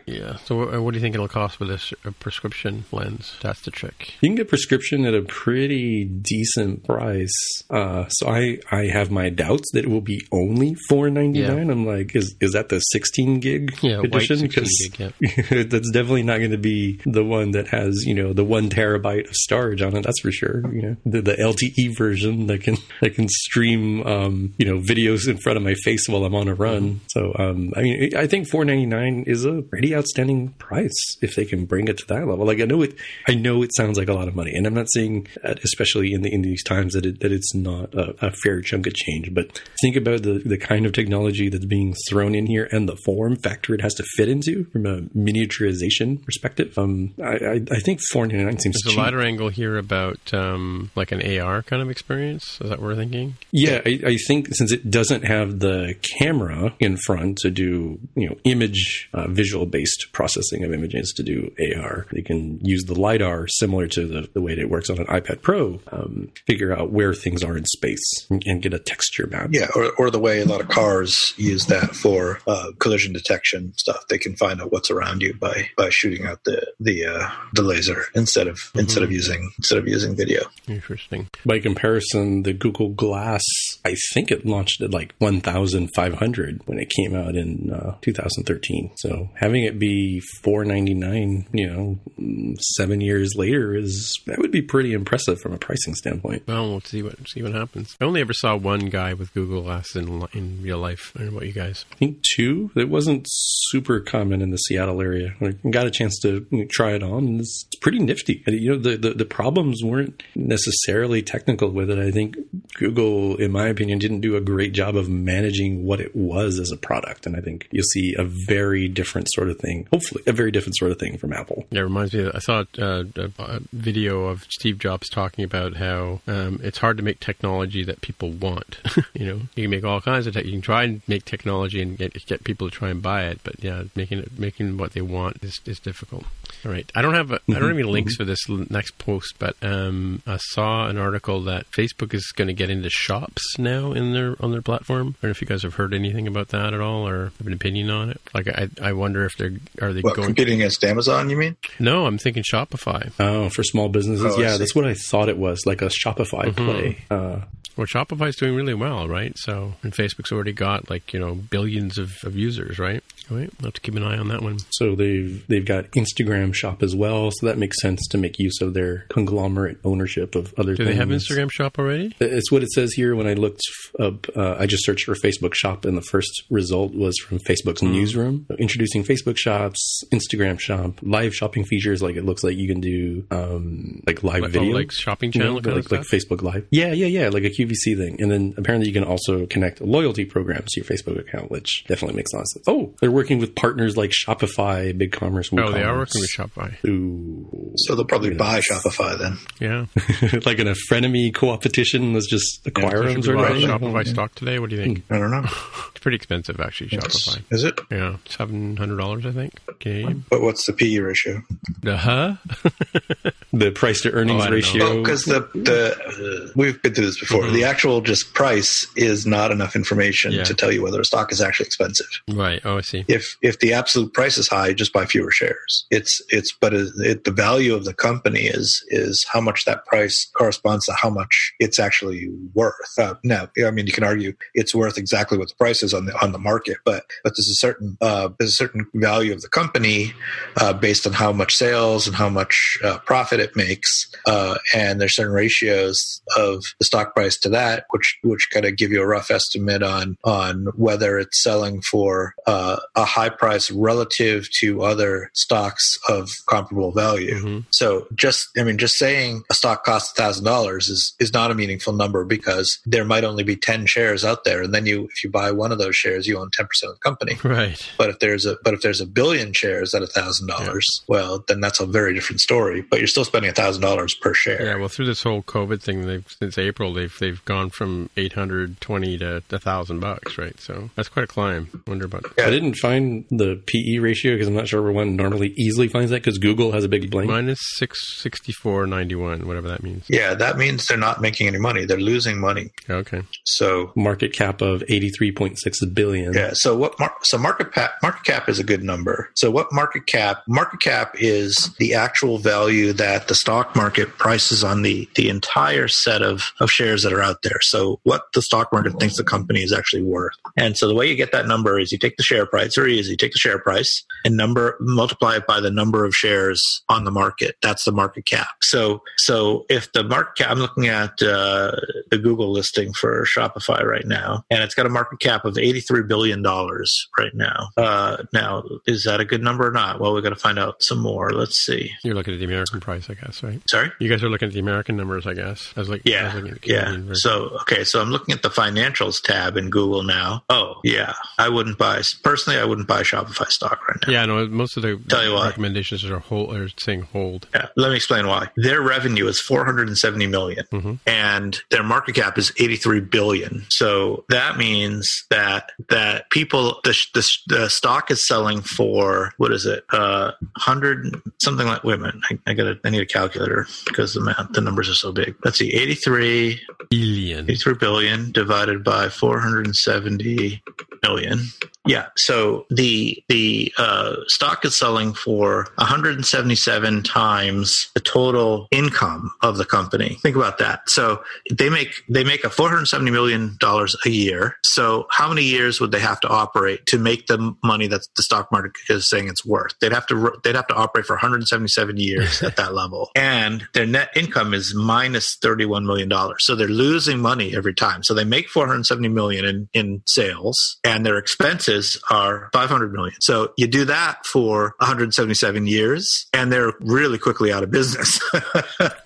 Yeah. 0.06 0.36
So 0.44 0.56
what, 0.56 0.82
what 0.82 0.90
do 0.92 0.98
you 0.98 1.02
think 1.02 1.14
it'll 1.14 1.28
cost 1.28 1.56
for 1.56 1.64
this 1.64 1.92
uh, 2.04 2.10
prescription 2.20 2.84
lens? 2.92 3.36
That's 3.40 3.60
the 3.62 3.70
trick. 3.70 4.12
You 4.20 4.28
can 4.28 4.36
get 4.36 4.48
prescription 4.48 5.04
at 5.06 5.14
a 5.14 5.22
pretty 5.22 6.04
decent 6.04 6.84
price. 6.84 7.32
Uh, 7.70 8.06
so 8.08 8.28
I 8.28 8.58
I 8.70 8.86
have 8.94 9.10
my 9.10 9.28
doubts 9.28 9.70
that 9.72 9.84
it 9.84 9.88
will 9.90 10.00
be 10.00 10.26
only 10.32 10.74
four 10.88 11.10
ninety 11.10 11.40
nine. 11.54 11.70
I'm 11.70 11.86
like, 11.86 12.16
is 12.16 12.34
is 12.40 12.52
that 12.52 12.68
the 12.70 12.78
sixteen 12.80 13.40
gig 13.40 13.76
Yeah, 13.82 14.00
edition? 14.00 14.38
16 14.50 14.90
gig, 14.90 15.14
yeah. 15.20 15.62
that's 15.64 15.90
definitely 15.90 16.22
not 16.22 16.38
going 16.38 16.50
to 16.52 16.58
be 16.58 17.00
the 17.04 17.24
one 17.24 17.50
that 17.52 17.68
has 17.68 18.04
you 18.06 18.14
know 18.14 18.32
the 18.32 18.44
one 18.44 18.70
terabyte 18.70 19.28
of 19.28 19.34
storage 19.34 19.82
on 19.82 19.96
it. 19.96 20.02
That's 20.02 20.20
for 20.20 20.32
sure. 20.32 20.62
You 20.72 20.82
know, 20.82 20.96
the, 21.04 21.22
the 21.22 21.34
LTE 21.34 21.96
version 21.98 22.46
that 22.46 22.62
can 22.62 22.76
that 23.00 23.14
can 23.14 23.28
stream 23.28 24.06
um, 24.06 24.54
you 24.58 24.66
know 24.66 24.80
videos 24.80 25.28
in 25.28 25.36
front 25.38 25.56
of 25.56 25.62
my 25.62 25.74
face 25.84 26.08
while 26.08 26.24
I'm 26.24 26.34
on 26.34 26.48
a 26.48 26.54
run. 26.54 27.00
So 27.10 27.34
um, 27.38 27.72
I 27.76 27.82
mean, 27.82 28.16
I 28.16 28.26
think 28.26 28.48
four 28.48 28.64
ninety 28.64 28.86
nine 28.86 29.24
is 29.26 29.44
a 29.44 29.62
pretty 29.62 29.94
outstanding 29.94 30.50
price 30.58 30.94
if 31.20 31.34
they 31.34 31.44
can 31.44 31.66
bring 31.66 31.88
it 31.88 31.98
to 31.98 32.06
that 32.06 32.26
level. 32.26 32.46
Like 32.46 32.60
I 32.60 32.64
know 32.64 32.82
it, 32.82 32.94
I 33.28 33.34
know 33.34 33.62
it 33.62 33.74
sounds 33.76 33.98
like 33.98 34.08
a 34.08 34.14
lot 34.14 34.28
of 34.28 34.34
money, 34.34 34.52
and 34.54 34.66
I'm 34.66 34.74
not 34.74 34.86
saying, 34.92 35.26
especially 35.42 36.12
in 36.12 36.22
the 36.22 36.32
in 36.32 36.42
these 36.42 36.62
times, 36.62 36.94
that 36.94 37.06
it, 37.06 37.20
that 37.20 37.32
it's 37.32 37.54
not 37.54 37.94
a, 37.94 38.26
a 38.26 38.30
fair 38.30 38.60
chunk 38.84 38.86
of 38.86 38.94
change. 38.94 39.34
But 39.34 39.62
think 39.80 39.96
about 39.96 40.22
the 40.22 40.42
the 40.44 40.58
kind 40.58 40.86
of 40.86 40.92
technology 40.92 41.48
that's 41.48 41.64
being 41.64 41.94
thrown 42.08 42.34
in 42.34 42.46
here 42.46 42.68
and 42.70 42.88
the 42.88 42.96
form 43.04 43.36
factor 43.36 43.74
it 43.74 43.80
has 43.80 43.94
to 43.94 44.04
fit 44.16 44.28
into 44.28 44.64
from 44.72 44.86
a 44.86 45.02
miniaturization 45.16 46.24
perspective. 46.24 46.76
Um, 46.78 47.14
I 47.22 47.36
I, 47.36 47.60
I 47.70 47.80
think 47.80 48.00
four 48.12 48.26
ninety 48.26 48.44
nine 48.44 48.58
seems 48.58 48.76
There's 48.82 48.94
cheap. 48.94 49.00
a 49.00 49.04
lighter 49.04 49.20
angle 49.20 49.48
here 49.48 49.78
about 49.78 50.32
um, 50.32 50.90
like 50.94 51.12
an 51.12 51.38
AR 51.38 51.62
kind 51.62 51.82
of 51.82 51.90
experience. 51.90 52.58
Is 52.60 52.70
that 52.70 52.80
what 52.80 52.80
we're 52.80 52.96
thinking? 52.96 53.36
Yeah, 53.50 53.80
I, 53.84 54.00
I 54.06 54.16
think 54.16 54.54
since 54.54 54.72
it 54.72 54.90
doesn't 54.90 55.24
have 55.24 55.60
the 55.60 55.94
camera 56.18 56.74
in 56.78 56.96
front 56.96 57.38
to 57.38 57.50
do, 57.50 57.98
you 58.14 58.28
know, 58.28 58.36
image 58.44 59.08
uh, 59.14 59.28
visual 59.28 59.66
based 59.66 60.06
processing 60.12 60.64
of 60.64 60.72
images 60.72 61.12
to 61.16 61.22
do 61.22 61.52
AR, 61.76 62.06
they 62.12 62.22
can 62.22 62.58
use 62.62 62.84
the 62.84 62.98
LiDAR 62.98 63.46
similar 63.48 63.86
to 63.88 64.06
the, 64.06 64.28
the 64.32 64.40
way 64.40 64.54
that 64.54 64.60
it 64.60 64.70
works 64.70 64.90
on 64.90 64.98
an 64.98 65.06
iPad 65.06 65.42
Pro, 65.42 65.80
um, 65.92 66.30
figure 66.46 66.72
out 66.72 66.90
where 66.90 67.14
things 67.14 67.42
are 67.42 67.56
in 67.56 67.64
space 67.64 68.26
and, 68.30 68.42
and 68.46 68.62
get 68.62 68.73
a 68.74 68.78
texture 68.78 69.26
map. 69.26 69.50
Yeah, 69.52 69.68
or, 69.74 69.92
or 69.98 70.10
the 70.10 70.18
way 70.18 70.40
a 70.40 70.44
lot 70.44 70.60
of 70.60 70.68
cars 70.68 71.34
use 71.36 71.66
that 71.66 71.94
for 71.94 72.40
uh, 72.46 72.72
collision 72.78 73.12
detection 73.12 73.72
stuff. 73.76 74.06
They 74.08 74.18
can 74.18 74.36
find 74.36 74.60
out 74.60 74.72
what's 74.72 74.90
around 74.90 75.22
you 75.22 75.34
by 75.34 75.68
by 75.76 75.90
shooting 75.90 76.26
out 76.26 76.44
the 76.44 76.72
the 76.80 77.06
uh, 77.06 77.30
the 77.52 77.62
laser 77.62 78.04
instead 78.14 78.48
of 78.48 78.70
instead 78.74 79.02
of 79.02 79.12
using 79.12 79.52
instead 79.58 79.78
of 79.78 79.88
using 79.88 80.16
video. 80.16 80.42
Interesting. 80.68 81.28
By 81.44 81.60
comparison, 81.60 82.42
the 82.42 82.52
Google 82.52 82.90
Glass, 82.90 83.42
I 83.84 83.96
think 84.12 84.30
it 84.30 84.46
launched 84.46 84.80
at 84.80 84.92
like 84.92 85.14
1,500 85.18 86.62
when 86.66 86.78
it 86.78 86.90
came 86.90 87.14
out 87.14 87.36
in 87.36 87.70
uh, 87.70 87.96
2013. 88.02 88.92
So 88.96 89.28
having 89.34 89.64
it 89.64 89.78
be 89.78 90.20
499, 90.42 91.46
you 91.52 91.66
know, 91.66 91.98
mm, 92.18 92.56
seven 92.60 93.00
years 93.00 93.34
later 93.36 93.74
is 93.74 94.18
that 94.26 94.38
would 94.38 94.50
be 94.50 94.62
pretty 94.62 94.92
impressive 94.92 95.40
from 95.40 95.52
a 95.52 95.58
pricing 95.58 95.94
standpoint. 95.94 96.44
Well, 96.46 96.70
we'll 96.70 96.80
see 96.80 97.02
what 97.02 97.16
see 97.28 97.42
what 97.42 97.52
happens. 97.52 97.96
I 98.00 98.04
only 98.04 98.20
ever 98.20 98.32
saw 98.32 98.56
one 98.64 98.86
guy 98.86 99.14
with 99.14 99.32
Google 99.34 99.62
Glass 99.62 99.94
in 99.94 100.26
in 100.32 100.62
real 100.62 100.78
life. 100.78 101.12
I 101.14 101.20
don't 101.20 101.32
know 101.32 101.36
about 101.36 101.46
you 101.46 101.52
guys. 101.52 101.84
I 101.92 101.96
think 101.96 102.22
two. 102.34 102.70
It 102.74 102.88
wasn't 102.88 103.26
super 103.28 104.00
common 104.00 104.42
in 104.42 104.50
the 104.50 104.56
Seattle 104.56 105.00
area. 105.00 105.34
I 105.40 105.52
got 105.70 105.86
a 105.86 105.90
chance 105.90 106.18
to 106.22 106.46
try 106.70 106.92
it 106.92 107.02
on, 107.02 107.26
and 107.26 107.40
it's 107.40 107.64
pretty 107.80 107.98
nifty. 107.98 108.42
You 108.46 108.72
know, 108.72 108.78
the, 108.78 108.96
the 108.96 109.10
the 109.10 109.24
problems 109.24 109.82
weren't 109.84 110.22
necessarily 110.34 111.22
technical 111.22 111.70
with 111.70 111.90
it. 111.90 111.98
I 111.98 112.10
think 112.10 112.36
Google, 112.74 113.36
in 113.36 113.52
my 113.52 113.68
opinion, 113.68 113.98
didn't 113.98 114.20
do 114.20 114.36
a 114.36 114.40
great 114.40 114.72
job 114.72 114.96
of 114.96 115.08
managing 115.08 115.84
what 115.84 116.00
it 116.00 116.16
was 116.16 116.58
as 116.58 116.72
a 116.72 116.76
product, 116.76 117.26
and 117.26 117.36
I 117.36 117.40
think 117.40 117.68
you'll 117.70 117.84
see 117.84 118.14
a 118.18 118.24
very 118.46 118.88
different 118.88 119.28
sort 119.30 119.50
of 119.50 119.58
thing. 119.58 119.86
Hopefully, 119.92 120.22
a 120.26 120.32
very 120.32 120.50
different 120.50 120.76
sort 120.76 120.90
of 120.90 120.98
thing 120.98 121.18
from 121.18 121.32
Apple. 121.32 121.66
Yeah, 121.70 121.80
it 121.80 121.84
reminds 121.84 122.14
me. 122.14 122.24
Of, 122.24 122.34
I 122.34 122.38
saw 122.38 122.64
uh, 122.78 123.04
a, 123.16 123.30
a 123.38 123.60
video 123.72 124.24
of 124.24 124.44
Steve 124.48 124.78
Jobs 124.78 125.08
talking 125.08 125.44
about 125.44 125.76
how 125.76 126.20
um, 126.26 126.60
it's 126.62 126.78
hard 126.78 126.96
to 126.96 127.02
make 127.02 127.20
technology 127.20 127.84
that 127.84 128.00
people 128.00 128.30
want. 128.30 128.53
you 129.14 129.26
know, 129.26 129.40
you 129.54 129.64
can 129.64 129.70
make 129.70 129.84
all 129.84 130.00
kinds 130.00 130.26
of 130.26 130.34
tech. 130.34 130.44
You 130.44 130.52
can 130.52 130.60
try 130.62 130.84
and 130.84 131.02
make 131.08 131.24
technology 131.24 131.80
and 131.82 131.96
get 131.98 132.12
get 132.26 132.44
people 132.44 132.68
to 132.70 132.74
try 132.76 132.90
and 132.90 133.02
buy 133.02 133.24
it, 133.24 133.40
but 133.44 133.62
yeah, 133.62 133.84
making 133.94 134.18
it 134.20 134.38
making 134.38 134.76
what 134.76 134.92
they 134.92 135.00
want 135.00 135.42
is, 135.42 135.60
is 135.66 135.78
difficult. 135.78 136.24
All 136.64 136.70
right, 136.72 136.90
I 136.94 137.02
don't 137.02 137.14
have 137.14 137.30
I 137.32 137.38
don't 137.46 137.62
have 137.62 137.70
any 137.70 137.82
links 137.82 138.16
for 138.16 138.24
this 138.24 138.38
l- 138.48 138.64
next 138.70 138.96
post, 138.98 139.34
but 139.38 139.54
um, 139.62 140.22
I 140.26 140.38
saw 140.38 140.86
an 140.88 140.96
article 140.96 141.42
that 141.42 141.70
Facebook 141.72 142.14
is 142.14 142.32
going 142.34 142.48
to 142.48 142.54
get 142.54 142.70
into 142.70 142.88
shops 142.90 143.42
now 143.58 143.92
in 143.92 144.12
their 144.14 144.36
on 144.40 144.50
their 144.52 144.62
platform. 144.62 145.08
I 145.08 145.12
don't 145.20 145.22
know 145.24 145.30
if 145.30 145.40
you 145.42 145.46
guys 145.46 145.62
have 145.62 145.74
heard 145.74 145.92
anything 145.92 146.26
about 146.26 146.48
that 146.48 146.72
at 146.72 146.80
all 146.80 147.06
or 147.06 147.32
have 147.38 147.46
an 147.46 147.52
opinion 147.52 147.90
on 147.90 148.08
it. 148.10 148.20
Like, 148.32 148.48
I 148.48 148.68
I 148.80 148.92
wonder 148.94 149.24
if 149.26 149.36
they're 149.36 149.52
are 149.82 149.92
they 149.92 150.00
What 150.00 150.16
going? 150.16 150.26
competing 150.28 150.60
against 150.60 150.82
Amazon? 150.84 151.28
You 151.28 151.36
mean? 151.36 151.56
No, 151.78 152.06
I'm 152.06 152.16
thinking 152.18 152.42
Shopify. 152.42 153.12
Oh, 153.20 153.50
for 153.50 153.62
small 153.62 153.88
businesses, 153.90 154.24
Oh, 154.36 154.40
yeah, 154.40 154.56
that's 154.56 154.74
what 154.74 154.86
I 154.86 154.94
thought 154.94 155.28
it 155.28 155.36
was, 155.36 155.66
like 155.66 155.82
a 155.82 155.86
Shopify 155.86 156.54
play. 156.56 157.04
Uh, 157.10 157.40
Well, 157.76 157.86
Shopify's 157.86 158.36
doing 158.36 158.54
really 158.54 158.74
well, 158.74 159.08
right? 159.08 159.32
So, 159.36 159.74
and 159.82 159.92
Facebook's 159.92 160.30
already 160.32 160.52
got 160.52 160.88
like 160.90 161.12
you 161.12 161.20
know 161.20 161.34
billions 161.34 161.98
of, 161.98 162.12
of 162.24 162.36
users, 162.36 162.78
right? 162.78 163.02
Right. 163.30 163.50
We'll 163.58 163.68
have 163.68 163.74
to 163.74 163.80
keep 163.80 163.94
an 163.96 164.02
eye 164.02 164.18
on 164.18 164.28
that 164.28 164.42
one. 164.42 164.58
So 164.72 164.94
they've 164.94 165.42
they've 165.48 165.64
got 165.64 165.90
Instagram 165.92 166.54
Shop 166.54 166.82
as 166.82 166.94
well, 166.94 167.30
so 167.32 167.46
that 167.46 167.56
makes 167.58 167.80
sense 167.80 168.06
to 168.10 168.18
make 168.18 168.38
use 168.38 168.60
of 168.60 168.74
their 168.74 169.06
conglomerate 169.08 169.78
ownership 169.84 170.34
of 170.34 170.52
other. 170.58 170.74
Do 170.74 170.84
things. 170.84 170.90
they 170.90 170.94
have 170.96 171.08
Instagram 171.08 171.50
Shop 171.50 171.78
already? 171.78 172.14
It's 172.20 172.52
what 172.52 172.62
it 172.62 172.70
says 172.72 172.92
here. 172.92 173.16
When 173.16 173.26
I 173.26 173.32
looked 173.32 173.62
up, 173.98 174.26
uh, 174.36 174.56
I 174.58 174.66
just 174.66 174.84
searched 174.84 175.06
for 175.06 175.14
Facebook 175.14 175.54
Shop, 175.54 175.84
and 175.86 175.96
the 175.96 176.02
first 176.02 176.44
result 176.50 176.94
was 176.94 177.16
from 177.18 177.38
Facebook's 177.40 177.80
Hmm. 177.80 177.92
newsroom, 177.92 178.46
introducing 178.58 179.04
Facebook 179.04 179.38
Shops, 179.38 180.02
Instagram 180.12 180.60
Shop, 180.60 180.98
live 181.02 181.34
shopping 181.34 181.64
features. 181.64 182.02
Like 182.02 182.16
it 182.16 182.24
looks 182.26 182.44
like 182.44 182.56
you 182.56 182.68
can 182.68 182.80
do 182.80 183.24
um, 183.30 184.02
like 184.06 184.22
live 184.22 184.42
Like, 184.42 184.50
video, 184.52 184.70
oh, 184.72 184.76
like 184.76 184.92
shopping 184.92 185.32
you 185.34 185.40
know, 185.40 185.60
channel 185.60 185.76
like 185.76 185.90
like? 185.90 186.02
Facebook 186.02 186.42
Live. 186.42 186.66
Yeah, 186.70 186.92
yeah, 186.92 187.06
yeah, 187.06 187.30
like 187.30 187.44
a 187.44 187.50
QVC 187.66 187.96
thing. 187.96 188.20
And 188.20 188.30
then 188.30 188.54
apparently 188.56 188.86
you 188.88 188.94
can 188.94 189.04
also 189.04 189.46
connect 189.46 189.80
loyalty 189.80 190.24
programs 190.24 190.72
to 190.72 190.80
your 190.80 190.86
Facebook 190.86 191.18
account, 191.18 191.50
which 191.50 191.84
definitely 191.88 192.16
makes 192.16 192.32
a 192.32 192.36
lot 192.36 192.42
of 192.42 192.48
sense. 192.48 192.64
Oh, 192.68 192.94
they're 193.00 193.10
working 193.10 193.38
with 193.38 193.54
partners 193.54 193.96
like 193.96 194.10
Shopify, 194.10 194.92
BigCommerce, 194.98 195.48
Oh, 195.58 195.72
they 195.72 195.82
are 195.82 195.94
WooCommerce. 195.94 195.98
working 195.98 196.20
with 196.20 196.30
Shopify. 196.36 196.84
Ooh. 196.88 197.72
So 197.76 197.94
they'll 197.94 198.04
probably 198.04 198.34
buy 198.34 198.60
Shopify 198.60 199.18
then. 199.18 199.38
Yeah. 199.60 200.40
like 200.46 200.58
in 200.58 200.68
a 200.68 200.74
frenemy 200.90 201.32
co-opetition, 201.34 202.12
let's 202.14 202.28
just 202.28 202.66
acquire 202.66 202.98
them. 203.04 203.22
Should 203.22 203.34
we 203.36 203.40
Sort 203.42 203.50
of 203.50 203.56
thing. 203.58 203.68
Shopify 203.68 204.06
stock 204.06 204.34
today? 204.34 204.58
What 204.58 204.70
do 204.70 204.76
you 204.76 204.82
think? 204.82 205.02
I 205.10 205.18
don't 205.18 205.30
know. 205.30 205.44
It's 205.94 206.00
pretty 206.02 206.16
expensive, 206.16 206.60
actually. 206.60 206.90
Shopify. 206.90 207.40
Is 207.50 207.62
it? 207.64 207.80
Yeah, 207.90 208.16
seven 208.28 208.76
hundred 208.76 208.96
dollars, 208.98 209.24
I 209.24 209.30
think. 209.32 209.54
Okay. 209.70 210.04
But 210.28 210.42
what's 210.42 210.66
the 210.66 210.72
PE 210.72 210.98
ratio? 210.98 211.42
Uh 211.86 211.96
huh. 211.96 212.34
The 213.52 213.70
price 213.70 214.00
to 214.02 214.10
earnings 214.10 214.40
Oh, 214.42 214.46
I 214.46 214.46
don't 214.46 214.54
ratio. 214.54 214.84
Well, 214.84 215.02
because 215.02 215.22
the 215.26 215.48
the 215.54 216.46
uh, 216.48 216.52
we've 216.56 216.82
been 216.82 216.92
through 216.92 217.06
this 217.06 217.20
before. 217.20 217.46
The 217.54 217.64
actual 217.64 218.00
just 218.00 218.34
price 218.34 218.86
is 218.96 219.26
not 219.26 219.50
enough 219.50 219.74
information 219.76 220.32
Yeah. 220.32 220.44
to 220.44 220.54
tell 220.54 220.72
you 220.72 220.82
whether 220.82 221.00
a 221.00 221.04
stock 221.04 221.32
is 221.32 221.40
actually 221.40 221.66
expensive. 221.66 222.06
right. 222.30 222.60
Oh, 222.64 222.78
I 222.78 222.80
see. 222.82 223.04
If 223.08 223.36
if 223.42 223.58
the 223.60 223.72
absolute 223.72 224.12
price 224.12 224.36
is 224.38 224.48
high, 224.48 224.72
just 224.72 224.92
buy 224.92 225.06
fewer 225.06 225.30
shares. 225.30 225.86
It's 225.90 226.20
it's 226.28 226.52
but 226.52 226.74
it, 226.74 226.88
it, 226.98 227.24
the 227.24 227.30
value 227.30 227.74
of 227.74 227.84
the 227.84 227.94
company 227.94 228.42
is 228.42 228.84
is 228.88 229.24
how 229.32 229.40
much 229.40 229.64
that 229.64 229.84
price 229.86 230.26
corresponds 230.34 230.86
to 230.86 230.92
how 231.00 231.10
much 231.10 231.52
it's 231.58 231.78
actually 231.78 232.28
worth. 232.54 232.74
Uh, 232.98 233.14
now, 233.24 233.48
I 233.66 233.70
mean, 233.70 233.86
you 233.86 233.92
can 233.92 234.04
argue 234.04 234.34
it's 234.54 234.74
worth 234.74 234.98
exactly 234.98 235.38
what 235.38 235.48
the 235.48 235.54
price 235.54 235.82
is 235.82 235.94
on 235.94 236.06
the 236.06 236.14
on 236.22 236.32
the 236.32 236.38
market, 236.38 236.78
but 236.84 237.04
but 237.22 237.36
there's 237.36 237.48
a 237.48 237.54
certain 237.54 237.96
uh, 238.00 238.28
there's 238.38 238.50
a 238.50 238.54
certain 238.64 238.86
value 238.94 239.32
of 239.32 239.42
the 239.42 239.48
company 239.48 240.12
uh, 240.60 240.72
based 240.72 241.06
on 241.06 241.12
how 241.12 241.32
much 241.32 241.56
sales 241.56 242.06
and 242.06 242.16
how 242.16 242.28
much 242.28 242.78
uh, 242.84 242.98
profit 243.00 243.40
it 243.40 243.54
makes, 243.56 244.10
uh, 244.26 244.56
and 244.74 245.00
there's 245.00 245.14
certain 245.14 245.32
ratios 245.34 246.22
of 246.36 246.64
the 246.78 246.84
stock 246.84 247.14
price 247.14 247.36
to 247.44 247.48
that, 247.50 247.86
which 247.90 248.18
which 248.22 248.48
kind 248.50 248.66
of 248.66 248.76
give 248.76 248.90
you 248.90 249.00
a 249.00 249.06
rough 249.06 249.30
estimate 249.30 249.82
on 249.82 250.16
on 250.24 250.66
whether 250.76 251.18
it's 251.18 251.42
selling 251.42 251.80
for 251.80 252.34
uh, 252.46 252.78
a 252.96 253.04
high 253.04 253.28
price 253.28 253.70
relative 253.70 254.48
to 254.60 254.82
other 254.82 255.30
stocks 255.34 255.96
of 256.08 256.30
comparable 256.46 256.92
value. 256.92 257.34
Mhm. 257.40 257.64
So 257.70 258.06
just 258.14 258.48
I 258.58 258.64
mean, 258.64 258.78
just 258.78 258.96
saying 258.98 259.44
a 259.50 259.54
stock 259.54 259.84
costs 259.84 260.12
thousand 260.12 260.44
dollars 260.44 260.88
is 260.88 261.14
is 261.20 261.32
not 261.32 261.50
a 261.50 261.54
meaningful 261.54 261.92
number 261.92 262.24
because 262.24 262.78
there 262.84 263.04
might 263.04 263.24
only 263.24 263.44
be 263.44 263.56
ten 263.56 263.86
shares 263.86 264.24
out 264.24 264.44
there, 264.44 264.62
and 264.62 264.74
then 264.74 264.86
you 264.86 265.04
if 265.12 265.22
you 265.22 265.30
buy 265.30 265.50
one 265.52 265.72
of 265.72 265.78
those 265.78 265.96
shares, 265.96 266.26
you 266.26 266.38
own 266.38 266.50
ten 266.50 266.66
percent 266.66 266.90
of 266.90 266.96
the 266.96 267.00
company. 267.00 267.38
Right. 267.44 267.80
But 267.98 268.10
if 268.10 268.18
there's 268.18 268.46
a 268.46 268.56
but 268.64 268.74
if 268.74 268.80
there's 268.80 269.00
a 269.00 269.06
billion 269.06 269.52
shares 269.52 269.94
at 269.94 270.02
a 270.02 270.06
thousand 270.06 270.48
dollars, 270.48 270.86
well, 271.08 271.44
then 271.46 271.60
that's 271.60 271.80
a 271.80 271.86
very 271.86 272.14
different 272.14 272.40
story. 272.40 272.80
But 272.82 272.98
you're 272.98 273.06
still 273.06 273.24
spending 273.24 273.50
a 273.50 273.54
thousand 273.54 273.82
dollars 273.82 274.14
per 274.14 274.34
share. 274.34 274.64
Yeah. 274.64 274.76
Well, 274.76 274.88
through 274.88 275.06
this 275.06 275.22
whole 275.22 275.42
COVID 275.42 275.82
thing, 275.82 276.06
they've 276.06 276.24
since 276.38 276.58
April, 276.58 276.92
they've 276.92 277.16
they've 277.18 277.33
gone 277.44 277.70
from 277.70 278.10
eight 278.16 278.32
hundred 278.32 278.80
twenty 278.80 279.18
to 279.18 279.42
a 279.50 279.58
thousand 279.58 280.00
bucks. 280.00 280.38
Right. 280.38 280.58
So 280.60 280.90
that's 280.94 281.08
quite 281.08 281.24
a 281.24 281.28
climb. 281.28 281.82
Wonder 281.86 282.04
about. 282.06 282.26
I 282.38 282.50
didn't 282.50 282.74
find 282.74 283.24
the 283.30 283.60
PE 283.66 283.98
ratio 283.98 284.32
because 284.32 284.48
I'm 284.48 284.54
not 284.54 284.68
sure 284.68 284.82
where 284.82 284.92
one 284.92 285.16
normally 285.16 285.54
easily 285.56 285.88
finds 285.88 286.10
that 286.10 286.22
because 286.22 286.38
Google 286.38 286.72
has 286.72 286.84
a 286.84 286.88
big 286.88 287.10
blank. 287.10 287.30
Mine 287.30 287.48
is 287.48 287.58
six 287.76 288.20
sixty 288.20 288.52
four 288.52 288.86
ninety 288.86 289.14
one, 289.14 289.46
whatever 289.46 289.68
that 289.68 289.82
means. 289.82 290.04
Yeah, 290.08 290.34
that 290.34 290.56
means 290.56 290.86
they're 290.86 290.96
not 290.96 291.20
making 291.20 291.46
any 291.46 291.58
money; 291.58 291.84
they're 291.84 291.98
losing 291.98 292.40
money. 292.40 292.70
Okay. 292.88 293.22
So 293.44 293.92
Market 293.96 294.32
cap 294.32 294.60
of 294.60 294.82
83.6 294.82 295.94
billion. 295.94 296.32
Yeah. 296.32 296.50
So 296.54 296.76
what? 296.76 296.98
Mar- 296.98 297.14
so 297.22 297.38
market 297.38 297.72
cap 297.72 297.92
market 298.02 298.24
cap 298.24 298.48
is 298.48 298.58
a 298.58 298.64
good 298.64 298.82
number. 298.82 299.30
So 299.34 299.50
what 299.50 299.72
market 299.72 300.06
cap? 300.06 300.42
Market 300.48 300.80
cap 300.80 301.14
is 301.18 301.74
the 301.78 301.94
actual 301.94 302.38
value 302.38 302.92
that 302.94 303.28
the 303.28 303.34
stock 303.34 303.74
market 303.76 304.18
prices 304.18 304.62
on 304.64 304.82
the 304.82 305.08
the 305.14 305.28
entire 305.28 305.88
set 305.88 306.22
of 306.22 306.52
of 306.60 306.70
shares 306.70 307.02
that 307.02 307.12
are 307.12 307.22
out 307.24 307.42
there. 307.42 307.58
So 307.60 308.00
what 308.04 308.24
the 308.34 308.42
stock 308.42 308.72
market 308.72 308.98
thinks 309.00 309.16
the 309.16 309.24
company 309.24 309.62
is 309.62 309.72
actually 309.72 310.02
worth. 310.02 310.34
And 310.56 310.76
so 310.76 310.86
the 310.86 310.94
way 310.94 311.08
you 311.08 311.16
get 311.16 311.32
that 311.32 311.46
number 311.46 311.78
is 311.78 311.90
you 311.92 311.98
take 311.98 312.16
the 312.16 312.22
share 312.22 312.46
price, 312.46 312.74
very 312.74 312.98
easy. 312.98 313.12
You 313.12 313.16
take 313.16 313.32
the 313.32 313.38
share 313.38 313.58
price 313.58 314.04
and 314.24 314.36
number 314.36 314.76
multiply 314.80 315.36
it 315.36 315.46
by 315.46 315.60
the 315.60 315.70
number 315.70 316.04
of 316.04 316.14
shares 316.14 316.82
on 316.88 317.04
the 317.04 317.10
market. 317.10 317.56
That's 317.62 317.84
the 317.84 317.92
market 317.92 318.26
cap. 318.26 318.48
So 318.62 319.02
so 319.16 319.64
if 319.68 319.92
the 319.92 320.04
market 320.04 320.36
cap, 320.36 320.50
I'm 320.50 320.58
looking 320.58 320.88
at 320.88 321.20
uh, 321.22 321.72
the 322.10 322.18
Google 322.18 322.52
listing 322.52 322.92
for 322.92 323.24
Shopify 323.24 323.82
right 323.82 324.06
now, 324.06 324.44
and 324.50 324.62
it's 324.62 324.74
got 324.74 324.86
a 324.86 324.90
market 324.90 325.20
cap 325.20 325.44
of 325.44 325.56
83 325.58 326.02
billion 326.04 326.42
dollars 326.42 327.08
right 327.18 327.34
now. 327.34 327.70
Uh, 327.76 328.18
now 328.32 328.64
is 328.86 329.04
that 329.04 329.20
a 329.20 329.24
good 329.24 329.42
number 329.42 329.66
or 329.66 329.72
not? 329.72 330.00
Well, 330.00 330.14
we 330.14 330.22
got 330.22 330.30
to 330.30 330.36
find 330.36 330.58
out 330.58 330.82
some 330.82 330.98
more. 331.00 331.30
Let's 331.32 331.58
see. 331.58 331.90
You're 332.02 332.14
looking 332.14 332.34
at 332.34 332.38
the 332.40 332.44
American 332.46 332.80
price, 332.80 333.08
I 333.08 333.14
guess, 333.14 333.42
right? 333.42 333.60
Sorry. 333.68 333.90
You 333.98 334.08
guys 334.08 334.22
are 334.22 334.28
looking 334.28 334.48
at 334.48 334.54
the 334.54 334.60
American 334.60 334.96
numbers, 334.96 335.26
I 335.26 335.34
guess. 335.34 335.72
I 335.76 335.80
was 335.80 335.88
like, 335.88 336.02
I 336.06 336.10
Yeah, 336.10 336.34
was 336.34 336.52
at 336.52 336.60
the 336.62 336.68
yeah. 336.68 336.90
So 337.16 337.56
okay, 337.62 337.84
so 337.84 338.00
I'm 338.00 338.10
looking 338.10 338.34
at 338.34 338.42
the 338.42 338.48
financials 338.50 339.22
tab 339.22 339.56
in 339.56 339.70
Google 339.70 340.02
now. 340.02 340.42
Oh, 340.48 340.80
yeah. 340.84 341.14
I 341.38 341.48
wouldn't 341.48 341.78
buy 341.78 342.02
personally. 342.22 342.58
I 342.58 342.64
wouldn't 342.64 342.88
buy 342.88 343.02
Shopify 343.02 343.46
stock 343.48 343.86
right 343.88 343.98
now. 344.06 344.12
yeah, 344.12 344.24
no, 344.26 344.46
most 344.48 344.76
of 344.76 344.82
the 344.82 345.00
Tell 345.08 345.24
you 345.24 345.32
what. 345.34 345.46
recommendations 345.46 346.04
are 346.04 346.18
hold, 346.18 346.54
are 346.56 346.68
saying 346.78 347.02
hold. 347.12 347.46
Yeah, 347.54 347.68
let 347.76 347.90
me 347.90 347.96
explain 347.96 348.26
why. 348.26 348.48
Their 348.56 348.80
revenue 348.82 349.26
is 349.26 349.40
470 349.40 350.26
million, 350.26 350.64
Mhm. 350.72 350.98
and 351.06 351.60
their 351.70 351.82
market 351.82 352.14
cap 352.14 352.38
is 352.38 352.52
83 352.58 353.00
billion. 353.00 353.64
So 353.68 354.24
that 354.28 354.56
means 354.56 355.24
that 355.30 355.70
that 355.88 356.30
people 356.30 356.80
the, 356.84 356.90
the, 357.14 357.36
the 357.48 357.68
stock 357.68 358.10
is 358.10 358.24
selling 358.24 358.60
for 358.62 359.32
what 359.38 359.52
is 359.52 359.66
it? 359.66 359.84
Uh, 359.90 360.32
hundred 360.56 361.20
something 361.40 361.66
like. 361.66 361.84
Wait 361.84 361.94
a 361.94 361.98
minute, 361.98 362.16
I, 362.30 362.38
I 362.50 362.54
got 362.54 362.76
I 362.84 362.90
need 362.90 363.02
a 363.02 363.06
calculator 363.06 363.66
because 363.86 364.14
the 364.14 364.20
math 364.20 364.52
the 364.52 364.60
numbers 364.60 364.88
are 364.88 364.94
so 364.94 365.12
big. 365.12 365.34
Let's 365.44 365.58
see, 365.58 365.72
83 365.72 366.60
Billion. 367.04 367.50
83 367.50 367.74
billion 367.74 368.32
divided 368.32 368.82
by 368.82 369.10
470 369.10 370.62
million. 371.04 371.40
Yeah. 371.86 372.06
So 372.16 372.66
the 372.70 373.22
the 373.28 373.72
uh, 373.76 374.14
stock 374.26 374.64
is 374.64 374.74
selling 374.74 375.12
for 375.12 375.68
177 375.76 377.02
times 377.02 377.90
the 377.94 378.00
total 378.00 378.68
income 378.70 379.30
of 379.42 379.58
the 379.58 379.66
company. 379.66 380.16
Think 380.22 380.36
about 380.36 380.58
that. 380.58 380.88
So 380.88 381.22
they 381.50 381.68
make 381.68 382.02
they 382.08 382.24
make 382.24 382.44
a 382.44 382.50
470 382.50 383.10
million 383.10 383.56
dollars 383.60 383.96
a 384.06 384.10
year. 384.10 384.56
So 384.64 385.06
how 385.10 385.28
many 385.28 385.42
years 385.42 385.80
would 385.80 385.92
they 385.92 386.00
have 386.00 386.20
to 386.20 386.28
operate 386.28 386.86
to 386.86 386.98
make 386.98 387.26
the 387.26 387.54
money 387.62 387.86
that 387.88 388.06
the 388.16 388.22
stock 388.22 388.50
market 388.50 388.72
is 388.88 389.08
saying 389.08 389.28
it's 389.28 389.44
worth? 389.44 389.74
They'd 389.80 389.92
have 389.92 390.06
to 390.06 390.32
they'd 390.42 390.56
have 390.56 390.66
to 390.68 390.74
operate 390.74 391.04
for 391.04 391.14
177 391.14 391.98
years 391.98 392.42
at 392.42 392.56
that 392.56 392.72
level, 392.74 393.10
and 393.16 393.66
their 393.74 393.86
net 393.86 394.08
income 394.16 394.54
is 394.54 394.74
minus 394.74 395.36
31 395.36 395.84
million 395.84 396.08
dollars. 396.08 396.46
So 396.46 396.54
they're 396.54 396.66
losing 396.66 397.18
money 397.18 397.54
every 397.54 397.74
time. 397.74 398.02
So 398.02 398.14
they 398.14 398.24
make 398.24 398.48
470 398.48 399.08
million 399.08 399.44
in 399.44 399.68
in 399.74 400.02
sales, 400.06 400.78
and 400.82 400.93
their 401.04 401.16
expenses 401.16 401.98
are 402.10 402.50
500 402.52 402.92
million. 402.92 403.14
So 403.20 403.52
you 403.56 403.66
do 403.66 403.86
that 403.86 404.26
for 404.26 404.74
177 404.78 405.66
years, 405.66 406.26
and 406.34 406.52
they're 406.52 406.74
really 406.80 407.16
quickly 407.18 407.50
out 407.52 407.62
of 407.62 407.70
business. 407.70 408.20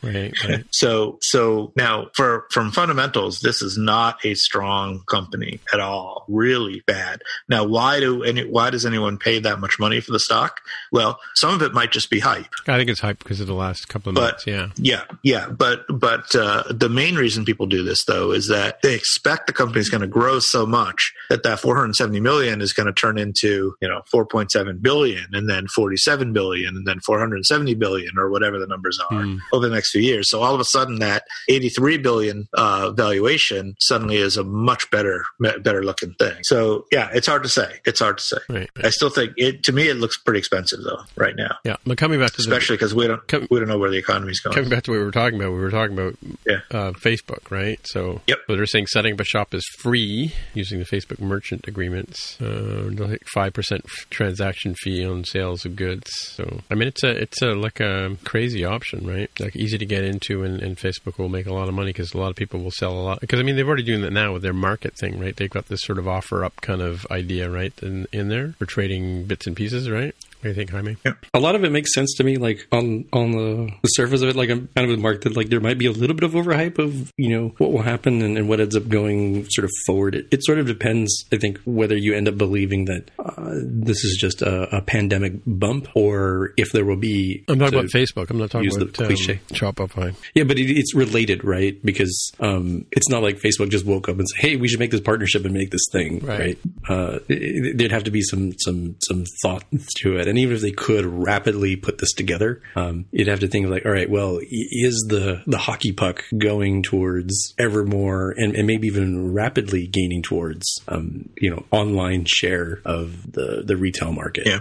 Right, 0.03 0.33
right. 0.49 0.65
So 0.71 1.19
so 1.21 1.73
now 1.77 2.07
for 2.15 2.47
from 2.51 2.71
fundamentals, 2.73 3.41
this 3.41 3.61
is 3.61 3.77
not 3.77 4.25
a 4.25 4.35
strong 4.35 5.03
company 5.07 5.61
at 5.73 5.81
all. 5.81 6.25
Really 6.29 6.83
bad. 6.87 7.21
Now 7.49 7.65
why 7.65 8.01
do 8.01 8.23
any 8.23 8.45
why 8.45 8.71
does 8.71 8.87
anyone 8.87 9.19
pay 9.19 9.39
that 9.41 9.61
much 9.61 9.79
money 9.79 10.01
for 10.01 10.13
the 10.13 10.19
stock? 10.21 10.61
Well, 10.93 11.19
some 11.35 11.53
of 11.53 11.61
it 11.63 11.75
might 11.75 11.93
just 11.93 12.11
be 12.11 12.21
hype. 12.21 12.47
I 12.67 12.79
think 12.79 12.89
it's 12.89 13.01
hype 13.01 13.19
because 13.19 13.41
of 13.41 13.47
the 13.49 13.55
last 13.55 13.89
couple 13.89 14.11
of 14.11 14.15
But- 14.15 14.21
months. 14.33 14.47
Yeah. 14.47 14.69
Yeah, 14.77 15.05
yeah, 15.23 15.49
but 15.49 15.85
but 15.91 16.35
uh, 16.35 16.65
the 16.71 16.89
main 16.89 17.17
reason 17.17 17.45
people 17.45 17.67
do 17.67 17.83
this 17.83 18.05
though 18.05 18.33
is 18.33 18.49
that 18.49 18.81
they 18.83 18.95
expect 18.95 19.47
the 19.47 19.53
company's 19.53 19.91
going 19.91 20.01
to 20.01 20.07
grow 20.07 20.39
so 20.39 20.65
much 20.65 21.13
that 21.29 21.43
that 21.43 21.61
470 21.79 22.19
million 22.21 22.61
is 22.61 22.73
going 22.73 22.87
to 22.89 22.93
turn 22.93 23.19
into 23.19 23.75
you 23.81 23.89
know 23.89 24.01
4.7 24.13 24.83
billion 24.83 25.27
and 25.33 25.49
then 25.49 25.67
47 25.69 26.33
billion 26.33 26.77
and 26.77 26.87
then 26.87 26.99
470 27.07 27.75
billion 27.75 28.19
or 28.19 28.31
whatever 28.31 28.59
the 28.59 28.67
numbers 28.67 28.99
are 29.11 29.23
Hmm. 29.23 29.37
over 29.53 29.69
the 29.69 29.75
next 29.75 29.91
few 29.91 30.03
years. 30.03 30.29
So 30.31 30.43
all 30.43 30.55
of 30.55 30.61
a 30.61 30.65
sudden, 30.65 30.99
that 30.99 31.23
83 31.49 31.99
billion 31.99 32.47
uh, 32.53 32.91
valuation 32.93 33.75
suddenly 33.81 34.17
is 34.17 34.37
a 34.37 34.45
much 34.45 34.91
better 34.91 35.25
better 35.41 35.83
looking 35.85 36.15
thing. 36.15 36.37
So 36.43 36.85
yeah, 36.93 37.09
it's 37.13 37.27
hard 37.27 37.43
to 37.45 37.49
say. 37.49 37.81
It's 37.87 38.01
hard 38.01 38.19
to 38.19 38.25
say. 38.25 38.39
Right. 38.49 38.71
I 38.83 38.91
still 38.91 39.09
think 39.11 39.33
it 39.37 39.63
to 39.65 39.73
me 39.73 39.89
it 39.89 39.95
looks 39.97 40.19
pretty 40.19 40.39
expensive 40.41 40.81
though 40.83 41.03
right 41.17 41.35
now, 41.37 41.57
Yeah. 41.65 41.77
But 41.87 41.97
coming 41.99 42.19
back 42.21 42.33
to 42.33 42.41
especially 42.41 42.77
because 42.77 42.95
we 42.95 43.07
don't 43.07 43.27
Come- 43.29 43.47
we 43.51 43.59
don't 43.61 43.69
know 43.69 43.79
where 43.79 43.91
the 43.91 43.97
economy's 43.99 44.41
going. 44.41 44.55
Coming 44.55 44.71
back 44.71 44.83
to 44.85 44.91
what 44.91 44.99
we 44.99 45.05
were 45.05 45.11
talking 45.13 45.41
about, 45.41 45.53
we 45.53 45.59
were 45.59 45.71
talking 45.71 45.97
about 45.99 46.15
Yeah. 46.47 46.61
uh, 46.71 46.93
Facebook, 46.93 47.51
right? 47.51 47.79
So, 47.85 48.21
Yep. 48.27 48.39
so 48.49 48.57
they're 48.57 48.67
saying 48.67 48.89
setting 48.89 49.15
up 49.15 49.21
a 49.21 49.25
shop 49.25 49.55
is 49.55 49.65
free 49.79 50.35
using 50.55 50.79
the 50.79 50.85
Facebook 50.85 51.21
merchant 51.21 51.58
agreements. 51.67 52.41
Uh, 52.41 52.91
like 52.93 53.23
five 53.33 53.53
percent 53.53 53.85
transaction 54.11 54.75
fee 54.75 55.05
on 55.05 55.25
sales 55.25 55.65
of 55.65 55.77
goods. 55.77 56.11
So, 56.13 56.61
I 56.71 56.75
mean, 56.75 56.89
it's 56.89 57.03
a 57.03 57.11
it's 57.11 57.43
a 57.43 57.55
like 57.55 57.81
a 57.81 58.17
crazy 58.25 58.65
option, 58.65 59.07
right? 59.07 59.31
Like 59.41 59.57
easy 59.57 59.79
to 59.79 59.87
get 59.87 60.05
into, 60.05 60.43
and, 60.43 60.61
and 60.63 60.77
Facebook 60.77 61.19
will 61.19 61.29
make 61.29 61.47
a 61.47 61.55
lot 61.55 61.69
of 61.69 61.75
money 61.75 61.91
because 61.91 62.15
a 62.15 62.19
lot 62.19 62.31
of 62.31 62.37
people 62.37 62.61
will 62.61 62.71
sell 62.71 62.93
a 62.93 63.03
lot. 63.03 63.21
Because 63.21 63.41
I 63.41 63.43
mean, 63.43 63.57
they've 63.57 63.67
already 63.67 63.83
doing 63.83 64.03
that 64.03 64.13
now 64.13 64.33
with 64.33 64.43
their 64.43 64.53
market 64.53 64.97
thing, 64.99 65.19
right? 65.19 65.37
They've 65.37 65.51
got 65.51 65.67
this 65.67 65.83
sort 65.83 65.99
of 65.99 66.09
offer 66.09 66.45
up 66.45 66.61
kind 66.61 66.83
of 66.83 67.07
idea, 67.11 67.51
right, 67.51 67.73
in 67.83 68.07
in 68.13 68.29
there 68.29 68.55
for 68.59 68.67
trading 68.67 69.25
bits 69.25 69.47
and 69.47 69.57
pieces, 69.57 69.91
right? 69.91 70.15
What 70.41 70.43
do 70.45 70.49
you 70.51 70.55
think, 70.55 70.71
Jaime? 70.71 70.97
A 71.35 71.41
lot 71.41 71.55
of 71.57 71.65
it 71.65 71.73
makes 71.73 71.93
sense 71.93 72.15
to 72.17 72.25
me, 72.25 72.37
like 72.37 72.67
on 72.71 73.07
on 73.13 73.33
the, 73.33 73.73
the 73.83 73.89
surface 73.89 74.23
of 74.23 74.29
it. 74.29 74.37
Like 74.37 74.51
I'm 74.51 74.69
kind 74.77 74.85
of 74.85 74.91
with 74.91 75.01
Mark 75.01 75.23
that 75.23 75.37
like 75.37 75.49
there 75.49 75.61
might 75.61 75.79
be 75.79 75.87
a 75.87 75.91
little 75.91 76.15
bit 76.15 76.23
of 76.25 76.33
overhype 76.33 76.79
of 76.79 77.13
you 77.17 77.29
know 77.37 77.49
what 77.59 77.73
will 77.73 77.83
happen 77.83 78.23
and, 78.23 78.39
and 78.39 78.49
what 78.49 78.61
ends 78.61 78.77
up 78.77 78.89
going 78.89 79.47
sort 79.51 79.65
of 79.65 79.71
forward. 79.87 80.15
It, 80.15 80.29
it 80.31 80.45
sort 80.45 80.59
of 80.59 80.67
depends, 80.67 81.25
I 81.33 81.39
think, 81.39 81.59
whether 81.65 81.97
you 81.97 82.15
end 82.15 82.29
up 82.29 82.39
believing 82.39 82.85
that 82.85 83.11
uh, 83.19 83.51
this 83.63 84.05
is 84.05 84.17
just 84.17 84.41
a, 84.43 84.77
a 84.77 84.81
pandemic 84.81 85.33
bump 85.47 85.89
or 85.95 86.53
if 86.57 86.71
there 86.73 86.85
will 86.85 86.97
be. 86.97 87.45
I'm 87.49 87.59
talking 87.59 87.79
about 87.81 87.91
Facebook. 87.91 88.31
I'm 88.31 88.39
not 88.39 88.51
talking 88.51 88.65
use 88.65 88.75
the 88.77 88.85
about 88.85 89.01
um, 89.01 89.07
cliche. 89.07 89.41
Shopify. 89.53 90.15
Yeah, 90.35 90.45
but 90.45 90.59
it, 90.59 90.71
it's 90.71 90.95
related, 90.95 91.43
right? 91.43 91.81
Because 91.85 92.31
um, 92.39 92.87
it's 92.93 93.09
not 93.09 93.23
like 93.25 93.39
Facebook 93.41 93.71
just 93.71 93.85
woke 93.87 94.09
up 94.09 94.19
and 94.19 94.29
said, 94.29 94.41
"Hey, 94.41 94.57
we 94.57 94.69
should 94.69 94.79
make 94.79 94.93
this 94.93 95.01
partnership 95.01 95.45
and 95.45 95.53
make 95.53 95.71
this 95.71 95.87
thing." 95.91 96.21
Right. 96.21 96.39
Right? 96.39 96.59
Uh, 96.89 97.19
it- 97.29 97.77
there'd 97.77 97.91
have 97.93 98.05
to 98.05 98.11
be 98.13 98.23
some 98.23 98.53
some 98.59 98.95
some 99.03 99.25
thought 99.43 99.65
to 99.97 100.17
it, 100.17 100.28
and 100.29 100.39
even 100.39 100.57
if 100.57 100.63
they 100.63 100.71
could 100.73 101.05
rapidly 101.07 101.77
put 101.77 101.99
this 101.99 102.13
together, 102.13 102.61
um, 102.77 103.07
you'd 103.11 103.29
have 103.29 103.41
to 103.41 103.49
think 103.49 103.69
like, 103.69 103.85
"All 103.87 103.93
right, 103.93 104.09
well, 104.11 104.39
is 104.51 105.07
the 105.09 105.43
the 105.47 105.59
hockey 105.59 105.93
puck 105.93 106.25
going 106.37 106.83
towards 106.83 107.55
ever 107.59 107.85
more, 107.85 108.35
and, 108.37 108.55
and 108.55 108.67
maybe 108.67 108.87
even 108.87 109.33
rapidly 109.33 109.87
gaining 109.87 110.23
towards, 110.23 110.67
um, 110.89 111.29
you 111.39 111.51
know, 111.51 111.65
online 111.71 112.25
share 112.27 112.81
of 112.85 113.33
the 113.33 113.63
the 113.65 113.77
retail 113.77 114.13
market?" 114.13 114.47
Yeah. 114.47 114.61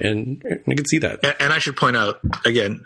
and 0.00 0.42
I 0.68 0.74
can 0.74 0.86
see 0.86 0.98
that. 0.98 1.20
And- 1.22 1.36
And 1.40 1.52
I 1.52 1.58
should 1.58 1.76
point 1.76 1.96
out 1.96 2.20
again 2.44 2.80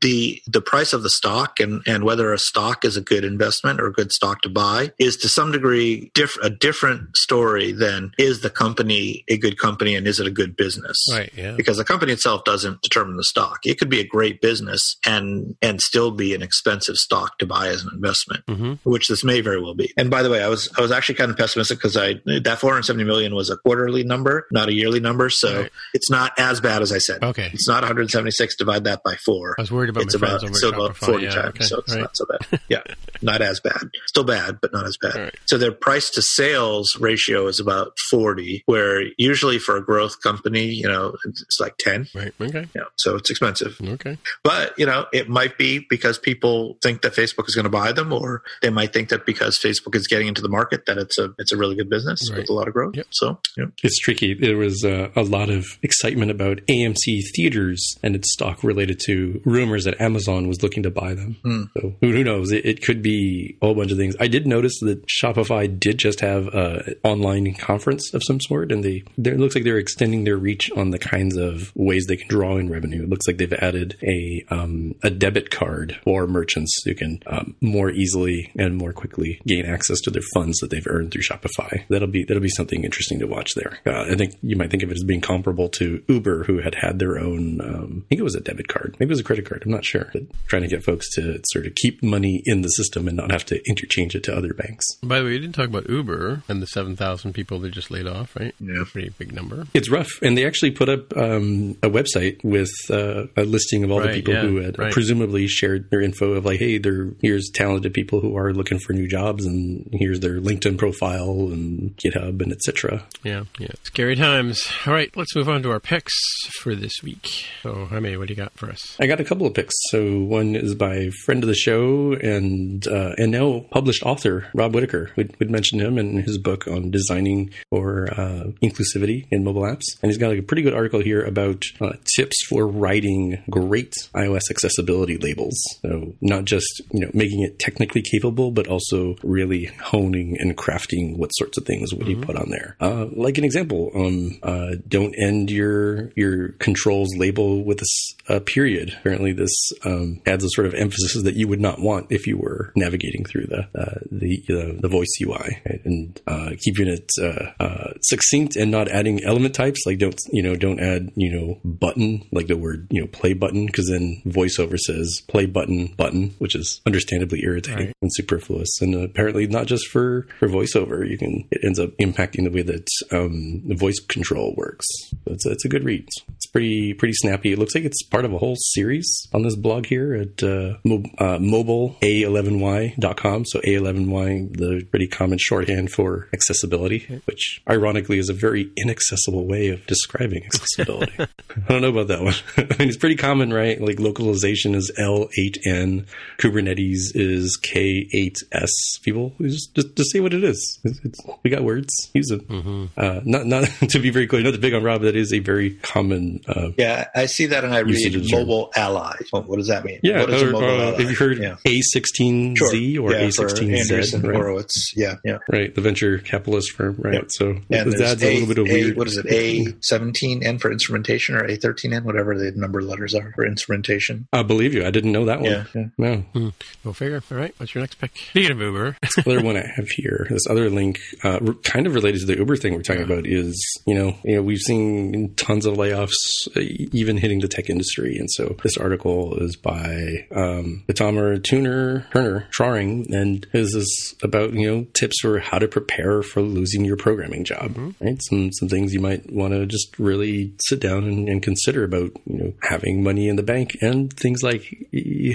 the 0.00 0.40
the 0.46 0.60
price 0.60 0.92
of 0.92 1.02
the 1.02 1.10
stock 1.10 1.58
and 1.60 1.82
and 1.86 2.04
whether 2.04 2.32
a 2.32 2.38
stock 2.38 2.84
is 2.84 2.96
a 2.96 3.00
good 3.00 3.24
investment 3.24 3.80
or 3.80 3.86
a 3.86 3.92
good 3.92 4.12
stock 4.12 4.42
to 4.42 4.48
buy 4.48 4.92
is 4.98 5.16
to 5.18 5.28
some 5.28 5.52
degree 5.52 6.10
diff- 6.14 6.38
a 6.42 6.50
different 6.50 7.16
story 7.16 7.72
than 7.72 8.12
is 8.18 8.40
the 8.40 8.50
company 8.50 9.24
a 9.28 9.36
good 9.38 9.58
company 9.58 9.94
and 9.96 10.06
is 10.06 10.20
it 10.20 10.26
a 10.26 10.30
good 10.30 10.56
business 10.56 10.96
Right. 11.10 11.32
Yeah. 11.36 11.47
Because 11.56 11.76
the 11.76 11.84
company 11.84 12.12
itself 12.12 12.44
doesn't 12.44 12.80
determine 12.82 13.16
the 13.16 13.24
stock 13.24 13.58
it 13.64 13.78
could 13.78 13.88
be 13.88 14.00
a 14.00 14.06
great 14.06 14.40
business 14.40 14.96
and 15.06 15.56
and 15.62 15.80
still 15.80 16.10
be 16.10 16.34
an 16.34 16.42
expensive 16.42 16.96
stock 16.96 17.38
to 17.38 17.46
buy 17.46 17.68
as 17.68 17.82
an 17.82 17.90
investment 17.92 18.42
hmm 18.48 18.74
which 18.84 19.08
this 19.08 19.24
may 19.24 19.40
very 19.40 19.60
well 19.60 19.74
be. 19.74 19.92
And 19.96 20.10
by 20.10 20.22
the 20.22 20.30
way, 20.30 20.42
I 20.42 20.48
was 20.48 20.70
I 20.78 20.80
was 20.80 20.90
actually 20.92 21.16
kind 21.16 21.30
of 21.30 21.36
pessimistic 21.36 21.78
because 21.78 21.96
I 21.96 22.14
that 22.26 22.58
470 22.58 23.04
million 23.04 23.34
was 23.34 23.50
a 23.50 23.56
quarterly 23.56 24.02
number, 24.04 24.46
not 24.50 24.68
a 24.68 24.72
yearly 24.72 25.00
number, 25.00 25.30
so 25.30 25.62
Right. 25.62 25.70
it's 25.94 26.10
not 26.10 26.32
as 26.38 26.60
bad 26.60 26.82
as 26.82 26.92
I 26.92 26.98
said. 26.98 27.22
Okay. 27.22 27.50
It's 27.52 27.68
not 27.68 27.82
176. 27.82 28.56
Divide 28.56 28.84
that 28.84 29.02
by 29.02 29.14
four. 29.16 29.54
I 29.58 29.62
was 29.62 29.70
worried 29.70 29.90
about 29.90 30.04
it's 30.04 30.18
my 30.18 30.28
about 30.28 30.44
over 30.44 30.54
still 30.54 30.74
about 30.74 30.96
40 30.96 31.24
yeah, 31.24 31.30
times, 31.30 31.48
okay. 31.48 31.64
so 31.64 31.78
it's 31.80 31.94
right. 31.94 32.00
not 32.00 32.16
so 32.16 32.26
bad. 32.26 32.60
Yeah, 32.68 32.82
not 33.22 33.40
as 33.40 33.60
bad. 33.60 33.80
Still 34.06 34.24
bad, 34.24 34.58
but 34.60 34.72
not 34.72 34.86
as 34.86 34.96
bad. 34.96 35.14
Right. 35.14 35.34
So 35.46 35.56
their 35.58 35.72
price 35.72 36.10
to 36.10 36.22
sales 36.22 36.96
ratio 37.00 37.46
is 37.46 37.60
about 37.60 37.98
40, 38.10 38.62
where 38.66 39.04
usually 39.16 39.58
for 39.58 39.76
a 39.76 39.84
growth 39.84 40.20
company, 40.22 40.66
you 40.66 40.86
know, 40.88 41.14
it's 41.42 41.58
like 41.60 41.76
10. 41.78 42.08
Right. 42.14 42.32
Okay. 42.40 42.68
Yeah, 42.74 42.82
so 42.96 43.16
it's 43.16 43.30
expensive. 43.30 43.78
Okay. 43.82 44.18
But 44.42 44.78
you 44.78 44.86
know, 44.86 45.06
it 45.12 45.28
might 45.28 45.58
be 45.58 45.86
because 45.88 46.18
people 46.18 46.78
think 46.82 47.02
that 47.02 47.12
Facebook 47.12 47.48
is 47.48 47.54
going 47.54 47.64
to 47.64 47.70
buy 47.70 47.92
them, 47.92 48.12
or 48.12 48.42
they 48.62 48.70
might 48.70 48.92
think 48.92 49.08
that 49.10 49.26
because 49.26 49.58
Facebook 49.58 49.94
is 49.94 50.06
getting 50.06 50.28
into 50.28 50.42
the 50.42 50.48
market 50.48 50.86
that 50.86 50.98
it's 50.98 51.18
a 51.18 51.34
it's 51.38 51.52
a 51.52 51.56
really 51.56 51.76
good 51.76 51.90
business. 51.90 52.20
Right. 52.30 52.40
with 52.40 52.50
a 52.50 52.52
lot 52.52 52.68
of 52.68 52.74
growth. 52.74 52.96
Yep. 52.96 53.06
So 53.10 53.40
yeah. 53.56 53.66
It's 53.82 53.98
tricky. 53.98 54.34
There 54.34 54.56
was 54.56 54.84
uh, 54.84 55.08
a 55.16 55.22
lot 55.22 55.50
of 55.50 55.66
excitement 55.82 56.30
about 56.30 56.58
AMC 56.68 57.22
theaters 57.34 57.96
and 58.02 58.14
its 58.14 58.32
stock 58.32 58.62
related 58.62 59.00
to 59.06 59.40
rumors 59.44 59.84
that 59.84 60.00
Amazon 60.00 60.48
was 60.48 60.62
looking 60.62 60.82
to 60.82 60.90
buy 60.90 61.14
them. 61.14 61.36
So 61.76 61.94
who, 62.00 62.12
who 62.12 62.24
knows? 62.24 62.52
It, 62.52 62.64
it 62.64 62.82
could 62.82 63.02
be 63.02 63.56
a 63.60 63.66
whole 63.66 63.74
bunch 63.74 63.92
of 63.92 63.98
things. 63.98 64.16
I 64.20 64.28
did 64.28 64.46
notice 64.46 64.78
that 64.80 65.06
Shopify 65.06 65.78
did 65.78 65.98
just 65.98 66.20
have 66.20 66.48
an 66.48 66.94
online 67.04 67.54
conference 67.54 68.12
of 68.14 68.22
some 68.24 68.40
sort, 68.40 68.72
and 68.72 68.84
they 68.84 69.02
there 69.16 69.34
it 69.34 69.40
looks 69.40 69.54
like 69.54 69.64
they're 69.64 69.78
extending 69.78 70.24
their 70.24 70.36
reach 70.36 70.70
on 70.72 70.90
the 70.90 70.98
kinds 71.28 71.36
of 71.36 71.74
ways 71.74 72.06
they 72.06 72.16
can 72.16 72.28
draw 72.28 72.56
in 72.56 72.70
revenue. 72.70 73.02
It 73.02 73.08
looks 73.08 73.26
like 73.26 73.38
they've 73.38 73.52
added 73.52 73.96
a 74.02 74.44
um, 74.50 74.94
a 75.02 75.10
debit 75.10 75.50
card 75.50 75.98
for 76.04 76.26
merchants 76.26 76.82
who 76.84 76.94
can 76.94 77.22
um, 77.26 77.54
more 77.60 77.90
easily 77.90 78.50
and 78.58 78.76
more 78.76 78.92
quickly 78.92 79.40
gain 79.46 79.66
access 79.66 80.00
to 80.02 80.10
their 80.10 80.22
funds 80.34 80.58
that 80.58 80.70
they've 80.70 80.86
earned 80.86 81.12
through 81.12 81.22
Shopify. 81.22 81.84
That'll 81.88 82.08
be 82.08 82.24
that'll 82.24 82.42
be 82.42 82.48
something 82.48 82.84
interesting 82.84 83.18
to 83.20 83.26
watch 83.26 83.50
there. 83.54 83.78
Uh, 83.86 84.10
I 84.10 84.14
think 84.14 84.34
you 84.42 84.56
might 84.56 84.70
think 84.70 84.82
of 84.82 84.90
it 84.90 84.96
as 84.96 85.04
being 85.04 85.20
comparable 85.20 85.68
to 85.70 86.02
Uber, 86.08 86.44
who 86.44 86.60
had 86.60 86.74
had 86.74 86.98
their 86.98 87.18
own. 87.18 87.60
Um, 87.60 88.04
I 88.06 88.08
think 88.08 88.20
it 88.20 88.24
was 88.24 88.34
a 88.34 88.40
debit 88.40 88.68
card, 88.68 88.96
maybe 88.98 89.10
it 89.10 89.12
was 89.12 89.20
a 89.20 89.24
credit 89.24 89.48
card. 89.48 89.62
I'm 89.64 89.72
not 89.72 89.84
sure. 89.84 90.10
But 90.12 90.22
trying 90.46 90.62
to 90.62 90.68
get 90.68 90.84
folks 90.84 91.12
to 91.14 91.40
sort 91.52 91.66
of 91.66 91.74
keep 91.74 92.02
money 92.02 92.42
in 92.44 92.62
the 92.62 92.68
system 92.68 93.08
and 93.08 93.16
not 93.16 93.32
have 93.32 93.44
to 93.46 93.60
interchange 93.68 94.14
it 94.14 94.24
to 94.24 94.36
other 94.36 94.54
banks. 94.54 94.86
By 95.02 95.18
the 95.18 95.24
way, 95.26 95.32
you 95.32 95.38
didn't 95.38 95.54
talk 95.54 95.68
about 95.68 95.88
Uber 95.88 96.42
and 96.48 96.62
the 96.62 96.66
7,000 96.66 97.32
people 97.32 97.58
they 97.58 97.70
just 97.70 97.90
laid 97.90 98.06
off, 98.06 98.36
right? 98.36 98.54
Yeah. 98.60 98.84
Pretty 98.86 99.10
big 99.10 99.32
number. 99.32 99.66
It's 99.74 99.90
rough, 99.90 100.10
and 100.22 100.36
they 100.36 100.46
actually 100.46 100.70
put 100.70 100.88
up 100.88 101.16
um, 101.18 101.76
a 101.82 101.90
website 101.90 102.42
with 102.44 102.70
uh, 102.90 103.26
a 103.36 103.44
listing 103.44 103.84
of 103.84 103.90
all 103.90 104.00
the 104.00 104.08
people 104.08 104.34
yeah, 104.34 104.42
who 104.42 104.56
had 104.56 104.78
right. 104.78 104.92
presumably 104.92 105.46
shared 105.48 105.90
their 105.90 106.00
info 106.00 106.32
of 106.32 106.44
like, 106.44 106.58
hey, 106.58 106.78
there 106.78 107.10
here's 107.20 107.50
talented 107.52 107.92
people 107.92 108.20
who 108.20 108.36
are 108.36 108.52
looking 108.52 108.78
for 108.78 108.92
new 108.92 109.08
jobs, 109.08 109.44
and 109.44 109.88
here's 109.92 110.20
their 110.20 110.40
LinkedIn 110.40 110.78
profile 110.78 111.48
and 111.52 111.96
GitHub 111.96 112.40
and 112.40 112.52
etc. 112.52 113.04
Yeah, 113.24 113.44
yeah. 113.58 113.68
Scary 113.82 114.16
times. 114.16 114.66
All 114.86 114.92
right, 114.92 115.14
let's 115.16 115.34
move 115.34 115.48
on 115.48 115.62
to 115.62 115.70
our 115.70 115.80
picks 115.80 116.14
for 116.60 116.74
this 116.74 117.02
week. 117.02 117.46
So, 117.62 117.86
Jaime, 117.86 118.16
what 118.16 118.28
do 118.28 118.32
you 118.32 118.36
got 118.36 118.52
for 118.52 118.70
us? 118.70 118.96
I 119.00 119.06
got 119.06 119.20
a 119.20 119.24
couple 119.24 119.46
of 119.46 119.54
picks. 119.54 119.74
So 119.90 120.20
one 120.20 120.54
is 120.54 120.74
by 120.74 121.10
friend 121.24 121.42
of 121.42 121.48
the 121.48 121.54
show 121.54 122.12
and 122.12 122.86
uh, 122.86 123.14
and 123.18 123.32
now 123.32 123.66
published 123.70 124.04
author 124.04 124.46
Rob 124.54 124.74
Whitaker. 124.74 125.10
We'd, 125.16 125.34
we'd 125.38 125.50
mentioned 125.50 125.80
him 125.80 125.98
in 125.98 126.22
his 126.22 126.38
book 126.38 126.68
on 126.68 126.90
designing 126.90 127.50
for 127.70 128.08
uh, 128.12 128.44
inclusivity 128.62 129.26
in 129.30 129.44
mobile 129.44 129.62
apps, 129.62 129.84
and 130.02 130.10
he's 130.10 130.18
got 130.18 130.28
like 130.28 130.38
a 130.38 130.42
pretty 130.42 130.62
good 130.62 130.74
article 130.74 131.00
here 131.08 131.22
about 131.24 131.64
uh, 131.80 131.92
tips 132.16 132.36
for 132.48 132.66
writing 132.66 133.42
great 133.48 133.94
iOS 134.14 134.50
accessibility 134.50 135.16
labels. 135.16 135.56
So 135.82 136.14
not 136.20 136.44
just 136.44 136.82
you 136.92 137.00
know 137.00 137.10
making 137.14 137.42
it 137.42 137.58
technically 137.58 138.02
capable, 138.02 138.50
but 138.50 138.68
also 138.68 139.16
really 139.22 139.66
honing 139.92 140.36
and 140.38 140.56
crafting 140.56 141.16
what 141.16 141.30
sorts 141.30 141.56
of 141.58 141.64
things 141.64 141.94
would 141.94 142.08
you 142.08 142.18
put 142.18 142.36
on 142.36 142.50
there. 142.50 142.76
Uh, 142.80 143.06
like 143.12 143.38
an 143.38 143.44
example, 143.44 143.90
um, 143.94 144.38
uh, 144.42 144.72
don't 144.86 145.14
end 145.18 145.50
your 145.50 146.10
your 146.14 146.50
controls 146.66 147.08
label 147.16 147.64
with 147.64 147.80
a 148.28 148.40
period. 148.40 148.94
Apparently, 149.00 149.32
this 149.32 149.54
um, 149.84 150.20
adds 150.26 150.44
a 150.44 150.50
sort 150.50 150.66
of 150.66 150.74
emphasis 150.74 151.22
that 151.22 151.36
you 151.36 151.48
would 151.48 151.60
not 151.60 151.80
want 151.80 152.06
if 152.10 152.26
you 152.26 152.36
were 152.36 152.72
navigating 152.76 153.24
through 153.24 153.46
the 153.46 153.62
uh, 153.74 153.98
the 154.10 154.42
uh, 154.50 154.80
the 154.80 154.88
voice 154.88 155.14
UI 155.22 155.60
right? 155.64 155.80
and 155.84 156.20
uh, 156.26 156.50
keeping 156.60 156.88
it 156.88 157.08
uh, 157.22 157.64
uh, 157.64 157.92
succinct 158.02 158.56
and 158.56 158.70
not 158.70 158.88
adding 158.88 159.24
element 159.24 159.54
types. 159.54 159.84
Like 159.86 159.98
don't 159.98 160.20
you 160.32 160.42
know 160.42 160.56
don't 160.56 160.80
add 160.80 160.87
you 161.14 161.32
know 161.32 161.58
button 161.64 162.26
like 162.32 162.46
the 162.48 162.56
word 162.56 162.86
you 162.90 163.00
know 163.00 163.06
play 163.08 163.32
button 163.32 163.66
because 163.66 163.88
then 163.88 164.20
voiceover 164.26 164.78
says 164.78 165.22
play 165.28 165.46
button 165.46 165.88
button, 165.96 166.34
which 166.38 166.54
is 166.54 166.80
understandably 166.86 167.40
irritating 167.44 167.86
Right. 167.86 167.92
and 168.02 168.10
superfluous. 168.14 168.80
And 168.80 168.94
apparently, 168.94 169.46
not 169.46 169.66
just 169.66 169.86
for 169.88 170.26
for 170.38 170.48
voiceover, 170.48 171.08
you 171.08 171.18
can 171.18 171.46
it 171.50 171.60
ends 171.64 171.78
up 171.78 171.90
impacting 172.00 172.44
the 172.44 172.50
way 172.50 172.62
that 172.62 172.88
um, 173.12 173.62
the 173.66 173.74
voice 173.74 173.98
control 174.08 174.54
works. 174.56 174.86
So 175.10 175.16
it's, 175.32 175.46
it's 175.46 175.64
a 175.64 175.68
good 175.68 175.84
read. 175.84 176.06
It's 176.36 176.46
pretty 176.46 176.94
pretty 176.94 177.14
snappy. 177.14 177.52
It 177.52 177.58
looks 177.58 177.74
like 177.74 177.84
it's 177.84 178.02
part 178.04 178.24
of 178.24 178.32
a 178.32 178.38
whole 178.38 178.56
series 178.74 179.28
on 179.32 179.42
this 179.42 179.56
blog 179.56 179.86
here 179.86 180.14
at 180.14 180.42
uh, 180.42 180.76
mo- 180.84 181.04
uh, 181.18 181.38
mobileA11y.com. 181.38 183.44
So 183.46 183.60
A11y, 183.60 184.48
the 184.56 184.84
pretty 184.90 185.08
common 185.08 185.38
shorthand 185.38 185.90
for 185.90 186.28
accessibility, 186.32 187.20
which 187.26 187.62
ironically 187.68 188.18
is 188.18 188.28
a 188.28 188.34
very 188.34 188.70
inaccessible 188.76 189.46
way 189.46 189.68
of 189.68 189.86
describing 189.86 190.44
accessibility. 190.44 190.77
I 191.18 191.26
don't 191.68 191.82
know 191.82 191.88
about 191.88 192.08
that 192.08 192.22
one. 192.22 192.34
I 192.56 192.76
mean, 192.78 192.88
it's 192.88 192.96
pretty 192.96 193.16
common, 193.16 193.52
right? 193.52 193.80
Like 193.80 193.98
localization 193.98 194.74
is 194.74 194.92
L8N, 194.98 196.06
Kubernetes 196.38 197.14
is 197.14 197.58
K8S. 197.62 198.68
People 199.02 199.32
just 199.40 199.74
just, 199.74 199.96
just 199.96 200.12
say 200.12 200.20
what 200.20 200.34
it 200.34 200.44
is. 200.44 200.78
It's, 200.84 201.00
it's, 201.04 201.20
we 201.42 201.50
got 201.50 201.62
words. 201.64 201.92
Use 202.14 202.28
them. 202.28 202.90
Uh, 202.96 203.20
not 203.24 203.46
not 203.46 203.64
to 203.90 203.98
be 203.98 204.10
very 204.10 204.26
clear. 204.26 204.42
Not 204.42 204.52
to 204.52 204.58
big 204.58 204.74
on 204.74 204.82
Rob. 204.82 205.02
That 205.02 205.16
is 205.16 205.32
a 205.32 205.38
very 205.40 205.70
common. 205.76 206.40
Uh, 206.48 206.68
Yeah, 206.76 207.06
I 207.14 207.26
see 207.26 207.46
that 207.46 207.64
and 207.64 207.74
I 207.74 207.78
read 207.80 208.14
of 208.14 208.22
the 208.22 208.28
term. 208.28 208.40
mobile 208.40 208.70
ally. 208.76 209.14
What 209.30 209.56
does 209.56 209.68
that 209.68 209.84
mean? 209.84 210.00
yeah. 210.02 210.20
What 210.20 210.30
is 210.30 210.42
a 210.42 210.48
or, 210.48 210.52
mobile 210.52 210.68
uh, 210.68 210.82
ally? 210.90 211.00
have 211.02 211.10
you 211.10 211.16
heard 211.16 211.38
Yeah. 211.38 211.56
A16Z 211.66 212.56
Sure. 212.56 212.68
or 213.04 213.12
yeah, 213.12 213.26
A16Z? 213.28 213.78
Andreessen 213.78 214.22
Right? 214.26 214.34
Horowitz. 214.36 214.92
Yeah, 214.96 215.16
yeah. 215.24 215.38
right, 215.50 215.74
the 215.74 215.80
venture 215.80 216.18
capitalist 216.18 216.72
firm. 216.72 216.96
Right. 216.98 217.14
Yep. 217.14 217.24
So 217.30 217.46
And 217.50 217.62
it 217.70 217.98
there's 217.98 218.22
a, 218.22 218.40
little 218.40 218.46
bit 218.46 218.58
of 218.58 218.66
A- 218.66 218.72
weird. 218.84 218.96
what 218.96 219.06
is 219.08 219.16
it? 219.16 219.26
A 219.26 219.66
seventeen 219.80 220.42
N 220.44 220.58
for 220.68 220.72
instrumentation 220.72 221.34
or 221.34 221.44
A 221.44 221.56
thirteen 221.56 221.92
N, 221.92 222.04
whatever 222.04 222.36
the 222.36 222.52
number 222.52 222.82
letters 222.82 223.14
are 223.14 223.32
for 223.34 223.46
instrumentation. 223.46 224.28
I 224.32 224.42
believe 224.42 224.74
you. 224.74 224.84
I 224.84 224.90
didn't 224.90 225.12
know 225.12 225.24
that 225.24 225.40
one. 225.40 225.50
Yeah, 225.50 225.64
yeah. 225.74 225.86
No. 225.96 226.52
Go 226.84 226.92
figure. 226.92 227.22
All 227.30 227.36
right, 227.36 227.54
what's 227.56 227.74
your 227.74 227.82
next 227.82 227.96
pick? 227.96 228.16
Speaking 228.16 228.52
of 228.52 228.60
Uber, 228.60 228.96
other 229.26 229.42
one 229.42 229.56
I 229.56 229.66
have 229.76 229.88
here, 229.88 230.26
this 230.28 230.46
other 230.48 230.68
link, 230.70 231.00
uh, 231.24 231.38
kind 231.64 231.86
of 231.86 231.94
related 231.94 232.20
to 232.20 232.26
the 232.26 232.36
Uber 232.36 232.56
thing 232.56 232.74
we're 232.74 232.82
talking 232.82 233.02
about, 233.02 233.26
is 233.26 233.58
you 233.86 233.94
know, 233.94 234.16
you 234.24 234.36
know, 234.36 234.42
we've 234.42 234.58
seen 234.58 235.34
tons 235.36 235.64
of 235.64 235.74
layoffs, 235.74 236.12
uh, 236.56 236.60
even 236.92 237.16
hitting 237.16 237.40
the 237.40 237.48
tech 237.48 237.70
industry, 237.70 238.16
and 238.18 238.30
so 238.30 238.54
this 238.62 238.76
article 238.76 239.36
is 239.38 239.56
by 239.56 240.26
um, 240.34 240.84
Itamar 240.88 241.42
Tuner 241.42 242.06
Turner 242.12 242.46
Trauring, 242.50 243.06
and 243.14 243.46
is 243.54 243.72
this 243.72 244.14
about 244.22 244.52
you 244.52 244.70
know 244.70 244.86
tips 244.92 245.20
for 245.20 245.38
how 245.38 245.58
to 245.58 245.68
prepare 245.68 246.22
for 246.22 246.42
losing 246.42 246.84
your 246.84 246.96
programming 246.96 247.44
job, 247.44 247.76
right? 248.00 248.18
Some 248.28 248.52
some 248.52 248.68
things 248.68 248.92
you 248.92 249.00
might 249.00 249.32
want 249.32 249.54
to 249.54 249.66
just 249.66 249.98
really 249.98 250.52
sit 250.62 250.80
down 250.80 251.04
and, 251.04 251.28
and 251.28 251.42
consider 251.42 251.84
about 251.84 252.10
you 252.26 252.38
know 252.38 252.52
having 252.62 253.02
money 253.02 253.28
in 253.28 253.36
the 253.36 253.42
bank, 253.42 253.76
and 253.80 254.12
things 254.12 254.42
like 254.42 254.62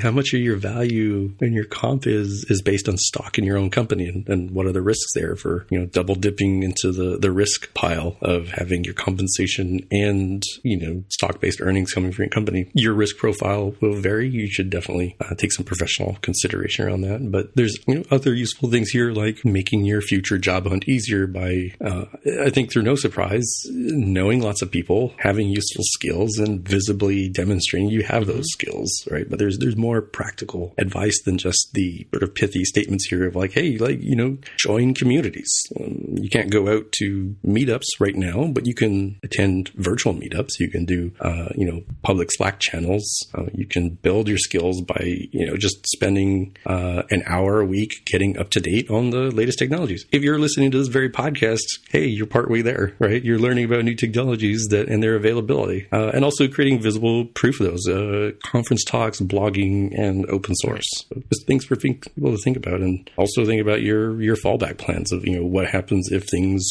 how 0.02 0.12
much 0.12 0.34
of 0.34 0.40
your 0.40 0.56
value 0.56 1.34
and 1.42 1.54
your 1.54 1.66
comp 1.66 2.08
is 2.08 2.46
is 2.50 2.62
based 2.62 2.88
on 2.90 2.98
stock 2.98 3.38
in 3.38 3.44
your 3.44 3.58
own 3.58 3.70
company, 3.70 4.08
and, 4.08 4.28
and 4.28 4.52
what 4.52 4.66
are 4.66 4.72
the 4.72 4.82
risks 4.82 5.14
there 5.14 5.36
for 5.36 5.66
you 5.70 5.80
know 5.80 5.86
double 5.86 6.16
dipping 6.16 6.64
into 6.64 6.92
the 6.92 7.18
the 7.18 7.32
risk 7.32 7.74
pile 7.74 8.18
of 8.22 8.50
having 8.50 8.84
your 8.84 8.94
compensation 8.94 9.86
and 9.92 10.44
you 10.64 10.78
know 10.78 11.04
stock 11.10 11.40
based 11.40 11.62
earnings 11.62 11.94
coming 11.94 12.12
from 12.12 12.24
your 12.24 12.32
company. 12.32 12.70
Your 12.74 12.94
risk 12.94 13.18
profile 13.18 13.76
will 13.82 13.96
vary. 13.96 14.30
You 14.30 14.48
should 14.50 14.70
definitely 14.70 15.16
uh, 15.20 15.36
take 15.36 15.52
some 15.52 15.66
professional 15.66 16.18
consideration 16.22 16.86
around 16.86 17.02
that. 17.02 17.32
But 17.32 17.56
there's 17.56 17.78
you 17.88 17.96
know 17.96 18.04
other 18.12 18.34
useful 18.34 18.70
things 18.70 18.90
here 18.90 19.12
like 19.12 19.46
making 19.46 19.86
your 19.86 20.02
future 20.02 20.38
job 20.38 20.68
hunt 20.68 20.88
easier 20.88 21.28
by 21.28 21.74
uh, 21.84 22.06
I 22.42 22.50
think 22.50 22.72
through 22.72 22.84
no 22.84 22.96
surprise 22.96 23.50
knowing 23.72 24.42
lots 24.42 24.62
of 24.62 24.72
people, 24.72 25.13
having 25.18 25.50
useful 25.50 25.84
skills, 25.84 26.38
and 26.38 26.68
visibly 26.68 27.30
demonstrating 27.30 27.90
you 27.90 28.04
have 28.04 28.28
those 28.28 28.46
skills, 28.52 29.08
right? 29.10 29.30
But 29.30 29.40
there's 29.40 29.58
there's 29.60 29.78
more 29.78 30.02
practical 30.02 30.74
advice 30.78 31.22
than 31.24 31.38
just 31.38 31.70
the 31.74 32.08
sort 32.12 32.24
of 32.24 32.34
pithy 32.34 32.64
statements 32.64 33.06
here 33.08 33.28
of 33.28 33.36
like, 33.36 33.54
hey, 33.54 33.78
like 33.78 34.02
you 34.02 34.16
know, 34.16 34.38
join 34.58 34.94
communities. 34.94 35.52
Um, 35.80 36.16
you 36.18 36.30
can't 36.30 36.52
go 36.52 36.70
out 36.74 36.92
to 37.00 37.36
meetups 37.46 37.88
right 38.00 38.16
now, 38.16 38.48
but 38.48 38.66
you 38.66 38.74
can 38.74 39.20
attend 39.24 39.70
virtual 39.76 40.14
meetups. 40.14 40.60
You 40.60 40.70
can 40.70 40.86
do 40.86 41.12
uh, 41.20 41.50
you 41.56 41.70
know 41.70 41.84
public 42.02 42.30
Slack 42.32 42.60
channels. 42.60 43.06
Uh, 43.34 43.46
you 43.54 43.68
can 43.68 43.90
build 43.90 44.28
your 44.28 44.38
skills 44.38 44.82
by 44.82 45.02
you 45.32 45.46
know 45.46 45.58
just 45.58 45.86
spending 45.88 46.56
uh, 46.66 47.04
an 47.12 47.24
hour 47.26 47.60
a 47.60 47.66
week 47.66 48.06
getting 48.06 48.38
up 48.38 48.50
to 48.52 48.60
date 48.60 48.90
on 48.90 49.10
the 49.10 49.32
latest 49.32 49.60
technologies. 49.60 50.06
If 50.12 50.24
you're 50.24 50.40
listening 50.40 50.72
to 50.72 50.78
this 50.78 50.88
very 50.88 51.10
podcast, 51.10 51.66
hey, 51.90 52.06
you're 52.06 52.26
partway 52.26 52.62
there, 52.62 52.96
right? 53.00 53.24
You're 53.24 53.40
learning 53.40 53.66
about 53.66 53.84
new 53.84 53.96
technologies 53.96 54.68
that 54.70 54.88
and 54.88 55.03
their 55.04 55.16
availability, 55.16 55.88
uh, 55.92 56.12
and 56.14 56.24
also 56.24 56.48
creating 56.48 56.82
visible 56.82 57.26
proof 57.26 57.60
of 57.60 57.68
those. 57.68 57.88
Uh, 57.88 58.32
conference 58.44 58.84
talks, 58.84 59.20
blogging, 59.20 59.92
and 59.98 60.26
open 60.30 60.56
source. 60.56 60.88
Just 61.32 61.46
things 61.46 61.66
for 61.66 61.76
think, 61.76 62.14
people 62.16 62.32
to 62.32 62.38
think 62.44 62.58
about, 62.58 62.80
and 62.82 63.10
also 63.18 63.46
think 63.46 63.62
about 63.62 63.82
your 63.82 64.22
your 64.22 64.36
fallback 64.38 64.78
plans 64.78 65.12
of 65.12 65.26
you 65.26 65.40
know 65.40 65.46
what 65.46 65.68
happens 65.68 66.12
if 66.12 66.24
things 66.30 66.66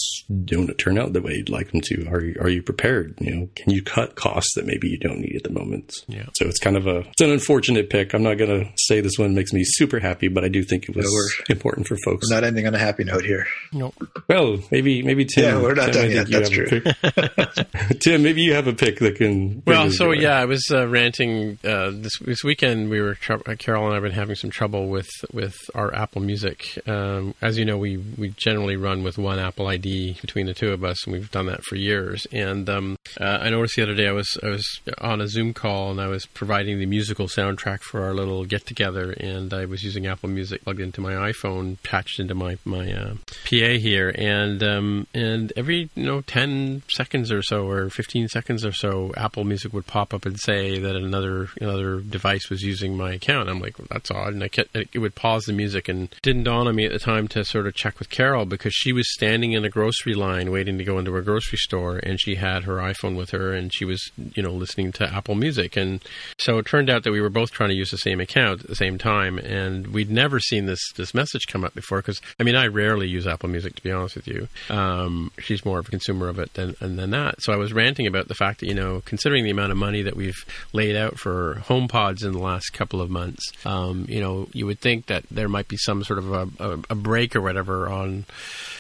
don't 0.45 0.77
turn 0.79 0.99
out 0.99 1.13
the 1.13 1.21
way 1.23 1.33
you'd 1.35 1.51
like 1.51 1.71
them 1.73 1.81
to. 1.83 2.07
Are 2.09 2.23
you, 2.23 2.37
are 2.41 2.49
you 2.49 2.63
prepared? 2.63 3.15
You 3.21 3.35
know, 3.35 3.49
can 3.55 3.73
you 3.73 3.83
cut 3.83 4.17
costs 4.17 4.55
that 4.55 4.67
maybe 4.67 4.89
you 4.89 4.99
don't 4.99 5.21
need 5.21 5.37
at 5.37 5.45
the 5.45 5.51
moment. 5.51 5.93
Yeah. 6.09 6.27
So 6.35 6.47
it's 6.47 6.59
kind 6.59 6.77
of 6.77 6.87
a 6.87 6.99
it's 7.01 7.21
an 7.21 7.31
unfortunate 7.31 7.91
pick. 7.91 8.15
I'm 8.15 8.23
not 8.23 8.39
going 8.39 8.65
to 8.65 8.71
say 8.77 9.01
this 9.01 9.19
one 9.19 9.35
makes 9.35 9.53
me 9.53 9.63
super 9.65 9.99
happy, 9.99 10.29
but 10.29 10.45
I 10.45 10.49
do 10.49 10.63
think 10.63 10.89
it 10.89 10.97
was 10.97 11.07
we're- 11.07 11.45
important 11.55 11.87
for 11.87 11.97
folks. 12.05 12.31
We're 12.31 12.37
not 12.37 12.45
ending 12.45 12.67
on 12.67 12.75
a 12.75 12.79
happy 12.79 13.05
note 13.05 13.25
here. 13.25 13.47
Nope. 13.73 13.95
well, 14.29 14.59
maybe 14.71 15.03
maybe 15.03 15.25
Tim. 15.25 15.45
Yeah, 15.45 15.63
we're 15.63 15.75
not 15.75 15.93
Tim, 15.93 16.11
done 16.11 16.11
yet. 16.11 16.29
That's 16.29 16.51
true. 16.51 16.81
Tim, 18.01 18.22
maybe 18.23 18.43
you 18.43 18.55
have 18.55 18.67
a 18.67 18.73
pick 18.73 18.99
that 19.01 19.17
can. 19.17 19.63
Well, 19.67 19.91
so 19.91 20.13
yeah, 20.13 20.39
I 20.39 20.45
was 20.45 20.65
uh, 20.71 20.89
ranting 20.89 21.59
uh, 21.65 21.91
this 21.93 22.19
this 22.21 22.45
weekend. 22.45 22.91
We 22.91 23.01
were 23.01 23.15
trou- 23.15 23.43
uh, 23.47 23.57
Carol 23.59 23.85
and 23.85 23.93
I 23.93 23.97
have 23.97 24.03
been 24.03 24.13
having 24.13 24.37
some 24.37 24.51
trouble 24.51 24.89
with 24.89 25.11
with 25.33 25.57
our 25.75 25.95
Apple 25.95 26.23
Music. 26.23 26.79
Um, 26.87 27.35
as 27.43 27.59
you 27.59 27.65
know, 27.65 27.77
we 27.79 27.97
we 27.97 28.31
generally 28.37 28.77
run 28.77 29.03
with 29.03 29.19
one 29.19 29.39
Apple 29.39 29.67
ID 29.67 30.19
between 30.21 30.47
the 30.47 30.55
two 30.55 30.73
of 30.73 30.85
us, 30.85 31.05
and 31.05 31.13
we've 31.13 31.31
done 31.31 31.47
that 31.47 31.65
for 31.65 31.77
years. 31.77 32.27
And 32.33 32.69
um, 32.69 32.97
uh, 33.21 33.39
I 33.43 33.51
noticed 33.51 33.77
the 33.77 33.83
other 33.83 33.95
day 33.95 34.09
I 34.09 34.13
was 34.13 34.39
I 34.43 34.49
was 34.49 34.81
on 34.99 35.21
a 35.21 35.29
Zoom 35.29 35.55
call 35.55 35.91
and 35.91 36.01
I 36.01 36.09
was 36.09 36.27
providing 36.27 36.79
the 36.79 36.87
musical 36.87 37.27
soundtrack 37.27 37.81
for 37.81 38.03
our 38.03 38.15
little 38.15 38.45
get 38.45 38.67
together, 38.67 39.13
and 39.13 39.53
I 39.53 39.65
was 39.65 39.83
using 39.83 40.07
Apple 40.07 40.29
Music 40.29 40.65
plugged 40.65 40.81
into 40.81 41.01
my 41.01 41.13
iPhone, 41.13 41.83
patched 41.83 42.21
into 42.21 42.35
my 42.35 42.59
my 42.65 42.93
uh, 42.93 43.15
PA 43.45 43.79
here, 43.79 44.15
and 44.17 44.63
um, 44.63 45.07
and 45.15 45.53
every 45.57 45.91
you 45.95 46.05
know 46.05 46.21
ten 46.21 46.83
seconds 46.91 47.33
or 47.33 47.43
so, 47.43 47.69
or 47.69 47.91
fifteen 47.91 48.12
seconds 48.29 48.65
or 48.65 48.73
so, 48.73 49.13
Apple 49.17 49.45
Music 49.45 49.73
would 49.73 49.87
pop 49.87 50.15
up 50.15 50.27
and 50.27 50.39
say 50.39 50.79
that 50.79 50.97
another 50.97 51.49
another 51.61 52.01
device 52.01 52.49
was 52.51 52.63
using 52.63 52.97
my 52.97 53.13
account. 53.13 53.49
I'm 53.49 53.61
like, 53.61 53.79
well, 53.79 53.89
that's 53.91 54.11
odd, 54.11 54.35
and 54.35 54.43
I 54.43 54.49
kept, 54.49 54.75
it 54.75 54.99
would 54.99 55.15
pause 55.15 55.45
the 55.45 55.53
music, 55.53 55.89
and 55.89 56.15
didn't 56.23 56.45
dawn 56.45 56.69
on 56.69 56.75
me 56.75 56.85
at 56.85 56.93
the 56.93 56.99
time 56.99 57.29
to 57.29 57.45
sort 57.45 57.67
of 57.67 57.75
check 57.75 57.99
with 57.99 58.11
Carol 58.11 58.45
because 58.45 58.75
she 58.75 58.93
was 58.93 59.13
standing 59.13 59.53
in 59.53 59.65
a 59.65 59.71
grocery 59.71 60.15
line 60.15 60.51
waiting 60.51 60.79
to 60.79 60.85
go 60.85 60.99
into 60.99 61.17
a 61.17 61.23
grocery 61.23 61.59
store, 61.59 61.97
and 61.97 62.21
she 62.21 62.37
had 62.37 62.65
her 62.65 62.77
iPhone 62.77 63.17
with 63.17 63.31
her, 63.31 63.53
and 63.53 63.73
she 63.75 63.85
was 63.85 64.11
you 64.35 64.43
know 64.43 64.53
listening 64.53 64.93
to 64.93 65.13
Apple 65.13 65.35
Music, 65.35 65.77
and 65.77 66.01
so 66.39 66.59
it 66.59 66.67
turned 66.67 66.91
out 66.91 67.05
that 67.05 67.13
we 67.13 67.21
were 67.21 67.31
both 67.31 67.51
trying 67.51 67.71
to 67.71 67.77
use 67.77 67.91
the 67.91 67.99
same 67.99 68.21
account 68.21 68.63
at 68.63 68.69
the 68.69 68.77
same 68.77 68.99
time, 68.99 69.39
and 69.39 69.89
we'd 69.89 70.11
never 70.11 70.39
seen 70.39 70.67
this 70.67 70.81
this 70.97 71.15
message 71.15 71.47
come 71.49 71.65
up 71.65 71.75
before 71.75 71.99
because 71.99 72.21
I 72.39 72.43
mean 72.43 72.57
I 72.57 72.67
rarely 72.67 73.09
use 73.09 73.27
Apple 73.27 73.49
Music 73.49 73.75
to 73.77 73.83
be 73.83 73.93
honest 73.93 74.17
with 74.17 74.29
you. 74.29 74.49
Um, 74.69 75.33
she's 75.39 75.65
more 75.65 75.79
of 75.79 75.89
a 75.89 75.91
consumer 75.91 76.29
of 76.29 76.39
it 76.39 76.55
than 76.55 76.77
than 76.81 77.11
that. 77.11 77.43
So 77.43 77.53
I 77.53 77.57
was 77.57 77.73
ranting 77.73 78.02
about 78.07 78.29
the 78.29 78.35
fact 78.35 78.61
that 78.61 78.67
you 78.67 78.75
know 78.75 79.03
considering 79.05 79.45
the 79.45 79.51
amount 79.51 79.73
of 79.73 79.79
money 79.79 80.03
that 80.03 80.17
we've 80.17 80.45
laid 80.73 80.97
out 80.97 81.19
for 81.19 81.63
HomePods 81.67 82.25
in 82.25 82.33
the 82.33 82.39
last 82.39 82.73
couple 82.73 83.01
of 83.01 83.11
months, 83.11 83.53
um, 83.65 84.07
you 84.09 84.21
know 84.21 84.49
you 84.53 84.67
would 84.67 84.81
think 84.81 85.07
that 85.07 85.25
there 85.31 85.49
might 85.49 85.69
be 85.69 85.77
some 85.77 86.05
sort 86.05 86.19
of 86.19 86.33
a, 86.33 86.49
a, 86.59 86.79
a 86.91 86.95
break 86.95 87.37
or 87.37 87.41
whatever 87.41 87.89
on 87.89 88.25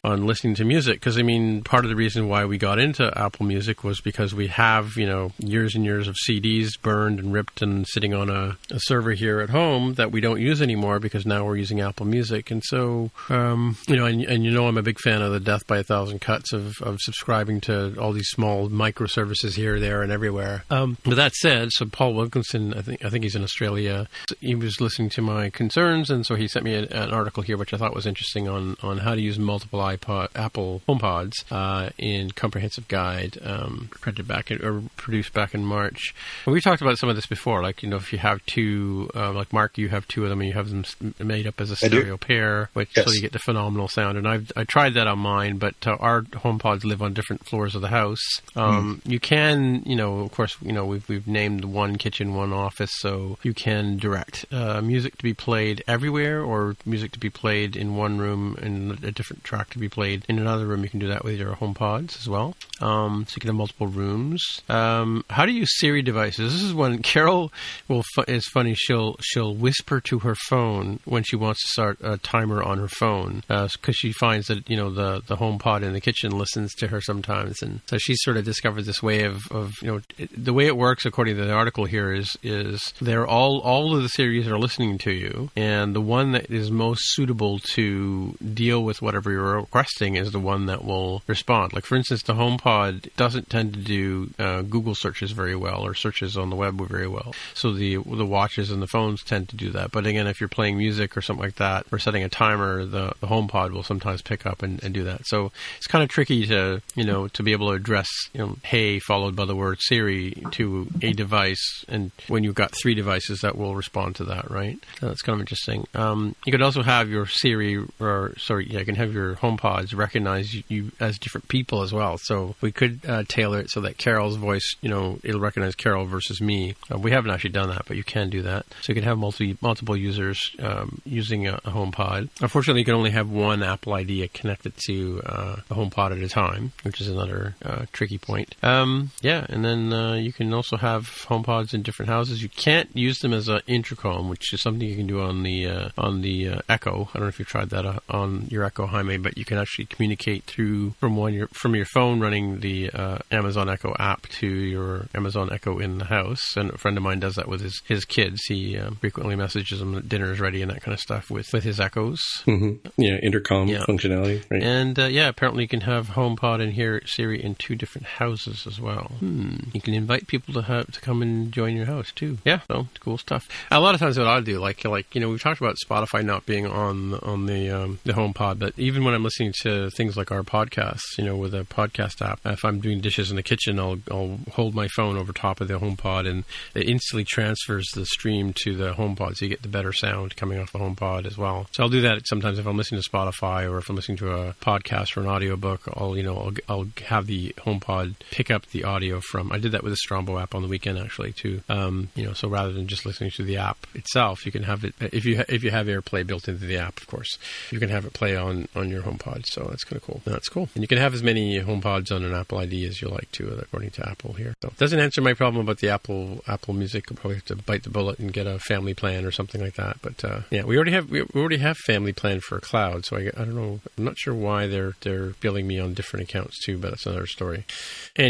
on 0.04 0.26
listening 0.26 0.54
to 0.56 0.64
music. 0.64 1.00
Because 1.00 1.18
I 1.18 1.22
mean 1.22 1.62
part 1.62 1.84
of 1.84 1.88
the 1.88 1.96
reason 1.96 2.28
why 2.28 2.44
we 2.44 2.58
got 2.58 2.78
into 2.78 3.12
Apple 3.16 3.46
Music 3.46 3.84
was 3.84 4.00
because 4.00 4.34
we 4.34 4.48
have 4.48 4.96
you 4.96 5.06
know 5.06 5.32
years 5.38 5.74
and 5.74 5.84
years 5.84 6.08
of 6.08 6.16
CDs 6.26 6.70
burned 6.80 7.18
and 7.18 7.32
ripped 7.32 7.62
and 7.62 7.86
sitting 7.86 8.14
on 8.14 8.28
a, 8.30 8.56
a 8.70 8.80
server 8.80 9.12
here 9.12 9.40
at 9.40 9.50
home 9.50 9.94
that 9.94 10.12
we 10.12 10.20
don't 10.20 10.40
use 10.40 10.60
anymore 10.60 10.98
because 10.98 11.26
now 11.26 11.44
we're 11.44 11.56
using 11.56 11.80
Apple 11.80 12.06
Music. 12.06 12.50
And 12.50 12.62
so 12.64 13.10
um, 13.28 13.76
you 13.86 13.96
know 13.96 14.06
and, 14.06 14.22
and 14.22 14.44
you 14.44 14.50
know 14.50 14.66
I'm 14.66 14.78
a 14.78 14.82
big 14.82 14.98
fan 14.98 15.22
of 15.22 15.32
the 15.32 15.40
death 15.40 15.66
by 15.66 15.78
a 15.78 15.82
thousand 15.82 16.20
cuts 16.20 16.52
of, 16.52 16.80
of 16.82 16.98
subscribing 17.00 17.60
to 17.62 17.96
all 17.98 18.12
these 18.12 18.28
small 18.28 18.68
microservices 19.02 19.54
here 19.54 19.78
there 19.80 20.02
and 20.02 20.12
everywhere 20.12 20.64
um, 20.70 20.96
but 21.04 21.16
that 21.16 21.34
said 21.34 21.72
so 21.72 21.86
Paul 21.86 22.14
Wilkinson 22.14 22.74
I 22.74 22.82
think 22.82 23.04
I 23.04 23.10
think 23.10 23.24
he's 23.24 23.36
in 23.36 23.42
Australia 23.42 24.08
he 24.40 24.54
was 24.54 24.80
listening 24.80 25.10
to 25.10 25.22
my 25.22 25.50
concerns 25.50 26.10
and 26.10 26.24
so 26.24 26.34
he 26.34 26.48
sent 26.48 26.64
me 26.64 26.74
an, 26.74 26.84
an 26.92 27.12
article 27.12 27.42
here 27.42 27.56
which 27.56 27.72
I 27.72 27.76
thought 27.76 27.94
was 27.94 28.06
interesting 28.06 28.48
on 28.48 28.76
on 28.82 28.98
how 28.98 29.14
to 29.14 29.20
use 29.20 29.38
multiple 29.38 29.80
iPod 29.80 30.28
Apple 30.34 30.82
HomePods 30.88 31.32
uh, 31.50 31.90
in 31.98 32.30
comprehensive 32.30 32.88
guide 32.88 33.38
um, 33.44 33.88
printed 33.90 34.26
back 34.26 34.50
in, 34.50 34.64
or 34.64 34.82
produced 34.96 35.32
back 35.32 35.54
in 35.54 35.64
March. 35.64 36.14
And 36.46 36.52
we 36.52 36.60
talked 36.60 36.82
about 36.82 36.98
some 36.98 37.08
of 37.08 37.16
this 37.16 37.26
before, 37.26 37.62
like 37.62 37.82
you 37.82 37.88
know 37.88 37.96
if 37.96 38.12
you 38.12 38.18
have 38.18 38.44
two, 38.46 39.10
uh, 39.14 39.32
like 39.32 39.52
Mark, 39.52 39.78
you 39.78 39.88
have 39.88 40.06
two 40.08 40.24
of 40.24 40.30
them, 40.30 40.40
and 40.40 40.48
you 40.48 40.54
have 40.54 40.70
them 40.70 40.84
made 41.18 41.46
up 41.46 41.60
as 41.60 41.70
a 41.70 41.76
stereo 41.76 42.16
pair, 42.16 42.70
which 42.72 42.90
so 42.94 43.10
you 43.12 43.20
get 43.20 43.32
the 43.32 43.38
phenomenal 43.38 43.88
sound. 43.88 44.18
And 44.18 44.26
I've 44.26 44.52
I 44.56 44.64
tried 44.64 44.94
that 44.94 45.06
on 45.06 45.18
mine, 45.18 45.58
but 45.58 45.74
uh, 45.86 45.96
our 46.00 46.22
HomePods 46.22 46.84
live 46.84 47.02
on 47.02 47.12
different 47.12 47.46
floors 47.46 47.74
of 47.74 47.80
the 47.80 47.88
house. 47.88 48.40
Um, 48.56 48.91
You 49.04 49.20
can, 49.20 49.82
you 49.84 49.96
know, 49.96 50.20
of 50.20 50.32
course, 50.32 50.56
you 50.62 50.72
know 50.72 50.84
we've 50.84 51.08
we've 51.08 51.26
named 51.26 51.64
one 51.64 51.96
kitchen, 51.96 52.34
one 52.34 52.52
office, 52.52 52.92
so 52.98 53.38
you 53.42 53.54
can 53.54 53.96
direct 53.96 54.46
uh, 54.52 54.80
music 54.80 55.16
to 55.18 55.22
be 55.22 55.34
played 55.34 55.82
everywhere, 55.86 56.42
or 56.42 56.76
music 56.84 57.12
to 57.12 57.18
be 57.18 57.30
played 57.30 57.76
in 57.76 57.96
one 57.96 58.18
room 58.18 58.56
and 58.60 59.02
a 59.04 59.10
different 59.10 59.44
track 59.44 59.70
to 59.70 59.78
be 59.78 59.88
played 59.88 60.24
in 60.28 60.38
another 60.38 60.66
room. 60.66 60.82
You 60.82 60.90
can 60.90 61.00
do 61.00 61.08
that 61.08 61.24
with 61.24 61.38
your 61.38 61.54
HomePods 61.54 62.18
as 62.18 62.28
well. 62.28 62.54
Um, 62.80 63.26
so 63.28 63.34
you 63.36 63.40
can 63.40 63.48
have 63.48 63.56
multiple 63.56 63.86
rooms. 63.86 64.42
Um, 64.68 65.24
how 65.30 65.46
do 65.46 65.52
you 65.52 65.64
Siri 65.66 66.02
devices? 66.02 66.52
This 66.52 66.62
is 66.62 66.74
when 66.74 66.98
Carol 67.02 67.52
will 67.88 68.04
fu- 68.14 68.24
is 68.26 68.46
funny. 68.46 68.74
She'll 68.74 69.16
she'll 69.20 69.54
whisper 69.54 70.00
to 70.00 70.20
her 70.20 70.34
phone 70.34 71.00
when 71.04 71.22
she 71.22 71.36
wants 71.36 71.60
to 71.62 71.68
start 71.68 71.98
a 72.02 72.18
timer 72.18 72.62
on 72.62 72.78
her 72.78 72.88
phone 72.88 73.42
because 73.48 73.96
she 73.96 74.12
finds 74.12 74.48
that 74.48 74.68
you 74.68 74.76
know 74.76 74.90
the 74.90 75.22
the 75.26 75.36
HomePod 75.36 75.82
in 75.82 75.92
the 75.92 76.00
kitchen 76.00 76.36
listens 76.36 76.74
to 76.74 76.88
her 76.88 77.00
sometimes, 77.00 77.62
and 77.62 77.80
so 77.86 77.98
she 77.98 78.14
sort 78.16 78.36
of 78.36 78.44
this 78.86 79.02
way 79.02 79.24
of, 79.24 79.40
of 79.50 79.72
you 79.82 79.88
know 79.88 80.00
the 80.36 80.52
way 80.52 80.66
it 80.66 80.76
works 80.76 81.04
according 81.04 81.36
to 81.36 81.44
the 81.44 81.52
article 81.52 81.84
here 81.84 82.12
is 82.12 82.36
is 82.42 82.92
they're 83.00 83.26
all 83.26 83.60
all 83.60 83.96
of 83.96 84.02
the 84.02 84.08
Siris 84.08 84.46
are 84.46 84.58
listening 84.58 84.98
to 84.98 85.12
you, 85.12 85.50
and 85.56 85.94
the 85.94 86.00
one 86.00 86.32
that 86.32 86.50
is 86.50 86.70
most 86.70 87.02
suitable 87.14 87.58
to 87.58 88.36
deal 88.54 88.82
with 88.82 89.02
whatever 89.02 89.30
you're 89.30 89.56
requesting 89.60 90.16
is 90.16 90.32
the 90.32 90.38
one 90.38 90.66
that 90.66 90.84
will 90.84 91.22
respond. 91.26 91.72
Like 91.72 91.84
for 91.84 91.96
instance, 91.96 92.22
the 92.22 92.34
HomePod 92.34 93.14
doesn't 93.16 93.50
tend 93.50 93.74
to 93.74 93.80
do 93.80 94.30
uh, 94.38 94.62
Google 94.62 94.94
searches 94.94 95.32
very 95.32 95.56
well 95.56 95.82
or 95.84 95.94
searches 95.94 96.36
on 96.36 96.50
the 96.50 96.56
web 96.56 96.80
very 96.88 97.08
well. 97.08 97.34
So 97.54 97.72
the 97.72 97.96
the 97.96 98.26
watches 98.26 98.70
and 98.70 98.82
the 98.82 98.86
phones 98.86 99.22
tend 99.22 99.48
to 99.50 99.56
do 99.56 99.70
that. 99.70 99.92
But 99.92 100.06
again, 100.06 100.26
if 100.26 100.40
you're 100.40 100.48
playing 100.48 100.78
music 100.78 101.16
or 101.16 101.22
something 101.22 101.44
like 101.44 101.56
that, 101.56 101.86
or 101.92 101.98
setting 101.98 102.22
a 102.22 102.28
timer, 102.28 102.84
the, 102.84 103.12
the 103.20 103.26
HomePod 103.26 103.72
will 103.72 103.82
sometimes 103.82 104.22
pick 104.22 104.46
up 104.46 104.62
and, 104.62 104.82
and 104.82 104.94
do 104.94 105.04
that. 105.04 105.26
So 105.26 105.52
it's 105.76 105.86
kind 105.86 106.02
of 106.02 106.08
tricky 106.08 106.46
to 106.46 106.82
you 106.94 107.04
know 107.04 107.28
to 107.28 107.42
be 107.42 107.52
able 107.52 107.68
to 107.68 107.74
address 107.74 108.08
you 108.32 108.40
know 108.40 108.56
Hey 108.72 109.00
followed 109.00 109.36
by 109.36 109.44
the 109.44 109.54
word 109.54 109.82
Siri 109.82 110.30
to 110.52 110.88
a 111.02 111.12
device, 111.12 111.84
and 111.88 112.10
when 112.28 112.42
you've 112.42 112.54
got 112.54 112.74
three 112.74 112.94
devices 112.94 113.42
that 113.42 113.58
will 113.58 113.76
respond 113.76 114.16
to 114.16 114.24
that, 114.24 114.50
right? 114.50 114.78
So 114.98 115.08
that's 115.08 115.20
kind 115.20 115.34
of 115.34 115.40
interesting. 115.40 115.86
Um, 115.94 116.34
you 116.46 116.52
could 116.52 116.62
also 116.62 116.82
have 116.82 117.10
your 117.10 117.26
Siri 117.26 117.84
or 118.00 118.32
sorry, 118.38 118.70
yeah, 118.70 118.78
you 118.78 118.86
can 118.86 118.94
have 118.94 119.12
your 119.12 119.34
HomePods 119.34 119.94
recognize 119.94 120.54
you, 120.70 120.90
as 121.00 121.18
different 121.18 121.48
people 121.48 121.82
as 121.82 121.92
well. 121.92 122.16
So 122.16 122.56
we 122.62 122.72
could 122.72 123.00
uh, 123.06 123.24
tailor 123.28 123.60
it 123.60 123.68
so 123.68 123.82
that 123.82 123.98
Carol's 123.98 124.36
voice, 124.36 124.76
you 124.80 124.88
know, 124.88 125.18
it'll 125.22 125.38
recognize 125.38 125.74
Carol 125.74 126.06
versus 126.06 126.40
me. 126.40 126.74
Uh, 126.90 126.96
we 126.96 127.10
haven't 127.10 127.30
actually 127.30 127.50
done 127.50 127.68
that, 127.68 127.82
but 127.86 127.98
you 127.98 128.04
can 128.04 128.30
do 128.30 128.40
that. 128.40 128.64
So 128.80 128.92
you 128.92 128.94
can 128.94 129.04
have 129.04 129.18
multi 129.18 129.58
multiple 129.60 129.98
users 129.98 130.56
um, 130.60 131.02
using 131.04 131.46
a, 131.46 131.56
a 131.66 131.72
HomePod. 131.72 132.30
Unfortunately, 132.40 132.80
you 132.80 132.86
can 132.86 132.94
only 132.94 133.10
have 133.10 133.28
one 133.28 133.62
Apple 133.62 133.92
ID 133.92 134.28
connected 134.28 134.72
to 134.86 135.20
uh, 135.26 135.56
a 135.70 135.74
HomePod 135.74 136.12
at 136.12 136.22
a 136.22 136.28
time, 136.30 136.72
which 136.84 137.02
is 137.02 137.08
another 137.08 137.54
uh, 137.62 137.84
tricky 137.92 138.16
point. 138.16 138.54
Um, 138.62 139.10
yeah, 139.20 139.44
and 139.48 139.64
then 139.64 139.92
uh, 139.92 140.14
you 140.14 140.32
can 140.32 140.52
also 140.54 140.76
have 140.76 141.04
HomePods 141.28 141.74
in 141.74 141.82
different 141.82 142.10
houses. 142.10 142.42
You 142.42 142.48
can't 142.48 142.88
use 142.96 143.18
them 143.18 143.32
as 143.32 143.48
an 143.48 143.60
intercom, 143.66 144.28
which 144.28 144.52
is 144.52 144.62
something 144.62 144.86
you 144.88 144.96
can 144.96 145.06
do 145.06 145.20
on 145.20 145.42
the 145.42 145.66
uh, 145.66 145.88
on 145.98 146.22
the 146.22 146.48
uh, 146.48 146.58
Echo. 146.68 147.08
I 147.10 147.18
don't 147.18 147.22
know 147.22 147.28
if 147.28 147.38
you've 147.38 147.48
tried 147.48 147.70
that 147.70 147.84
uh, 147.84 147.98
on 148.08 148.46
your 148.50 148.64
Echo 148.64 148.86
Jaime, 148.86 149.16
but 149.16 149.36
you 149.36 149.44
can 149.44 149.58
actually 149.58 149.86
communicate 149.86 150.44
through 150.44 150.90
from 151.00 151.16
one 151.16 151.34
your 151.34 151.48
from 151.48 151.74
your 151.74 151.86
phone 151.86 152.20
running 152.20 152.60
the 152.60 152.90
uh, 152.90 153.18
Amazon 153.30 153.68
Echo 153.68 153.94
app 153.98 154.28
to 154.28 154.46
your 154.46 155.06
Amazon 155.14 155.52
Echo 155.52 155.78
in 155.78 155.98
the 155.98 156.04
house. 156.06 156.56
And 156.56 156.70
a 156.70 156.78
friend 156.78 156.96
of 156.96 157.02
mine 157.02 157.20
does 157.20 157.34
that 157.34 157.48
with 157.48 157.60
his 157.62 157.82
his 157.88 158.04
kids. 158.04 158.42
He 158.44 158.78
uh, 158.78 158.90
frequently 159.00 159.34
messages 159.34 159.80
them 159.80 159.92
that 159.94 160.08
dinner 160.08 160.32
is 160.32 160.40
ready 160.40 160.62
and 160.62 160.70
that 160.70 160.82
kind 160.82 160.94
of 160.94 161.00
stuff 161.00 161.30
with 161.30 161.52
with 161.52 161.64
his 161.64 161.80
Echoes. 161.80 162.20
hmm 162.44 162.74
Yeah, 162.96 163.16
intercom 163.22 163.66
Yeah. 163.66 163.84
functionality, 163.88 164.42
right? 164.50 164.62
And 164.62 164.98
uh, 164.98 165.06
yeah, 165.06 165.28
apparently 165.28 165.64
you 165.64 165.68
can 165.68 165.80
have 165.80 166.08
HomePod 166.08 166.62
and 166.62 166.72
hear 166.72 167.02
Siri 167.06 167.42
in 167.42 167.56
two 167.56 167.74
different 167.74 168.06
houses 168.06 168.51
as 168.66 168.80
well. 168.80 169.12
Hmm. 169.18 169.56
You 169.72 169.80
can 169.80 169.94
invite 169.94 170.26
people 170.26 170.54
to 170.54 170.62
have 170.62 170.90
to 170.92 171.00
come 171.00 171.22
and 171.22 171.52
join 171.52 171.76
your 171.76 171.86
house 171.86 172.12
too. 172.12 172.38
Yeah, 172.44 172.60
so 172.68 172.88
cool 173.00 173.18
stuff. 173.18 173.48
A 173.70 173.80
lot 173.80 173.94
of 173.94 174.00
times, 174.00 174.18
what 174.18 174.26
I 174.26 174.40
do, 174.40 174.58
like 174.58 174.84
like 174.84 175.14
you 175.14 175.20
know, 175.20 175.28
we've 175.28 175.42
talked 175.42 175.60
about 175.60 175.76
Spotify 175.84 176.24
not 176.24 176.46
being 176.46 176.66
on 176.66 177.14
on 177.14 177.46
the 177.46 177.70
um, 177.70 177.98
the 178.04 178.12
HomePod, 178.12 178.58
but 178.58 178.72
even 178.78 179.04
when 179.04 179.14
I'm 179.14 179.24
listening 179.24 179.52
to 179.62 179.90
things 179.90 180.16
like 180.16 180.30
our 180.30 180.42
podcasts, 180.42 181.18
you 181.18 181.24
know, 181.24 181.36
with 181.36 181.54
a 181.54 181.64
podcast 181.64 182.24
app, 182.24 182.40
if 182.44 182.64
I'm 182.64 182.80
doing 182.80 183.00
dishes 183.00 183.30
in 183.30 183.36
the 183.36 183.42
kitchen, 183.42 183.78
I'll 183.78 183.98
I'll 184.10 184.38
hold 184.52 184.74
my 184.74 184.88
phone 184.88 185.16
over 185.16 185.32
top 185.32 185.60
of 185.60 185.68
the 185.68 185.78
HomePod, 185.78 186.28
and 186.28 186.44
it 186.74 186.88
instantly 186.88 187.24
transfers 187.24 187.88
the 187.94 188.06
stream 188.06 188.52
to 188.64 188.74
the 188.74 188.92
HomePod, 188.92 189.36
so 189.36 189.44
you 189.44 189.48
get 189.48 189.62
the 189.62 189.68
better 189.68 189.92
sound 189.92 190.36
coming 190.36 190.58
off 190.58 190.72
the 190.72 190.78
HomePod 190.78 191.26
as 191.26 191.38
well. 191.38 191.66
So 191.72 191.82
I'll 191.82 191.88
do 191.88 192.02
that 192.02 192.26
sometimes 192.26 192.58
if 192.58 192.66
I'm 192.66 192.76
listening 192.76 193.02
to 193.02 193.08
Spotify 193.08 193.70
or 193.70 193.78
if 193.78 193.88
I'm 193.88 193.96
listening 193.96 194.18
to 194.18 194.32
a 194.32 194.54
podcast 194.54 195.16
or 195.16 195.20
an 195.20 195.26
audiobook. 195.26 195.82
I'll 195.94 196.16
you 196.16 196.22
know 196.22 196.36
I'll, 196.36 196.52
I'll 196.68 196.88
have 197.06 197.26
the 197.26 197.54
HomePod 197.58 198.14
pick 198.30 198.41
up 198.50 198.66
the 198.66 198.84
audio 198.84 199.20
from. 199.20 199.52
I 199.52 199.58
did 199.58 199.72
that 199.72 199.82
with 199.82 199.92
the 199.92 199.98
Strombo 200.06 200.40
app 200.40 200.54
on 200.54 200.62
the 200.62 200.68
weekend 200.68 200.98
actually 200.98 201.32
too. 201.32 201.62
Um, 201.68 202.08
you 202.14 202.24
know, 202.24 202.32
so 202.32 202.48
rather 202.48 202.72
than 202.72 202.86
just 202.86 203.06
listening 203.06 203.30
to 203.32 203.44
the 203.44 203.56
app 203.56 203.78
itself, 203.94 204.44
you 204.46 204.52
can 204.52 204.62
have 204.64 204.84
it 204.84 204.94
if 205.00 205.24
you 205.24 205.38
ha- 205.38 205.44
if 205.48 205.62
you 205.64 205.70
have 205.70 205.86
AirPlay 205.86 206.26
built 206.26 206.48
into 206.48 206.66
the 206.66 206.78
app, 206.78 206.98
of 207.00 207.06
course, 207.06 207.38
you 207.70 207.78
can 207.78 207.88
have 207.88 208.04
it 208.04 208.12
play 208.12 208.36
on 208.36 208.68
on 208.74 208.88
your 208.88 209.02
HomePod. 209.02 209.46
So 209.46 209.66
that's 209.70 209.84
kind 209.84 209.96
of 209.96 210.04
cool. 210.04 210.22
That's 210.24 210.48
cool, 210.48 210.68
and 210.74 210.82
you 210.82 210.88
can 210.88 210.98
have 210.98 211.14
as 211.14 211.22
many 211.22 211.60
HomePods 211.60 212.14
on 212.14 212.24
an 212.24 212.34
Apple 212.34 212.58
ID 212.58 212.86
as 212.86 213.00
you 213.00 213.08
like 213.08 213.30
to, 213.32 213.48
according 213.58 213.90
to 213.90 214.08
Apple 214.08 214.32
here. 214.34 214.54
So 214.62 214.68
it 214.68 214.78
doesn't 214.78 215.00
answer 215.00 215.20
my 215.20 215.34
problem 215.34 215.62
about 215.64 215.78
the 215.78 215.88
Apple 215.90 216.42
Apple 216.46 216.74
Music. 216.74 217.06
I'll 217.10 217.16
probably 217.16 217.36
have 217.36 217.44
to 217.46 217.56
bite 217.56 217.82
the 217.82 217.90
bullet 217.90 218.18
and 218.18 218.32
get 218.32 218.46
a 218.46 218.58
family 218.58 218.94
plan 218.94 219.24
or 219.24 219.30
something 219.30 219.60
like 219.60 219.74
that. 219.74 219.98
But 220.02 220.24
uh, 220.24 220.40
yeah, 220.50 220.64
we 220.64 220.76
already 220.76 220.92
have 220.92 221.10
we 221.10 221.22
already 221.22 221.58
have 221.58 221.76
family 221.76 222.12
plan 222.12 222.40
for 222.40 222.60
cloud. 222.60 223.04
So 223.04 223.16
I, 223.16 223.20
I 223.20 223.44
don't 223.44 223.54
know. 223.54 223.80
I'm 223.96 224.04
not 224.04 224.18
sure 224.18 224.34
why 224.34 224.66
they're 224.66 224.94
they're 225.00 225.30
billing 225.40 225.66
me 225.66 225.78
on 225.78 225.94
different 225.94 226.28
accounts 226.28 226.58
too. 226.64 226.78
But 226.78 226.90
that's 226.90 227.06
another 227.06 227.26
story. 227.26 227.64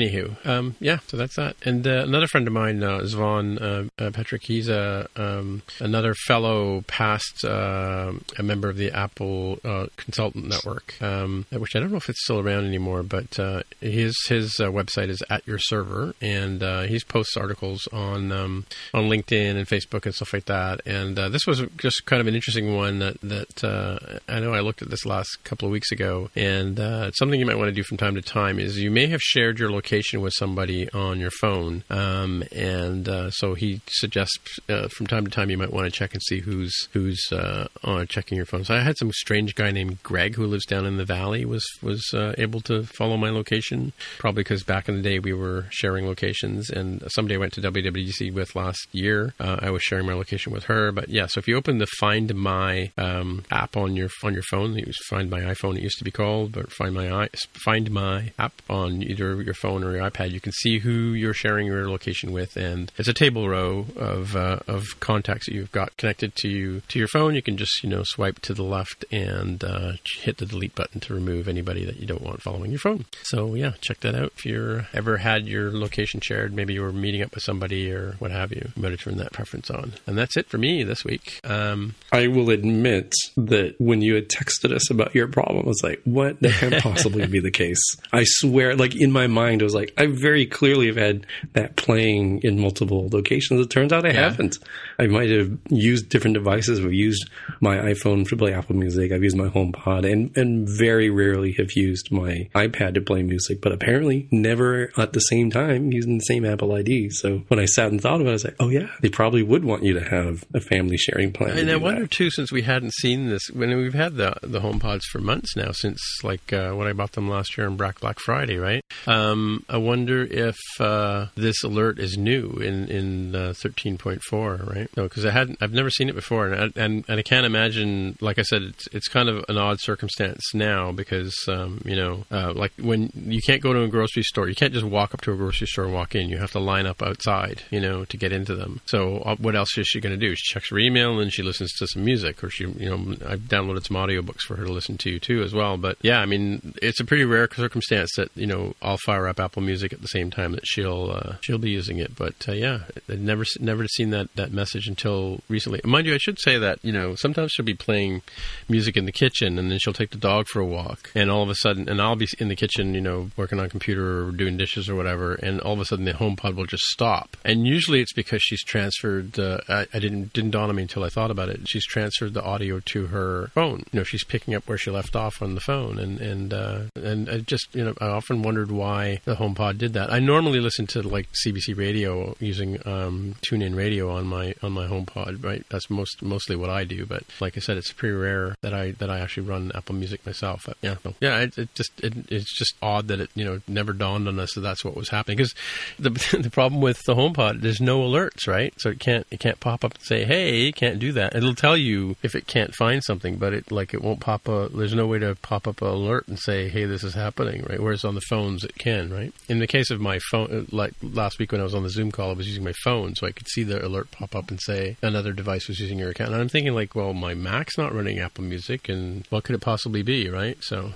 Anywho, 0.03 0.47
um, 0.47 0.74
yeah. 0.81 0.99
So 1.07 1.16
that's 1.16 1.37
that. 1.37 1.57
And 1.65 1.87
uh, 1.87 2.03
another 2.05 2.27
friend 2.27 2.47
of 2.47 2.53
mine, 2.53 2.83
uh, 2.83 3.01
Zvon 3.01 3.61
uh, 3.61 4.05
uh, 4.05 4.11
Petrick, 4.11 4.43
he's 4.45 4.69
a 4.69 5.09
um, 5.16 5.62
another 5.79 6.15
fellow 6.15 6.83
past 6.87 7.45
uh, 7.45 8.12
a 8.37 8.43
member 8.43 8.69
of 8.69 8.77
the 8.77 8.91
Apple 8.91 9.61
uh, 9.65 9.87
Consultant 9.97 10.49
Network, 10.49 11.01
um, 11.01 11.47
which 11.53 11.77
I 11.77 11.81
don't 11.81 11.93
know 11.93 11.99
if 11.99 12.09
it's 12.09 12.24
still 12.24 12.41
around 12.41 12.65
anymore. 12.65 13.03
But 13.03 13.37
his 13.81 14.16
his 14.29 14.57
website 14.59 15.09
is 15.09 15.23
at 15.31 15.47
your 15.47 15.59
server, 15.59 16.15
and 16.20 16.62
uh, 16.62 16.83
he 16.83 16.99
posts 17.07 17.37
articles 17.37 17.87
on 17.93 18.33
um, 18.33 18.66
on 18.93 19.05
LinkedIn 19.05 19.57
and 19.57 19.69
Facebook 19.69 20.05
and 20.05 20.15
stuff 20.15 20.33
like 20.33 20.47
that. 20.47 20.81
And 20.85 21.16
this 21.16 21.47
was 21.47 21.62
just 21.77 22.07
kind 22.07 22.20
of 22.20 22.27
an 22.27 22.35
interesting 22.35 22.74
one 22.74 22.99
that 22.99 23.20
that 23.20 24.20
I 24.29 24.41
know 24.41 24.53
I 24.53 24.61
looked 24.61 24.83
at 24.83 24.91
this 24.91 25.07
last 25.07 25.45
couple 25.45 25.66
of 25.66 25.73
weeks 25.73 25.93
ago, 25.93 26.31
and 26.35 26.79
it's 26.79 27.19
something 27.19 27.39
you 27.39 27.47
might 27.47 27.59
want 27.59 27.69
to 27.69 27.73
do 27.73 27.85
from 27.85 27.99
time 27.99 28.16
to 28.16 28.23
time. 28.23 28.59
Is 28.59 28.79
you 28.79 28.91
may 28.91 29.07
have 29.07 29.20
shared 29.20 29.59
your 29.59 29.70
location 29.82 30.20
with 30.20 30.32
somebody 30.38 30.88
on 30.92 31.18
your 31.18 31.32
phone, 31.40 31.82
um, 31.90 32.44
and 32.52 33.09
uh, 33.09 33.30
so 33.32 33.54
he 33.54 33.80
suggests 33.88 34.60
uh, 34.68 34.86
from 34.96 35.09
time 35.09 35.24
to 35.24 35.30
time 35.30 35.50
you 35.50 35.59
might 35.59 35.72
want 35.72 35.86
to 35.86 35.90
check 35.90 36.12
and 36.12 36.22
see 36.22 36.38
who's 36.38 36.72
who's 36.92 37.20
uh, 37.32 37.66
on 37.82 38.06
checking 38.06 38.36
your 38.36 38.46
phone. 38.46 38.62
So 38.64 38.76
I 38.76 38.80
had 38.80 38.96
some 38.96 39.10
strange 39.10 39.56
guy 39.56 39.72
named 39.72 40.00
Greg 40.04 40.36
who 40.36 40.46
lives 40.46 40.66
down 40.66 40.86
in 40.86 40.98
the 40.98 41.04
valley 41.04 41.44
was 41.44 41.66
was 41.82 42.00
uh, 42.14 42.32
able 42.38 42.60
to 42.60 42.84
follow 42.84 43.16
my 43.16 43.30
location, 43.30 43.92
probably 44.18 44.44
because 44.44 44.62
back 44.62 44.88
in 44.88 44.94
the 44.94 45.02
day 45.02 45.18
we 45.18 45.32
were 45.32 45.66
sharing 45.70 46.06
locations, 46.06 46.70
and 46.70 47.02
somebody 47.09 47.34
I 47.34 47.38
went 47.38 47.54
to 47.54 47.60
WWDC 47.60 48.32
with 48.32 48.54
last 48.54 48.86
year, 48.92 49.34
uh, 49.40 49.56
I 49.60 49.70
was 49.70 49.82
sharing 49.82 50.06
my 50.06 50.14
location 50.14 50.52
with 50.52 50.64
her. 50.64 50.92
But 50.92 51.09
yeah, 51.09 51.26
so 51.26 51.40
if 51.40 51.48
you 51.48 51.56
open 51.56 51.78
the 51.78 51.88
Find 51.98 52.32
My 52.36 52.92
um, 52.96 53.44
app 53.50 53.76
on 53.76 53.96
your 53.96 54.10
on 54.22 54.32
your 54.32 54.44
phone, 54.44 54.76
you 54.76 54.92
Find 55.09 55.28
My 55.28 55.40
iPhone, 55.40 55.76
it 55.76 55.82
used 55.82 55.98
to 55.98 56.04
be 56.04 56.12
called, 56.12 56.52
but 56.52 56.70
Find 56.72 56.94
My 56.94 57.28
Find 57.64 57.90
My 57.90 58.32
app 58.38 58.54
on 58.70 59.02
either 59.02 59.42
your 59.42 59.54
phone 59.54 59.72
or 59.81 59.93
your 59.93 60.11
iPad, 60.11 60.31
you 60.31 60.40
can 60.40 60.53
see 60.53 60.78
who 60.78 61.12
you're 61.12 61.35
sharing 61.35 61.66
your 61.66 61.89
location 61.89 62.32
with, 62.32 62.57
and 62.57 62.90
it's 62.99 63.09
a 63.09 63.15
table 63.15 63.49
row 63.49 63.86
of 63.97 64.36
uh, 64.36 64.61
of 64.66 64.85
contacts 65.01 65.47
that 65.47 65.55
you've 65.55 65.73
got 65.73 65.97
connected 65.97 66.35
to 66.36 66.49
you 66.49 66.81
to 66.89 66.99
your 66.99 67.09
phone. 67.09 67.35
You 67.35 67.43
can 67.43 67.57
just 67.57 67.82
you 67.82 67.89
know 67.89 68.03
swipe 68.05 68.40
to 68.40 68.55
the 68.55 68.62
left 68.62 69.05
and 69.11 69.62
uh, 69.65 69.93
hit 70.20 70.39
the 70.39 70.47
delete 70.47 70.74
button 70.74 71.01
to 71.01 71.15
remove 71.15 71.49
anybody 71.49 71.85
that 71.85 71.97
you 71.97 72.07
don't 72.07 72.23
want 72.23 72.43
following 72.43 72.70
your 72.70 72.81
phone. 72.81 73.05
So 73.23 73.55
yeah, 73.55 73.73
check 73.81 74.01
that 74.01 74.15
out. 74.15 74.32
If 74.36 74.44
you're 74.44 74.89
ever 74.93 75.19
had 75.19 75.47
your 75.47 75.70
location 75.70 76.20
shared, 76.20 76.53
maybe 76.53 76.74
you 76.74 76.82
were 76.82 76.93
meeting 76.93 77.23
up 77.23 77.35
with 77.35 77.44
somebody 77.44 77.93
or 77.93 78.16
what 78.19 78.31
have 78.31 78.51
you, 78.53 78.70
you 78.74 78.82
better 78.82 78.97
turn 78.97 79.16
that 79.19 79.32
preference 79.32 79.70
on. 79.70 79.93
And 80.07 80.16
that's 80.16 80.36
it 80.36 80.49
for 80.49 80.59
me 80.59 80.85
this 80.85 81.05
week. 81.05 81.40
Um, 81.44 81.94
I 82.11 82.27
will 82.28 82.51
admit 82.51 83.12
that 83.36 83.74
when 83.78 84.03
you 84.03 84.15
had 84.15 84.28
texted 84.28 84.73
us 84.73 84.90
about 84.90 85.15
your 85.15 85.28
problem, 85.28 85.65
I 85.65 85.69
was 85.69 85.81
like, 85.82 86.01
what? 86.05 86.40
That 86.40 86.53
can't 86.55 86.82
possibly 86.82 87.27
be 87.27 87.40
the 87.40 87.51
case. 87.51 87.81
I 88.12 88.24
swear, 88.24 88.74
like 88.77 88.94
in 88.94 89.12
my 89.12 89.27
mind, 89.27 89.61
Was 89.62 89.74
like, 89.74 89.93
I 89.97 90.06
very 90.06 90.47
clearly 90.47 90.86
have 90.86 90.97
had 90.97 91.26
that 91.55 91.76
playing 91.76 92.40
in 92.43 92.59
multiple 92.60 93.09
locations. 93.12 93.60
It 93.60 93.70
turns 93.70 93.93
out 93.93 94.05
I 94.05 94.09
Yeah. 94.10 94.22
haven't. 94.30 94.59
I 94.98 95.06
might 95.06 95.30
have 95.30 95.51
used 95.70 96.09
different 96.09 96.34
devices. 96.34 96.80
I've 96.80 96.93
used 96.93 97.28
my 97.60 97.76
iPhone 97.76 98.28
to 98.28 98.36
play 98.36 98.52
Apple 98.52 98.76
Music. 98.76 99.12
I've 99.12 99.22
used 99.22 99.36
my 99.36 99.48
HomePod 99.48 100.10
and, 100.10 100.36
and 100.36 100.68
very 100.68 101.10
rarely 101.10 101.52
have 101.59 101.72
used 101.74 102.10
my 102.12 102.48
iPad 102.55 102.94
to 102.94 103.01
play 103.01 103.22
music, 103.22 103.60
but 103.60 103.72
apparently 103.72 104.28
never 104.30 104.90
at 104.97 105.12
the 105.12 105.20
same 105.20 105.51
time 105.51 105.93
using 105.93 106.18
the 106.18 106.24
same 106.24 106.44
Apple 106.44 106.72
ID. 106.72 107.10
So 107.10 107.43
when 107.48 107.59
I 107.59 107.64
sat 107.64 107.90
and 107.90 108.01
thought 108.01 108.20
about 108.20 108.28
it, 108.28 108.30
I 108.30 108.32
was 108.32 108.44
like, 108.44 108.56
oh 108.60 108.68
yeah, 108.68 108.89
they 109.01 109.09
probably 109.09 109.43
would 109.43 109.64
want 109.64 109.82
you 109.82 109.94
to 109.94 110.01
have 110.09 110.44
a 110.55 110.60
family 110.60 110.97
sharing 110.97 111.32
plan. 111.32 111.56
And 111.59 111.70
I 111.70 111.76
wonder 111.76 112.02
that. 112.02 112.10
too, 112.10 112.30
since 112.30 112.51
we 112.52 112.62
hadn't 112.62 112.93
seen 112.94 113.28
this, 113.28 113.43
when 113.52 113.76
we've 113.76 113.94
had 113.94 114.16
the 114.16 114.34
the 114.43 114.60
HomePods 114.60 115.02
for 115.10 115.20
months 115.20 115.56
now, 115.56 115.70
since 115.72 116.01
like 116.22 116.52
uh, 116.52 116.72
when 116.72 116.86
I 116.86 116.93
bought 116.93 117.12
them 117.12 117.28
last 117.28 117.56
year 117.56 117.66
on 117.66 117.76
Black 117.76 118.01
Black 118.01 118.18
Friday, 118.18 118.56
right? 118.59 118.82
Um, 119.06 119.52
I 119.69 119.77
wonder 119.77 120.24
if 120.24 120.57
uh, 120.81 121.27
this 121.35 121.62
alert 121.62 121.99
is 121.99 122.16
new 122.16 122.51
in 122.53 122.89
in 122.89 123.35
uh, 123.35 123.53
thirteen 123.57 123.99
point 123.99 124.23
four, 124.23 124.61
right? 124.65 124.89
No, 124.97 125.05
because 125.05 125.24
I 125.24 125.31
hadn't, 125.31 125.59
I've 125.61 125.73
never 125.73 125.91
seen 125.91 126.09
it 126.09 126.15
before, 126.15 126.49
and 126.49 126.55
I, 126.77 126.81
and 126.81 127.05
and 127.09 127.19
I 127.19 127.23
can't 127.23 127.47
imagine. 127.47 128.16
Like 128.20 128.39
I 128.39 128.43
said, 128.43 128.62
it's 128.62 128.87
it's 128.93 129.09
kind 129.09 129.29
of 129.29 129.45
an 129.49 129.57
odd 129.57 129.81
circumstance 129.81 130.55
now 130.55 130.93
because 130.93 131.35
um, 131.49 131.81
you 131.85 131.97
know, 131.97 132.24
uh, 132.31 132.53
like 132.55 132.73
when 132.81 133.11
you 133.15 133.41
can't 133.41 133.62
go 133.62 133.73
to 133.73 133.83
a 133.83 133.89
grocery 133.89 134.23
store, 134.23 134.49
you 134.49 134.55
can't 134.55 134.73
just 134.73 134.87
walk 134.87 135.15
up 135.15 135.20
to 135.23 135.33
a 135.33 135.37
grocery 135.37 135.66
store 135.66 135.85
and 135.85 135.95
walk 135.95 136.15
in. 136.15 136.29
You 136.29 136.39
have 136.39 136.53
to 136.53 136.61
line 136.61 136.87
up 136.87 137.03
outside, 137.03 137.62
you 137.70 137.81
know, 137.81 138.05
to 138.05 138.16
get 138.16 138.33
into 138.33 138.55
them. 138.55 138.81
So 138.87 139.19
uh, 139.19 139.37
what 139.37 139.57
else 139.57 139.77
is 139.79 139.87
she 139.87 140.01
going 140.01 140.19
to 140.19 140.27
do? 140.27 140.35
She 140.35 140.53
checks 140.55 140.70
her 140.70 140.79
email 140.79 141.12
and 141.12 141.20
then 141.20 141.31
she 141.31 141.43
listens 141.43 141.73
to 141.74 141.87
some 141.87 142.05
music, 142.05 142.43
or 142.43 142.51
she, 142.51 142.65
you 142.65 142.91
know, 142.91 143.16
I've 143.27 143.41
downloaded 143.41 143.87
some 143.87 143.97
audiobooks 143.97 144.43
for 144.43 144.57
her 144.57 144.65
to 144.65 144.73
listen 144.73 144.99
to 144.99 145.19
too 145.19 145.43
as 145.43 145.53
well. 145.53 145.77
But 145.77 145.97
yeah, 146.03 146.20
I 146.20 146.27
mean, 146.27 146.74
it's 146.83 147.01
a 147.01 147.05
pretty 147.05 147.24
rare 147.24 147.49
circumstance 147.51 148.11
that 148.16 148.31
you 148.35 148.47
know 148.47 148.74
I'll 148.83 148.99
fire 148.99 149.29
up 149.29 149.41
Apple 149.43 149.62
Music 149.62 149.93
at 149.93 150.01
the 150.01 150.09
same 150.09 150.31
time 150.31 150.52
that 150.52 150.66
she'll 150.66 151.10
uh, 151.10 151.36
she'll 151.40 151.59
be 151.59 151.70
using 151.70 151.98
it. 151.98 152.16
But 152.16 152.35
uh, 152.48 152.52
yeah, 152.52 152.81
I've 153.09 153.20
never 153.20 153.44
never 153.60 153.86
seen 153.86 154.10
that 154.10 154.35
that 154.36 154.52
message 154.52 154.89
until 154.89 155.40
recently. 155.48 155.81
Mind 155.85 156.06
you, 156.06 156.14
I 156.14 156.19
should 156.19 156.39
say 156.40 156.59
that 156.59 156.78
you 156.82 156.93
know 156.93 157.14
sometimes 157.14 157.52
she'll 157.52 157.64
be 157.64 157.74
playing 157.74 158.23
music 158.69 158.97
in 158.97 159.05
the 159.05 159.12
kitchen 159.12 159.59
and 159.59 159.70
then 159.70 159.78
she'll 159.78 159.93
take 159.93 160.10
the 160.10 160.19
dog 160.19 160.47
for 160.47 160.60
a 160.60 160.66
walk, 160.66 161.10
and 161.14 161.31
all 161.31 161.43
of 161.43 161.51
a 161.51 161.55
sudden, 161.55 161.89
and 161.89 162.01
I'll 162.01 162.16
be 162.16 162.28
in 162.39 162.48
the 162.48 162.56
kitchen, 162.56 162.94
you 162.94 163.01
know, 163.01 163.31
working 163.36 163.60
on 163.60 163.69
computer 163.69 164.27
or 164.27 164.32
doing 164.32 164.56
dishes 164.56 164.89
or 164.89 164.94
whatever, 164.94 165.35
and 165.35 165.60
all 165.60 165.74
of 165.74 165.81
a 165.81 165.85
sudden 165.85 166.05
the 166.05 166.12
HomePod 166.12 166.55
will 166.55 166.66
just 166.66 166.85
stop. 166.85 167.36
And 167.44 167.66
usually 167.66 168.01
it's 168.01 168.12
because 168.12 168.43
she's 168.43 168.62
transferred. 168.62 169.39
Uh, 169.39 169.59
I, 169.69 169.86
I 169.93 169.98
didn't 169.98 170.32
didn't 170.32 170.51
dawn 170.51 170.69
on 170.69 170.77
me 170.77 170.82
until 170.82 171.05
I 171.05 171.09
thought 171.09 171.31
about 171.31 171.48
it. 171.48 171.69
She's 171.69 171.86
transferred 171.86 172.35
the 172.35 172.43
audio 172.43 172.81
to 172.81 173.06
her 173.09 173.48
phone. 173.55 173.85
You 173.93 174.01
know, 174.01 174.05
she's 174.05 174.24
picking 174.24 174.55
up 174.55 174.69
where 174.69 174.78
she 174.78 174.90
left 174.90 175.16
off 175.16 175.43
on 175.43 175.55
the 175.55 175.60
phone, 175.60 175.98
and 175.98 176.20
and 176.20 176.55
uh, 176.55 176.81
and 176.94 177.28
I 177.28 177.39
just 177.39 177.74
you 177.74 177.85
know 177.85 177.94
I 178.01 178.06
often 178.06 178.43
wondered 178.43 178.70
why 178.70 179.20
the 179.32 179.42
HomePod 179.42 179.78
did 179.78 179.94
that. 179.94 180.12
I 180.12 180.18
normally 180.18 180.60
listen 180.60 180.86
to 180.88 181.02
like 181.02 181.28
CBC 181.44 181.76
radio 181.76 182.34
using 182.38 182.76
um, 182.86 183.36
TuneIn 183.42 183.74
Radio 183.74 184.10
on 184.10 184.26
my 184.26 184.54
on 184.62 184.72
my 184.72 184.86
HomePod. 184.86 185.42
Right, 185.42 185.64
that's 185.70 185.88
most 185.88 186.22
mostly 186.22 186.56
what 186.56 186.70
I 186.70 186.84
do. 186.84 187.06
But 187.06 187.24
like 187.40 187.56
I 187.56 187.60
said, 187.60 187.76
it's 187.76 187.92
pretty 187.92 188.14
rare 188.14 188.54
that 188.62 188.74
I 188.74 188.92
that 188.92 189.10
I 189.10 189.20
actually 189.20 189.48
run 189.48 189.72
Apple 189.74 189.94
Music 189.94 190.24
myself. 190.26 190.64
But 190.66 190.76
yeah, 190.82 190.96
so, 191.02 191.14
yeah, 191.20 191.38
it, 191.40 191.56
it 191.56 191.74
just 191.74 191.92
it, 192.00 192.12
it's 192.30 192.56
just 192.56 192.74
odd 192.82 193.09
that 193.09 193.20
it 193.20 193.30
you 193.34 193.44
know 193.44 193.60
never 193.66 193.92
dawned 193.92 194.28
on 194.28 194.38
us 194.38 194.54
that 194.54 194.60
that's 194.60 194.84
what 194.84 194.96
was 194.96 195.09
happening 195.09 195.36
because 195.36 195.54
the 195.98 196.10
the 196.42 196.50
problem 196.50 196.80
with 196.80 197.02
the 197.04 197.14
HomePod 197.14 197.60
there's 197.60 197.80
no 197.80 198.00
alerts 198.00 198.46
right 198.46 198.74
so 198.78 198.90
it 198.90 198.98
can't 198.98 199.26
it 199.30 199.40
can't 199.40 199.60
pop 199.60 199.84
up 199.84 199.94
and 199.94 200.02
say 200.02 200.24
hey 200.24 200.56
you 200.56 200.72
can't 200.72 200.98
do 200.98 201.12
that 201.12 201.34
it'll 201.34 201.54
tell 201.54 201.76
you 201.76 202.16
if 202.22 202.34
it 202.34 202.46
can't 202.46 202.74
find 202.74 203.02
something 203.04 203.36
but 203.36 203.52
it 203.52 203.70
like 203.70 203.94
it 203.94 204.02
won't 204.02 204.20
pop 204.20 204.48
up 204.48 204.72
there's 204.72 204.94
no 204.94 205.06
way 205.06 205.18
to 205.18 205.34
pop 205.36 205.66
up 205.66 205.80
an 205.80 205.88
alert 205.88 206.26
and 206.28 206.38
say 206.38 206.68
hey 206.68 206.84
this 206.84 207.04
is 207.04 207.14
happening 207.14 207.64
right 207.68 207.80
whereas 207.80 208.04
on 208.04 208.14
the 208.14 208.20
phones 208.22 208.64
it 208.64 208.74
can 208.76 209.12
right 209.12 209.22
in 209.49 209.59
the 209.59 209.66
case 209.66 209.90
of 209.90 210.01
my 210.01 210.19
phone 210.31 210.49
uh, 210.51 210.65
like 210.70 210.94
last 211.03 211.39
week 211.39 211.53
when 211.53 211.61
I 211.61 211.65
was 211.65 211.74
on 211.74 211.82
the 211.82 211.90
Zoom 211.90 212.11
call 212.11 212.31
I 212.31 212.35
was 212.35 212.47
using 212.47 212.65
my 212.65 212.74
phone 212.85 213.15
so 213.15 213.27
I 213.27 213.32
could 213.32 213.49
see 213.49 213.62
the 213.62 213.85
alert 213.85 214.11
pop 214.11 214.35
up 214.35 214.51
and 214.51 214.61
say 214.61 214.97
another 215.03 215.32
device 215.32 215.69
was 215.69 215.81
using 215.81 215.99
your 215.99 216.11
account. 216.11 216.32
And 216.32 216.40
I'm 216.40 216.49
thinking 216.49 216.74
like 216.74 216.94
well 216.94 217.12
my 217.12 217.35
Mac's 217.35 217.78
not 217.78 217.94
running 217.94 218.19
Apple 218.19 218.44
Music 218.44 218.89
and 218.89 219.27
what 219.31 219.44
could 219.44 219.55
it 219.55 219.61
possibly 219.61 220.03
be 220.03 220.28
right? 220.28 220.57
So 220.62 220.93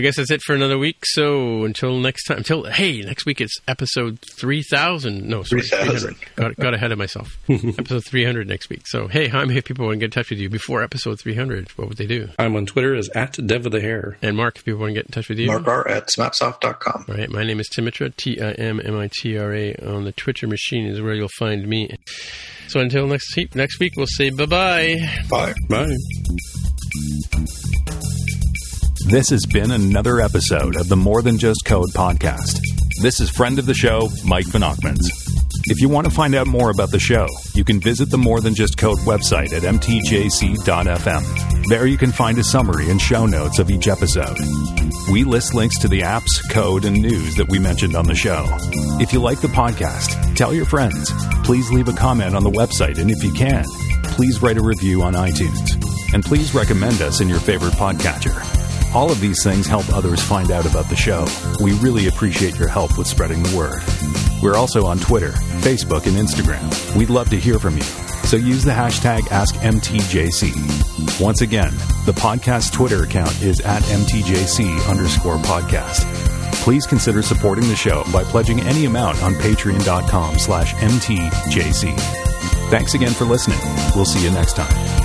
I 0.00 0.02
guess 0.02 0.16
that's 0.16 0.30
it 0.30 0.40
for 0.40 0.54
another 0.54 0.78
week. 0.78 0.96
So 1.04 1.64
until 1.64 1.98
next 1.98 2.24
time, 2.24 2.38
until 2.38 2.64
hey, 2.64 3.02
next 3.02 3.26
week 3.26 3.38
it's 3.38 3.60
episode 3.68 4.18
three 4.34 4.62
thousand. 4.62 5.28
No, 5.28 5.42
sorry, 5.42 5.60
3000. 5.60 6.14
300. 6.14 6.36
Got 6.36 6.56
got 6.56 6.72
ahead 6.72 6.90
of 6.90 6.96
myself. 6.96 7.36
episode 7.50 8.06
three 8.06 8.24
hundred 8.24 8.48
next 8.48 8.70
week. 8.70 8.86
So 8.86 9.08
hey, 9.08 9.28
Jaime, 9.28 9.58
if 9.58 9.66
people 9.66 9.84
want 9.84 9.96
to 9.96 9.98
get 9.98 10.06
in 10.06 10.10
touch 10.12 10.30
with 10.30 10.38
you 10.38 10.48
before 10.48 10.82
episode 10.82 11.20
three 11.20 11.34
hundred, 11.34 11.68
what 11.76 11.86
would 11.86 11.98
they 11.98 12.06
do? 12.06 12.30
I'm 12.38 12.56
on 12.56 12.64
Twitter 12.64 12.94
as 12.94 13.10
at 13.14 13.36
Dev 13.46 13.66
of 13.66 13.72
the 13.72 13.82
Hair. 13.82 14.16
And 14.22 14.38
Mark, 14.38 14.56
if 14.56 14.64
people 14.64 14.80
want 14.80 14.92
to 14.92 14.94
get 14.94 15.04
in 15.04 15.12
touch 15.12 15.28
with 15.28 15.38
you, 15.38 15.48
Mark 15.48 15.68
R 15.68 15.86
at 15.86 16.06
smapsoft.com. 16.06 17.04
All 17.06 17.14
right, 17.14 17.28
my 17.28 17.44
name 17.44 17.60
is 17.60 17.68
Timitra, 17.68 18.16
T 18.16 18.40
I 18.40 18.52
M 18.52 18.80
M 18.82 18.96
I 18.96 19.10
T 19.20 19.36
R 19.36 19.52
A. 19.52 19.74
On 19.86 20.04
the 20.04 20.12
Twitter 20.12 20.46
machine 20.46 20.86
is 20.86 21.02
where 21.02 21.12
you'll 21.12 21.28
find 21.38 21.68
me. 21.68 21.94
So 22.68 22.80
until 22.80 23.06
next 23.06 23.38
next 23.54 23.78
week, 23.78 23.92
we'll 23.98 24.06
say 24.06 24.30
bye 24.30 24.46
bye. 24.46 24.96
Bye. 25.28 25.52
Bye. 25.68 25.94
This 29.06 29.30
has 29.30 29.46
been 29.46 29.70
another 29.70 30.20
episode 30.20 30.76
of 30.76 30.88
the 30.88 30.96
More 30.96 31.22
Than 31.22 31.38
Just 31.38 31.64
Code 31.64 31.88
podcast. 31.90 32.60
This 33.00 33.18
is 33.20 33.30
friend 33.30 33.58
of 33.58 33.66
the 33.66 33.74
show, 33.74 34.08
Mike 34.24 34.46
Van 34.46 34.60
Ochmans. 34.60 35.08
If 35.66 35.80
you 35.80 35.88
want 35.88 36.06
to 36.06 36.12
find 36.12 36.34
out 36.34 36.46
more 36.46 36.70
about 36.70 36.90
the 36.90 36.98
show, 36.98 37.26
you 37.54 37.64
can 37.64 37.80
visit 37.80 38.10
the 38.10 38.18
More 38.18 38.40
Than 38.40 38.54
Just 38.54 38.76
Code 38.76 38.98
website 39.00 39.52
at 39.52 39.62
mtjc.fm. 39.62 41.24
There 41.68 41.86
you 41.86 41.96
can 41.96 42.12
find 42.12 42.38
a 42.38 42.44
summary 42.44 42.90
and 42.90 43.00
show 43.00 43.26
notes 43.26 43.58
of 43.58 43.70
each 43.70 43.88
episode. 43.88 44.38
We 45.10 45.24
list 45.24 45.54
links 45.54 45.78
to 45.80 45.88
the 45.88 46.02
apps, 46.02 46.48
code, 46.50 46.84
and 46.84 47.00
news 47.00 47.36
that 47.36 47.48
we 47.48 47.58
mentioned 47.58 47.96
on 47.96 48.06
the 48.06 48.14
show. 48.14 48.46
If 49.00 49.12
you 49.12 49.20
like 49.20 49.40
the 49.40 49.48
podcast, 49.48 50.36
tell 50.36 50.52
your 50.52 50.66
friends. 50.66 51.10
Please 51.44 51.70
leave 51.72 51.88
a 51.88 51.94
comment 51.94 52.36
on 52.36 52.44
the 52.44 52.50
website, 52.50 52.98
and 52.98 53.10
if 53.10 53.24
you 53.24 53.32
can, 53.32 53.64
please 54.14 54.42
write 54.42 54.58
a 54.58 54.62
review 54.62 55.02
on 55.02 55.14
iTunes. 55.14 55.82
And 56.12 56.24
please 56.24 56.54
recommend 56.54 57.00
us 57.02 57.20
in 57.20 57.28
your 57.28 57.40
favorite 57.40 57.74
podcatcher. 57.74 58.59
All 58.94 59.10
of 59.10 59.20
these 59.20 59.42
things 59.44 59.66
help 59.66 59.88
others 59.90 60.22
find 60.22 60.50
out 60.50 60.66
about 60.66 60.88
the 60.88 60.96
show. 60.96 61.26
We 61.62 61.72
really 61.74 62.08
appreciate 62.08 62.58
your 62.58 62.68
help 62.68 62.98
with 62.98 63.06
spreading 63.06 63.42
the 63.42 63.56
word. 63.56 63.82
We're 64.42 64.56
also 64.56 64.86
on 64.86 64.98
Twitter, 64.98 65.30
Facebook, 65.60 66.06
and 66.06 66.16
Instagram. 66.16 66.96
We'd 66.96 67.10
love 67.10 67.30
to 67.30 67.36
hear 67.36 67.58
from 67.58 67.76
you. 67.76 67.84
So 68.24 68.36
use 68.36 68.64
the 68.64 68.72
hashtag 68.72 69.20
AskMTJC. 69.22 71.20
Once 71.20 71.40
again, 71.42 71.72
the 72.04 72.12
podcast 72.12 72.72
Twitter 72.72 73.02
account 73.04 73.40
is 73.42 73.60
at 73.60 73.82
MTJC 73.82 74.88
underscore 74.88 75.36
podcast. 75.38 76.04
Please 76.62 76.86
consider 76.86 77.22
supporting 77.22 77.66
the 77.68 77.76
show 77.76 78.04
by 78.12 78.22
pledging 78.24 78.60
any 78.60 78.84
amount 78.86 79.22
on 79.22 79.34
patreon.com 79.34 80.38
slash 80.38 80.74
MTJC. 80.74 81.98
Thanks 82.70 82.94
again 82.94 83.12
for 83.12 83.24
listening. 83.24 83.58
We'll 83.94 84.04
see 84.04 84.22
you 84.22 84.30
next 84.30 84.56
time. 84.56 85.00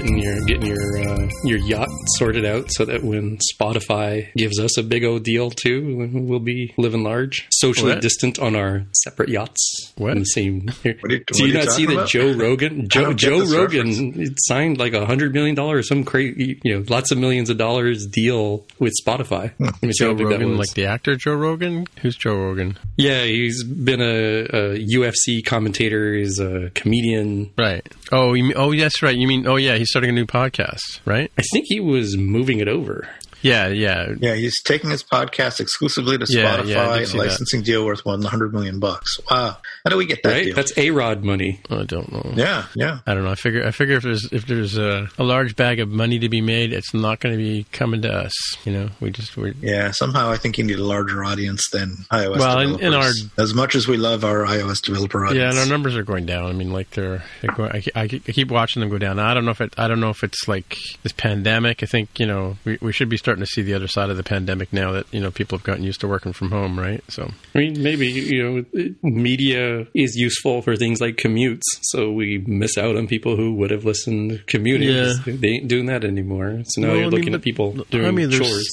Getting 0.00 0.18
your 0.18 0.40
getting 0.46 0.66
your 0.66 1.08
uh, 1.08 1.28
your 1.44 1.58
yacht 1.58 1.88
sorted 2.18 2.44
out 2.46 2.70
so 2.72 2.84
that 2.84 3.02
when 3.02 3.38
Spotify 3.54 4.32
gives 4.34 4.58
us 4.58 4.78
a 4.78 4.82
big 4.82 5.04
old 5.04 5.24
deal 5.24 5.50
too, 5.50 6.08
we'll 6.12 6.38
be 6.40 6.72
living 6.78 7.02
large, 7.02 7.46
socially 7.50 7.92
What? 7.92 8.02
distant 8.02 8.38
on 8.38 8.56
our 8.56 8.84
separate 8.92 9.28
yachts. 9.28 9.92
What? 9.96 10.12
In 10.12 10.20
the 10.20 10.24
same. 10.24 10.68
What 10.82 10.86
are 10.86 11.14
you- 11.14 11.24
Do 11.24 11.38
you 11.38 11.44
are 11.44 11.48
you 11.48 11.54
not 11.54 11.72
see 11.72 11.84
talking 11.84 11.98
that? 11.98 12.08
Joe 12.08 12.32
Rogan? 12.32 12.88
Joe, 12.88 13.12
Joe 13.12 13.44
Rogan 13.44 14.34
signed 14.38 14.78
like 14.78 14.94
a 14.94 15.04
hundred 15.06 15.34
million 15.34 15.54
dollars, 15.54 15.88
some 15.88 16.04
crazy, 16.04 16.58
you 16.64 16.74
know, 16.78 16.84
lots 16.88 17.10
of 17.10 17.18
millions 17.18 17.50
of 17.50 17.58
dollars 17.58 18.06
deal 18.06 18.66
with 18.78 18.92
Spotify. 19.04 19.52
Hmm. 19.54 19.64
Let 19.64 19.82
me 19.82 19.92
Joe 19.98 20.08
how 20.08 20.14
big 20.14 20.28
that 20.28 20.40
Rogan, 20.40 20.56
like 20.56 20.74
the 20.74 20.86
actor 20.86 21.16
Joe 21.16 21.34
Rogan. 21.34 21.86
Who's 22.00 22.16
Joe 22.16 22.34
Rogan? 22.36 22.78
yeah, 22.96 23.24
he's 23.24 23.62
been 23.64 24.00
a, 24.00 24.44
a 24.44 24.78
UFC 24.86 25.44
commentator. 25.44 26.14
He's 26.14 26.38
a 26.38 26.70
comedian. 26.74 27.50
Right. 27.58 27.86
Oh, 28.12 28.34
you 28.34 28.44
mean, 28.44 28.54
oh, 28.56 28.72
yes, 28.72 29.02
right. 29.02 29.16
You 29.16 29.26
mean, 29.28 29.46
oh, 29.46 29.56
yeah, 29.56 29.76
he's 29.76 29.89
starting 29.90 30.10
a 30.10 30.12
new 30.12 30.24
podcast, 30.24 31.00
right? 31.04 31.32
I 31.36 31.42
think 31.50 31.66
he 31.68 31.80
was 31.80 32.16
moving 32.16 32.60
it 32.60 32.68
over. 32.68 33.08
Yeah, 33.42 33.68
yeah. 33.68 34.12
Yeah, 34.20 34.34
he's 34.34 34.60
taking 34.62 34.90
his 34.90 35.02
podcast 35.02 35.60
exclusively 35.60 36.18
to 36.18 36.26
Yeah, 36.28 36.58
Spotify 36.58 36.66
yeah, 36.68 36.82
I 36.88 36.92
did 36.92 36.98
and 36.98 37.08
see 37.08 37.18
that. 37.18 37.24
licensing 37.24 37.62
deal 37.62 37.84
worth 37.84 38.04
one 38.04 38.22
hundred 38.22 38.52
million 38.52 38.78
bucks. 38.80 39.18
Wow, 39.30 39.56
how 39.84 39.90
do 39.90 39.96
we 39.96 40.06
get 40.06 40.22
that 40.24 40.30
Right? 40.30 40.44
deal? 40.46 40.54
That's 40.56 40.76
A 40.76 40.90
Rod 40.90 41.24
money. 41.24 41.60
I 41.70 41.84
don't 41.84 42.12
know. 42.12 42.32
yeah, 42.36 42.66
yeah. 42.74 42.98
I 43.06 43.14
don't 43.14 43.24
know. 43.24 43.30
I 43.30 43.34
figure. 43.34 43.66
I 43.66 43.70
figure 43.70 43.96
if 43.96 44.02
there's 44.02 44.24
if 44.32 44.46
there's 44.46 44.76
a, 44.76 45.08
a 45.18 45.24
large 45.24 45.56
bag 45.56 45.80
of 45.80 45.88
money 45.88 46.18
to 46.18 46.28
be 46.28 46.40
made, 46.40 46.72
it's 46.72 46.92
not 46.94 47.20
going 47.20 47.34
to 47.34 47.38
be 47.42 47.66
coming 47.72 48.02
to 48.02 48.12
us. 48.12 48.32
You 48.66 48.72
know, 48.72 48.88
we 49.00 49.10
just 49.10 49.36
we 49.36 49.54
Yeah, 49.60 49.90
somehow 49.92 50.30
I 50.30 50.36
think 50.36 50.58
you 50.58 50.64
need 50.64 50.78
a 50.78 50.84
larger 50.84 51.24
audience 51.24 51.70
than 51.70 51.96
iOS 52.12 52.38
Well, 52.38 52.58
in- 52.60 52.76
developers. 52.76 53.22
in 53.22 53.30
our- 53.38 53.42
as 53.44 53.54
much 53.54 53.74
as 53.74 53.88
we 53.88 53.96
love 53.96 54.24
our 54.24 54.44
iOS 54.44 54.82
developer 54.82 55.24
audience, 55.24 55.40
yeah, 55.42 55.48
and 55.50 55.58
our 55.58 55.66
numbers 55.66 55.96
are 55.96 56.02
going 56.02 56.26
down. 56.26 56.46
I 56.46 56.52
mean, 56.52 56.72
like 56.72 56.90
they're, 56.90 57.22
they're 57.40 57.54
going, 57.54 57.70
I, 57.72 57.82
I, 57.94 58.02
I 58.02 58.08
keep 58.08 58.50
watching 58.50 58.80
them 58.80 58.90
go 58.90 58.98
down. 58.98 59.16
Now, 59.16 59.30
I 59.30 59.34
don't 59.34 59.44
know 59.44 59.50
if 59.52 59.60
it. 59.60 59.72
I 59.78 59.88
don't 59.88 60.00
know 60.00 60.10
if 60.10 60.22
it's 60.22 60.46
like 60.48 60.76
this 61.02 61.12
pandemic. 61.12 61.82
I 61.82 61.86
think 61.86 62.18
you 62.18 62.26
know 62.26 62.56
we, 62.64 62.76
we 62.80 62.92
should 62.92 63.08
be 63.08 63.16
starting 63.16 63.29
to 63.38 63.46
see 63.46 63.62
the 63.62 63.74
other 63.74 63.86
side 63.86 64.10
of 64.10 64.16
the 64.16 64.22
pandemic 64.24 64.72
now 64.72 64.90
that 64.92 65.06
you 65.12 65.20
know 65.20 65.30
people 65.30 65.56
have 65.56 65.64
gotten 65.64 65.84
used 65.84 66.00
to 66.00 66.08
working 66.08 66.32
from 66.32 66.50
home, 66.50 66.78
right? 66.78 67.02
So 67.08 67.30
I 67.54 67.58
mean, 67.58 67.82
maybe 67.82 68.08
you 68.08 68.42
know, 68.74 68.90
media 69.02 69.86
is 69.94 70.16
useful 70.16 70.62
for 70.62 70.76
things 70.76 71.00
like 71.00 71.16
commutes, 71.16 71.62
so 71.82 72.10
we 72.10 72.38
miss 72.46 72.76
out 72.76 72.96
on 72.96 73.06
people 73.06 73.36
who 73.36 73.54
would 73.54 73.70
have 73.70 73.84
listened 73.84 74.42
commuting. 74.46 74.88
Yeah. 74.88 75.14
They 75.24 75.48
ain't 75.48 75.68
doing 75.68 75.86
that 75.86 76.04
anymore. 76.04 76.62
So 76.66 76.80
now 76.80 76.88
Well, 76.88 76.96
you're 76.96 77.06
I 77.06 77.08
looking 77.08 77.26
mean, 77.26 77.34
at 77.36 77.42
people 77.42 77.72
doing 77.90 78.06
I 78.06 78.10
mean, 78.10 78.30
chores. 78.30 78.68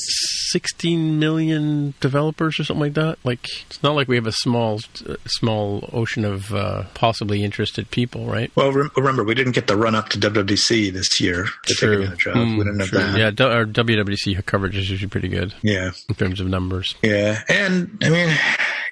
16 0.51 1.19
million 1.19 1.93
developers 1.99 2.59
or 2.59 2.63
something 2.63 2.81
like 2.81 2.93
that. 2.93 3.17
Like, 3.23 3.47
it's 3.67 3.81
not 3.83 3.95
like 3.95 4.07
we 4.07 4.15
have 4.15 4.27
a 4.27 4.31
small, 4.31 4.79
small 5.25 5.89
ocean 5.93 6.25
of 6.25 6.53
uh, 6.53 6.83
possibly 6.93 7.43
interested 7.43 7.89
people, 7.91 8.25
right? 8.25 8.51
Well, 8.55 8.71
rem- 8.71 8.91
remember 8.95 9.23
we 9.23 9.35
didn't 9.35 9.53
get 9.53 9.67
the 9.67 9.77
run 9.77 9.95
up 9.95 10.09
to 10.09 10.17
WWDC 10.19 10.91
this 10.93 11.19
year 11.21 11.47
to 11.65 11.73
True. 11.73 11.89
take 11.97 12.03
advantage 12.13 12.27
of. 12.27 12.35
we 12.35 12.57
didn't 12.63 12.79
have 12.79 12.89
True. 12.89 12.99
that. 12.99 13.17
Yeah, 13.17 13.29
du- 13.31 13.51
our 13.51 13.65
WWDC 13.65 14.45
coverage 14.45 14.77
is 14.77 14.89
usually 14.89 15.09
pretty 15.09 15.27
good 15.29 15.53
yeah, 15.61 15.91
in 16.09 16.15
terms 16.15 16.39
of 16.39 16.47
numbers. 16.47 16.95
yeah. 17.01 17.41
And 17.49 17.97
I 18.03 18.09
mean, 18.09 18.37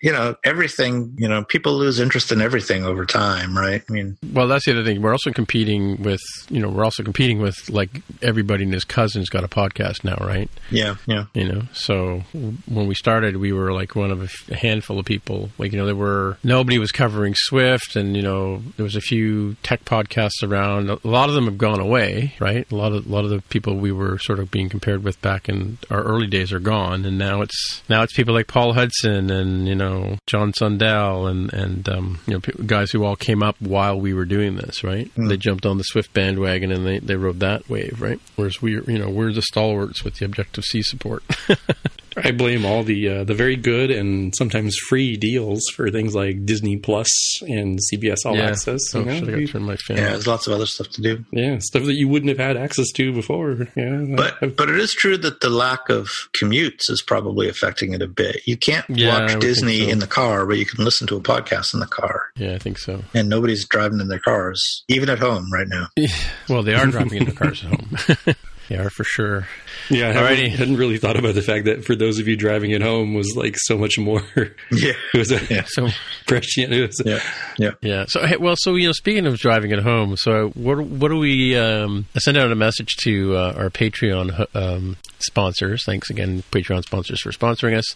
you 0.01 0.11
know, 0.11 0.35
everything. 0.43 1.15
You 1.17 1.27
know, 1.27 1.43
people 1.43 1.73
lose 1.73 1.99
interest 1.99 2.31
in 2.31 2.41
everything 2.41 2.83
over 2.83 3.05
time, 3.05 3.57
right? 3.57 3.83
I 3.87 3.91
mean, 3.91 4.17
Well, 4.33 4.47
that's 4.47 4.65
the 4.65 4.71
other 4.71 4.83
thing. 4.83 5.01
We're 5.01 5.11
also 5.11 5.31
competing 5.31 6.01
with, 6.03 6.21
you 6.49 6.61
know, 6.61 6.69
we're 6.69 6.83
also 6.83 7.03
competing 7.03 7.39
with 7.39 7.69
like 7.69 8.01
everybody 8.21 8.63
and 8.63 8.73
his 8.73 8.83
cousin's 8.85 9.29
got 9.29 9.43
a 9.43 9.47
podcast 9.47 10.03
now, 10.03 10.17
right? 10.25 10.49
yeah, 10.71 10.95
yeah. 11.07 11.25
you 11.33 11.47
know 11.47 11.61
so 11.73 12.23
when 12.67 12.87
we 12.87 12.95
started 12.95 13.37
we 13.37 13.53
were 13.53 13.71
like 13.71 13.95
one 13.95 14.11
of 14.11 14.21
a 14.49 14.55
handful 14.55 14.97
of 14.99 15.05
people 15.05 15.49
like 15.57 15.71
you 15.71 15.77
know 15.77 15.85
there 15.85 15.95
were 15.95 16.37
nobody 16.43 16.79
was 16.79 16.91
covering 16.91 17.33
swift 17.35 17.95
and 17.95 18.15
you 18.15 18.21
know 18.21 18.61
there 18.77 18.83
was 18.83 18.95
a 18.95 19.01
few 19.01 19.53
tech 19.63 19.85
podcasts 19.85 20.41
around 20.43 20.89
a 20.89 20.99
lot 21.03 21.29
of 21.29 21.35
them 21.35 21.45
have 21.45 21.57
gone 21.57 21.79
away 21.79 22.33
right 22.39 22.69
a 22.71 22.75
lot 22.75 22.91
of 22.91 23.05
a 23.05 23.09
lot 23.09 23.23
of 23.23 23.29
the 23.29 23.41
people 23.43 23.75
we 23.75 23.91
were 23.91 24.17
sort 24.19 24.39
of 24.39 24.49
being 24.49 24.69
compared 24.69 25.03
with 25.03 25.21
back 25.21 25.47
in 25.47 25.77
our 25.91 26.03
early 26.03 26.27
days 26.27 26.51
are 26.51 26.59
gone 26.59 27.05
and 27.05 27.17
now 27.17 27.41
it's 27.41 27.83
now 27.89 28.01
it's 28.01 28.13
people 28.13 28.33
like 28.33 28.47
Paul 28.47 28.73
Hudson 28.73 29.29
and 29.29 29.67
you 29.67 29.75
know 29.75 29.84
John 30.27 30.53
Sundell 30.53 31.27
and 31.27 31.51
and 31.53 31.87
um, 31.89 32.19
you 32.27 32.33
know 32.33 32.39
p- 32.39 32.63
guys 32.65 32.91
who 32.91 33.03
all 33.03 33.15
came 33.15 33.43
up 33.43 33.55
while 33.59 33.99
we 33.99 34.13
were 34.13 34.25
doing 34.25 34.55
this 34.55 34.83
right? 34.83 35.09
They 35.15 35.37
jumped 35.37 35.65
on 35.65 35.77
the 35.77 35.83
Swift 35.83 36.13
bandwagon 36.13 36.71
and 36.71 36.85
they, 36.85 36.99
they 36.99 37.15
rode 37.15 37.39
that 37.39 37.69
wave 37.69 38.01
right? 38.01 38.19
Whereas 38.35 38.61
we 38.61 38.73
you 38.73 38.99
know 38.99 39.09
we're 39.09 39.33
the 39.33 39.41
stalwarts 39.41 40.03
with 40.03 40.15
the 40.15 40.25
Objective 40.25 40.63
C 40.63 40.81
support 40.81 41.23
I 42.17 42.31
blame 42.31 42.65
all 42.65 42.83
the 42.83 43.09
uh, 43.09 43.23
the 43.25 43.33
very 43.33 43.55
good 43.55 43.91
and 43.91 44.33
sometimes 44.35 44.77
free 44.89 45.17
deals 45.17 45.61
for 45.75 45.89
things 45.91 46.15
like 46.15 46.45
Disney 46.45 46.77
Plus 46.77 47.07
and 47.41 47.79
CBS 47.91 48.25
All 48.25 48.41
Access. 48.41 48.79
Oh, 48.93 48.99
you 48.99 49.05
know? 49.05 49.19
should 49.19 49.29
I 49.35 49.39
got 49.41 49.49
turn 49.49 49.63
my 49.63 49.75
fan? 49.75 49.97
Yeah, 49.97 50.09
there's 50.11 50.27
lots 50.27 50.47
of 50.47 50.53
other 50.53 50.65
stuff 50.65 50.89
to 50.91 51.01
do. 51.01 51.25
yeah, 51.31 51.57
stuff 51.59 51.83
that 51.83 51.95
you 51.95 52.07
wouldn't 52.07 52.29
have 52.29 52.37
had 52.37 52.57
access 52.57 52.91
to 52.93 53.11
before. 53.13 53.67
Yeah, 53.75 54.05
But 54.15 54.55
but 54.55 54.69
it 54.69 54.79
is 54.79 54.93
true 54.93 55.17
that 55.17 55.41
the 55.41 55.49
lack 55.49 55.89
of 55.89 56.07
commutes 56.33 56.89
is 56.89 57.01
probably 57.01 57.49
affecting 57.49 57.93
it 57.93 58.01
a 58.01 58.07
bit. 58.07 58.41
You 58.45 58.57
can't 58.57 58.85
Yeah, 58.89 59.19
watch 59.33 59.39
Disney 59.41 59.85
so. 59.85 59.89
in 59.91 59.99
the 59.99 60.07
car, 60.07 60.45
but 60.45 60.57
you 60.57 60.65
can 60.65 60.85
listen 60.85 61.07
to 61.07 61.17
a 61.17 61.21
podcast 61.21 61.73
in 61.73 61.79
the 61.81 61.85
car. 61.87 62.27
Yeah, 62.37 62.53
I 62.55 62.59
think 62.59 62.77
so. 62.77 63.03
And 63.13 63.27
nobody's 63.29 63.67
driving 63.67 63.99
in 63.99 64.07
their 64.07 64.19
cars, 64.19 64.83
even 64.87 65.09
at 65.09 65.19
home 65.19 65.51
right 65.51 65.67
now. 65.67 65.87
Well, 66.47 66.61
they 66.63 66.75
are 66.75 66.85
driving 66.85 67.17
in 67.19 67.25
their 67.25 67.33
cars 67.33 67.63
at 67.65 67.71
home. 67.71 68.35
they 68.69 68.77
are 68.77 68.89
for 68.89 69.03
sure. 69.03 69.47
Yeah, 69.89 70.09
I 70.09 70.13
hadn't, 70.33 70.51
hadn't 70.51 70.77
really 70.77 70.97
thought 70.97 71.17
about 71.17 71.35
the 71.35 71.41
fact 71.41 71.65
that 71.65 71.85
for 71.85 71.95
those 71.95 72.17
of 72.19 72.27
you 72.27 72.35
driving 72.35 72.73
at 72.73 72.81
home 72.81 73.13
was 73.13 73.33
like 73.35 73.55
so 73.57 73.77
much 73.77 73.97
more. 73.99 74.21
Yeah. 74.71 74.93
it 75.13 75.17
was 75.17 75.31
a 75.31 75.39
Yeah. 75.49 75.63
So 75.67 75.89
prescient. 76.27 76.73
It 76.73 76.87
was, 76.87 77.01
Yeah. 77.05 77.19
Yeah. 77.57 77.71
yeah. 77.81 78.05
So 78.07 78.25
hey, 78.25 78.37
well, 78.37 78.55
so 78.57 78.75
you 78.75 78.87
know, 78.87 78.93
speaking 78.93 79.25
of 79.25 79.37
driving 79.37 79.71
at 79.71 79.79
home, 79.79 80.17
so 80.17 80.49
what 80.49 80.79
what 80.79 81.09
do 81.09 81.17
we? 81.17 81.57
Um, 81.57 82.07
I 82.15 82.19
sent 82.19 82.37
out 82.37 82.51
a 82.51 82.55
message 82.55 82.95
to 83.03 83.35
uh, 83.35 83.53
our 83.57 83.69
Patreon 83.69 84.47
um, 84.55 84.97
sponsors. 85.19 85.83
Thanks 85.85 86.09
again, 86.09 86.43
Patreon 86.51 86.83
sponsors, 86.83 87.21
for 87.21 87.31
sponsoring 87.31 87.77
us. 87.77 87.95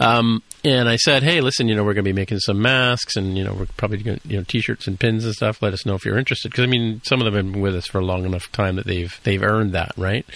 Um, 0.00 0.42
and 0.64 0.88
I 0.88 0.96
said, 0.96 1.22
hey, 1.22 1.40
listen, 1.40 1.68
you 1.68 1.74
know, 1.74 1.84
we're 1.84 1.94
going 1.94 2.04
to 2.04 2.08
be 2.08 2.12
making 2.12 2.38
some 2.40 2.60
masks, 2.60 3.16
and 3.16 3.36
you 3.36 3.44
know, 3.44 3.54
we're 3.54 3.66
probably 3.76 3.98
going 3.98 4.18
to, 4.18 4.28
you 4.28 4.36
know, 4.38 4.44
t-shirts 4.44 4.86
and 4.86 4.98
pins 4.98 5.24
and 5.24 5.34
stuff. 5.34 5.62
Let 5.62 5.72
us 5.72 5.84
know 5.84 5.94
if 5.94 6.04
you're 6.04 6.18
interested, 6.18 6.50
because 6.50 6.64
I 6.64 6.68
mean, 6.68 7.02
some 7.04 7.20
of 7.20 7.24
them 7.24 7.34
have 7.34 7.52
been 7.52 7.60
with 7.62 7.76
us 7.76 7.86
for 7.86 7.98
a 7.98 8.04
long 8.04 8.24
enough 8.24 8.50
time 8.52 8.76
that 8.76 8.86
they've 8.86 9.20
they've 9.24 9.42
earned 9.42 9.72
that, 9.72 9.92
right? 9.96 10.26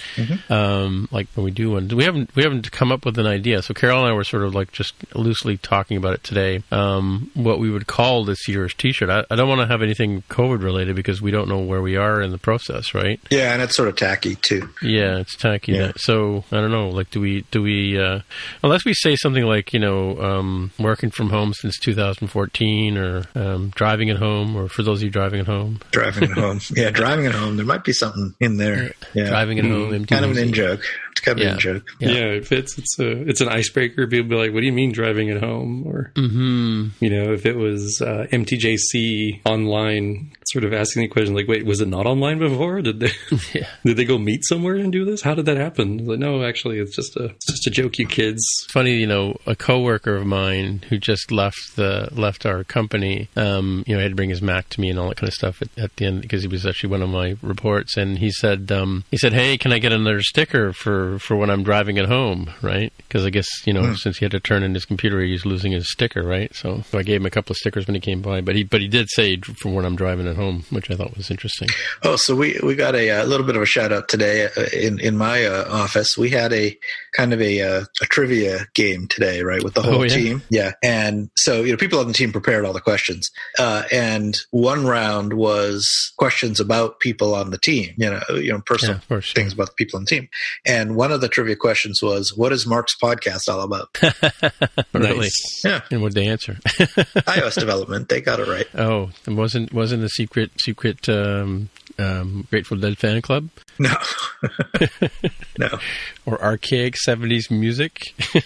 Um, 0.51 1.09
like 1.11 1.29
when 1.35 1.45
we 1.45 1.51
do 1.51 1.73
one, 1.73 1.89
we 1.89 2.05
haven't 2.05 2.35
we 2.35 2.43
haven't 2.43 2.71
come 2.71 2.93
up 2.93 3.05
with 3.05 3.19
an 3.19 3.27
idea. 3.27 3.63
So 3.63 3.75
Carol 3.75 4.03
and 4.03 4.11
I 4.11 4.13
were 4.13 4.25
sort 4.25 4.45
of 4.45 4.55
like 4.55 4.73
just 4.73 4.95
loosely 5.15 5.57
talking 5.57 5.97
about 5.97 6.15
it 6.15 6.25
today. 6.25 6.63
Um, 6.71 7.31
what 7.35 7.59
we 7.59 7.71
would 7.71 7.87
call 7.87 8.25
this 8.25 8.47
year's 8.49 8.75
T-shirt. 8.75 9.09
I, 9.09 9.25
I 9.31 9.37
don't 9.37 9.49
want 9.49 9.61
to 9.61 9.67
have 9.67 9.83
anything 9.83 10.23
COVID 10.29 10.63
related 10.63 10.97
because 10.97 11.23
we 11.23 11.31
don't 11.31 11.49
know 11.49 11.59
where 11.59 11.83
we 11.83 11.97
are 11.97 12.21
in 12.21 12.31
the 12.31 12.39
process, 12.39 12.95
right? 12.95 13.21
Yeah, 13.31 13.53
and 13.53 13.63
it's 13.63 13.77
sort 13.77 13.89
of 13.89 13.97
tacky 13.97 14.35
too. 14.37 14.69
Yeah, 14.83 15.19
it's 15.19 15.37
tacky. 15.37 15.73
Yeah. 15.73 15.93
So 15.97 16.45
I 16.53 16.57
don't 16.57 16.71
know. 16.71 16.91
Like, 16.91 17.11
do 17.11 17.21
we 17.21 17.43
do 17.51 17.63
we 17.63 17.99
uh, 17.99 18.21
unless 18.63 18.85
we 18.85 18.95
say 18.95 19.17
something 19.17 19.45
like 19.45 19.73
you 19.73 19.81
know 19.81 20.18
um, 20.21 20.71
working 20.79 21.11
from 21.11 21.31
home 21.31 21.53
since 21.55 21.79
2014 21.79 22.97
or 22.99 23.25
um, 23.35 23.71
driving 23.75 24.11
at 24.11 24.17
home, 24.17 24.57
or 24.57 24.69
for 24.69 24.83
those 24.83 24.99
of 24.99 25.05
you 25.05 25.11
driving 25.11 25.41
at 25.41 25.47
home, 25.47 25.81
Driving 25.91 26.31
at 26.31 26.39
home. 26.39 26.61
Yeah, 26.75 26.91
driving 26.91 27.27
at 27.27 27.35
home. 27.35 27.57
There 27.57 27.67
might 27.67 27.85
be 27.85 27.93
something 27.93 28.35
in 28.41 28.57
there. 28.57 28.93
Yeah. 29.15 29.29
driving 29.29 29.59
at 29.59 29.65
home, 29.65 29.95
empty 29.95 30.07
Kind 30.07 30.25
of 30.25 30.33
an 30.33 30.39
in 30.39 30.53
joke. 30.53 30.83
It's 31.19 31.25
kind 31.25 31.39
of 31.39 31.43
an 31.43 31.49
Yeah. 31.49 31.55
in 31.55 31.59
joke. 31.61 31.89
yeah. 32.01 32.09
Yeah. 32.11 32.25
it 32.39 32.47
fits. 32.47 32.79
It's 32.79 32.99
a 32.99 33.29
it's 33.29 33.41
an 33.41 33.49
icebreaker. 33.49 34.07
People 34.07 34.31
be 34.31 34.37
like, 34.37 34.53
"What 34.53 34.61
do 34.61 34.67
you 34.67 34.73
mean 34.73 34.93
driving 34.93 35.31
at 35.31 35.43
home?" 35.43 35.85
Or 35.87 36.13
Mm-hmm. 36.15 37.05
you 37.05 37.11
know, 37.11 37.33
if 37.33 37.45
it 37.47 37.57
was 37.57 38.01
uh, 38.01 38.27
MTJC 38.33 39.41
online 39.45 40.33
sort 40.47 40.65
of 40.65 40.73
asking 40.73 41.03
the 41.03 41.09
question 41.09 41.35
like, 41.35 41.47
wait, 41.47 41.67
was 41.67 41.81
it 41.83 41.89
not 41.89 42.07
online 42.07 42.39
before? 42.39 42.81
Did 42.81 43.01
they 43.01 43.11
Yeah. 43.55 43.67
did 43.85 43.97
they 43.97 44.05
go 44.05 44.19
meet 44.19 44.45
somewhere 44.45 44.77
and 44.77 44.91
do 44.93 45.05
this? 45.05 45.23
How 45.23 45.35
did 45.35 45.47
that 45.47 45.57
happen? 45.57 46.07
Like, 46.07 46.19
no, 46.19 46.43
actually, 46.45 46.79
it's 46.79 46.95
just 46.97 47.17
a 47.17 47.25
it's 47.27 47.47
just 47.47 47.67
a 47.67 47.71
joke, 47.71 47.99
you 47.99 48.07
kids. 48.07 48.43
funny, 48.71 48.95
you 48.97 49.07
know, 49.07 49.37
a 49.47 49.55
coworker 49.57 50.17
of 50.17 50.27
mine 50.27 50.85
who 50.89 50.99
just 50.99 51.31
left 51.31 51.77
the 51.77 52.09
left 52.13 52.47
our 52.47 52.65
company. 52.65 53.29
Um, 53.37 53.85
you 53.87 53.95
know, 53.95 54.03
had 54.03 54.11
to 54.13 54.17
bring 54.17 54.31
his 54.31 54.41
Mac 54.43 54.69
to 54.71 54.81
me 54.81 54.91
and 54.91 54.99
all 54.99 55.09
that 55.09 55.17
kind 55.17 55.29
of 55.29 55.35
stuff 55.35 55.61
at, 55.63 55.69
at 55.77 55.97
the 55.97 56.07
end 56.07 56.23
because 56.23 56.43
he 56.43 56.49
was 56.49 56.65
actually 56.67 56.91
one 56.91 57.03
of 57.03 57.11
my 57.11 57.37
reports. 57.43 57.97
And 57.97 58.19
he 58.19 58.31
said, 58.31 58.71
um, 58.73 59.05
he 59.11 59.19
said, 59.19 59.33
"Hey, 59.33 59.59
can 59.59 59.73
I 59.73 59.79
get 59.79 59.93
another 59.93 60.23
sticker 60.23 60.73
for 60.73 61.08
for 61.19 61.37
when 61.37 61.49
I'm 61.49 61.63
driving 61.63 61.97
at 61.99 62.07
home?" 62.07 62.51
Right? 62.61 62.93
Because 62.99 63.25
I 63.25 63.31
guess 63.31 63.49
you 63.67 63.73
know, 63.73 63.95
since 63.95 64.19
he 64.19 64.25
had 64.25 64.33
to 64.33 64.41
turn 64.41 64.63
in 64.63 64.75
his 64.75 64.85
computer, 64.85 65.21
he 65.23 65.33
was 65.33 65.47
losing 65.47 65.73
his 65.73 65.91
sticker. 65.91 66.23
Right? 66.23 66.55
So, 66.55 66.83
so 66.91 66.99
I 66.99 67.03
gave 67.03 67.21
him 67.21 67.27
a 67.27 67.31
couple 67.31 67.53
of 67.53 67.57
stickers 67.57 67.87
when 67.87 67.95
he 67.95 68.01
came 68.01 68.21
by. 68.21 68.41
But 68.41 68.57
he 68.57 68.65
but 68.65 68.81
he 68.81 68.89
did 68.89 69.09
say 69.09 69.39
for 69.39 69.71
when 69.73 69.85
I'm 69.85 69.97
driving 69.97 70.27
at 70.27 70.37
home, 70.37 70.65
which 70.71 70.91
I 70.91 70.97
thought 70.97 71.17
was 71.17 71.31
interesting. 71.31 71.69
Oh, 72.03 72.17
so 72.17 72.35
we 72.37 72.59
we 72.63 72.75
got 72.75 72.95
a, 72.95 73.11
uh 73.11 73.25
little 73.25 73.47
bit 73.47 73.57
of 73.57 73.63
a 73.63 73.67
shout 73.67 73.93
out 73.93 74.09
today 74.09 74.47
uh, 74.57 74.65
in 74.73 74.99
in 75.01 75.17
my 75.17 75.45
uh, 75.47 75.65
office. 75.71 76.19
We 76.19 76.31
had 76.31 76.53
a 76.53 76.77
kind 77.17 77.33
of 77.33 77.41
a 77.41 77.61
uh, 77.63 77.85
a 78.03 78.07
trivia 78.07 78.67
game 78.75 79.07
today, 79.09 79.43
right, 79.43 79.63
with 79.63 79.75
the 79.75 79.83
whole 79.83 80.01
Oh, 80.01 80.03
yeah? 80.03 80.15
team. 80.15 80.43
Yeah, 80.51 80.73
and 80.83 81.31
so 81.37 81.63
you 81.63 81.71
know, 81.73 81.77
people 81.79 81.99
on 82.01 82.07
the 82.09 82.13
team 82.13 82.33
prepared 82.33 82.65
all 82.65 82.73
the 82.73 82.81
questions, 82.81 83.31
uh, 83.59 83.85
and 83.93 84.37
one 84.51 84.85
round 84.87 85.33
was 85.35 86.13
questions 86.19 86.61
about 86.61 87.01
people 87.01 87.35
on 87.35 87.51
the 87.51 87.59
team. 87.59 87.95
You 87.97 88.11
know, 88.11 88.21
you 88.31 88.53
know, 88.53 88.61
personal 88.65 89.01
Yeah, 89.11 89.21
things 89.21 89.53
about 89.53 89.69
the 89.69 89.75
people 89.75 89.99
on 89.99 90.05
the 90.05 90.11
team. 90.11 90.29
And 90.67 90.97
one 90.99 91.13
of 91.13 91.21
the 91.21 91.29
trivia 91.29 91.55
questions 91.55 92.03
was, 92.03 92.37
"What 92.37 92.53
is 92.53 92.67
Mark's 92.67 92.97
podcast 93.01 93.49
all 93.49 93.61
about?" 93.61 93.89
Really? 94.93 95.29
Yeah, 95.65 95.83
And 95.93 96.03
what 96.03 96.15
they 96.15 96.27
answer? 96.27 96.55
iOS 96.65 97.55
development. 97.59 98.09
They 98.09 98.21
got 98.21 98.41
it 98.41 98.49
right. 98.49 98.67
oh, 98.75 99.11
it 99.25 99.31
wasn't 99.33 99.73
wasn't 99.73 100.03
a 100.03 100.09
secret 100.09 100.51
secret 100.61 101.09
um, 101.09 101.69
um, 101.99 102.47
Grateful 102.51 102.77
Dead 102.77 102.97
fan 102.99 103.21
club 103.23 103.49
No, 103.79 103.95
no. 105.59 105.79
or 106.27 106.41
archaic 106.43 106.95
'70s 107.07 107.51
music? 107.51 108.01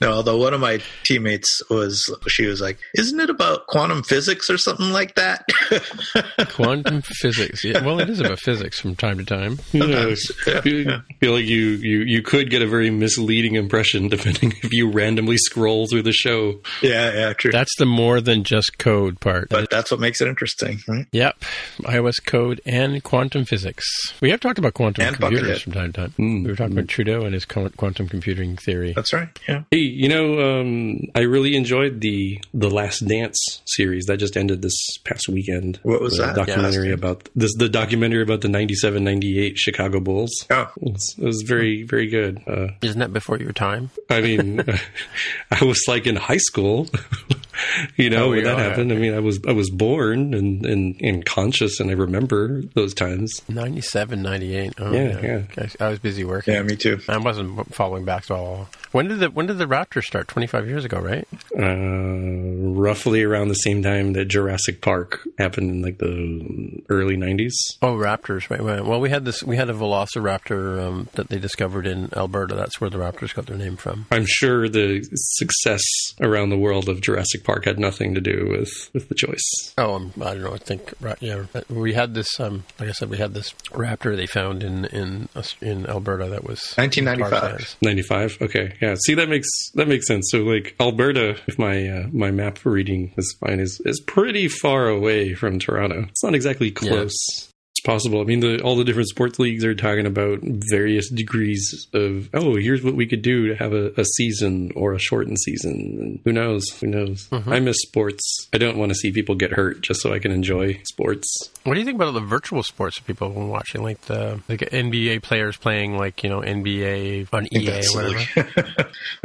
No, 0.00 0.12
although 0.12 0.36
one 0.36 0.52
of 0.52 0.60
my 0.60 0.80
teammates 1.04 1.62
was, 1.70 2.14
she 2.28 2.44
was 2.46 2.60
like, 2.60 2.78
"Isn't 2.98 3.18
it 3.18 3.30
about 3.30 3.66
quantum 3.66 4.02
physics 4.02 4.50
or 4.50 4.58
something 4.58 4.90
like 4.90 5.14
that?" 5.14 5.46
Quantum 6.50 7.00
physics. 7.02 7.64
Yeah, 7.64 7.82
well, 7.84 7.98
it 7.98 8.10
is 8.10 8.20
about 8.20 8.38
physics 8.40 8.78
from 8.78 8.94
time 8.94 9.16
to 9.18 9.24
time. 9.24 9.58
You 9.72 9.86
know, 9.86 10.14
Yeah, 10.46 10.60
feel, 10.60 10.86
yeah. 10.86 11.00
feel 11.20 11.32
like 11.32 11.46
you, 11.46 11.58
you 11.80 11.98
you 12.00 12.22
could 12.22 12.50
get 12.50 12.60
a 12.60 12.66
very 12.66 12.90
misleading 12.90 13.54
impression 13.54 14.08
depending 14.08 14.52
if 14.62 14.72
you 14.72 14.90
randomly 14.90 15.38
scroll 15.38 15.86
through 15.86 16.02
the 16.02 16.12
show. 16.12 16.60
yeah, 16.82 17.12
yeah, 17.14 17.32
true. 17.32 17.50
That's 17.52 17.74
the 17.78 17.86
more 17.86 18.20
than 18.20 18.44
just 18.44 18.76
code 18.78 19.18
part. 19.20 19.48
but 19.48 19.70
that's 19.70 19.90
what 19.90 19.98
makes 20.00 20.20
it 20.20 20.28
interesting, 20.28 20.80
right? 20.88 21.06
Yep, 21.12 21.36
iOS 21.84 22.22
code 22.24 22.60
and 22.66 22.85
quantum 23.02 23.44
physics. 23.44 23.84
We 24.20 24.30
have 24.30 24.40
talked 24.40 24.58
about 24.58 24.74
quantum 24.74 25.04
And 25.04 25.16
computers 25.16 25.58
Buckethead. 25.58 25.62
from 25.62 25.72
time 25.72 25.92
to 25.92 26.00
time. 26.08 26.14
We 26.44 26.50
were 26.50 26.56
talking 26.56 26.72
about 26.72 26.88
Trudeau 26.88 27.22
and 27.24 27.34
his 27.34 27.44
quantum 27.44 28.08
computing 28.08 28.56
theory. 28.56 28.92
That's 28.94 29.12
right. 29.12 29.28
Yeah. 29.48 29.62
Hey, 29.70 29.78
you 29.78 30.08
know, 30.08 30.60
um, 30.60 31.00
I 31.14 31.20
really 31.20 31.56
enjoyed 31.56 32.00
the 32.00 32.40
the 32.54 32.70
Last 32.70 33.00
Dance 33.06 33.38
series 33.66 34.06
that 34.06 34.18
just 34.18 34.36
ended 34.36 34.62
this 34.62 34.76
past 35.04 35.28
weekend. 35.28 35.78
What 35.82 36.00
was 36.00 36.16
the 36.16 36.26
that? 36.26 36.36
Documentary 36.36 36.88
Yeah, 36.88 36.94
about 36.94 37.28
this. 37.34 37.54
The 37.56 37.68
documentary 37.68 38.22
about 38.22 38.40
the 38.40 38.48
97-98 38.48 39.52
Chicago 39.56 40.00
Bulls. 40.00 40.32
Oh, 40.50 40.70
It 40.80 40.92
was, 40.92 41.14
it 41.18 41.24
was 41.24 41.42
very 41.46 41.82
very 41.84 42.08
good. 42.08 42.42
Uh, 42.46 42.68
Isn't 42.82 43.00
that 43.00 43.12
before 43.12 43.38
your 43.38 43.52
time? 43.52 43.90
I 44.10 44.20
mean, 44.20 44.64
I 45.50 45.64
was 45.64 45.82
like 45.88 46.06
in 46.06 46.16
high 46.16 46.36
school, 46.38 46.88
you 47.96 48.10
know, 48.10 48.26
Oh, 48.26 48.30
when 48.30 48.44
that 48.44 48.58
yeah. 48.58 48.64
happened. 48.64 48.92
I 48.92 48.96
mean, 48.96 49.14
I 49.14 49.20
was 49.20 49.38
I 49.46 49.52
was 49.52 49.70
born 49.70 50.34
and 50.34 50.64
and, 50.66 51.00
and 51.00 51.24
conscious, 51.24 51.80
and 51.80 51.90
I 51.90 51.94
remember 51.94 52.62
those 52.74 52.94
times. 52.94 53.40
97, 53.48 54.22
98. 54.22 54.74
Oh, 54.78 54.92
Yeah, 54.92 55.20
yeah. 55.20 55.42
Okay, 55.50 55.68
I 55.80 55.88
was 55.88 55.98
busy 55.98 56.24
working. 56.24 56.54
yeah, 56.54 56.62
me 56.62 56.76
too. 56.76 57.00
I 57.08 57.18
wasn't 57.18 57.74
following 57.74 58.04
back 58.04 58.24
at 58.24 58.30
all. 58.32 58.68
When 58.92 59.08
did 59.08 59.20
the 59.20 59.30
when 59.30 59.46
did 59.46 59.58
the 59.58 59.66
Raptors 59.66 60.04
start? 60.04 60.26
Twenty 60.28 60.46
five 60.46 60.66
years 60.66 60.84
ago, 60.86 60.98
right? 60.98 61.26
Uh, 61.58 62.78
roughly 62.78 63.22
around 63.22 63.48
the 63.48 63.54
same 63.54 63.82
time 63.82 64.12
that 64.14 64.26
Jurassic 64.26 64.80
Park 64.80 65.20
happened 65.38 65.70
in 65.70 65.82
like 65.82 65.98
the 65.98 66.82
early 66.88 67.16
'90s. 67.16 67.52
Oh, 67.82 67.92
Raptors, 67.94 68.48
right? 68.48 68.62
right. 68.62 68.84
Well, 68.84 69.00
we 69.00 69.10
had 69.10 69.24
this. 69.24 69.42
We 69.42 69.56
had 69.56 69.68
a 69.68 69.74
Velociraptor 69.74 70.82
um, 70.86 71.08
that 71.14 71.28
they 71.28 71.38
discovered 71.38 71.86
in 71.86 72.10
Alberta. 72.16 72.54
That's 72.54 72.80
where 72.80 72.88
the 72.88 72.98
Raptors 72.98 73.34
got 73.34 73.46
their 73.46 73.56
name 73.58 73.76
from. 73.76 74.06
I'm 74.10 74.24
sure 74.26 74.68
the 74.68 75.02
success 75.14 75.82
around 76.20 76.48
the 76.50 76.58
world 76.58 76.88
of 76.88 77.00
Jurassic 77.00 77.44
Park 77.46 77.64
had 77.64 77.78
nothing 77.78 78.14
to 78.14 78.20
do 78.20 78.48
with 78.50 78.90
with 78.92 79.08
the 79.08 79.14
choice. 79.14 79.72
Oh, 79.78 79.94
um, 79.94 80.12
I 80.20 80.34
don't 80.34 80.42
know. 80.42 80.52
I 80.54 80.58
think 80.58 80.92
right, 81.00 81.16
yeah. 81.20 81.44
We 81.70 81.94
had 81.94 82.14
this. 82.14 82.38
Um, 82.40 82.64
like 82.78 82.88
I 82.88 82.92
said, 82.92 83.08
we 83.08 83.18
had 83.18 83.32
this 83.34 83.52
raptor 83.70 84.16
they 84.16 84.26
found 84.26 84.62
in 84.62 84.84
in 84.86 85.28
Aus- 85.36 85.56
in 85.60 85.86
Alberta 85.86 86.26
that 86.28 86.44
was 86.44 86.74
1995. 86.74 87.40
Tarzan's. 87.40 87.76
95 87.82 88.38
okay 88.42 88.74
yeah 88.80 88.94
see 89.04 89.14
that 89.14 89.28
makes 89.28 89.48
that 89.74 89.86
makes 89.88 90.06
sense 90.06 90.28
so 90.30 90.38
like 90.38 90.74
alberta 90.80 91.36
if 91.46 91.58
my 91.58 91.86
uh, 91.88 92.06
my 92.12 92.30
map 92.30 92.58
reading 92.64 93.12
is 93.16 93.36
fine 93.40 93.60
is 93.60 93.80
is 93.84 94.00
pretty 94.00 94.48
far 94.48 94.88
away 94.88 95.34
from 95.34 95.58
toronto 95.58 96.04
it's 96.08 96.24
not 96.24 96.34
exactly 96.34 96.70
close 96.70 97.12
it's 97.12 97.48
possible 97.86 98.20
i 98.20 98.24
mean 98.24 98.40
the, 98.40 98.60
all 98.62 98.76
the 98.76 98.84
different 98.84 99.08
sports 99.08 99.38
leagues 99.38 99.64
are 99.64 99.74
talking 99.74 100.06
about 100.06 100.40
various 100.42 101.08
degrees 101.10 101.86
of 101.94 102.28
oh 102.34 102.56
here's 102.56 102.82
what 102.82 102.94
we 102.94 103.06
could 103.06 103.22
do 103.22 103.48
to 103.48 103.56
have 103.56 103.72
a, 103.72 103.92
a 103.96 104.04
season 104.16 104.70
or 104.76 104.92
a 104.92 104.98
shortened 104.98 105.38
season 105.38 105.96
and 106.00 106.20
who 106.24 106.32
knows 106.32 106.68
who 106.80 106.86
knows 106.86 107.28
mm-hmm. 107.28 107.52
i 107.52 107.60
miss 107.60 107.78
sports 107.78 108.48
i 108.52 108.58
don't 108.58 108.76
want 108.76 108.90
to 108.90 108.94
see 108.94 109.10
people 109.10 109.34
get 109.34 109.52
hurt 109.52 109.80
just 109.80 110.00
so 110.00 110.12
i 110.12 110.18
can 110.18 110.32
enjoy 110.32 110.78
sports 110.84 111.50
What 111.66 111.74
do 111.74 111.80
you 111.80 111.86
think 111.86 111.96
about 111.96 112.12
the 112.12 112.20
virtual 112.20 112.62
sports 112.62 112.96
that 112.96 113.06
people 113.06 113.26
have 113.26 113.34
been 113.34 113.48
watching, 113.48 113.82
like 113.82 114.00
the 114.02 114.40
like 114.48 114.60
NBA 114.60 115.22
players 115.22 115.56
playing 115.56 115.98
like 115.98 116.22
you 116.22 116.30
know 116.30 116.40
NBA 116.40 117.28
on 117.32 117.48
EA 117.52 117.68
or 117.68 118.02
whatever? 118.02 118.18
silly. 118.20 118.46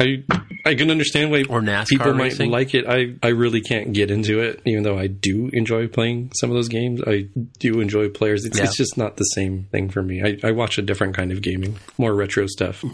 I 0.00 0.24
I 0.64 0.74
can 0.74 0.90
understand 0.90 1.30
why 1.30 1.44
Or 1.48 1.60
NASCAR 1.60 1.86
people 1.86 2.14
might 2.14 2.38
like 2.40 2.74
it. 2.74 2.86
I, 2.88 3.14
I 3.22 3.30
really 3.30 3.60
can't 3.60 3.92
get 3.92 4.10
into 4.10 4.40
it, 4.40 4.60
even 4.64 4.82
though 4.82 4.98
I 4.98 5.06
do 5.06 5.50
enjoy 5.52 5.86
playing 5.86 6.32
some 6.34 6.50
of 6.50 6.56
those 6.56 6.68
games. 6.68 7.00
I 7.06 7.28
do 7.58 7.80
enjoy 7.80 8.08
players. 8.08 8.44
It's, 8.52 8.58
Yeah. 8.58 8.64
it's 8.66 8.76
just 8.76 8.96
not 8.98 9.16
the 9.16 9.24
same 9.24 9.64
thing 9.72 9.88
for 9.88 10.02
me. 10.02 10.22
I, 10.22 10.48
I 10.48 10.52
watch 10.52 10.76
a 10.78 10.82
different 10.82 11.14
kind 11.16 11.32
of 11.32 11.40
gaming, 11.42 11.76
more 11.98 12.14
retro 12.14 12.46
stuff. 12.46 12.84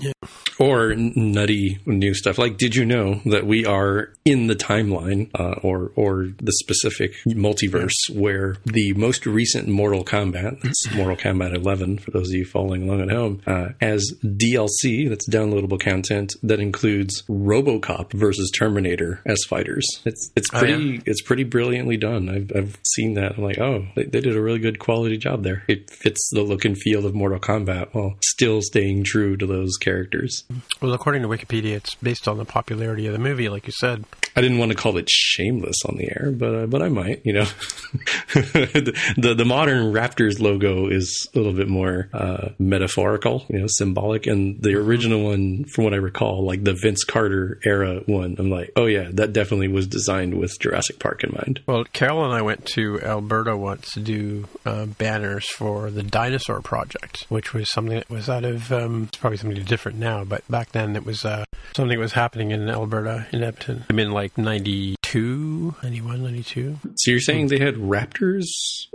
Or 0.58 0.94
nutty 0.94 1.78
new 1.86 2.14
stuff. 2.14 2.36
Like, 2.38 2.56
did 2.56 2.74
you 2.74 2.84
know 2.84 3.20
that 3.26 3.46
we 3.46 3.64
are 3.64 4.12
in 4.24 4.48
the 4.48 4.56
timeline, 4.56 5.30
uh, 5.38 5.60
or 5.62 5.92
or 5.94 6.26
the 6.40 6.52
specific 6.52 7.12
multiverse 7.26 7.92
where 8.12 8.56
the 8.64 8.92
most 8.94 9.24
recent 9.26 9.68
Mortal 9.68 10.04
Kombat, 10.04 10.60
that's 10.60 10.94
Mortal 10.94 11.16
Kombat 11.16 11.54
11, 11.54 11.98
for 11.98 12.10
those 12.10 12.28
of 12.30 12.34
you 12.34 12.44
following 12.44 12.82
along 12.88 13.02
at 13.02 13.10
home, 13.10 13.40
uh, 13.46 13.68
as 13.80 14.04
DLC, 14.24 15.08
that's 15.08 15.28
downloadable 15.28 15.78
content 15.80 16.34
that 16.42 16.60
includes 16.60 17.22
RoboCop 17.28 18.12
versus 18.12 18.50
Terminator 18.50 19.20
as 19.26 19.38
fighters. 19.48 19.86
It's 20.04 20.30
it's 20.36 20.48
Oh, 20.52 20.58
pretty 20.60 20.84
yeah? 20.84 21.00
it's 21.06 21.22
pretty 21.22 21.44
brilliantly 21.44 21.96
done. 21.96 22.28
I've 22.28 22.50
I've 22.56 22.78
seen 22.84 23.14
that. 23.14 23.36
I'm 23.36 23.44
like, 23.44 23.58
oh, 23.58 23.86
they, 23.94 24.04
they 24.04 24.20
did 24.20 24.36
a 24.36 24.42
really 24.42 24.58
good 24.58 24.78
quality 24.78 25.18
job 25.18 25.42
there. 25.44 25.62
It 25.68 25.90
fits 25.90 26.28
the 26.32 26.42
look 26.42 26.64
and 26.64 26.76
feel 26.76 27.06
of 27.06 27.14
Mortal 27.14 27.38
Kombat 27.38 27.88
while 27.94 28.16
still 28.24 28.60
staying 28.62 29.04
true 29.04 29.36
to 29.36 29.46
those 29.46 29.76
characters. 29.76 30.44
Well, 30.80 30.94
according 30.94 31.22
to 31.22 31.28
Wikipedia, 31.28 31.74
it's 31.74 31.94
based 31.96 32.26
on 32.26 32.38
the 32.38 32.44
popularity 32.44 33.06
of 33.06 33.12
the 33.12 33.18
movie, 33.18 33.48
like 33.48 33.66
you 33.66 33.72
said. 33.78 34.04
I 34.34 34.40
didn't 34.40 34.58
want 34.58 34.70
to 34.70 34.76
call 34.76 34.96
it 34.96 35.10
shameless 35.10 35.76
on 35.86 35.96
the 35.96 36.10
air, 36.10 36.30
but 36.30 36.54
uh, 36.54 36.66
but 36.66 36.80
I 36.80 36.88
might. 36.88 37.20
You 37.24 37.34
know, 37.34 37.44
the, 38.34 39.14
the 39.16 39.34
the 39.34 39.44
modern 39.44 39.92
Raptors 39.92 40.40
logo 40.40 40.88
is 40.88 41.28
a 41.34 41.38
little 41.38 41.52
bit 41.52 41.68
more 41.68 42.08
uh, 42.12 42.50
metaphorical, 42.58 43.44
you 43.48 43.58
know, 43.58 43.66
symbolic, 43.68 44.26
and 44.26 44.62
the 44.62 44.74
original 44.74 45.24
one, 45.24 45.64
from 45.64 45.84
what 45.84 45.92
I 45.92 45.98
recall, 45.98 46.44
like 46.46 46.64
the 46.64 46.74
Vince 46.74 47.04
Carter 47.04 47.58
era 47.64 48.02
one, 48.06 48.36
I'm 48.38 48.50
like, 48.50 48.72
oh 48.76 48.86
yeah, 48.86 49.08
that 49.12 49.32
definitely 49.32 49.68
was 49.68 49.86
designed 49.86 50.34
with 50.34 50.58
Jurassic 50.60 50.98
Park 50.98 51.24
in 51.24 51.32
mind. 51.32 51.60
Well, 51.66 51.84
Carol 51.84 52.24
and 52.24 52.32
I 52.32 52.42
went 52.42 52.64
to 52.66 53.00
Alberta 53.02 53.56
once 53.56 53.92
to 53.92 54.00
do 54.00 54.46
uh, 54.64 54.86
banners 54.86 55.48
for 55.50 55.90
the 55.90 56.02
Dinosaur 56.02 56.60
Project, 56.60 57.26
which 57.28 57.52
was 57.52 57.70
something 57.70 57.96
that 57.96 58.08
was 58.08 58.28
out 58.28 58.44
of, 58.44 58.72
um, 58.72 59.04
it's 59.08 59.18
probably 59.18 59.36
something 59.36 59.62
different 59.64 59.98
now, 59.98 60.24
but 60.24 60.37
back 60.48 60.72
then 60.72 60.96
it 60.96 61.04
was 61.04 61.24
uh, 61.24 61.44
something 61.74 61.96
that 61.96 62.02
was 62.02 62.12
happening 62.12 62.50
in 62.50 62.68
Alberta, 62.68 63.26
in 63.32 63.42
Edmonton. 63.42 63.84
I'm 63.90 63.98
in 63.98 64.10
like 64.12 64.36
92, 64.38 65.74
91, 65.82 66.22
92. 66.22 66.78
So 66.96 67.10
you're 67.10 67.20
saying 67.20 67.48
they 67.48 67.58
had 67.58 67.76
raptors 67.76 68.46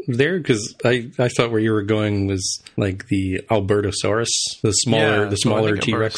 there? 0.07 0.37
Because 0.37 0.75
I, 0.83 1.11
I 1.19 1.29
thought 1.29 1.51
where 1.51 1.59
you 1.59 1.71
were 1.71 1.83
going 1.83 2.27
was 2.27 2.61
like 2.77 3.07
the 3.07 3.41
Albertosaurus, 3.49 4.61
the 4.61 4.71
smaller 4.71 5.23
Yeah, 5.23 5.29
the 5.29 5.37
smaller 5.37 5.77
T 5.77 5.93
Rex. 5.95 6.15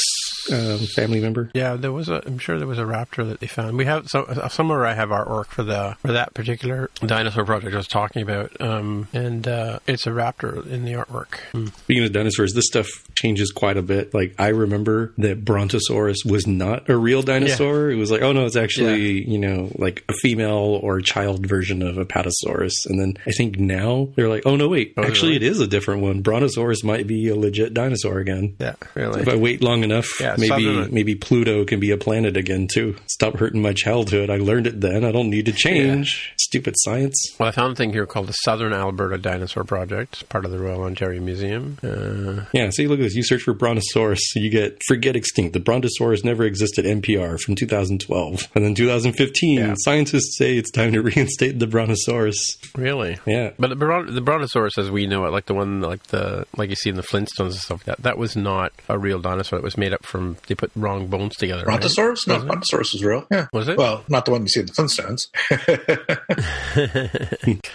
Um, 0.51 0.79
family 0.95 1.19
member. 1.19 1.49
Yeah, 1.53 1.75
there 1.75 1.91
was 1.91 2.09
a. 2.09 2.21
I'm 2.25 2.37
sure 2.39 2.57
there 2.57 2.67
was 2.67 2.79
a 2.79 2.83
raptor 2.83 3.27
that 3.29 3.39
they 3.39 3.47
found. 3.47 3.77
We 3.77 3.85
have 3.85 4.07
so 4.07 4.23
uh, 4.23 4.47
somewhere 4.49 4.85
I 4.85 4.93
have 4.93 5.09
artwork 5.09 5.47
for 5.47 5.63
the 5.63 5.95
for 6.01 6.11
that 6.13 6.33
particular 6.33 6.89
dinosaur 7.05 7.45
project 7.45 7.73
I 7.73 7.77
was 7.77 7.87
talking 7.87 8.21
about, 8.21 8.59
um, 8.61 9.07
and 9.13 9.47
uh, 9.47 9.79
it's 9.87 10.07
a 10.07 10.11
raptor 10.11 10.65
in 10.67 10.85
the 10.85 10.93
artwork. 10.93 11.39
Hmm. 11.51 11.67
Speaking 11.67 12.03
of 12.03 12.11
dinosaurs, 12.13 12.53
this 12.53 12.65
stuff 12.67 12.87
changes 13.15 13.51
quite 13.51 13.77
a 13.77 13.81
bit. 13.81 14.13
Like 14.13 14.35
I 14.39 14.49
remember 14.49 15.13
that 15.17 15.43
Brontosaurus 15.45 16.23
was 16.25 16.47
not 16.47 16.89
a 16.89 16.97
real 16.97 17.21
dinosaur. 17.21 17.89
It 17.89 17.95
was 17.95 18.11
like, 18.11 18.21
oh 18.21 18.31
no, 18.31 18.45
it's 18.45 18.55
actually 18.55 19.27
you 19.29 19.37
know 19.39 19.71
like 19.75 20.03
a 20.09 20.13
female 20.13 20.79
or 20.81 21.01
child 21.01 21.45
version 21.45 21.81
of 21.81 21.95
Apatosaurus. 21.95 22.73
And 22.85 22.99
then 22.99 23.17
I 23.25 23.31
think 23.31 23.59
now 23.59 24.09
they're 24.15 24.29
like, 24.29 24.43
oh 24.45 24.55
no, 24.55 24.67
wait, 24.69 24.93
Oh, 24.97 25.03
actually 25.03 25.35
it 25.35 25.43
is 25.43 25.59
a 25.59 25.67
different 25.67 26.01
one. 26.01 26.21
Brontosaurus 26.21 26.83
might 26.83 27.07
be 27.07 27.29
a 27.29 27.35
legit 27.35 27.73
dinosaur 27.73 28.19
again. 28.19 28.55
Yeah, 28.59 28.75
really. 28.93 29.21
If 29.21 29.27
I 29.27 29.35
wait 29.35 29.61
long 29.61 29.83
enough, 29.83 30.07
Yeah, 30.19 30.34
maybe 30.37 30.87
maybe 30.91 31.15
Pluto 31.15 31.65
can 31.65 31.79
be 31.79 31.91
a 31.91 31.97
planet 31.97 32.37
again 32.37 32.67
too. 32.67 32.95
Stop 33.07 33.37
hurting 33.37 33.61
my 33.61 33.73
childhood. 33.73 34.29
I 34.29 34.37
learned 34.37 34.67
it 34.67 34.81
then. 34.81 35.03
I 35.05 35.11
don't 35.11 35.29
need 35.29 35.45
to 35.45 35.51
change. 35.51 36.33
Stupid 36.39 36.75
science. 36.79 37.15
Well, 37.39 37.49
I 37.49 37.51
found 37.51 37.73
a 37.73 37.75
thing 37.75 37.91
here 37.91 38.05
called 38.05 38.27
the 38.27 38.33
Southern 38.33 38.73
Alberta 38.73 39.17
Dinosaur 39.17 39.63
Project, 39.63 40.13
It's 40.13 40.23
part 40.23 40.45
of 40.45 40.51
the 40.51 40.59
Royal 40.59 40.83
Ontario 40.83 41.21
Museum. 41.21 41.77
Uh, 41.83 42.45
Yeah, 42.53 42.69
see, 42.69 42.87
look 42.87 42.99
at 42.99 43.03
this. 43.03 43.15
You 43.15 43.23
search 43.23 43.41
for 43.41 43.53
Brontosaurus, 43.53 44.21
you 44.35 44.49
get 44.49 44.81
Forget 44.87 45.15
Extinct. 45.15 45.53
The 45.53 45.59
Brontosaurus 45.59 46.23
never 46.23 46.43
existed, 46.43 46.85
NPR 46.85 47.39
from 47.39 47.55
2012. 47.55 48.47
And 48.55 48.63
then 48.65 48.75
2015, 48.75 49.57
Yeah. 49.59 49.73
scientists 49.77 50.37
say 50.37 50.57
it's 50.57 50.71
time 50.71 50.93
to 50.93 51.01
reinstate 51.01 51.59
the 51.59 51.67
Brontosaurus. 51.67 52.57
really? 52.75 53.17
Yeah. 53.25 53.51
But 53.59 53.69
the, 53.69 53.75
Bron- 53.75 54.13
the 54.13 54.21
Brontosaurus, 54.21 54.77
as 54.77 54.89
we 54.91 55.07
know 55.07 55.25
it, 55.25 55.31
like 55.31 55.45
the 55.45 55.53
one, 55.53 55.81
like 55.81 56.03
the 56.07 56.45
like 56.57 56.69
you 56.69 56.75
see 56.75 56.89
in 56.89 56.95
the 56.95 57.03
Flintstones 57.03 57.39
and 57.39 57.53
stuff 57.55 57.79
like 57.87 57.97
that, 57.97 58.03
that 58.03 58.17
was 58.17 58.35
not 58.35 58.71
a 58.89 58.97
real 58.97 59.19
dinosaur. 59.19 59.59
It 59.59 59.63
was 59.63 59.77
made 59.77 59.93
up 59.93 60.05
from 60.05 60.24
Um, 60.25 60.37
they 60.47 60.55
put 60.55 60.71
wrong 60.75 61.07
bones 61.07 61.35
together. 61.35 61.63
right? 61.65 61.79
Brontosaurus? 61.79 62.27
No, 62.27 62.35
Was 62.35 62.43
it? 62.43 62.47
Brontosaurus 62.47 62.93
was 62.93 63.03
real. 63.03 63.27
Yeah. 63.31 63.47
Was 63.53 63.67
it? 63.67 63.77
Well, 63.77 64.03
not 64.09 64.25
the 64.25 64.31
one 64.31 64.41
you 64.41 64.47
see 64.47 64.61
in 64.61 64.65
the 64.67 64.71
Flintstones. 64.73 65.27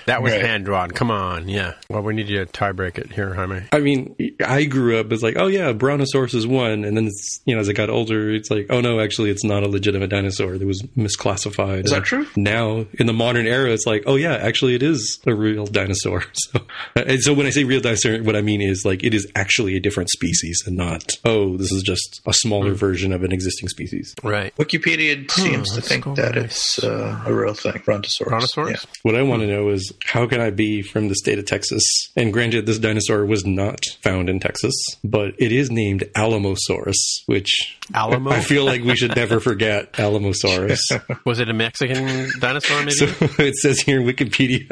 That 0.06 0.22
was 0.22 0.32
Right. 0.32 0.40
hand 0.42 0.64
drawn. 0.64 0.90
Come 0.90 1.10
on, 1.10 1.48
yeah. 1.48 1.74
Well, 1.88 2.02
we 2.02 2.14
need 2.14 2.28
you 2.28 2.38
to 2.38 2.46
tie 2.46 2.72
break 2.72 2.98
it 2.98 3.12
here, 3.12 3.34
Jaime. 3.34 3.62
I 3.72 3.78
mean, 3.78 4.14
I 4.44 4.64
grew 4.64 4.98
up 4.98 5.10
as 5.12 5.22
like, 5.22 5.36
oh 5.38 5.46
yeah, 5.46 5.72
Brontosaurus 5.72 6.34
is 6.34 6.46
one. 6.46 6.84
And 6.84 6.96
then 6.96 7.06
it's, 7.06 7.40
you 7.44 7.54
know, 7.54 7.60
as 7.60 7.68
I 7.68 7.72
got 7.72 7.90
older, 7.90 8.30
it's 8.30 8.50
like, 8.50 8.66
oh 8.70 8.80
no, 8.80 9.00
actually, 9.00 9.30
it's 9.30 9.44
not 9.44 9.62
a 9.62 9.68
legitimate 9.68 10.10
dinosaur. 10.10 10.54
It 10.54 10.64
was 10.66 10.82
misclassified. 10.96 11.84
Is 11.84 11.90
that 11.90 11.98
And 11.98 12.04
true? 12.06 12.26
Now, 12.36 12.86
in 12.98 13.06
the 13.06 13.12
modern 13.12 13.46
era, 13.46 13.70
it's 13.70 13.86
like, 13.86 14.02
oh 14.06 14.16
yeah, 14.16 14.34
actually, 14.34 14.74
it 14.74 14.82
is 14.82 15.20
a 15.26 15.34
real 15.34 15.66
dinosaur. 15.66 16.24
So, 16.52 16.60
uh, 16.96 17.02
and 17.06 17.20
so 17.20 17.34
when 17.34 17.46
I 17.46 17.50
say 17.50 17.64
real 17.64 17.80
dinosaur, 17.80 18.18
what 18.22 18.34
I 18.34 18.40
mean 18.40 18.60
is 18.62 18.84
like, 18.84 19.04
it 19.04 19.12
is 19.14 19.30
actually 19.36 19.76
a 19.76 19.80
different 19.80 20.08
species 20.10 20.62
and 20.66 20.76
not, 20.76 21.10
oh, 21.24 21.56
this 21.56 21.70
is 21.70 21.82
just 21.82 22.20
a 22.26 22.32
smaller 22.40 22.74
version 22.74 23.12
of 23.12 23.22
an 23.22 23.32
existing 23.32 23.68
species. 23.68 24.14
Right. 24.22 24.54
Wikipedia 24.56 25.30
seems 25.30 25.74
to 25.74 25.80
think 25.80 26.04
go 26.04 26.14
that 26.14 26.34
with 26.34 26.46
it's 26.46 26.82
uh, 26.82 27.22
a 27.26 27.32
real 27.32 27.54
thing. 27.54 27.82
Brontosaurus. 27.84 28.30
Brontosaurus? 28.30 28.86
What 29.02 29.14
I 29.14 29.22
want 29.22 29.42
to 29.42 29.46
know 29.48 29.68
is 29.70 29.92
how 30.04 30.26
can 30.26 30.40
I 30.40 30.50
be 30.50 30.82
from 30.82 31.08
the 31.08 31.14
state 31.14 31.38
of 31.38 31.46
Texas? 31.46 31.82
And 32.16 32.32
granted, 32.32 32.66
this 32.66 32.78
dinosaur 32.78 33.24
was 33.24 33.44
not 33.44 33.84
found 34.02 34.28
in 34.28 34.40
Texas, 34.40 34.74
but 35.04 35.34
it 35.38 35.52
is 35.52 35.70
named 35.70 36.02
Alamosaurus, 36.14 36.96
which 37.26 37.78
Alamo? 37.94 38.30
I 38.30 38.40
feel 38.40 38.64
like 38.64 38.82
we 38.82 38.96
should 38.96 39.16
never 39.16 39.40
forget 39.40 39.92
Alamosaurus. 39.94 40.80
Was 41.24 41.40
it 41.40 41.48
a 41.48 41.52
Mexican 41.52 42.30
dinosaur? 42.38 42.78
Maybe. 42.80 42.90
So 43.00 43.06
it 43.38 43.56
says 43.56 43.80
here 43.80 44.00
in 44.00 44.06
Wikipedia 44.06 44.68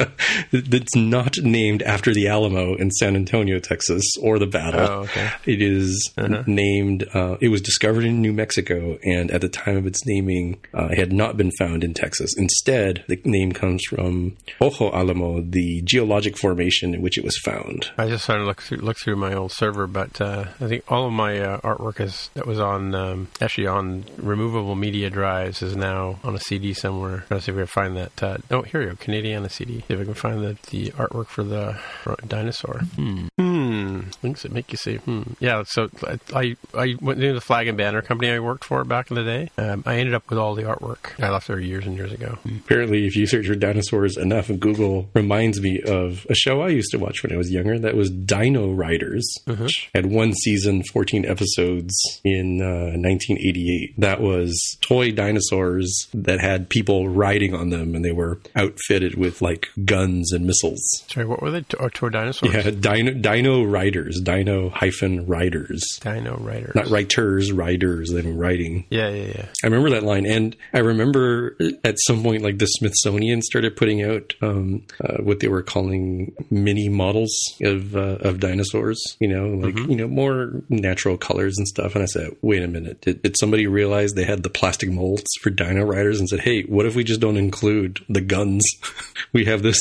that 0.51 0.75
it's 0.75 0.95
not 0.95 1.39
named 1.39 1.83
after 1.83 2.13
the 2.13 2.29
Alamo 2.29 2.75
in 2.75 2.91
San 2.91 3.17
Antonio, 3.17 3.59
Texas, 3.59 4.05
or 4.21 4.39
the 4.39 4.47
battle. 4.47 4.81
Oh, 4.81 5.01
okay. 5.03 5.31
It 5.47 5.63
is 5.63 6.13
named. 6.47 7.05
Uh, 7.15 7.37
it 7.41 7.49
was 7.49 7.58
discovered 7.61 8.05
in 8.05 8.21
New 8.21 8.33
Mexico, 8.33 8.99
and 9.03 9.31
at 9.31 9.41
the 9.41 9.49
time 9.49 9.77
of 9.77 9.87
its 9.87 10.05
naming, 10.07 10.61
uh, 10.75 10.89
it 10.91 10.99
had 10.99 11.13
not 11.13 11.37
been 11.37 11.51
found 11.59 11.85
in 11.85 11.95
Texas. 11.95 12.37
Instead, 12.37 13.05
the 13.09 13.21
name 13.25 13.53
comes 13.53 13.83
from 13.85 14.37
Ojo 14.61 14.93
Alamo, 14.93 15.41
the 15.41 15.83
geologic 15.83 16.37
formation 16.37 16.95
in 16.95 17.03
which 17.03 17.19
it 17.19 17.25
was 17.25 17.37
found. 17.39 17.91
I 17.97 18.09
just 18.09 18.25
started 18.25 18.43
to 18.43 18.47
look 18.47 18.63
through, 18.63 18.79
look 18.79 18.99
through 18.99 19.17
my 19.17 19.35
old 19.35 19.53
server, 19.53 19.87
but 19.87 20.21
uh, 20.21 20.47
I 20.61 20.69
think 20.69 20.91
all 20.91 21.07
of 21.07 21.13
my 21.13 21.39
uh, 21.39 21.61
artwork 21.61 22.01
is 22.01 22.31
that 22.35 22.47
was 22.47 22.61
on 22.61 22.95
um, 22.95 23.29
actually 23.41 23.67
on 23.67 24.05
removable 24.17 24.75
media 24.75 25.11
drives 25.11 25.63
is 25.63 25.77
now 25.77 26.19
on 26.25 26.35
a 26.35 26.41
CD 26.41 26.73
somewhere. 26.73 27.25
To 27.29 27.41
see 27.41 27.53
if 27.53 27.57
we 27.57 27.61
can 27.63 27.67
find 27.67 27.97
that. 27.97 28.23
Uh, 28.23 28.39
oh, 28.51 28.63
here 28.63 28.81
we 28.81 28.87
go, 28.87 28.95
Canadiana 28.95 29.51
CD. 29.51 29.81
See 29.81 29.95
if 29.95 29.99
we 29.99 30.05
can 30.05 30.15
find 30.15 30.43
the, 30.43 30.57
the 30.71 30.91
artwork 30.93 31.27
for 31.27 31.43
the 31.43 31.79
dinosaur. 32.27 32.81
Hmm. 32.97 33.27
Hmm. 33.39 34.01
Things 34.23 34.43
that 34.43 34.53
make 34.53 34.71
you 34.73 34.79
say 34.79 34.97
hmm. 34.97 35.23
Yeah. 35.41 35.63
So 35.67 35.91
I 36.35 36.57
I 36.75 36.97
went 37.01 37.23
into 37.23 37.38
the 37.39 37.45
flag 37.45 37.69
and 37.69 37.79
banner 37.79 38.03
company 38.03 38.31
I 38.33 38.41
worked 38.41 38.65
for 38.65 38.83
back 38.83 39.11
in 39.13 39.15
the 39.15 39.23
day. 39.23 39.51
Um, 39.57 39.85
I 39.87 39.99
ended 39.99 40.13
up 40.15 40.29
with 40.29 40.41
all 40.41 40.57
the 40.57 40.65
artwork. 40.65 41.23
I 41.23 41.31
left 41.31 41.47
there 41.47 41.61
years 41.61 41.87
and 41.87 41.95
years 41.97 42.11
ago. 42.13 42.37
Apparently, 42.45 43.07
if 43.07 43.15
you 43.15 43.29
search 43.29 43.47
for 43.47 43.55
dinosaurs 43.55 44.17
enough, 44.17 44.51
Google 44.59 45.09
reminds 45.15 45.61
me 45.61 45.81
of 45.87 46.27
a 46.29 46.35
show 46.35 46.63
I 46.63 46.71
used 46.71 46.91
to 46.91 46.99
watch 46.99 47.23
when 47.23 47.33
I 47.33 47.37
was 47.37 47.53
younger. 47.53 47.79
That 47.79 47.95
was 47.95 48.11
Dino 48.11 48.73
Riders, 48.73 49.33
which 49.47 49.89
had 49.95 50.07
one 50.07 50.33
season, 50.35 50.83
14 50.93 51.25
episodes 51.27 51.95
in 52.25 52.61
uh, 52.61 52.99
1988. 52.99 53.95
That 53.99 54.21
was 54.21 54.77
toy 54.81 55.13
dinosaurs 55.13 56.09
that 56.13 56.41
had 56.41 56.69
people 56.69 57.09
riding 57.09 57.55
on 57.55 57.71
them, 57.71 57.95
and 57.95 58.05
they 58.05 58.13
were 58.13 58.41
outfitted 58.57 59.17
with 59.17 59.41
like 59.41 59.69
guns 59.85 60.33
and 60.33 60.45
missiles. 60.45 60.83
Sorry, 61.09 61.25
what 61.25 61.41
were 61.41 61.53
they? 61.53 61.65
Or 61.79 61.89
tour 61.89 62.11
dinosaurs? 62.11 62.53
Yeah, 62.53 62.71
Dino, 62.71 63.13
Dino 63.13 63.63
Riders, 63.63 64.21
Dino 64.21 64.71
hyphen 64.71 65.25
Riders. 65.27 66.01
Dino 66.01 66.37
Riders. 66.39 66.75
Not 66.75 66.89
writers, 67.29 67.53
riders, 67.53 68.11
then 68.13 68.37
writing. 68.37 68.85
Yeah, 68.91 69.09
yeah, 69.09 69.33
yeah. 69.35 69.47
I 69.63 69.67
remember 69.67 69.91
that 69.91 70.03
line, 70.03 70.27
and 70.27 70.57
I 70.73 70.79
remember 70.79 71.57
at 71.85 71.97
some 72.07 72.23
point, 72.23 72.43
like 72.43 72.59
the 72.59 72.67
Smithsonian 72.67 73.43
started 73.43 73.77
putting 73.77 74.03
out 74.03 74.35
um, 74.41 74.87
uh, 75.03 75.19
what 75.19 75.41
they 75.41 75.49
were 75.49 75.63
calling 75.63 76.35
mini 76.51 76.89
models 76.89 77.31
of 77.63 77.95
uh, 77.97 78.19
of 78.21 78.41
dinosaurs. 78.41 79.01
You 79.21 79.29
know, 79.29 79.49
like 79.49 79.77
you 79.77 79.97
know 79.97 80.09
more 80.09 80.63
natural 80.69 81.19
colors 81.19 81.57
and 81.59 81.69
stuff. 81.69 81.95
And 81.95 82.03
I 82.03 82.07
said, 82.07 82.37
wait 82.43 82.63
a 82.63 82.69
minute, 82.69 83.01
did, 83.03 83.23
did 83.23 83.37
somebody 83.39 83.67
realize 83.67 84.13
they 84.13 84.25
had 84.25 84.43
the 84.43 84.51
plastic 84.51 84.91
molds 84.91 85.31
for 85.43 85.51
Dino 85.51 85.85
Riders 85.85 86.21
and 86.21 86.29
said, 86.29 86.41
hey, 86.41 86.63
what 86.63 86.87
if 86.87 86.97
we 86.97 87.05
just 87.05 87.21
don't 87.21 87.37
include 87.37 88.01
the 88.09 88.21
guns? 88.21 88.65
we 89.33 89.45
have 89.45 89.63
this 89.63 89.81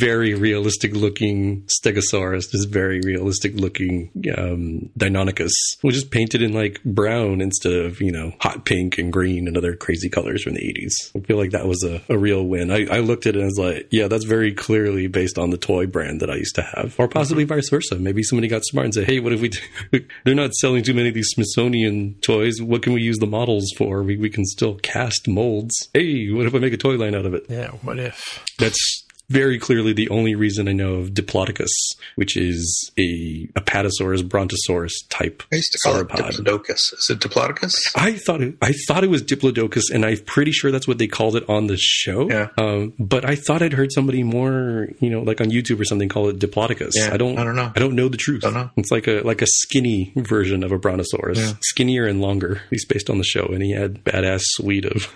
very 0.00 0.34
realistic 0.34 0.92
looking 0.94 1.66
Stegosaurus, 1.82 2.50
this 2.50 2.64
very 2.64 3.00
realistic 3.00 3.54
looking 3.54 4.10
um, 4.36 4.90
Deinonychus. 4.98 5.52
We'll 5.82 5.92
just 5.92 6.10
paint 6.10 6.34
in 6.42 6.52
like 6.52 6.73
brown 6.84 7.40
instead 7.40 7.72
of, 7.72 8.00
you 8.00 8.12
know, 8.12 8.32
hot 8.40 8.64
pink 8.64 8.98
and 8.98 9.12
green 9.12 9.46
and 9.46 9.56
other 9.56 9.74
crazy 9.74 10.08
colors 10.08 10.42
from 10.42 10.54
the 10.54 10.60
80s. 10.60 11.16
I 11.16 11.24
feel 11.26 11.36
like 11.36 11.50
that 11.50 11.66
was 11.66 11.82
a, 11.84 12.02
a 12.08 12.18
real 12.18 12.44
win. 12.44 12.70
I, 12.70 12.86
I 12.86 12.98
looked 13.00 13.26
at 13.26 13.36
it 13.36 13.40
and 13.40 13.46
was 13.46 13.58
like, 13.58 13.88
yeah, 13.90 14.08
that's 14.08 14.24
very 14.24 14.52
clearly 14.52 15.06
based 15.06 15.38
on 15.38 15.50
the 15.50 15.56
toy 15.56 15.86
brand 15.86 16.20
that 16.20 16.30
I 16.30 16.36
used 16.36 16.54
to 16.56 16.62
have. 16.62 16.94
Or 16.98 17.08
possibly 17.08 17.44
vice 17.44 17.68
versa. 17.68 17.96
Maybe 17.96 18.22
somebody 18.22 18.48
got 18.48 18.64
smart 18.64 18.86
and 18.86 18.94
said, 18.94 19.06
hey, 19.06 19.20
what 19.20 19.32
if 19.32 19.40
we 19.40 19.48
do? 19.48 19.60
They're 20.24 20.34
not 20.34 20.54
selling 20.54 20.82
too 20.82 20.94
many 20.94 21.08
of 21.08 21.14
these 21.14 21.28
Smithsonian 21.30 22.16
toys. 22.20 22.60
What 22.60 22.82
can 22.82 22.92
we 22.92 23.02
use 23.02 23.18
the 23.18 23.26
models 23.26 23.70
for? 23.76 24.02
We, 24.02 24.16
we 24.16 24.30
can 24.30 24.44
still 24.44 24.76
cast 24.76 25.28
molds. 25.28 25.88
Hey, 25.92 26.30
what 26.30 26.46
if 26.46 26.54
I 26.54 26.58
make 26.58 26.72
a 26.72 26.78
toy 26.78 26.96
line 26.96 27.14
out 27.14 27.26
of 27.26 27.34
it? 27.34 27.46
Yeah, 27.48 27.70
what 27.82 27.98
if? 27.98 28.44
That's 28.58 29.03
very 29.28 29.58
clearly 29.58 29.92
the 29.92 30.08
only 30.10 30.34
reason 30.34 30.68
I 30.68 30.72
know 30.72 30.94
of 30.94 31.10
Diplodocus, 31.10 31.70
which 32.16 32.36
is 32.36 32.90
a 32.98 33.46
Apatosaurus 33.58 34.28
brontosaurus 34.28 35.02
type 35.08 35.42
I 35.52 35.56
used 35.56 35.72
to 35.72 35.78
call 35.84 35.96
it 36.00 36.08
sauropod. 36.08 36.32
Diplodocus. 36.36 36.92
Is 36.98 37.10
it 37.10 37.20
Diplodocus? 37.20 37.74
I 37.96 38.12
thought 38.14 38.40
it, 38.42 38.54
I 38.60 38.72
thought 38.86 39.02
it 39.04 39.10
was 39.10 39.22
Diplodocus, 39.22 39.84
and 39.92 40.04
I'm 40.04 40.18
pretty 40.18 40.52
sure 40.52 40.70
that's 40.70 40.86
what 40.88 40.98
they 40.98 41.06
called 41.06 41.36
it 41.36 41.48
on 41.48 41.66
the 41.66 41.76
show. 41.78 42.28
Yeah. 42.28 42.48
Um, 42.58 42.92
but 42.98 43.24
I 43.24 43.34
thought 43.36 43.62
I'd 43.62 43.72
heard 43.72 43.92
somebody 43.92 44.22
more, 44.22 44.88
you 45.00 45.10
know, 45.10 45.22
like 45.22 45.40
on 45.40 45.48
YouTube 45.50 45.80
or 45.80 45.84
something, 45.84 46.08
call 46.08 46.28
it 46.28 46.38
Diplodocus. 46.38 46.92
Yeah, 46.94 47.10
I 47.12 47.16
don't. 47.16 47.38
I 47.38 47.44
don't 47.44 47.56
know. 47.56 47.72
I 47.74 47.78
don't 47.78 47.94
know 47.94 48.08
the 48.08 48.16
truth. 48.16 48.42
Don't 48.42 48.54
know. 48.54 48.70
It's 48.76 48.90
like 48.90 49.06
a 49.06 49.20
like 49.22 49.42
a 49.42 49.46
skinny 49.46 50.12
version 50.16 50.62
of 50.62 50.72
a 50.72 50.78
brontosaurus, 50.78 51.38
Yeah. 51.38 51.52
skinnier 51.62 52.06
and 52.06 52.20
longer. 52.20 52.62
He's 52.70 52.84
based 52.84 53.08
on 53.10 53.18
the 53.18 53.24
show, 53.24 53.46
and 53.46 53.62
he 53.62 53.72
had 53.72 54.04
badass 54.04 54.42
suite 54.44 54.84
of 54.84 55.08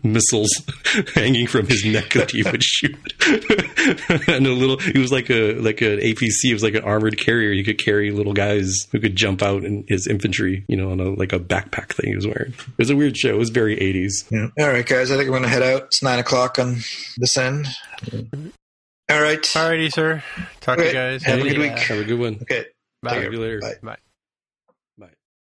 missiles 0.04 0.50
hanging 1.14 1.46
from 1.46 1.66
his 1.66 1.84
neck 1.84 2.12
that 2.12 2.30
he 2.32 2.42
would 2.42 2.62
shoot. 2.62 2.96
and 4.28 4.46
a 4.46 4.52
little, 4.52 4.78
he 4.78 4.98
was 4.98 5.12
like 5.12 5.30
a 5.30 5.54
like 5.54 5.80
an 5.80 5.98
APC. 5.98 6.44
It 6.44 6.52
was 6.54 6.62
like 6.62 6.74
an 6.74 6.82
armored 6.84 7.18
carrier. 7.18 7.50
You 7.52 7.64
could 7.64 7.78
carry 7.78 8.10
little 8.10 8.32
guys 8.32 8.86
who 8.92 9.00
could 9.00 9.16
jump 9.16 9.42
out 9.42 9.64
in 9.64 9.84
his 9.88 10.06
infantry, 10.06 10.64
you 10.68 10.76
know, 10.76 10.90
on 10.90 11.00
a 11.00 11.10
like 11.10 11.32
a 11.32 11.38
backpack 11.38 11.92
thing 11.92 12.10
he 12.10 12.16
was 12.16 12.26
wearing. 12.26 12.52
It 12.52 12.78
was 12.78 12.90
a 12.90 12.96
weird 12.96 13.16
show. 13.16 13.30
It 13.30 13.38
was 13.38 13.50
very 13.50 13.78
eighties. 13.80 14.24
Yeah. 14.30 14.48
All 14.58 14.68
right, 14.68 14.86
guys. 14.86 15.10
I 15.10 15.16
think 15.16 15.26
I'm 15.26 15.32
going 15.32 15.42
to 15.42 15.48
head 15.48 15.62
out. 15.62 15.82
It's 15.84 16.02
nine 16.02 16.18
o'clock 16.18 16.58
on 16.58 16.76
this 17.18 17.36
end. 17.36 17.66
All 18.12 19.20
right. 19.22 19.56
All 19.56 19.68
righty, 19.68 19.90
sir. 19.90 20.22
Talk 20.60 20.78
to 20.78 20.86
you 20.86 20.92
guys. 20.92 21.22
Have 21.22 21.38
a 21.40 21.42
good 21.42 21.52
Yeah. 21.52 21.58
week. 21.74 21.78
Have 21.78 21.98
a 21.98 22.04
good 22.04 22.18
one. 22.18 22.38
Okay. 22.42 22.66
Bye. 23.02 23.10
Take 23.12 23.22
Talk 23.22 23.30
to 23.30 23.36
you 23.36 23.42
later. 23.42 23.60
Bye. 23.60 23.74
Bye. 23.82 23.96